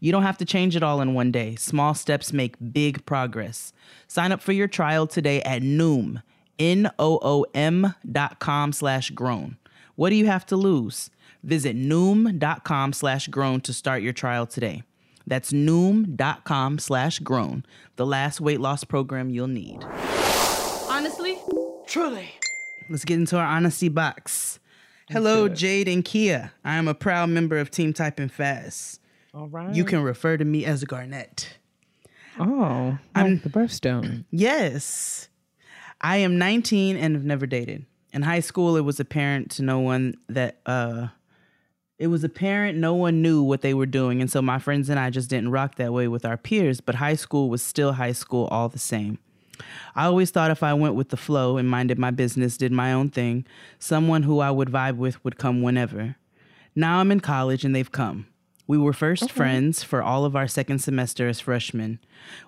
You 0.00 0.12
don't 0.12 0.22
have 0.22 0.38
to 0.38 0.44
change 0.44 0.76
it 0.76 0.82
all 0.82 1.00
in 1.00 1.14
one 1.14 1.30
day. 1.30 1.56
Small 1.56 1.94
steps 1.94 2.32
make 2.32 2.56
big 2.72 3.04
progress. 3.06 3.72
Sign 4.08 4.32
up 4.32 4.40
for 4.40 4.52
your 4.52 4.66
trial 4.66 5.06
today 5.06 5.42
at 5.42 5.62
Noom, 5.62 6.22
N-O-O-M 6.58 7.94
dot 8.10 8.38
com 8.38 8.72
slash 8.72 9.10
grown. 9.10 9.56
What 9.96 10.10
do 10.10 10.16
you 10.16 10.26
have 10.26 10.46
to 10.46 10.56
lose? 10.56 11.10
Visit 11.42 11.76
Noom.com 11.76 12.92
slash 12.92 13.28
grown 13.28 13.60
to 13.62 13.72
start 13.72 14.02
your 14.02 14.12
trial 14.12 14.46
today. 14.46 14.82
That's 15.26 15.52
Noom.com 15.52 16.78
slash 16.78 17.18
grown, 17.20 17.64
the 17.96 18.06
last 18.06 18.40
weight 18.40 18.60
loss 18.60 18.84
program 18.84 19.30
you'll 19.30 19.46
need. 19.46 19.82
Honestly? 20.88 21.38
Truly. 21.86 22.30
Let's 22.88 23.04
get 23.04 23.14
into 23.14 23.36
our 23.38 23.46
honesty 23.46 23.88
box. 23.88 24.58
Hello, 25.08 25.48
Jade 25.48 25.88
and 25.88 26.04
Kia. 26.04 26.52
I 26.64 26.76
am 26.76 26.88
a 26.88 26.94
proud 26.94 27.30
member 27.30 27.58
of 27.58 27.70
Team 27.70 27.92
Typing 27.92 28.28
Fast. 28.28 29.00
All 29.34 29.48
right. 29.48 29.74
You 29.74 29.84
can 29.84 30.02
refer 30.02 30.36
to 30.36 30.44
me 30.44 30.64
as 30.64 30.84
Garnett. 30.84 31.56
Oh, 32.38 32.98
I'm 33.14 33.38
the 33.38 33.48
birthstone. 33.48 34.24
Yes. 34.30 35.28
I 36.00 36.18
am 36.18 36.38
19 36.38 36.96
and 36.96 37.14
have 37.14 37.24
never 37.24 37.46
dated. 37.46 37.86
In 38.12 38.22
high 38.22 38.40
school, 38.40 38.76
it 38.76 38.80
was 38.80 38.98
apparent 38.98 39.50
to 39.52 39.62
no 39.62 39.78
one 39.80 40.14
that 40.28 40.60
uh 40.66 41.08
it 42.00 42.06
was 42.06 42.24
apparent 42.24 42.78
no 42.78 42.94
one 42.94 43.20
knew 43.20 43.42
what 43.42 43.60
they 43.60 43.74
were 43.74 43.84
doing, 43.84 44.22
and 44.22 44.30
so 44.30 44.40
my 44.40 44.58
friends 44.58 44.88
and 44.88 44.98
I 44.98 45.10
just 45.10 45.28
didn't 45.28 45.50
rock 45.50 45.74
that 45.74 45.92
way 45.92 46.08
with 46.08 46.24
our 46.24 46.38
peers, 46.38 46.80
but 46.80 46.94
high 46.94 47.14
school 47.14 47.50
was 47.50 47.62
still 47.62 47.92
high 47.92 48.12
school 48.12 48.46
all 48.46 48.70
the 48.70 48.78
same. 48.78 49.18
I 49.94 50.06
always 50.06 50.30
thought 50.30 50.50
if 50.50 50.62
I 50.62 50.72
went 50.72 50.94
with 50.94 51.10
the 51.10 51.18
flow 51.18 51.58
and 51.58 51.68
minded 51.68 51.98
my 51.98 52.10
business, 52.10 52.56
did 52.56 52.72
my 52.72 52.90
own 52.90 53.10
thing, 53.10 53.44
someone 53.78 54.22
who 54.22 54.40
I 54.40 54.50
would 54.50 54.70
vibe 54.70 54.96
with 54.96 55.22
would 55.22 55.36
come 55.36 55.60
whenever. 55.60 56.16
Now 56.74 57.00
I'm 57.00 57.12
in 57.12 57.20
college 57.20 57.66
and 57.66 57.76
they've 57.76 57.92
come. 57.92 58.26
We 58.66 58.78
were 58.78 58.94
first 58.94 59.30
friends 59.30 59.82
for 59.82 60.02
all 60.02 60.24
of 60.24 60.34
our 60.34 60.48
second 60.48 60.78
semester 60.78 61.28
as 61.28 61.40
freshmen. 61.40 61.98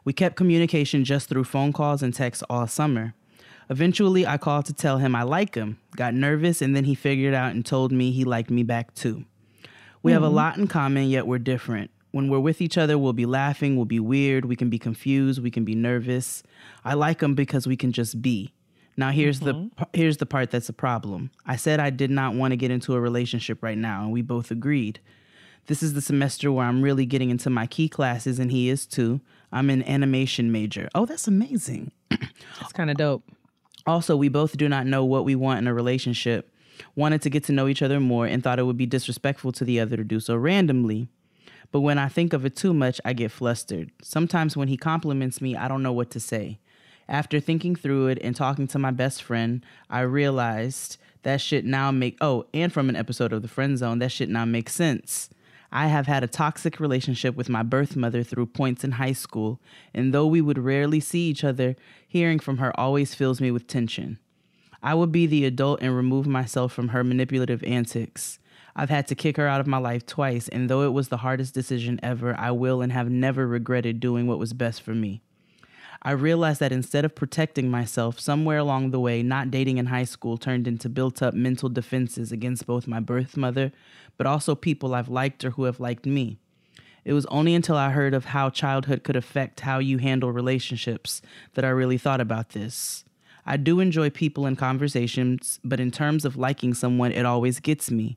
We 0.02 0.14
kept 0.14 0.36
communication 0.36 1.04
just 1.04 1.28
through 1.28 1.44
phone 1.44 1.74
calls 1.74 2.02
and 2.02 2.14
texts 2.14 2.42
all 2.48 2.66
summer. 2.66 3.12
Eventually, 3.68 4.26
I 4.26 4.38
called 4.38 4.64
to 4.66 4.72
tell 4.72 4.96
him 4.96 5.14
I 5.14 5.24
like 5.24 5.56
him, 5.56 5.78
got 5.94 6.14
nervous, 6.14 6.62
and 6.62 6.74
then 6.74 6.84
he 6.84 6.94
figured 6.94 7.34
out 7.34 7.52
and 7.52 7.66
told 7.66 7.92
me 7.92 8.12
he 8.12 8.24
liked 8.24 8.50
me 8.50 8.62
back 8.62 8.94
too. 8.94 9.26
We 10.02 10.12
have 10.12 10.22
a 10.22 10.26
mm-hmm. 10.26 10.34
lot 10.34 10.58
in 10.58 10.66
common, 10.66 11.08
yet 11.08 11.26
we're 11.26 11.38
different. 11.38 11.90
When 12.10 12.28
we're 12.28 12.40
with 12.40 12.60
each 12.60 12.76
other, 12.76 12.98
we'll 12.98 13.12
be 13.12 13.26
laughing, 13.26 13.76
we'll 13.76 13.86
be 13.86 14.00
weird, 14.00 14.44
we 14.44 14.56
can 14.56 14.68
be 14.68 14.78
confused, 14.78 15.42
we 15.42 15.50
can 15.50 15.64
be 15.64 15.74
nervous. 15.74 16.42
I 16.84 16.94
like 16.94 17.22
him 17.22 17.34
because 17.34 17.66
we 17.66 17.76
can 17.76 17.92
just 17.92 18.20
be. 18.20 18.52
Now 18.96 19.10
here's 19.10 19.40
the 19.40 19.54
mm-hmm. 19.54 19.84
here's 19.94 20.18
the 20.18 20.26
part 20.26 20.50
that's 20.50 20.68
a 20.68 20.74
problem. 20.74 21.30
I 21.46 21.56
said 21.56 21.80
I 21.80 21.90
did 21.90 22.10
not 22.10 22.34
want 22.34 22.52
to 22.52 22.56
get 22.56 22.70
into 22.70 22.94
a 22.94 23.00
relationship 23.00 23.62
right 23.62 23.78
now, 23.78 24.02
and 24.02 24.12
we 24.12 24.20
both 24.20 24.50
agreed. 24.50 25.00
This 25.66 25.82
is 25.82 25.94
the 25.94 26.00
semester 26.00 26.50
where 26.52 26.66
I'm 26.66 26.82
really 26.82 27.06
getting 27.06 27.30
into 27.30 27.48
my 27.48 27.66
key 27.66 27.88
classes, 27.88 28.38
and 28.38 28.50
he 28.50 28.68
is 28.68 28.84
too. 28.84 29.20
I'm 29.50 29.70
an 29.70 29.82
animation 29.84 30.50
major. 30.50 30.88
Oh, 30.94 31.06
that's 31.06 31.28
amazing. 31.28 31.92
That's 32.10 32.72
kind 32.72 32.90
of 32.90 32.96
dope. 32.96 33.22
Also, 33.86 34.16
we 34.16 34.28
both 34.28 34.56
do 34.56 34.68
not 34.68 34.86
know 34.86 35.04
what 35.04 35.24
we 35.24 35.34
want 35.34 35.58
in 35.58 35.66
a 35.66 35.74
relationship, 35.74 36.51
wanted 36.94 37.22
to 37.22 37.30
get 37.30 37.44
to 37.44 37.52
know 37.52 37.68
each 37.68 37.82
other 37.82 38.00
more, 38.00 38.26
and 38.26 38.42
thought 38.42 38.58
it 38.58 38.64
would 38.64 38.76
be 38.76 38.86
disrespectful 38.86 39.52
to 39.52 39.64
the 39.64 39.80
other 39.80 39.96
to 39.96 40.04
do 40.04 40.20
so 40.20 40.36
randomly. 40.36 41.08
But 41.70 41.80
when 41.80 41.98
I 41.98 42.08
think 42.08 42.32
of 42.32 42.44
it 42.44 42.54
too 42.54 42.74
much, 42.74 43.00
I 43.04 43.14
get 43.14 43.32
flustered. 43.32 43.90
Sometimes 44.02 44.56
when 44.56 44.68
he 44.68 44.76
compliments 44.76 45.40
me, 45.40 45.56
I 45.56 45.68
don't 45.68 45.82
know 45.82 45.92
what 45.92 46.10
to 46.10 46.20
say. 46.20 46.58
After 47.08 47.40
thinking 47.40 47.74
through 47.74 48.08
it 48.08 48.18
and 48.22 48.36
talking 48.36 48.66
to 48.68 48.78
my 48.78 48.90
best 48.90 49.22
friend, 49.22 49.64
I 49.90 50.00
realized 50.00 50.98
that 51.22 51.40
shit 51.40 51.64
now 51.64 51.90
make 51.90 52.16
oh, 52.20 52.46
and 52.52 52.72
from 52.72 52.88
an 52.88 52.96
episode 52.96 53.32
of 53.32 53.42
The 53.42 53.48
Friend 53.48 53.76
Zone, 53.78 53.98
that 54.00 54.12
shit 54.12 54.28
now 54.28 54.44
makes 54.44 54.74
sense. 54.74 55.30
I 55.74 55.86
have 55.86 56.06
had 56.06 56.22
a 56.22 56.28
toxic 56.28 56.78
relationship 56.78 57.34
with 57.34 57.48
my 57.48 57.62
birth 57.62 57.96
mother 57.96 58.22
through 58.22 58.46
points 58.46 58.84
in 58.84 58.92
high 58.92 59.14
school, 59.14 59.58
and 59.94 60.12
though 60.12 60.26
we 60.26 60.42
would 60.42 60.58
rarely 60.58 61.00
see 61.00 61.30
each 61.30 61.44
other, 61.44 61.76
hearing 62.06 62.38
from 62.38 62.58
her 62.58 62.78
always 62.78 63.14
fills 63.14 63.40
me 63.40 63.50
with 63.50 63.66
tension. 63.66 64.18
I 64.82 64.94
would 64.94 65.12
be 65.12 65.26
the 65.26 65.44
adult 65.44 65.80
and 65.80 65.94
remove 65.94 66.26
myself 66.26 66.72
from 66.72 66.88
her 66.88 67.04
manipulative 67.04 67.62
antics. 67.62 68.38
I've 68.74 68.90
had 68.90 69.06
to 69.08 69.14
kick 69.14 69.36
her 69.36 69.46
out 69.46 69.60
of 69.60 69.66
my 69.66 69.78
life 69.78 70.06
twice, 70.06 70.48
and 70.48 70.68
though 70.68 70.82
it 70.82 70.92
was 70.92 71.08
the 71.08 71.18
hardest 71.18 71.54
decision 71.54 72.00
ever, 72.02 72.34
I 72.38 72.50
will 72.50 72.80
and 72.80 72.90
have 72.92 73.10
never 73.10 73.46
regretted 73.46 74.00
doing 74.00 74.26
what 74.26 74.38
was 74.38 74.52
best 74.52 74.82
for 74.82 74.94
me. 74.94 75.22
I 76.04 76.10
realized 76.12 76.58
that 76.58 76.72
instead 76.72 77.04
of 77.04 77.14
protecting 77.14 77.70
myself, 77.70 78.18
somewhere 78.18 78.58
along 78.58 78.90
the 78.90 78.98
way, 78.98 79.22
not 79.22 79.52
dating 79.52 79.78
in 79.78 79.86
high 79.86 80.04
school 80.04 80.36
turned 80.36 80.66
into 80.66 80.88
built 80.88 81.22
up 81.22 81.32
mental 81.32 81.68
defenses 81.68 82.32
against 82.32 82.66
both 82.66 82.88
my 82.88 82.98
birth 82.98 83.36
mother, 83.36 83.70
but 84.18 84.26
also 84.26 84.56
people 84.56 84.94
I've 84.94 85.08
liked 85.08 85.44
or 85.44 85.50
who 85.50 85.64
have 85.64 85.78
liked 85.78 86.06
me. 86.06 86.38
It 87.04 87.12
was 87.12 87.26
only 87.26 87.54
until 87.54 87.76
I 87.76 87.90
heard 87.90 88.14
of 88.14 88.26
how 88.26 88.50
childhood 88.50 89.04
could 89.04 89.16
affect 89.16 89.60
how 89.60 89.78
you 89.78 89.98
handle 89.98 90.32
relationships 90.32 91.22
that 91.54 91.64
I 91.64 91.68
really 91.68 91.98
thought 91.98 92.20
about 92.20 92.48
this. 92.50 93.04
I 93.44 93.56
do 93.56 93.80
enjoy 93.80 94.10
people 94.10 94.46
and 94.46 94.56
conversations, 94.56 95.58
but 95.64 95.80
in 95.80 95.90
terms 95.90 96.24
of 96.24 96.36
liking 96.36 96.74
someone, 96.74 97.12
it 97.12 97.26
always 97.26 97.58
gets 97.60 97.90
me. 97.90 98.16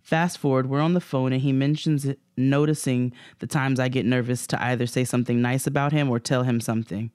Fast 0.00 0.38
forward, 0.38 0.70
we're 0.70 0.80
on 0.80 0.94
the 0.94 1.00
phone 1.00 1.34
and 1.34 1.42
he 1.42 1.52
mentions 1.52 2.06
it, 2.06 2.18
noticing 2.36 3.12
the 3.40 3.46
times 3.46 3.78
I 3.78 3.88
get 3.88 4.06
nervous 4.06 4.46
to 4.46 4.62
either 4.62 4.86
say 4.86 5.04
something 5.04 5.42
nice 5.42 5.66
about 5.66 5.92
him 5.92 6.08
or 6.08 6.18
tell 6.18 6.44
him 6.44 6.60
something. 6.60 7.10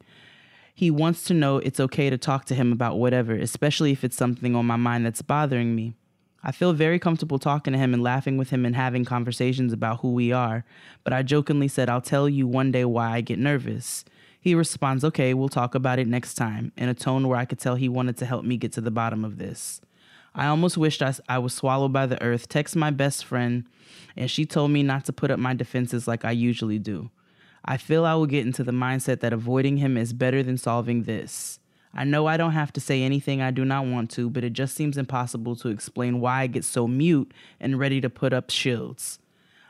He 0.76 0.92
wants 0.92 1.24
to 1.26 1.34
know 1.34 1.58
it's 1.58 1.80
okay 1.80 2.10
to 2.10 2.18
talk 2.18 2.46
to 2.46 2.56
him 2.56 2.72
about 2.72 3.00
whatever, 3.00 3.34
especially 3.34 3.92
if 3.92 4.04
it's 4.04 4.16
something 4.16 4.56
on 4.56 4.68
my 4.68 4.76
mind 4.76 5.06
that's 5.06 5.22
bothering 5.22 5.76
me. 5.76 5.96
I 6.44 6.52
feel 6.52 6.74
very 6.74 7.00
comfortable 7.00 7.40
talking 7.40 7.74
to 7.74 7.80
him 7.80 7.94
and 7.94 8.04
laughing 8.04 8.38
with 8.38 8.50
him 8.50 8.66
and 8.66 8.76
having 8.76 9.06
conversations 9.06 9.72
about 9.72 10.02
who 10.02 10.14
we 10.14 10.32
are, 10.32 10.66
but 11.04 11.14
I 11.14 11.24
jokingly 11.24 11.70
said, 11.70 11.90
I'll 11.90 12.02
tell 12.02 12.28
you 12.28 12.46
one 12.46 12.72
day 12.72 12.86
why 12.86 13.12
I 13.12 13.22
get 13.22 13.40
nervous. 13.40 14.04
He 14.44 14.56
responds, 14.56 15.06
Okay, 15.06 15.34
we'll 15.34 15.48
talk 15.48 15.74
about 15.74 16.00
it 16.00 16.08
next 16.08 16.34
time, 16.34 16.74
in 16.76 16.90
a 16.90 16.94
tone 16.94 17.30
where 17.30 17.38
I 17.38 17.46
could 17.46 17.60
tell 17.60 17.76
he 17.76 17.88
wanted 17.88 18.18
to 18.18 18.26
help 18.26 18.44
me 18.44 18.58
get 18.58 18.74
to 18.74 18.82
the 18.82 18.92
bottom 18.92 19.24
of 19.24 19.38
this. 19.38 19.80
I 20.36 20.48
almost 20.48 20.76
wished 20.78 21.02
I, 21.02 21.14
I 21.30 21.38
was 21.38 21.54
swallowed 21.54 21.94
by 21.94 22.08
the 22.08 22.22
earth, 22.22 22.50
text 22.50 22.76
my 22.76 22.92
best 22.92 23.24
friend, 23.24 23.64
and 24.18 24.30
she 24.30 24.46
told 24.46 24.72
me 24.72 24.84
not 24.84 25.06
to 25.06 25.14
put 25.14 25.32
up 25.32 25.40
my 25.40 25.54
defenses 25.54 26.10
like 26.10 26.26
I 26.26 26.32
usually 26.32 26.78
do. 26.78 27.10
I 27.64 27.78
feel 27.78 28.06
I 28.06 28.16
will 28.16 28.26
get 28.26 28.46
into 28.46 28.66
the 28.66 28.74
mindset 28.74 29.22
that 29.22 29.32
avoiding 29.32 29.78
him 29.78 29.96
is 29.96 30.12
better 30.12 30.44
than 30.44 30.58
solving 30.58 31.04
this. 31.04 31.62
I 31.94 32.04
know 32.04 32.26
I 32.26 32.36
don't 32.36 32.52
have 32.52 32.74
to 32.74 32.82
say 32.82 33.02
anything 33.02 33.42
I 33.42 33.52
do 33.52 33.64
not 33.64 33.86
want 33.86 34.12
to, 34.12 34.30
but 34.30 34.44
it 34.44 34.52
just 34.52 34.76
seems 34.76 34.98
impossible 34.98 35.56
to 35.56 35.70
explain 35.70 36.20
why 36.20 36.42
I 36.42 36.48
get 36.48 36.66
so 36.66 36.86
mute 36.86 37.34
and 37.62 37.80
ready 37.80 38.02
to 38.02 38.10
put 38.10 38.34
up 38.34 38.50
shields. 38.50 39.20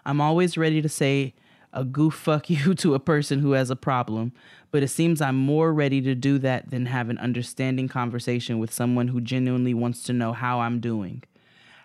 I'm 0.04 0.20
always 0.20 0.58
ready 0.58 0.82
to 0.82 0.90
say 0.90 1.36
a 1.74 1.84
goof 1.84 2.14
fuck 2.14 2.50
you 2.50 2.74
to 2.76 2.94
a 2.94 3.00
person 3.00 3.40
who 3.40 3.52
has 3.52 3.70
a 3.70 3.76
problem, 3.76 4.32
but 4.74 4.82
it 4.82 4.88
seems 4.88 5.22
I'm 5.22 5.36
more 5.36 5.72
ready 5.72 6.02
to 6.02 6.16
do 6.16 6.40
that 6.40 6.72
than 6.72 6.88
have 6.88 7.12
an 7.12 7.20
understanding 7.20 7.88
conversation 7.88 8.58
with 8.58 8.74
someone 8.74 9.08
who 9.08 9.22
genuinely 9.22 9.76
wants 9.76 10.02
to 10.06 10.14
know 10.14 10.34
how 10.34 10.62
I'm 10.62 10.80
doing. 10.80 11.22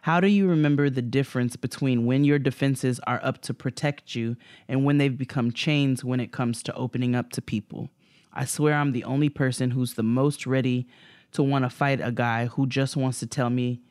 How 0.01 0.21
do 0.21 0.27
you 0.27 0.49
remember 0.49 0.89
the 0.89 1.03
difference 1.03 1.55
between 1.55 2.07
when 2.07 2.25
your 2.25 2.39
defenses 2.39 2.99
are 3.07 3.21
up 3.23 3.43
to 3.43 3.53
protect 3.53 4.15
you 4.15 4.39
and 4.69 4.87
when 4.87 4.97
they've 4.97 5.19
become 5.19 5.53
chains 5.53 6.03
when 6.03 6.19
it 6.19 6.33
comes 6.33 6.63
to 6.63 6.75
opening 6.75 7.15
up 7.15 7.31
to 7.33 7.43
people? 7.43 7.91
I 8.33 8.47
swear 8.47 8.73
I'm 8.73 8.93
the 8.93 9.05
only 9.05 9.29
person 9.29 9.73
who's 9.73 9.93
the 9.93 10.03
most 10.03 10.47
ready 10.47 10.89
to 11.33 11.43
want 11.43 11.67
to 11.67 11.71
fight 11.71 12.01
a 12.03 12.11
guy 12.11 12.47
who 12.47 12.67
just 12.67 12.97
wants 12.97 13.21
to 13.21 13.27
tell 13.27 13.51
me 13.51 13.83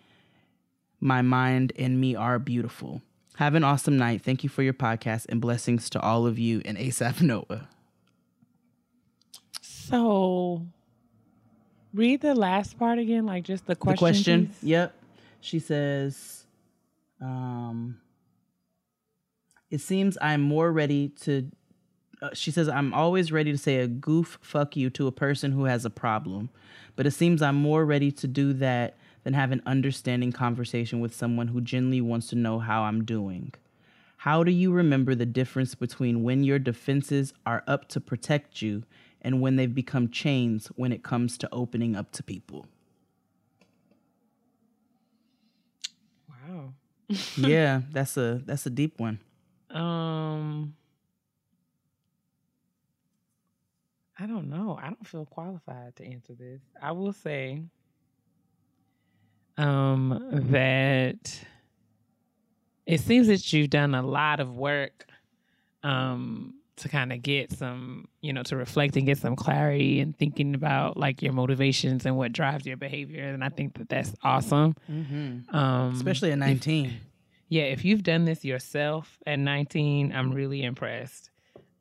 my 0.99 1.21
mind 1.21 1.71
and 1.77 2.01
me 2.01 2.15
are 2.15 2.39
beautiful. 2.39 3.03
Have 3.35 3.53
an 3.53 3.63
awesome 3.63 3.99
night. 3.99 4.23
Thank 4.23 4.43
you 4.43 4.49
for 4.49 4.63
your 4.63 4.73
podcast 4.73 5.27
and 5.29 5.39
blessings 5.39 5.87
to 5.91 6.01
all 6.01 6.25
of 6.25 6.39
you 6.39 6.63
and 6.65 6.79
ASAP 6.79 7.21
Noah. 7.21 7.69
So, 9.87 10.65
read 11.93 12.19
the 12.19 12.35
last 12.35 12.77
part 12.77 12.99
again, 12.99 13.25
like 13.25 13.43
just 13.43 13.65
the 13.67 13.75
question. 13.75 13.95
The 13.95 13.99
question. 13.99 14.47
piece. 14.47 14.63
Yep. 14.63 14.93
She 15.39 15.59
says, 15.59 16.45
um, 17.21 17.97
it 19.71 19.79
seems 19.79 20.17
I'm 20.21 20.41
more 20.41 20.71
ready 20.71 21.09
to. 21.21 21.49
Uh, 22.21 22.29
she 22.33 22.51
says, 22.51 22.67
I'm 22.67 22.93
always 22.93 23.31
ready 23.31 23.51
to 23.51 23.57
say 23.57 23.77
a 23.77 23.87
goof 23.87 24.39
fuck 24.41 24.75
you 24.75 24.89
to 24.89 25.07
a 25.07 25.11
person 25.11 25.51
who 25.51 25.65
has 25.65 25.85
a 25.85 25.89
problem, 25.89 26.49
but 26.95 27.05
it 27.05 27.11
seems 27.11 27.41
I'm 27.41 27.55
more 27.55 27.85
ready 27.85 28.11
to 28.11 28.27
do 28.27 28.53
that 28.53 28.97
than 29.23 29.33
have 29.33 29.51
an 29.51 29.61
understanding 29.65 30.31
conversation 30.31 30.99
with 30.99 31.15
someone 31.15 31.47
who 31.49 31.61
genuinely 31.61 32.01
wants 32.01 32.27
to 32.29 32.35
know 32.35 32.59
how 32.59 32.83
I'm 32.83 33.05
doing. 33.05 33.53
How 34.17 34.43
do 34.43 34.51
you 34.51 34.71
remember 34.71 35.13
the 35.13 35.27
difference 35.27 35.75
between 35.75 36.23
when 36.23 36.43
your 36.43 36.57
defenses 36.57 37.33
are 37.45 37.63
up 37.67 37.87
to 37.89 38.01
protect 38.01 38.63
you 38.63 38.83
and 39.21 39.41
when 39.41 39.55
they've 39.55 39.73
become 39.73 40.09
chains 40.09 40.67
when 40.75 40.91
it 40.91 41.03
comes 41.03 41.37
to 41.39 41.49
opening 41.51 41.95
up 41.95 42.11
to 42.13 42.23
people? 42.23 42.67
Wow. 46.29 46.73
yeah, 47.35 47.81
that's 47.91 48.17
a 48.17 48.41
that's 48.45 48.65
a 48.65 48.69
deep 48.69 48.99
one. 48.99 49.19
Um, 49.69 50.75
I 54.19 54.25
don't 54.25 54.49
know. 54.49 54.79
I 54.81 54.87
don't 54.87 55.05
feel 55.05 55.25
qualified 55.25 55.95
to 55.97 56.05
answer 56.05 56.33
this. 56.33 56.61
I 56.81 56.91
will 56.91 57.13
say 57.13 57.61
um 59.57 60.27
that 60.51 61.41
it 62.85 63.01
seems 63.01 63.27
that 63.27 63.51
you've 63.51 63.71
done 63.71 63.95
a 63.95 64.03
lot 64.03 64.39
of 64.39 64.55
work 64.55 65.07
um 65.83 66.53
to 66.77 66.89
kind 66.89 67.11
of 67.11 67.21
get 67.21 67.51
some, 67.51 68.07
you 68.21 68.31
know, 68.31 68.43
to 68.43 68.55
reflect 68.55 68.95
and 68.95 69.05
get 69.05 69.17
some 69.17 69.35
clarity 69.35 69.99
and 69.99 70.17
thinking 70.17 70.55
about 70.55 70.97
like 70.97 71.21
your 71.21 71.33
motivations 71.33 72.05
and 72.05 72.15
what 72.15 72.31
drives 72.31 72.65
your 72.65 72.77
behavior. 72.77 73.23
And 73.23 73.43
I 73.43 73.49
think 73.49 73.77
that 73.77 73.89
that's 73.89 74.13
awesome. 74.23 74.75
Mm-hmm. 74.89 75.55
Um, 75.55 75.93
Especially 75.93 76.31
at 76.31 76.37
19. 76.37 76.93
yeah, 77.49 77.63
if 77.63 77.83
you've 77.83 78.03
done 78.03 78.25
this 78.25 78.45
yourself 78.45 79.17
at 79.25 79.39
19, 79.39 80.13
I'm 80.13 80.31
really 80.31 80.63
impressed. 80.63 81.31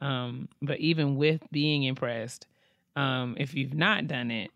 Um, 0.00 0.48
but 0.62 0.78
even 0.80 1.16
with 1.16 1.42
being 1.50 1.82
impressed, 1.84 2.46
um, 2.96 3.36
if 3.38 3.54
you've 3.54 3.74
not 3.74 4.06
done 4.06 4.30
it, 4.30 4.50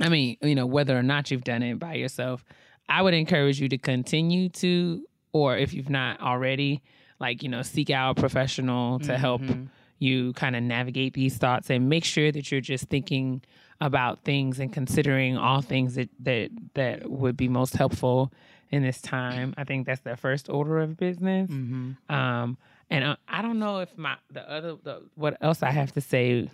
I 0.00 0.08
mean, 0.08 0.36
you 0.42 0.54
know, 0.54 0.66
whether 0.66 0.96
or 0.96 1.02
not 1.02 1.30
you've 1.30 1.44
done 1.44 1.62
it 1.62 1.78
by 1.78 1.94
yourself, 1.94 2.44
I 2.88 3.02
would 3.02 3.14
encourage 3.14 3.60
you 3.60 3.68
to 3.68 3.78
continue 3.78 4.48
to, 4.50 5.04
or 5.32 5.56
if 5.56 5.72
you've 5.72 5.90
not 5.90 6.20
already, 6.20 6.82
like, 7.20 7.42
you 7.42 7.48
know, 7.48 7.62
seek 7.62 7.90
out 7.90 8.16
a 8.16 8.20
professional 8.20 8.98
to 9.00 9.16
help 9.18 9.42
Mm-hmm. 9.42 9.64
you 9.98 10.32
kind 10.32 10.56
of 10.56 10.62
navigate 10.62 11.12
these 11.14 11.36
thoughts 11.36 11.68
and 11.70 11.88
make 11.88 12.04
sure 12.04 12.32
that 12.32 12.50
you're 12.50 12.60
just 12.62 12.86
thinking 12.88 13.42
about 13.82 14.24
things 14.24 14.58
and 14.58 14.72
considering 14.72 15.36
all 15.36 15.60
things 15.62 15.94
that 15.94 16.08
that 16.20 16.50
that 16.74 17.10
would 17.10 17.36
be 17.36 17.48
most 17.48 17.74
helpful 17.76 18.32
in 18.70 18.82
this 18.82 19.00
time. 19.02 19.52
I 19.56 19.64
think 19.64 19.86
that's 19.86 20.00
the 20.00 20.16
first 20.16 20.48
order 20.48 20.78
of 20.78 20.96
business. 20.96 21.50
Mm-hmm. 21.50 22.14
Um, 22.14 22.56
and 22.88 23.04
uh, 23.04 23.16
I 23.28 23.42
don't 23.42 23.58
know 23.58 23.80
if 23.80 23.96
my 23.98 24.16
the 24.30 24.50
other 24.50 24.76
the, 24.82 25.02
what 25.14 25.36
else 25.40 25.62
I 25.62 25.70
have 25.70 25.92
to 25.92 26.00
say 26.00 26.48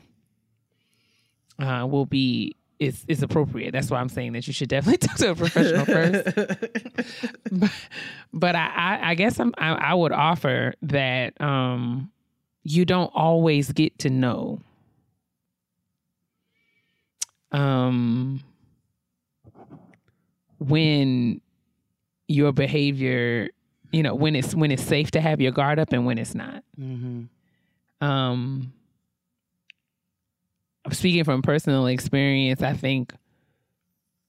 uh, 1.58 1.86
will 1.88 2.06
be 2.06 2.54
is 2.78 3.04
is 3.08 3.22
appropriate. 3.22 3.72
That's 3.72 3.90
why 3.90 3.98
I'm 4.00 4.08
saying 4.08 4.32
that 4.34 4.46
you 4.46 4.52
should 4.52 4.68
definitely 4.68 4.98
talk 5.08 5.16
to 5.18 5.30
a 5.30 5.34
professional 5.34 5.84
first. 5.86 6.24
but 7.52 7.72
but 8.32 8.54
I, 8.56 8.66
I 8.66 9.10
I 9.10 9.14
guess 9.14 9.38
I'm 9.40 9.54
I, 9.58 9.70
I 9.74 9.94
would 9.94 10.12
offer 10.12 10.74
that 10.82 11.40
um 11.40 12.10
you 12.64 12.84
don't 12.84 13.10
always 13.14 13.72
get 13.72 13.98
to 14.00 14.10
know 14.10 14.60
um 17.52 18.40
when 20.58 21.40
your 22.28 22.52
behavior 22.52 23.48
you 23.92 24.02
know 24.02 24.14
when 24.14 24.34
it's 24.34 24.54
when 24.54 24.70
it's 24.70 24.82
safe 24.82 25.10
to 25.12 25.20
have 25.20 25.40
your 25.40 25.52
guard 25.52 25.78
up 25.78 25.92
and 25.92 26.04
when 26.06 26.18
it's 26.18 26.34
not 26.34 26.62
Mm-hmm. 26.78 27.24
um 28.06 28.72
speaking 30.92 31.24
from 31.24 31.42
personal 31.42 31.86
experience 31.86 32.62
i 32.62 32.72
think 32.72 33.12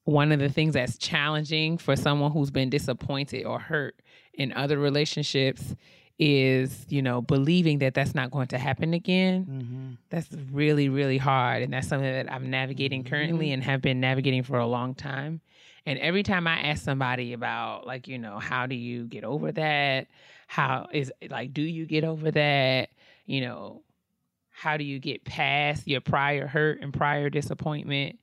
one 0.03 0.31
of 0.31 0.39
the 0.39 0.47
things 0.47 0.73
that's 0.73 0.97
challenging 0.97 1.77
for 1.77 1.97
someone 1.97 2.31
who's 2.31 2.49
been 2.49 2.69
disappointed 2.69 3.43
or 3.45 3.59
hurt 3.59 3.99
in 4.33 4.53
other 4.53 4.77
relationships 4.77 5.75
is 6.19 6.85
you 6.89 7.01
know 7.01 7.21
believing 7.21 7.79
that 7.79 7.93
that's 7.93 8.15
not 8.15 8.31
going 8.31 8.47
to 8.47 8.57
happen 8.57 8.93
again. 8.93 9.45
Mm-hmm. 9.45 9.91
that's 10.09 10.29
really 10.51 10.89
really 10.89 11.17
hard 11.17 11.61
and 11.61 11.71
that's 11.71 11.87
something 11.87 12.11
that 12.11 12.31
i'm 12.31 12.49
navigating 12.49 13.03
currently 13.03 13.51
and 13.51 13.63
have 13.63 13.81
been 13.81 13.99
navigating 13.99 14.43
for 14.43 14.57
a 14.57 14.65
long 14.65 14.95
time. 14.95 15.41
And 15.85 15.99
every 15.99 16.23
time 16.23 16.47
i 16.47 16.59
ask 16.61 16.83
somebody 16.83 17.33
about 17.33 17.85
like 17.85 18.07
you 18.07 18.17
know 18.17 18.39
how 18.39 18.65
do 18.65 18.75
you 18.75 19.05
get 19.05 19.23
over 19.23 19.51
that? 19.51 20.07
How 20.47 20.87
is 20.91 21.11
like 21.29 21.53
do 21.53 21.61
you 21.61 21.85
get 21.85 22.03
over 22.03 22.31
that? 22.31 22.89
You 23.25 23.41
know 23.41 23.81
how 24.59 24.75
do 24.77 24.83
you 24.83 24.97
get 24.99 25.23
past 25.23 25.87
your 25.87 26.01
prior 26.01 26.47
hurt 26.47 26.81
and 26.81 26.91
prior 26.93 27.29
disappointment 27.29 28.17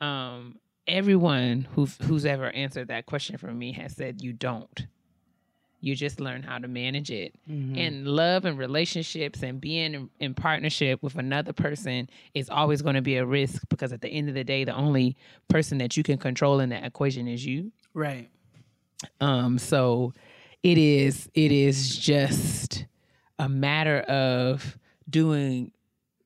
um 0.00 0.56
everyone 0.86 1.66
who's 1.74 1.96
who's 2.02 2.24
ever 2.24 2.50
answered 2.50 2.88
that 2.88 3.06
question 3.06 3.36
for 3.36 3.52
me 3.52 3.72
has 3.72 3.94
said 3.96 4.20
you 4.22 4.32
don't 4.32 4.86
you 5.80 5.96
just 5.96 6.20
learn 6.20 6.44
how 6.44 6.58
to 6.58 6.68
manage 6.68 7.10
it 7.10 7.34
Mm-hmm. 7.50 7.76
and 7.76 8.06
love 8.06 8.44
and 8.44 8.56
relationships 8.58 9.42
and 9.42 9.60
being 9.60 9.94
in, 9.94 10.10
in 10.20 10.34
partnership 10.34 11.02
with 11.02 11.16
another 11.16 11.52
person 11.52 12.08
is 12.34 12.48
always 12.48 12.82
going 12.82 12.94
to 12.94 13.02
be 13.02 13.16
a 13.16 13.26
risk 13.26 13.62
because 13.68 13.92
at 13.92 14.00
the 14.00 14.08
end 14.08 14.28
of 14.28 14.34
the 14.36 14.44
day 14.44 14.62
the 14.64 14.74
only 14.74 15.16
person 15.48 15.78
that 15.78 15.96
you 15.96 16.02
can 16.04 16.18
control 16.18 16.60
in 16.60 16.68
that 16.68 16.84
equation 16.84 17.26
is 17.26 17.44
you 17.44 17.72
Right. 17.94 18.28
um 19.20 19.58
so 19.58 20.12
it 20.62 20.78
is 20.78 21.28
it 21.34 21.50
is 21.50 21.96
just 21.98 22.84
a 23.40 23.48
matter 23.48 24.00
of 24.02 24.78
doing 25.08 25.72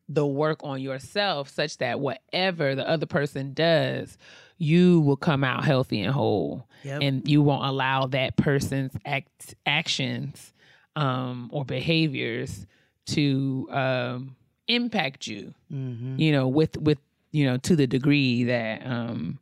the 0.09 0.27
work 0.27 0.61
on 0.62 0.81
yourself 0.81 1.48
such 1.48 1.78
that 1.78 1.98
whatever 1.98 2.74
the 2.74 2.89
other 2.89 3.07
person 3.07 3.53
does 3.53 4.16
you 4.59 5.01
will 5.01 5.16
come 5.16 5.44
out 5.44 5.65
healthy 5.65 6.01
and 6.01 6.12
whole 6.12 6.66
Yep. 6.85 7.03
and 7.03 7.28
you 7.28 7.43
won't 7.43 7.65
allow 7.65 8.07
that 8.07 8.36
person's 8.36 8.93
act 9.05 9.55
actions 9.66 10.53
um, 10.94 11.51
or 11.53 11.65
behaviors 11.65 12.65
to 13.07 13.69
um, 13.70 14.36
impact 14.69 15.27
you 15.27 15.53
mm-hmm. 15.73 16.19
you 16.19 16.31
know 16.32 16.47
with 16.47 16.77
with 16.78 16.98
you 17.32 17.44
know 17.44 17.57
to 17.59 17.74
the 17.77 17.86
degree 17.86 18.44
that 18.44 18.86
um 18.86 19.39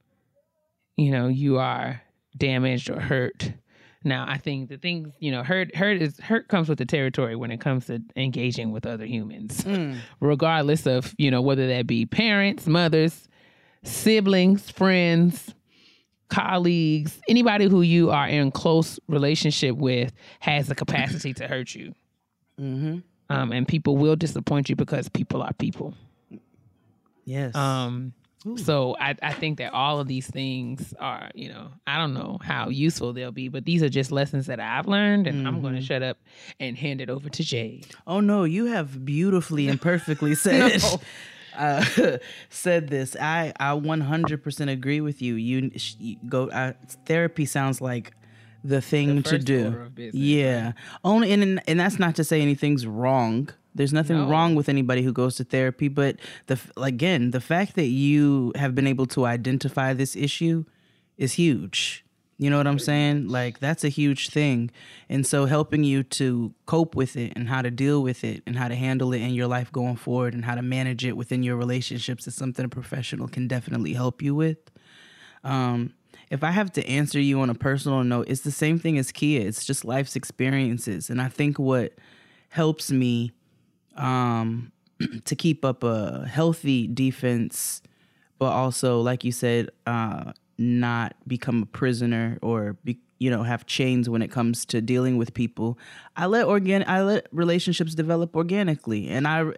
you 0.97 1.11
know 1.11 1.29
you 1.29 1.59
are 1.59 2.03
damaged 2.37 2.91
or 2.91 3.01
hurt 3.01 3.53
now 4.05 4.25
i 4.29 4.39
think 4.39 4.69
the 4.69 4.77
things 4.77 5.15
you 5.19 5.31
know 5.31 5.43
hurt 5.43 5.75
hurt 5.75 6.01
is 6.01 6.19
hurt 6.21 6.49
comes 6.49 6.69
with 6.69 6.79
the 6.79 6.87
territory 6.87 7.35
when 7.37 7.51
it 7.51 7.61
comes 7.61 7.87
to 7.87 8.01
engaging 8.17 8.71
with 8.73 8.87
other 8.87 9.07
humans 9.07 9.63
Mm. 9.65 9.99
regardless 10.21 10.87
of 10.87 11.15
you 11.19 11.31
know 11.31 11.43
whether 11.43 11.67
that 11.69 11.87
be 11.87 12.07
parents 12.07 12.67
mothers 12.67 13.29
siblings 13.83 14.71
friends 14.71 15.55
colleagues, 16.29 17.21
anybody 17.29 17.69
who 17.69 17.83
you 17.83 18.11
are 18.11 18.29
in 18.29 18.51
close 18.51 18.99
relationship 19.09 19.77
with 19.77 20.13
has 20.41 20.67
the 20.67 20.75
capacity 20.75 21.33
to 21.35 21.47
hurt 21.47 21.75
you. 21.75 21.95
Mm-hmm. 22.61 22.99
Um, 23.31 23.53
and 23.53 23.67
people 23.67 23.97
will 23.97 24.17
disappoint 24.17 24.69
you 24.69 24.77
because 24.77 25.09
people 25.09 25.43
are 25.43 25.53
people. 25.55 25.95
Yes. 27.25 27.55
Um, 27.55 28.13
so 28.57 28.97
I, 29.01 29.17
I 29.23 29.33
think 29.33 29.59
that 29.59 29.73
all 29.73 30.01
of 30.01 30.09
these 30.09 30.27
things 30.27 30.93
are, 30.99 31.31
you 31.35 31.49
know, 31.49 31.69
I 31.87 31.97
don't 31.99 32.13
know 32.13 32.39
how 32.43 32.69
useful 32.69 33.13
they'll 33.13 33.33
be, 33.33 33.49
but 33.49 33.65
these 33.65 33.83
are 33.83 33.89
just 33.89 34.13
lessons 34.13 34.47
that 34.47 34.61
I've 34.61 34.87
learned, 34.87 35.27
and 35.27 35.49
I'm 35.49 35.63
going 35.63 35.75
to 35.75 35.81
shut 35.81 36.03
up 36.03 36.19
and 36.61 36.77
hand 36.77 37.01
it 37.01 37.09
over 37.09 37.29
to 37.31 37.43
Jade. 37.43 37.87
Oh 38.07 38.21
no, 38.21 38.45
you 38.45 38.67
have 38.67 39.05
beautifully 39.05 39.69
and 39.69 39.81
perfectly 39.81 40.35
said 40.35 40.83
uh, 41.57 41.85
said 42.51 42.89
this. 42.89 43.17
I 43.17 43.53
I 43.59 43.71
100% 43.71 44.71
agree 44.71 45.01
with 45.01 45.23
you. 45.23 45.35
You, 45.37 45.71
you 45.99 46.17
go 46.29 46.49
uh, 46.51 46.73
therapy 47.07 47.47
sounds 47.47 47.81
like 47.81 48.13
the 48.63 48.81
thing 48.81 49.23
to 49.23 49.31
first 49.31 49.47
do. 49.47 49.91
business, 49.95 50.15
yeah. 50.15 50.73
Only 51.03 51.33
and 51.33 51.63
and 51.67 51.81
that's 51.81 51.99
not 51.99 52.17
to 52.17 52.25
say 52.25 52.41
anything's 52.41 52.87
wrong. 52.87 53.51
There's 53.75 53.93
nothing 53.93 54.17
No. 54.17 54.29
wrong 54.29 54.55
with 54.55 54.69
anybody 54.69 55.03
who 55.03 55.13
goes 55.13 55.37
to 55.37 55.45
therapy, 55.45 55.89
but 55.89 56.17
the 56.47 56.59
again, 56.77 57.33
the 57.33 57.41
fact 57.41 57.75
that 57.75 57.87
you 57.89 58.53
have 58.57 58.75
been 58.75 58.87
able 58.87 59.07
to 59.07 59.25
identify 59.27 59.93
this 59.93 60.15
issue 60.15 60.65
is 61.19 61.33
huge. 61.35 62.05
You 62.39 62.51
know 62.51 62.57
what 62.59 62.67
I'm 62.67 62.81
saying? 62.81 63.29
Like 63.29 63.61
that's 63.61 63.85
a 63.85 63.89
huge 63.89 64.29
thing. 64.31 64.71
And 65.09 65.25
so 65.27 65.47
helping 65.47 65.85
you 65.85 66.03
to 66.21 66.53
cope 66.67 66.95
with 66.97 67.17
it 67.17 67.33
and 67.37 67.49
how 67.49 67.63
to 67.63 67.71
deal 67.71 68.03
with 68.03 68.25
it 68.25 68.43
and 68.47 68.57
how 68.57 68.67
to 68.69 68.75
handle 68.75 69.13
it 69.13 69.21
in 69.23 69.35
your 69.35 69.47
life 69.47 69.71
going 69.71 69.97
forward 69.97 70.35
and 70.35 70.45
how 70.45 70.55
to 70.57 70.63
manage 70.63 71.05
it 71.05 71.17
within 71.17 71.43
your 71.45 71.57
relationships 71.57 72.27
is 72.27 72.35
something 72.35 72.65
a 72.65 72.69
professional 72.69 73.29
can 73.29 73.47
definitely 73.47 73.93
help 73.95 74.21
you 74.23 74.35
with. 74.35 74.59
Um 75.43 75.95
if 76.31 76.43
I 76.43 76.51
have 76.53 76.73
to 76.73 76.87
answer 76.89 77.21
you 77.21 77.41
on 77.41 77.51
a 77.51 77.55
personal 77.55 78.03
note, 78.03 78.27
it's 78.29 78.41
the 78.41 78.51
same 78.51 78.79
thing 78.79 78.99
as 78.99 79.13
Kia. 79.13 79.43
It's 79.47 79.65
just 79.65 79.85
life's 79.85 80.17
experiences. 80.17 81.11
And 81.11 81.21
I 81.21 81.29
think 81.29 81.59
what 81.59 81.93
helps 82.49 82.91
me 82.91 83.31
um, 83.97 84.73
to 85.25 85.37
keep 85.37 85.65
up 85.65 85.83
a 85.83 86.27
healthy 86.27 86.87
defense, 86.87 87.83
but 88.39 88.51
also, 88.51 89.01
like 89.01 89.25
you 89.25 89.33
said, 89.33 89.71
uh, 89.87 90.33
not 90.59 91.15
become 91.27 91.63
a 91.63 91.67
prisoner 91.67 92.39
or 92.43 92.77
be, 92.85 92.99
you 93.19 93.31
know 93.31 93.43
have 93.43 93.67
chains 93.67 94.09
when 94.09 94.23
it 94.23 94.31
comes 94.31 94.65
to 94.67 94.81
dealing 94.81 95.17
with 95.17 95.35
people. 95.35 95.79
I 96.17 96.27
let 96.27 96.47
organ 96.47 96.85
I 96.87 97.03
let 97.03 97.27
relationships 97.33 97.95
develop 97.95 98.37
organically, 98.37 99.09
and 99.09 99.27
I. 99.27 99.53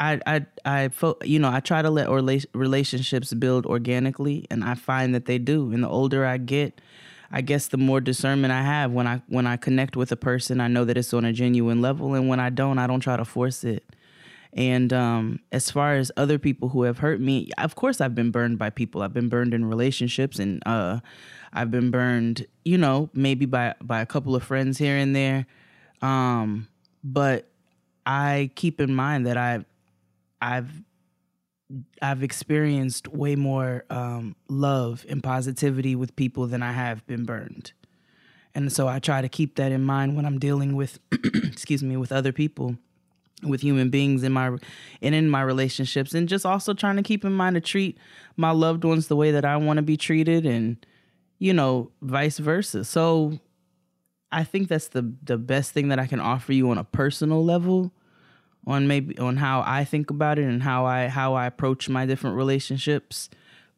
I, 0.00 0.20
I, 0.26 0.46
I, 0.64 0.88
fo- 0.88 1.18
you 1.22 1.38
know, 1.38 1.48
I 1.48 1.60
try 1.60 1.80
to 1.80 1.88
let 1.88 2.08
orla- 2.08 2.40
relationships 2.54 3.32
build 3.34 3.66
organically, 3.66 4.48
and 4.50 4.64
I 4.64 4.74
find 4.74 5.14
that 5.14 5.26
they 5.26 5.38
do. 5.38 5.70
And 5.70 5.84
the 5.84 5.88
older 5.88 6.26
I 6.26 6.38
get, 6.38 6.80
I 7.32 7.40
guess 7.40 7.68
the 7.68 7.78
more 7.78 8.00
discernment 8.00 8.52
I 8.52 8.62
have 8.62 8.92
when 8.92 9.06
I 9.06 9.22
when 9.28 9.46
I 9.46 9.56
connect 9.56 9.96
with 9.96 10.12
a 10.12 10.16
person, 10.16 10.60
I 10.60 10.68
know 10.68 10.84
that 10.84 10.98
it's 10.98 11.14
on 11.14 11.24
a 11.24 11.32
genuine 11.32 11.80
level, 11.80 12.14
and 12.14 12.28
when 12.28 12.40
I 12.40 12.50
don't, 12.50 12.78
I 12.78 12.86
don't 12.86 13.00
try 13.00 13.16
to 13.16 13.24
force 13.24 13.64
it. 13.64 13.84
And 14.54 14.92
um, 14.92 15.40
as 15.50 15.70
far 15.70 15.94
as 15.94 16.12
other 16.18 16.38
people 16.38 16.68
who 16.68 16.82
have 16.82 16.98
hurt 16.98 17.20
me, 17.20 17.50
of 17.56 17.74
course, 17.74 18.02
I've 18.02 18.14
been 18.14 18.30
burned 18.30 18.58
by 18.58 18.68
people. 18.68 19.02
I've 19.02 19.14
been 19.14 19.30
burned 19.30 19.54
in 19.54 19.64
relationships, 19.64 20.38
and 20.38 20.62
uh, 20.66 21.00
I've 21.54 21.70
been 21.70 21.90
burned, 21.90 22.46
you 22.64 22.76
know, 22.76 23.08
maybe 23.14 23.46
by 23.46 23.74
by 23.80 24.02
a 24.02 24.06
couple 24.06 24.36
of 24.36 24.42
friends 24.42 24.76
here 24.76 24.96
and 24.96 25.16
there. 25.16 25.46
Um, 26.02 26.68
but 27.02 27.48
I 28.04 28.50
keep 28.56 28.78
in 28.78 28.94
mind 28.94 29.26
that 29.26 29.38
I've 29.38 29.64
I've 30.42 30.70
I've 32.00 32.22
experienced 32.22 33.08
way 33.08 33.36
more 33.36 33.84
um, 33.90 34.36
love 34.48 35.06
and 35.08 35.22
positivity 35.22 35.94
with 35.94 36.14
people 36.16 36.46
than 36.46 36.62
I 36.62 36.72
have 36.72 37.06
been 37.06 37.24
burned. 37.24 37.72
And 38.54 38.72
so 38.72 38.86
I 38.88 38.98
try 38.98 39.22
to 39.22 39.28
keep 39.28 39.56
that 39.56 39.72
in 39.72 39.82
mind 39.82 40.16
when 40.16 40.26
I'm 40.26 40.38
dealing 40.38 40.76
with, 40.76 40.98
excuse 41.12 41.82
me, 41.82 41.96
with 41.96 42.12
other 42.12 42.32
people, 42.32 42.76
with 43.42 43.62
human 43.62 43.88
beings 43.88 44.22
in 44.22 44.32
my 44.32 44.56
and 45.00 45.14
in 45.14 45.28
my 45.28 45.42
relationships, 45.42 46.12
and 46.12 46.28
just 46.28 46.44
also 46.44 46.74
trying 46.74 46.96
to 46.96 47.02
keep 47.02 47.24
in 47.24 47.32
mind 47.32 47.54
to 47.54 47.60
treat 47.60 47.96
my 48.36 48.50
loved 48.50 48.84
ones 48.84 49.08
the 49.08 49.16
way 49.16 49.30
that 49.30 49.44
I 49.44 49.56
want 49.56 49.78
to 49.78 49.82
be 49.82 49.96
treated, 49.96 50.44
and 50.44 50.84
you 51.38 51.54
know, 51.54 51.90
vice 52.02 52.38
versa. 52.38 52.84
So 52.84 53.40
I 54.30 54.44
think 54.44 54.68
that's 54.68 54.88
the 54.88 55.14
the 55.22 55.38
best 55.38 55.72
thing 55.72 55.88
that 55.88 55.98
I 55.98 56.06
can 56.06 56.20
offer 56.20 56.52
you 56.52 56.70
on 56.70 56.78
a 56.78 56.84
personal 56.84 57.42
level 57.42 57.90
on 58.66 58.86
maybe 58.86 59.18
on 59.18 59.36
how 59.36 59.62
I 59.66 59.84
think 59.84 60.10
about 60.10 60.38
it 60.38 60.44
and 60.44 60.62
how 60.62 60.86
I 60.86 61.08
how 61.08 61.34
I 61.34 61.46
approach 61.46 61.88
my 61.88 62.06
different 62.06 62.36
relationships. 62.36 63.28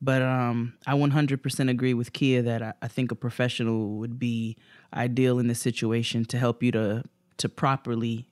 But 0.03 0.21
um, 0.21 0.75
I 0.87 0.93
100% 0.93 1.71
agree 1.71 1.95
with 1.95 2.13
Kia 2.13 2.43
that 2.43 2.63
I, 2.63 2.75
I 2.83 2.89
think 2.89 3.11
a 3.11 3.15
professional 3.15 3.97
would 3.97 4.19
be 4.19 4.57
ideal 4.93 5.39
in 5.39 5.47
this 5.47 5.61
situation 5.61 6.27
to 6.27 6.39
help 6.39 6.63
you 6.63 6.73
to 6.73 7.05
to 7.39 7.49
properly 7.49 8.29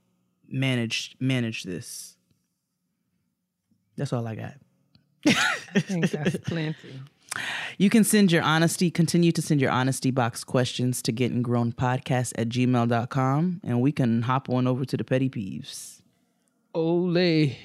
manage 0.48 1.16
manage 1.18 1.62
this. 1.62 2.16
That's 3.96 4.12
all 4.12 4.26
I 4.26 4.34
got. 4.34 4.54
I 5.26 5.80
think 5.80 6.10
that's 6.10 6.36
plenty. 6.38 7.00
You 7.78 7.88
can 7.88 8.04
send 8.04 8.30
your 8.30 8.42
honesty, 8.42 8.90
continue 8.90 9.32
to 9.32 9.40
send 9.40 9.60
your 9.60 9.70
honesty 9.70 10.10
box 10.10 10.44
questions 10.44 11.00
to 11.02 11.12
getting 11.12 11.42
grown 11.42 11.72
podcast 11.72 12.32
at 12.36 12.50
gmail.com 12.50 13.60
and 13.64 13.80
we 13.80 13.92
can 13.92 14.22
hop 14.22 14.50
on 14.50 14.66
over 14.66 14.84
to 14.84 14.96
the 14.96 15.04
petty 15.04 15.30
peeves. 15.30 16.01
Ole. 16.74 17.56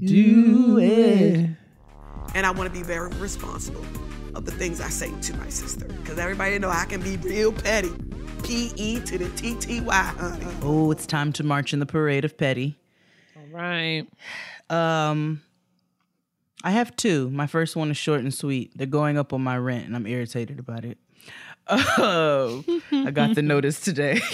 Do 0.00 0.78
it. 0.78 1.50
and 2.34 2.46
I 2.46 2.50
want 2.50 2.72
to 2.72 2.78
be 2.78 2.84
very 2.84 3.10
responsible 3.16 3.84
of 4.34 4.44
the 4.44 4.52
things 4.52 4.80
I 4.80 4.88
say 4.88 5.10
to 5.22 5.36
my 5.36 5.48
sister 5.48 5.86
because 5.86 6.18
everybody 6.18 6.58
know 6.58 6.68
I 6.68 6.84
can 6.84 7.00
be 7.00 7.16
real 7.18 7.52
petty. 7.52 7.90
P 8.42 8.72
E 8.76 9.00
to 9.00 9.18
the 9.18 9.28
T 9.30 9.54
T 9.54 9.80
Y, 9.80 9.94
honey. 9.94 10.46
Oh, 10.62 10.90
it's 10.90 11.06
time 11.06 11.32
to 11.34 11.44
march 11.44 11.72
in 11.72 11.78
the 11.78 11.86
parade 11.86 12.24
of 12.24 12.36
petty. 12.36 12.76
All 13.36 13.46
right. 13.52 14.04
Um, 14.68 15.42
I 16.64 16.72
have 16.72 16.94
two. 16.96 17.30
My 17.30 17.46
first 17.46 17.76
one 17.76 17.90
is 17.90 17.96
short 17.96 18.20
and 18.20 18.34
sweet. 18.34 18.76
They're 18.76 18.86
going 18.88 19.16
up 19.16 19.32
on 19.32 19.42
my 19.42 19.56
rent, 19.56 19.86
and 19.86 19.94
I'm 19.94 20.06
irritated 20.06 20.58
about 20.58 20.84
it. 20.84 20.98
Oh, 21.68 22.64
I 22.92 23.10
got 23.12 23.34
the 23.36 23.42
notice 23.42 23.80
today. 23.80 24.20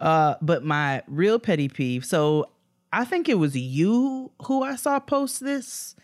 Uh, 0.00 0.34
but 0.42 0.64
my 0.64 1.00
real 1.06 1.38
petty 1.38 1.68
peeve. 1.68 2.04
So 2.04 2.50
I 3.00 3.04
think 3.04 3.28
it 3.28 3.34
was 3.34 3.56
you 3.56 4.32
who 4.44 4.62
I 4.62 4.76
saw 4.76 4.98
post 5.00 5.40
this 5.44 5.94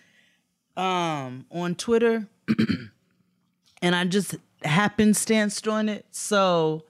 um 0.77 1.47
on 1.51 1.75
Twitter, 1.75 2.29
and 3.83 3.95
I 3.95 4.05
just 4.05 4.37
happenstanced 4.65 5.67
on 5.69 5.89
it. 5.89 6.07
So 6.11 6.85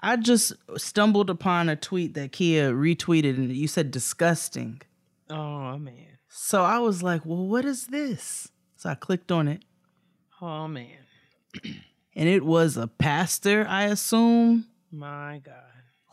I 0.00 0.16
just 0.16 0.52
stumbled 0.76 1.30
upon 1.30 1.68
a 1.68 1.76
tweet 1.76 2.14
that 2.14 2.32
Kia 2.32 2.72
retweeted, 2.72 3.36
and 3.36 3.52
you 3.52 3.68
said 3.68 3.90
disgusting. 3.90 4.82
Oh 5.30 5.78
man. 5.78 6.18
So 6.28 6.62
I 6.62 6.78
was 6.78 7.02
like, 7.02 7.24
well, 7.24 7.46
what 7.46 7.64
is 7.64 7.86
this? 7.86 8.48
So 8.76 8.90
I 8.90 8.94
clicked 8.94 9.30
on 9.32 9.48
it, 9.48 9.62
Oh 10.42 10.66
man. 10.68 10.98
and 12.16 12.28
it 12.28 12.44
was 12.44 12.76
a 12.76 12.86
pastor, 12.88 13.64
I 13.68 13.84
assume, 13.84 14.66
My 14.90 15.40
God. 15.44 15.54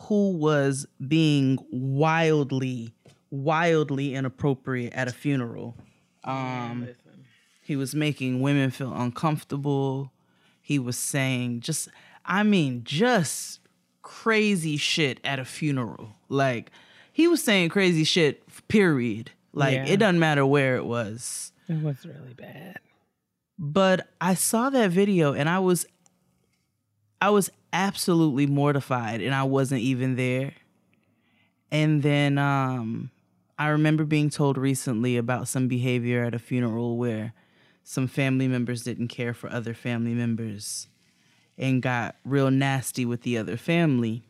who 0.04 0.38
was 0.38 0.86
being 1.06 1.58
wildly, 1.72 2.94
wildly 3.32 4.14
inappropriate 4.14 4.94
at 4.94 5.08
a 5.08 5.12
funeral. 5.12 5.76
Um, 6.24 6.88
he 7.64 7.76
was 7.76 7.96
making 7.96 8.42
women 8.42 8.70
feel 8.70 8.94
uncomfortable. 8.94 10.12
He 10.62 10.78
was 10.78 10.98
saying 10.98 11.62
just, 11.62 11.90
I 12.26 12.44
mean, 12.44 12.84
just 12.84 13.60
crazy 14.04 14.78
shit 14.78 15.20
at 15.24 15.40
a 15.40 15.46
funeral. 15.46 16.14
Like, 16.30 16.70
he 17.14 17.28
was 17.28 17.44
saying 17.44 17.70
crazy 17.70 18.04
shit, 18.04 18.44
period. 18.68 19.32
Like, 19.54 19.74
Yeah. 19.76 19.86
it 19.86 19.98
doesn't 19.98 20.20
matter 20.20 20.46
where 20.46 20.76
it 20.78 20.86
was. 20.86 21.52
It 21.68 21.82
was 21.82 22.06
really 22.06 22.34
bad. 22.36 22.80
but 23.58 24.08
I 24.20 24.34
saw 24.34 24.70
that 24.72 24.92
video 24.92 25.34
and 25.34 25.48
I 25.48 25.60
was 25.60 25.86
I 27.22 27.30
was 27.30 27.52
absolutely 27.72 28.48
mortified 28.48 29.22
and 29.22 29.36
I 29.36 29.44
wasn't 29.44 29.82
even 29.82 30.16
there. 30.16 30.54
And 31.72 32.02
then 32.02 32.38
um 32.40 33.12
I 33.62 33.68
remember 33.68 34.06
being 34.06 34.32
told 34.32 34.58
recently 34.58 35.18
about 35.18 35.48
some 35.48 35.68
behavior 35.68 36.24
at 36.24 36.34
a 36.34 36.40
funeral 36.40 36.98
where 36.98 37.34
some 37.84 38.08
family 38.08 38.48
members 38.48 38.82
didn't 38.82 39.10
care 39.10 39.36
for 39.36 39.52
other 39.52 39.76
family 39.76 40.16
members 40.16 40.88
and 41.60 41.80
got 41.80 42.16
real 42.26 42.50
nasty 42.50 43.06
with 43.06 43.22
the 43.22 43.38
other 43.38 43.58
family. 43.58 44.24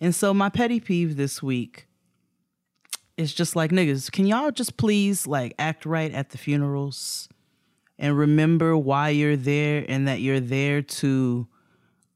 And 0.00 0.14
so 0.14 0.32
my 0.32 0.50
petty 0.50 0.78
peeve 0.78 1.16
this 1.16 1.42
week 1.42 1.88
is 3.16 3.34
just 3.34 3.56
like 3.56 3.72
niggas, 3.72 4.12
can 4.12 4.26
y'all 4.26 4.52
just 4.52 4.76
please 4.76 5.26
like 5.26 5.54
act 5.58 5.84
right 5.84 6.12
at 6.12 6.30
the 6.30 6.38
funerals? 6.38 7.28
and 7.98 8.16
remember 8.16 8.76
why 8.76 9.10
you're 9.10 9.36
there 9.36 9.84
and 9.88 10.08
that 10.08 10.20
you're 10.20 10.40
there 10.40 10.82
to 10.82 11.46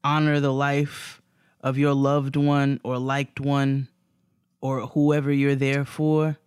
honor 0.03 0.39
the 0.39 0.53
life 0.53 1.21
of 1.61 1.77
your 1.77 1.93
loved 1.93 2.35
one 2.35 2.79
or 2.83 2.97
liked 2.97 3.39
one 3.39 3.87
or 4.61 4.87
whoever 4.87 5.31
you're 5.31 5.55
there 5.55 5.85
for. 5.85 6.37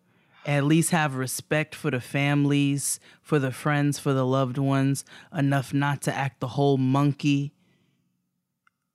At 0.47 0.65
least 0.65 0.91
have 0.91 1.17
respect 1.17 1.75
for 1.75 1.91
the 1.91 2.01
families, 2.01 2.99
for 3.21 3.39
the 3.39 3.53
friends, 3.53 3.99
for 3.99 4.15
the 4.15 4.25
loved 4.25 4.57
ones, 4.57 5.05
enough 5.37 5.75
not 5.75 6.01
to 6.03 6.15
act 6.15 6.41
the 6.41 6.49
whole 6.49 6.79
monkey 6.79 7.53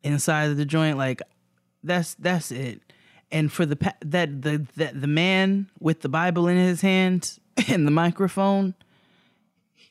inside 0.04 0.50
of 0.50 0.58
the 0.58 0.66
joint. 0.66 0.98
Like 0.98 1.22
that's 1.84 2.16
that's 2.16 2.52
it. 2.52 2.82
And 3.32 3.52
for 3.52 3.66
the 3.66 3.78
that 4.02 4.42
the 4.42 4.66
that 4.76 5.00
the 5.00 5.08
man 5.08 5.70
with 5.80 6.02
the 6.02 6.10
Bible 6.10 6.48
in 6.48 6.58
his 6.58 6.82
hand 6.82 7.40
and 7.68 7.86
the 7.86 7.92
microphone, 7.92 8.74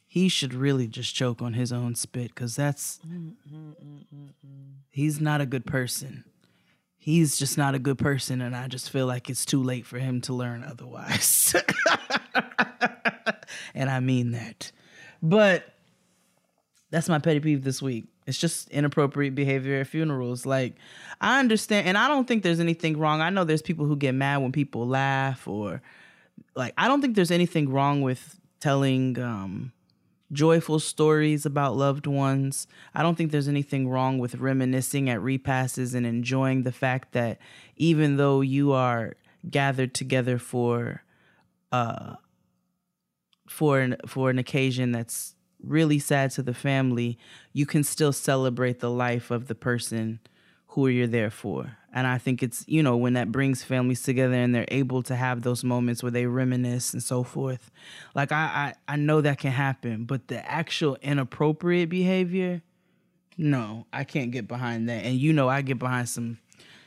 he 0.07 0.29
should 0.29 0.55
really 0.55 0.89
just 0.89 1.15
choke 1.15 1.43
on 1.43 1.55
his 1.55 1.73
own 1.73 1.95
spit 1.95 2.35
because 2.35 2.57
that's 2.57 3.01
mm, 3.07 3.33
mm, 3.53 3.75
mm, 3.83 4.29
he's 4.91 5.21
not 5.21 5.41
a 5.41 5.47
good 5.47 5.67
person. 5.67 6.25
He's 7.05 7.37
just 7.37 7.59
not 7.59 7.75
a 7.75 7.79
good 7.79 7.99
person, 7.99 8.41
and 8.41 8.57
I 8.57 8.67
just 8.67 8.89
feel 8.89 9.05
like 9.07 9.29
it's 9.29 9.45
too 9.45 9.63
late 9.63 9.85
for 9.85 9.99
him 9.99 10.23
to 10.23 10.33
learn 10.33 10.65
otherwise. 10.65 11.55
and 13.75 13.91
I 13.91 14.01
mean 14.01 14.31
that. 14.31 14.73
But 15.23 15.67
that's 16.89 17.11
my 17.11 17.19
petty 17.19 17.41
peeve 17.41 17.63
this 17.63 17.83
week. 17.83 18.07
It's 18.27 18.39
just 18.39 18.71
inappropriate 18.71 19.35
behavior 19.35 19.81
at 19.81 19.87
funerals. 19.87 20.47
Like, 20.47 20.77
I 21.21 21.41
understand, 21.41 21.87
and 21.87 21.99
I 21.99 22.09
don't 22.09 22.27
think 22.27 22.43
there's 22.43 22.59
anything 22.59 22.97
wrong. 22.97 23.21
I 23.21 23.29
know 23.29 23.45
there's 23.45 23.61
people 23.61 23.85
who 23.85 23.97
get 23.97 24.15
mad 24.15 24.39
when 24.39 24.51
people 24.51 24.89
laugh, 24.89 25.47
or 25.47 25.83
like, 26.57 26.73
I 26.79 26.89
don't 26.89 27.03
think 27.03 27.17
there's 27.17 27.31
anything 27.31 27.69
wrong 27.69 28.01
with 28.01 28.41
telling 28.61 29.19
um, 29.19 29.74
joyful 30.35 30.79
stories 30.79 31.47
about 31.47 31.77
loved 31.77 32.07
ones. 32.07 32.67
I 32.95 33.03
don't 33.03 33.15
think 33.15 33.31
there's 33.31 33.49
anything 33.49 33.89
wrong 33.89 34.19
with 34.19 34.35
reminiscing 34.35 35.09
at 35.09 35.23
repasses 35.23 35.95
and 35.95 36.05
enjoying 36.05 36.63
the 36.63 36.73
fact 36.73 37.13
that 37.13 37.39
even 37.77 38.17
though 38.17 38.41
you 38.41 38.73
are 38.73 39.15
gathered 39.51 39.95
together 39.95 40.39
for 40.39 41.03
uh 41.71 42.15
for 43.49 43.81
an 43.81 43.97
for 44.07 44.31
an 44.31 44.39
occasion 44.39 44.93
that's 44.93 45.35
really 45.63 45.99
sad 45.99 46.31
to 46.31 46.43
the 46.43 46.55
family, 46.55 47.19
you 47.53 47.67
can 47.67 47.83
still 47.83 48.13
celebrate 48.13 48.81
the 48.81 48.91
life 48.91 49.31
of 49.31 49.47
the 49.47 49.55
person 49.55 50.21
who 50.75 50.89
you're 50.89 51.07
there 51.07 51.31
for. 51.31 51.77
And 51.93 52.07
I 52.07 52.19
think 52.19 52.43
it's, 52.43 52.65
you 52.67 52.83
know, 52.83 52.97
when 52.97 53.13
that 53.13 53.31
brings 53.31 53.63
families 53.63 54.03
together 54.03 54.35
and 54.35 54.53
they're 54.55 54.65
able 54.69 55.03
to 55.05 55.15
have 55.15 55.43
those 55.43 55.63
moments 55.63 56.03
where 56.03 56.11
they 56.11 56.27
reminisce 56.27 56.93
and 56.93 57.03
so 57.03 57.23
forth. 57.23 57.71
Like 58.15 58.33
I 58.33 58.75
I, 58.89 58.95
I 58.95 58.97
know 58.97 59.21
that 59.21 59.39
can 59.39 59.53
happen, 59.53 60.05
but 60.05 60.27
the 60.29 60.45
actual 60.51 60.97
inappropriate 61.03 61.89
behavior, 61.89 62.63
no, 63.39 63.87
I 63.93 64.03
can't 64.05 64.33
get 64.33 64.49
behind 64.49 64.89
that. 64.89 65.05
And 65.05 65.15
you 65.17 65.33
know 65.33 65.49
I 65.49 65.63
get 65.63 65.79
behind 65.79 66.09
some 66.09 66.39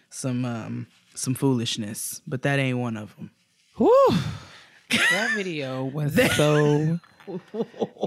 some 0.09 0.43
um 0.45 0.88
some 1.15 1.34
foolishness, 1.34 2.22
but 2.27 2.41
that 2.41 2.59
ain't 2.59 2.77
one 2.77 2.97
of 2.97 3.15
them. 3.15 3.31
Whew. 3.77 4.14
That 5.11 5.31
video 5.35 5.85
was 5.85 6.14
so. 6.35 6.99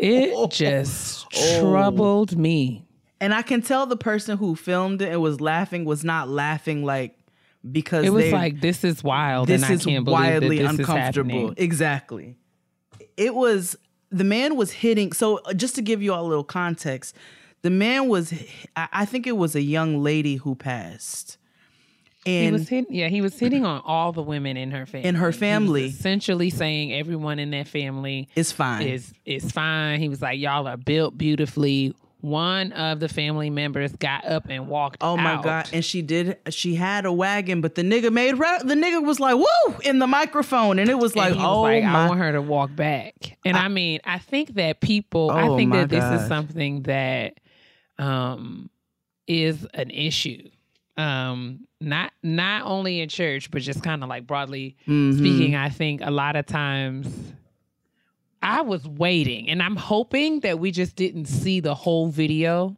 It 0.01 0.51
just 0.51 1.27
Oh. 1.36 1.61
troubled 1.61 2.36
me. 2.36 2.86
And 3.21 3.35
I 3.35 3.43
can 3.43 3.61
tell 3.61 3.85
the 3.87 3.97
person 3.97 4.39
who 4.39 4.57
filmed 4.57 5.03
it 5.03 5.13
and 5.13 5.21
was 5.21 5.41
laughing 5.41 5.85
was 5.85 6.05
not 6.05 6.29
laughing 6.29 6.85
like 6.85 7.17
because 7.71 8.07
It 8.07 8.11
was 8.11 8.25
they, 8.25 8.33
like 8.33 8.61
this 8.61 8.85
is 8.85 9.05
wild, 9.05 9.49
this 9.49 9.63
and 9.63 9.71
I 9.71 9.75
is 9.75 9.85
can't 9.85 10.07
wildly 10.07 10.59
this 10.59 10.71
uncomfortable. 10.71 11.51
Is. 11.51 11.55
Exactly. 11.59 12.37
It 13.17 13.35
was 13.35 13.77
the 14.11 14.25
man 14.25 14.57
was 14.57 14.73
hitting. 14.73 15.13
So 15.13 15.39
uh, 15.39 15.53
just 15.53 15.75
to 15.75 15.83
give 15.83 16.03
you 16.03 16.13
all 16.13 16.25
a 16.25 16.29
little 16.29 16.45
context, 16.45 17.15
the 17.63 17.71
man 17.71 18.09
was. 18.09 18.33
I 18.77 19.05
think 19.05 19.27
it 19.27 19.37
was 19.37 19.55
a 19.55 19.61
young 19.61 20.03
lady 20.03 20.37
who 20.37 20.55
passed, 20.55 21.37
And 22.25 22.47
He 22.47 22.53
was 22.53 22.69
hitting, 22.69 22.95
yeah, 22.95 23.09
he 23.09 23.21
was 23.21 23.39
hitting 23.39 23.67
on 23.67 23.83
all 23.85 24.13
the 24.13 24.23
women 24.23 24.57
in 24.57 24.71
her 24.71 24.87
family. 24.87 25.09
In 25.09 25.15
her 25.17 25.33
family. 25.33 25.85
essentially 25.87 26.49
saying 26.49 26.95
everyone 26.95 27.39
in 27.39 27.51
that 27.51 27.69
family 27.69 28.29
is 28.35 28.53
fine. 28.53 28.87
is 28.87 29.13
is 29.27 29.53
fine. 29.53 30.01
He 30.01 30.09
was 30.09 30.23
like, 30.23 30.39
y'all 30.39 30.67
are 30.67 30.79
built 30.79 31.19
beautifully. 31.19 31.95
One 32.21 32.73
of 32.73 33.01
the 33.01 33.09
family 33.09 33.51
members 33.51 33.93
got 33.97 34.27
up 34.27 34.47
and 34.51 34.69
walked. 34.69 34.99
Oh 35.01 35.17
my 35.17 35.35
out. 35.35 35.45
god! 35.45 35.69
And 35.73 35.85
she 35.85 36.03
did. 36.03 36.39
She 36.51 36.75
had 36.75 37.07
a 37.07 37.13
wagon, 37.13 37.61
but 37.61 37.75
the 37.75 37.83
nigga 37.83 38.13
made. 38.13 38.37
The 38.37 38.75
nigga 38.75 39.03
was 39.05 39.19
like, 39.21 39.37
"Woo!" 39.37 39.75
in 39.85 39.99
the 39.99 40.07
microphone, 40.07 40.79
and 40.79 40.91
it 40.91 40.99
was 40.99 41.17
like, 41.17 41.35
was 41.35 41.45
"Oh 41.45 41.63
like, 41.63 41.83
my!" 41.85 42.05
I 42.05 42.09
want 42.09 42.21
her 42.21 42.33
to 42.33 42.43
walk 42.43 42.75
back. 42.77 43.39
And 43.45 43.57
I, 43.57 43.69
mean, 43.69 44.01
I 44.05 44.19
think 44.19 44.55
that 44.55 44.81
people, 44.81 45.31
Oh 45.33 45.55
I 45.55 45.57
think 45.57 45.73
that 45.73 45.89
this 45.89 46.05
God. 46.05 46.21
is 46.21 46.29
something 46.29 46.83
that 46.83 47.35
um 47.99 48.69
is 49.27 49.67
an 49.75 49.91
issue. 49.91 50.49
Um 50.97 51.61
not 51.81 52.13
not 52.23 52.67
only 52.67 53.01
in 53.01 53.09
church, 53.09 53.51
but 53.51 53.63
just 53.63 53.83
kind 53.83 54.03
of 54.03 54.09
like 54.11 54.27
broadly 54.27 54.77
Mhm. 54.87 55.17
speaking, 55.17 55.55
I 55.57 55.71
think 55.71 56.01
a 56.03 56.11
lot 56.11 56.37
of 56.37 56.45
times 56.47 57.09
I 58.43 58.62
was 58.62 58.87
waiting 58.87 59.49
and 59.49 59.62
I'm 59.62 59.77
hoping 59.77 60.41
that 60.41 60.59
we 60.59 60.71
just 60.71 60.97
didn't 60.97 61.27
see 61.27 61.61
the 61.61 61.75
whole 61.75 62.09
video, 62.09 62.77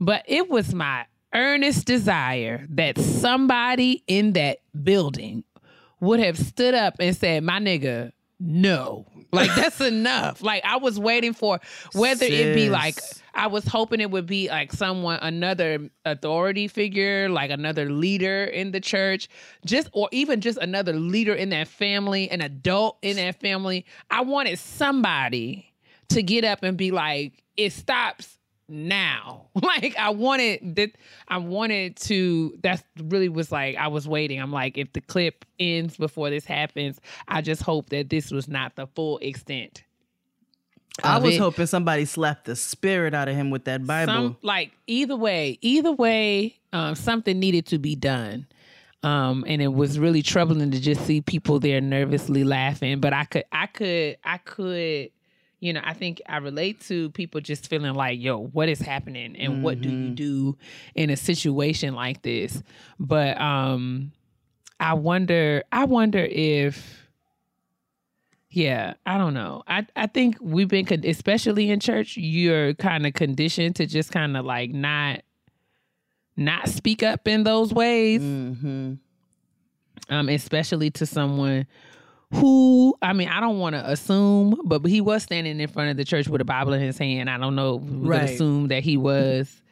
but 0.00 0.24
it 0.26 0.50
was 0.50 0.74
my 0.74 1.06
earnest 1.34 1.86
desire 1.86 2.66
that 2.70 2.98
somebody 2.98 4.02
in 4.06 4.32
that 4.32 4.58
building 4.82 5.44
would 6.00 6.20
have 6.20 6.38
stood 6.38 6.74
up 6.74 6.96
and 6.98 7.16
said, 7.16 7.44
My 7.44 7.58
nigga, 7.58 8.12
no. 8.38 9.06
Like 9.32 9.54
that's 9.54 9.80
enough. 9.80 10.42
Like 10.42 10.64
I 10.64 10.76
was 10.78 10.98
waiting 10.98 11.32
for 11.32 11.60
whether 11.92 12.26
it 12.26 12.54
be 12.54 12.68
like 12.68 12.94
Sis. 12.94 13.19
I 13.34 13.46
was 13.46 13.64
hoping 13.66 14.00
it 14.00 14.10
would 14.10 14.26
be 14.26 14.48
like 14.48 14.72
someone, 14.72 15.18
another 15.22 15.90
authority 16.04 16.68
figure, 16.68 17.28
like 17.28 17.50
another 17.50 17.90
leader 17.90 18.44
in 18.44 18.72
the 18.72 18.80
church, 18.80 19.28
just 19.64 19.88
or 19.92 20.08
even 20.12 20.40
just 20.40 20.58
another 20.58 20.92
leader 20.92 21.34
in 21.34 21.50
that 21.50 21.68
family, 21.68 22.30
an 22.30 22.40
adult 22.40 22.98
in 23.02 23.16
that 23.16 23.40
family. 23.40 23.86
I 24.10 24.22
wanted 24.22 24.58
somebody 24.58 25.72
to 26.10 26.22
get 26.22 26.44
up 26.44 26.62
and 26.62 26.76
be 26.76 26.90
like, 26.90 27.44
it 27.56 27.72
stops 27.72 28.38
now. 28.68 29.48
Like 29.62 29.96
I 29.96 30.10
wanted 30.10 30.76
that 30.76 30.92
I 31.28 31.38
wanted 31.38 31.96
to 31.98 32.58
that's 32.62 32.82
really 33.02 33.28
was 33.28 33.52
like 33.52 33.76
I 33.76 33.88
was 33.88 34.08
waiting. 34.08 34.40
I'm 34.40 34.52
like, 34.52 34.78
if 34.78 34.92
the 34.92 35.00
clip 35.00 35.44
ends 35.58 35.96
before 35.96 36.30
this 36.30 36.44
happens, 36.44 37.00
I 37.28 37.40
just 37.40 37.62
hope 37.62 37.90
that 37.90 38.10
this 38.10 38.30
was 38.30 38.48
not 38.48 38.76
the 38.76 38.86
full 38.88 39.18
extent. 39.18 39.84
I 41.04 41.18
was 41.18 41.34
it. 41.34 41.38
hoping 41.38 41.66
somebody 41.66 42.04
slapped 42.04 42.44
the 42.44 42.56
spirit 42.56 43.14
out 43.14 43.28
of 43.28 43.36
him 43.36 43.50
with 43.50 43.64
that 43.64 43.86
Bible. 43.86 44.12
Some 44.12 44.36
like 44.42 44.72
either 44.86 45.16
way, 45.16 45.58
either 45.60 45.92
way, 45.92 46.58
um, 46.72 46.94
something 46.94 47.38
needed 47.38 47.66
to 47.66 47.78
be 47.78 47.94
done. 47.94 48.46
Um, 49.02 49.44
and 49.46 49.62
it 49.62 49.72
was 49.72 49.98
really 49.98 50.22
troubling 50.22 50.70
to 50.72 50.80
just 50.80 51.06
see 51.06 51.22
people 51.22 51.58
there 51.58 51.80
nervously 51.80 52.44
laughing. 52.44 53.00
But 53.00 53.12
I 53.12 53.24
could, 53.24 53.44
I 53.50 53.66
could, 53.66 54.18
I 54.24 54.36
could, 54.38 55.10
you 55.60 55.72
know, 55.72 55.80
I 55.82 55.94
think 55.94 56.20
I 56.26 56.36
relate 56.38 56.80
to 56.82 57.10
people 57.10 57.40
just 57.40 57.68
feeling 57.68 57.94
like, 57.94 58.20
yo, 58.20 58.38
what 58.38 58.68
is 58.68 58.80
happening 58.80 59.36
and 59.36 59.62
what 59.62 59.80
do 59.80 59.88
you 59.88 60.10
do 60.10 60.58
in 60.94 61.10
a 61.10 61.16
situation 61.16 61.94
like 61.94 62.22
this? 62.22 62.62
But 62.98 63.40
um, 63.40 64.12
I 64.78 64.94
wonder, 64.94 65.62
I 65.72 65.84
wonder 65.84 66.18
if 66.18 66.99
yeah, 68.50 68.94
I 69.06 69.16
don't 69.18 69.34
know. 69.34 69.62
I 69.68 69.86
I 69.96 70.06
think 70.06 70.36
we've 70.40 70.68
been, 70.68 70.84
con- 70.86 71.04
especially 71.04 71.70
in 71.70 71.80
church, 71.80 72.16
you're 72.16 72.74
kind 72.74 73.06
of 73.06 73.14
conditioned 73.14 73.76
to 73.76 73.86
just 73.86 74.10
kind 74.12 74.36
of 74.36 74.44
like 74.44 74.70
not 74.70 75.22
not 76.36 76.68
speak 76.68 77.02
up 77.02 77.26
in 77.28 77.44
those 77.44 77.72
ways. 77.72 78.20
hmm 78.20 78.94
Um, 80.08 80.28
especially 80.28 80.90
to 80.92 81.06
someone 81.06 81.66
who 82.32 82.94
I 83.02 83.12
mean, 83.12 83.28
I 83.28 83.40
don't 83.40 83.58
want 83.58 83.74
to 83.74 83.88
assume, 83.90 84.60
but 84.64 84.84
he 84.86 85.00
was 85.00 85.22
standing 85.22 85.60
in 85.60 85.68
front 85.68 85.90
of 85.90 85.96
the 85.96 86.04
church 86.04 86.28
with 86.28 86.40
a 86.40 86.44
Bible 86.44 86.72
in 86.72 86.80
his 86.80 86.98
hand. 86.98 87.28
I 87.30 87.38
don't 87.38 87.54
know. 87.56 87.80
Right. 87.82 88.30
assume 88.30 88.68
that 88.68 88.82
he 88.82 88.96
was. 88.96 89.62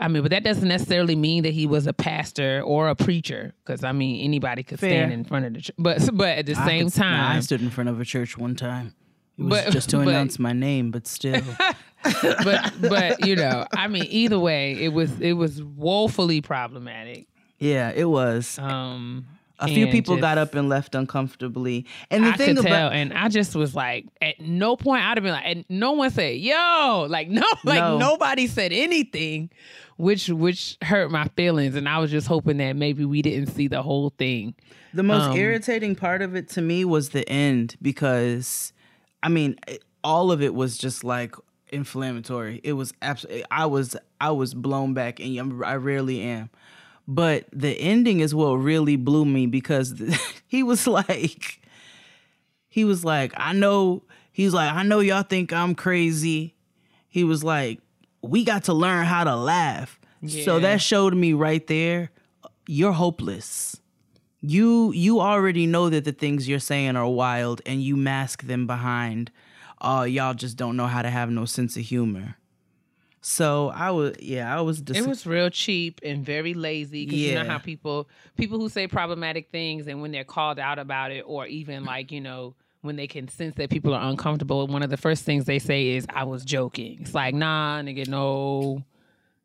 I 0.00 0.08
mean, 0.08 0.22
but 0.22 0.30
that 0.30 0.44
doesn't 0.44 0.68
necessarily 0.68 1.16
mean 1.16 1.42
that 1.42 1.52
he 1.54 1.66
was 1.66 1.86
a 1.88 1.92
pastor 1.92 2.62
or 2.64 2.88
a 2.88 2.94
preacher, 2.94 3.54
because 3.64 3.82
I 3.84 3.92
mean, 3.92 4.24
anybody 4.24 4.62
could 4.62 4.78
stand 4.78 5.12
in 5.12 5.24
front 5.24 5.46
of 5.46 5.54
the 5.54 5.60
church. 5.60 5.74
But 5.78 6.08
but 6.12 6.38
at 6.38 6.46
the 6.46 6.54
I 6.54 6.66
same 6.66 6.90
could- 6.90 6.98
nah, 7.00 7.04
time, 7.04 7.36
I 7.36 7.40
stood 7.40 7.60
in 7.62 7.70
front 7.70 7.90
of 7.90 8.00
a 8.00 8.04
church 8.04 8.38
one 8.38 8.54
time. 8.54 8.94
It 9.36 9.42
was 9.44 9.64
But- 9.64 9.72
just 9.72 9.90
to 9.90 9.96
but- 9.98 10.08
announce 10.08 10.38
my 10.38 10.52
name, 10.52 10.90
but 10.90 11.06
still. 11.06 11.42
but 12.44 12.72
but 12.80 13.26
you 13.26 13.34
know, 13.34 13.66
I 13.72 13.88
mean, 13.88 14.06
either 14.08 14.38
way, 14.38 14.72
it 14.80 14.92
was 14.92 15.20
it 15.20 15.32
was 15.32 15.60
woefully 15.62 16.40
problematic. 16.40 17.26
yeah, 17.58 17.90
it 17.94 18.04
was. 18.08 18.56
Um, 18.60 19.26
A 19.60 19.66
few 19.68 19.88
people 19.88 20.14
just- 20.16 20.20
got 20.22 20.38
up 20.38 20.54
and 20.54 20.68
left 20.68 20.94
uncomfortably. 20.94 21.84
And 22.10 22.24
the 22.24 22.28
I 22.30 22.32
thing 22.36 22.56
could 22.56 22.66
about 22.66 22.90
tell, 22.90 22.90
and 22.90 23.12
I 23.12 23.28
just 23.28 23.56
was 23.56 23.74
like, 23.74 24.06
at 24.22 24.40
no 24.40 24.76
point 24.76 25.02
I'd 25.02 25.16
have 25.16 25.24
been 25.24 25.32
like, 25.32 25.46
and 25.46 25.64
no 25.68 25.92
one 25.92 26.10
said, 26.10 26.36
"Yo," 26.36 27.06
like 27.10 27.28
no, 27.28 27.42
like 27.64 27.80
No. 27.80 27.98
nobody 27.98 28.46
said 28.46 28.72
anything, 28.72 29.50
which 29.96 30.28
which 30.28 30.76
hurt 30.82 31.10
my 31.10 31.24
feelings, 31.36 31.74
and 31.74 31.88
I 31.88 31.98
was 31.98 32.10
just 32.10 32.26
hoping 32.28 32.58
that 32.58 32.76
maybe 32.76 33.04
we 33.04 33.20
didn't 33.20 33.48
see 33.48 33.66
the 33.68 33.82
whole 33.82 34.10
thing. 34.16 34.54
The 34.94 35.02
most 35.02 35.30
Um, 35.30 35.36
irritating 35.36 35.96
part 35.96 36.22
of 36.22 36.36
it 36.36 36.48
to 36.50 36.62
me 36.62 36.84
was 36.84 37.10
the 37.10 37.28
end 37.28 37.76
because, 37.82 38.72
I 39.22 39.28
mean, 39.28 39.56
it- 39.66 39.82
all 40.04 40.30
of 40.30 40.40
it 40.40 40.54
was 40.54 40.78
just 40.78 41.02
like 41.02 41.34
inflammatory. 41.70 42.60
It 42.64 42.72
was 42.74 42.92
absolutely. 43.02 43.44
I 43.50 43.66
was 43.66 43.96
I 44.20 44.30
was 44.30 44.54
blown 44.54 44.94
back, 44.94 45.20
and 45.20 45.64
I 45.64 45.74
rarely 45.74 46.20
am. 46.20 46.50
But 47.10 47.46
the 47.52 47.70
ending 47.70 48.20
is 48.20 48.34
what 48.34 48.52
really 48.52 48.96
blew 48.96 49.24
me 49.24 49.46
because 49.46 49.94
he 50.46 50.62
was 50.62 50.86
like, 50.86 51.62
he 52.68 52.84
was 52.84 53.02
like, 53.02 53.32
I 53.36 53.54
know. 53.54 54.02
He's 54.30 54.52
like, 54.52 54.72
I 54.72 54.82
know 54.82 55.00
y'all 55.00 55.22
think 55.24 55.52
I'm 55.52 55.74
crazy. 55.74 56.54
He 57.08 57.24
was 57.24 57.42
like, 57.42 57.80
we 58.22 58.44
got 58.44 58.64
to 58.64 58.74
learn 58.74 59.06
how 59.06 59.24
to 59.24 59.34
laugh. 59.34 59.98
So 60.44 60.58
that 60.60 60.80
showed 60.82 61.14
me 61.14 61.32
right 61.32 61.66
there, 61.66 62.10
you're 62.66 62.92
hopeless. 62.92 63.80
You 64.40 64.92
you 64.92 65.20
already 65.20 65.66
know 65.66 65.90
that 65.90 66.04
the 66.04 66.12
things 66.12 66.48
you're 66.48 66.58
saying 66.60 66.94
are 66.96 67.08
wild, 67.08 67.62
and 67.66 67.82
you 67.82 67.96
mask 67.96 68.44
them 68.44 68.66
behind, 68.66 69.30
oh 69.80 70.02
y'all 70.02 70.34
just 70.34 70.56
don't 70.56 70.76
know 70.76 70.86
how 70.86 71.02
to 71.02 71.10
have 71.10 71.30
no 71.30 71.44
sense 71.44 71.76
of 71.76 71.82
humor. 71.84 72.36
So 73.20 73.68
I 73.74 73.90
was 73.90 74.16
yeah 74.20 74.56
I 74.56 74.60
was 74.60 74.80
dis- 74.80 74.98
It 74.98 75.06
was 75.06 75.26
real 75.26 75.50
cheap 75.50 76.00
and 76.02 76.24
very 76.24 76.54
lazy 76.54 77.04
because 77.06 77.18
you 77.20 77.34
know 77.34 77.44
how 77.44 77.58
people 77.58 78.08
people 78.36 78.58
who 78.60 78.68
say 78.68 78.86
problematic 78.86 79.50
things 79.50 79.86
and 79.88 80.00
when 80.00 80.12
they're 80.12 80.24
called 80.24 80.58
out 80.58 80.78
about 80.78 81.10
it 81.10 81.22
or 81.26 81.46
even 81.46 81.84
like 81.84 82.12
you 82.12 82.20
know 82.20 82.54
when 82.82 82.94
they 82.96 83.08
can 83.08 83.26
sense 83.26 83.56
that 83.56 83.70
people 83.70 83.92
are 83.92 84.08
uncomfortable, 84.08 84.64
one 84.68 84.84
of 84.84 84.90
the 84.90 84.96
first 84.96 85.24
things 85.24 85.46
they 85.46 85.58
say 85.58 85.88
is 85.88 86.06
"I 86.10 86.22
was 86.24 86.44
joking." 86.44 86.98
It's 87.00 87.12
like, 87.12 87.34
nah, 87.34 87.80
nigga, 87.82 88.06
no, 88.06 88.84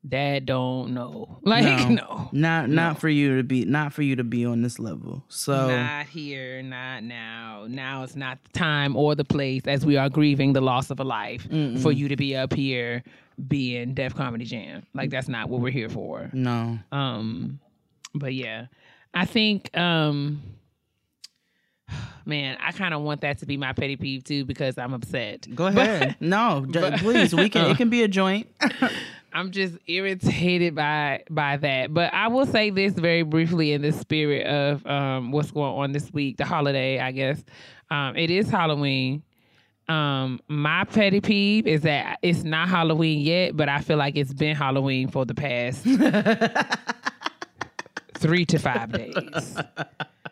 dad 0.08 0.46
don't 0.46 0.94
know. 0.94 1.40
Like, 1.46 1.90
no, 1.90 2.30
not 2.32 2.70
not 2.70 3.00
for 3.00 3.10
you 3.10 3.38
to 3.38 3.44
be 3.44 3.66
not 3.66 3.92
for 3.92 4.02
you 4.04 4.16
to 4.18 4.24
be 4.24 4.46
on 4.46 4.62
this 4.62 4.78
level. 4.80 5.24
So 5.30 5.68
not 5.68 6.06
here, 6.08 6.62
not 6.62 7.04
now. 7.04 7.66
Now 7.68 8.04
is 8.04 8.16
not 8.16 8.38
the 8.44 8.52
time 8.58 8.96
or 8.96 9.16
the 9.16 9.26
place 9.26 9.64
as 9.66 9.84
we 9.86 9.98
are 9.98 10.10
grieving 10.10 10.54
the 10.54 10.62
loss 10.62 10.90
of 10.92 11.00
a 11.00 11.04
life 11.04 11.48
for 11.82 11.92
you 11.92 12.08
to 12.10 12.16
be 12.16 12.36
up 12.36 12.54
here 12.54 13.04
being 13.48 13.94
Def 13.94 14.16
Comedy 14.16 14.46
Jam. 14.46 14.86
Like, 14.94 15.10
that's 15.10 15.28
not 15.28 15.50
what 15.50 15.62
we're 15.62 15.72
here 15.72 15.90
for. 15.90 16.30
no, 16.34 16.80
Um, 16.92 17.60
but 18.16 18.34
yeah, 18.34 18.68
I 19.14 19.26
think, 19.26 19.76
um, 19.78 20.42
man, 22.26 22.58
I 22.62 22.72
kind 22.72 22.94
of 22.94 23.02
want 23.02 23.22
that 23.22 23.40
to 23.40 23.46
be 23.46 23.58
my 23.58 23.74
petty 23.74 23.96
peeve 23.96 24.24
too 24.24 24.46
because 24.46 24.78
I'm 24.78 24.94
upset. 24.94 25.48
go 25.56 25.68
ahead. 25.68 26.16
no, 26.20 26.66
ju- 26.70 26.92
please, 26.98 27.34
we 27.36 27.50
can. 27.50 27.72
It 27.72 27.78
can 27.78 27.90
be 27.90 28.04
a 28.04 28.08
joint. 28.08 28.48
I'm 29.36 29.50
just 29.52 29.76
irritated 29.88 30.76
by 30.76 31.24
by 31.30 31.58
that. 31.58 31.92
But 31.94 32.14
I 32.14 32.28
will 32.28 32.46
say 32.46 32.70
this 32.70 32.94
very 32.94 33.24
briefly 33.24 33.74
in 33.74 33.82
the 33.82 33.92
spirit 33.92 34.46
of 34.46 34.86
um, 34.86 35.32
what's 35.32 35.50
going 35.52 35.74
on 35.74 35.92
this 35.92 36.14
week, 36.14 36.38
the 36.38 36.46
holiday, 36.46 37.00
I 37.00 37.12
guess. 37.12 37.44
Um, 37.90 38.16
it 38.16 38.30
is 38.30 38.48
Halloween. 38.50 39.24
Um, 39.90 40.40
my 40.48 40.86
petty 40.86 41.20
peeve 41.20 41.68
is 41.68 41.82
that 41.82 42.20
it's 42.22 42.44
not 42.44 42.70
Halloween 42.70 43.20
yet, 43.20 43.58
but 43.58 43.68
I 43.70 43.80
feel 43.82 43.98
like 43.98 44.16
it's 44.16 44.34
been 44.34 44.56
Halloween 44.56 45.10
for 45.10 45.26
the 45.26 45.34
past 45.34 45.84
three 48.16 48.46
to 48.46 48.60
five 48.60 48.92
days. 48.92 49.58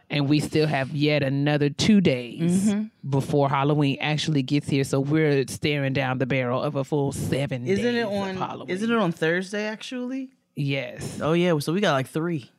And 0.10 0.28
we 0.28 0.40
still 0.42 0.68
have 0.68 0.92
yet 0.92 1.24
another 1.24 1.70
two 1.70 2.02
days 2.02 2.74
before 3.10 3.50
Halloween 3.50 3.98
actually 4.02 4.44
gets 4.44 4.68
here. 4.70 4.84
So 4.84 5.00
we're 5.00 5.46
staring 5.48 5.94
down 5.94 6.18
the 6.18 6.26
barrel 6.26 6.62
of 6.62 6.76
a 6.76 6.84
full 6.84 7.12
seven 7.12 7.66
Isn't 7.66 7.86
days 7.86 7.96
it 7.96 8.06
of 8.08 8.12
on? 8.12 8.36
Halloween. 8.36 8.70
Isn't 8.70 8.92
it 8.92 8.98
on 8.98 9.12
Thursday 9.12 9.66
actually? 9.68 10.30
Yes. 10.56 11.20
Oh 11.22 11.34
yeah, 11.34 11.58
so 11.60 11.72
we 11.72 11.80
got 11.80 11.94
like 11.94 12.08
three, 12.08 12.50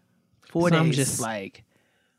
four 0.48 0.68
So 0.68 0.76
days. 0.76 0.80
I'm 0.80 0.92
just 0.92 1.20
like, 1.20 1.64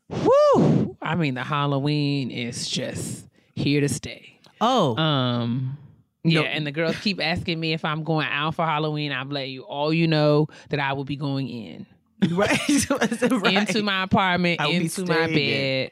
whoo. 0.08 0.96
I 1.02 1.16
mean, 1.16 1.34
the 1.34 1.42
Halloween 1.42 2.30
is 2.30 2.68
just 2.68 3.26
here 3.54 3.80
to 3.80 3.88
stay. 3.88 4.33
Oh, 4.64 4.96
Um, 4.96 5.76
yeah, 6.24 6.40
No. 6.40 6.46
and 6.46 6.66
the 6.66 6.72
girls 6.72 6.96
keep 7.00 7.22
asking 7.22 7.60
me 7.60 7.72
if 7.74 7.84
I'm 7.84 8.02
going 8.04 8.26
out 8.30 8.54
for 8.54 8.64
Halloween. 8.64 9.12
I've 9.12 9.30
let 9.30 9.48
you 9.50 9.62
all 9.62 9.92
you 9.92 10.06
know 10.06 10.48
that 10.70 10.80
I 10.80 10.92
will 10.94 11.04
be 11.04 11.16
going 11.16 11.48
in 11.48 11.86
right, 12.32 12.90
right. 12.90 13.54
into 13.68 13.82
my 13.82 14.02
apartment, 14.04 14.60
I 14.60 14.64
will 14.66 14.72
be 14.72 14.76
into 14.84 15.04
my 15.04 15.26
bed. 15.26 15.90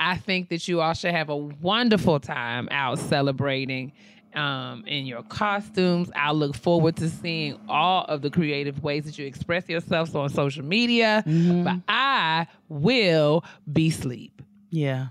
I 0.00 0.16
think 0.16 0.48
that 0.50 0.66
you 0.68 0.80
all 0.80 0.94
should 0.94 1.12
have 1.14 1.28
a 1.28 1.36
wonderful 1.36 2.18
time 2.20 2.68
out 2.70 2.98
celebrating 2.98 3.92
um, 4.34 4.84
in 4.86 5.06
your 5.06 5.22
costumes. 5.24 6.10
I 6.14 6.30
look 6.32 6.54
forward 6.56 6.96
to 6.96 7.08
seeing 7.08 7.58
all 7.68 8.04
of 8.04 8.22
the 8.22 8.30
creative 8.30 8.82
ways 8.82 9.04
that 9.04 9.18
you 9.18 9.26
express 9.26 9.68
yourselves 9.68 10.14
on 10.14 10.28
social 10.28 10.64
media. 10.64 11.24
Mm-hmm. 11.26 11.64
But 11.64 11.76
I 11.88 12.46
will 12.68 13.44
be 13.72 13.90
sleep. 13.90 14.40
yeah. 14.70 15.08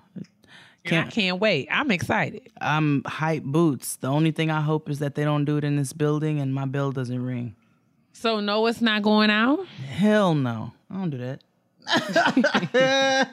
And 0.87 0.99
I 0.99 1.01
Can't, 1.03 1.13
can't 1.13 1.39
wait. 1.39 1.67
I'm 1.71 1.91
excited. 1.91 2.49
I'm 2.61 3.03
hype 3.05 3.43
boots. 3.43 3.97
The 3.97 4.07
only 4.07 4.31
thing 4.31 4.49
I 4.51 4.61
hope 4.61 4.89
is 4.89 4.99
that 4.99 5.15
they 5.15 5.23
don't 5.23 5.45
do 5.45 5.57
it 5.57 5.63
in 5.63 5.75
this 5.75 5.93
building 5.93 6.39
and 6.39 6.53
my 6.53 6.65
bell 6.65 6.91
doesn't 6.91 7.21
ring. 7.23 7.55
So 8.13 8.39
no, 8.39 8.65
it's 8.67 8.81
not 8.81 9.03
going 9.03 9.29
out. 9.29 9.65
Hell 9.67 10.33
no. 10.33 10.73
I 10.89 10.95
don't 10.95 11.09
do 11.09 11.17
that. 11.17 11.41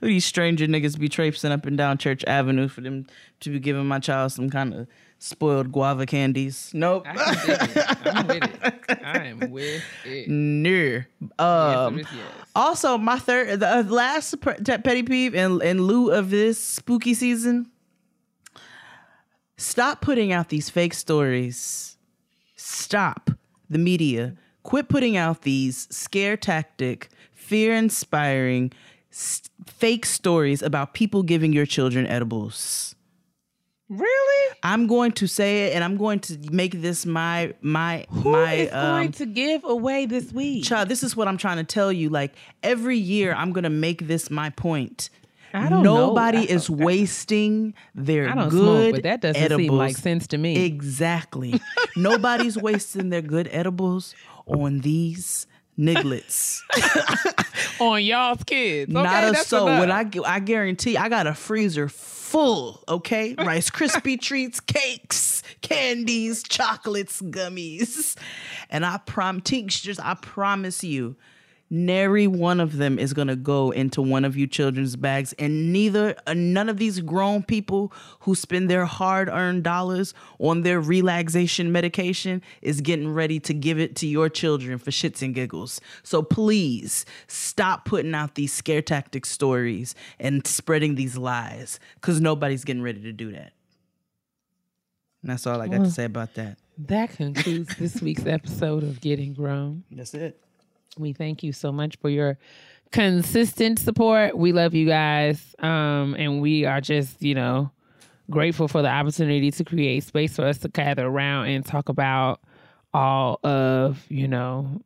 These 0.00 0.24
stranger 0.24 0.66
niggas 0.66 0.98
be 0.98 1.08
traipsing 1.08 1.50
up 1.52 1.66
and 1.66 1.76
down 1.76 1.98
Church 1.98 2.24
Avenue 2.26 2.68
for 2.68 2.80
them 2.80 3.06
to 3.40 3.50
be 3.50 3.58
giving 3.58 3.86
my 3.86 3.98
child 3.98 4.32
some 4.32 4.50
kind 4.50 4.74
of 4.74 4.86
spoiled 5.24 5.72
guava 5.72 6.04
candies. 6.06 6.70
Nope. 6.74 7.06
I 7.06 7.14
can 7.14 7.36
dig 7.46 7.74
it. 7.74 8.06
I'm 8.06 8.26
with 8.26 8.42
it. 8.88 9.00
I 9.04 9.18
am 9.26 9.38
with 9.50 9.82
it. 10.04 10.28
No. 10.28 11.02
Um, 11.38 11.98
yes, 11.98 12.06
yes. 12.14 12.26
Also, 12.54 12.98
my 12.98 13.18
third, 13.18 13.60
the 13.60 13.78
uh, 13.78 13.82
last 13.84 14.38
pe- 14.40 14.62
petty 14.78 15.02
peeve 15.02 15.34
in 15.34 15.60
in 15.62 15.82
lieu 15.82 16.10
of 16.12 16.30
this 16.30 16.62
spooky 16.62 17.14
season. 17.14 17.70
Stop 19.56 20.00
putting 20.00 20.32
out 20.32 20.48
these 20.48 20.68
fake 20.68 20.94
stories. 20.94 21.96
Stop 22.56 23.30
the 23.70 23.78
media. 23.78 24.34
Quit 24.62 24.88
putting 24.88 25.16
out 25.16 25.42
these 25.42 25.86
scare 25.90 26.36
tactic, 26.36 27.08
fear 27.32 27.74
inspiring, 27.74 28.72
s- 29.12 29.42
fake 29.66 30.06
stories 30.06 30.60
about 30.62 30.94
people 30.94 31.22
giving 31.22 31.52
your 31.52 31.66
children 31.66 32.06
edibles. 32.06 32.94
Really? 33.98 34.56
I'm 34.62 34.86
going 34.86 35.12
to 35.12 35.26
say 35.26 35.66
it, 35.66 35.74
and 35.74 35.84
I'm 35.84 35.96
going 35.96 36.20
to 36.20 36.38
make 36.50 36.80
this 36.80 37.04
my 37.06 37.54
my 37.60 38.06
Who 38.10 38.32
my 38.32 38.52
is 38.54 38.72
um, 38.72 38.86
going 38.86 39.12
to 39.12 39.26
give 39.26 39.64
away 39.64 40.06
this 40.06 40.32
week? 40.32 40.64
child, 40.64 40.88
this 40.88 41.02
is 41.02 41.16
what 41.16 41.28
I'm 41.28 41.36
trying 41.36 41.58
to 41.58 41.64
tell 41.64 41.92
you. 41.92 42.08
Like 42.08 42.34
every 42.62 42.98
year, 42.98 43.34
I'm 43.34 43.52
gonna 43.52 43.70
make 43.70 44.06
this 44.06 44.30
my 44.30 44.50
point. 44.50 45.10
I 45.52 45.68
don't 45.68 45.84
know. 45.84 46.08
Nobody 46.08 46.38
I 46.38 46.42
is 46.42 46.68
wasting 46.68 47.74
their 47.94 48.28
I 48.28 48.34
don't 48.34 48.48
good 48.48 48.58
smoke, 48.58 48.94
but 48.94 49.02
that 49.04 49.20
doesn't 49.20 49.40
edibles. 49.40 49.68
seem 49.68 49.78
like 49.78 49.96
sense 49.96 50.26
to 50.28 50.38
me. 50.38 50.64
Exactly. 50.64 51.60
Nobody's 51.96 52.56
wasting 52.60 53.10
their 53.10 53.22
good 53.22 53.48
edibles 53.52 54.16
on 54.46 54.80
these 54.80 55.46
nigglets. 55.78 56.60
on 57.80 58.04
y'all's 58.04 58.42
kids. 58.44 58.92
Not 58.92 59.24
a 59.24 59.36
soul. 59.36 59.68
enough. 59.68 59.80
When 59.80 59.90
I 59.90 60.34
I 60.36 60.40
guarantee, 60.40 60.96
I 60.96 61.08
got 61.08 61.26
a 61.26 61.34
freezer 61.34 61.88
full. 61.88 62.82
Okay, 62.88 63.34
Rice 63.38 63.70
Krispie 63.70 64.20
treats, 64.20 64.60
cakes, 64.60 65.42
candies, 65.62 66.42
chocolates, 66.42 67.20
gummies, 67.20 68.16
and 68.70 68.84
I 68.84 68.98
prom 68.98 69.40
tinctures. 69.40 69.98
I 69.98 70.14
promise 70.14 70.82
you, 70.84 71.16
nary 71.70 72.26
one 72.26 72.60
of 72.60 72.76
them 72.76 72.98
is 72.98 73.12
gonna 73.12 73.36
go 73.36 73.70
into 73.70 74.00
one 74.02 74.24
of 74.24 74.36
you 74.36 74.46
children's 74.46 74.96
bags, 74.96 75.32
and 75.38 75.72
neither 75.72 76.14
uh, 76.26 76.34
none 76.34 76.68
of 76.68 76.76
these 76.76 77.00
grown 77.00 77.42
people 77.42 77.92
who 78.20 78.34
spend 78.34 78.70
their 78.70 78.84
hard-earned 78.84 79.62
dollars 79.62 80.14
on 80.38 80.62
their 80.62 80.80
relaxation 80.80 81.72
medication 81.72 82.42
is 82.62 82.80
getting 82.80 83.12
ready 83.12 83.40
to 83.40 83.54
give 83.54 83.78
it 83.78 83.96
to 83.96 84.06
your 84.06 84.28
children 84.28 84.78
for 84.78 84.90
shits 84.90 85.22
and 85.22 85.34
giggles. 85.34 85.80
So 86.02 86.22
please 86.22 87.06
stop 87.26 87.84
putting 87.84 88.14
out 88.14 88.34
these 88.34 88.52
scare 88.52 88.82
tactic 88.82 89.26
stories 89.26 89.94
and 90.20 90.46
spreading 90.46 90.94
these 90.94 91.16
lies, 91.16 91.80
because 91.94 92.20
nobody's 92.20 92.64
getting 92.64 92.82
ready 92.82 93.00
to 93.00 93.12
do 93.12 93.32
that. 93.32 93.52
And 95.22 95.30
that's 95.30 95.46
all 95.46 95.62
I 95.62 95.68
got 95.68 95.78
to 95.78 95.90
say 95.90 96.04
about 96.04 96.34
that. 96.34 96.58
that 96.76 97.16
concludes 97.16 97.74
this 97.76 98.02
week's 98.02 98.26
episode 98.26 98.82
of 98.82 99.00
Getting 99.00 99.32
Grown. 99.32 99.84
That's 99.90 100.12
it. 100.12 100.38
We 100.98 101.12
thank 101.12 101.42
you 101.42 101.52
so 101.52 101.72
much 101.72 101.96
for 102.00 102.08
your 102.08 102.38
consistent 102.92 103.78
support. 103.78 104.36
We 104.36 104.52
love 104.52 104.74
you 104.74 104.86
guys. 104.86 105.54
Um, 105.58 106.14
and 106.18 106.40
we 106.40 106.64
are 106.64 106.80
just, 106.80 107.22
you 107.22 107.34
know, 107.34 107.70
grateful 108.30 108.68
for 108.68 108.82
the 108.82 108.88
opportunity 108.88 109.50
to 109.50 109.64
create 109.64 110.04
space 110.04 110.36
for 110.36 110.44
us 110.44 110.58
to 110.58 110.68
gather 110.68 111.06
around 111.06 111.48
and 111.48 111.64
talk 111.66 111.88
about 111.88 112.40
all 112.92 113.40
of, 113.42 114.04
you 114.08 114.28
know, 114.28 114.80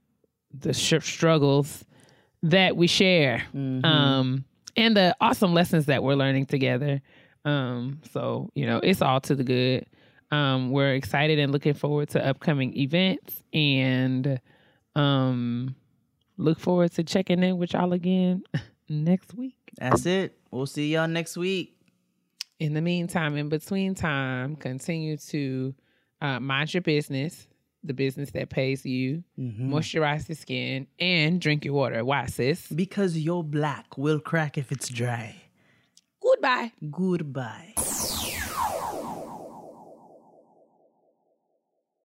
the 0.59 0.72
sh- 0.72 0.94
struggles 1.05 1.85
that 2.43 2.76
we 2.76 2.86
share. 2.86 3.44
Um, 3.85 4.44
and 4.76 4.97
the 4.97 5.14
awesome 5.20 5.52
lessons 5.52 5.86
that 5.86 6.02
we're 6.02 6.14
learning 6.14 6.47
together. 6.47 7.02
Um, 7.44 8.01
so, 8.12 8.51
you 8.55 8.64
know, 8.66 8.78
it's 8.82 9.02
all 9.02 9.20
to 9.22 9.35
the 9.35 9.44
good. 9.44 9.86
Um, 10.30 10.70
we're 10.70 10.94
excited 10.94 11.39
and 11.39 11.52
looking 11.52 11.74
forward 11.74 12.10
to 12.10 12.26
upcoming 12.26 12.76
events 12.76 13.43
and 13.52 14.40
um 14.94 15.74
look 16.39 16.59
forward 16.59 16.93
to 16.93 17.05
checking 17.05 17.43
in 17.43 17.59
with 17.59 17.74
y'all 17.74 17.93
again 17.93 18.43
next 18.89 19.35
week. 19.35 19.56
That's 19.78 20.06
it. 20.06 20.39
We'll 20.51 20.66
see 20.66 20.94
y'all 20.94 21.09
next 21.09 21.36
week. 21.36 21.74
In 22.59 22.74
the 22.74 22.81
meantime, 22.81 23.36
in 23.36 23.48
between 23.48 23.94
time, 23.94 24.56
continue 24.56 25.16
to 25.16 25.74
uh, 26.20 26.40
mind 26.40 26.74
your 26.74 26.81
business, 26.81 27.47
the 27.85 27.94
business 27.94 28.32
that 28.32 28.51
pays 28.51 28.85
you, 28.85 29.23
moisturize 29.39 30.28
your 30.28 30.35
skin, 30.35 30.89
and 30.98 31.40
drink 31.40 31.65
your 31.65 31.74
water. 31.74 32.05
Why, 32.05 32.27
sis? 32.27 32.66
Because 32.66 33.16
your 33.16 33.44
black 33.44 33.97
will 33.97 34.19
crack 34.19 34.59
if 34.59 34.73
it's 34.73 34.89
dry. 34.89 35.36
Goodbye. 36.20 36.73
Goodbye. 36.90 37.74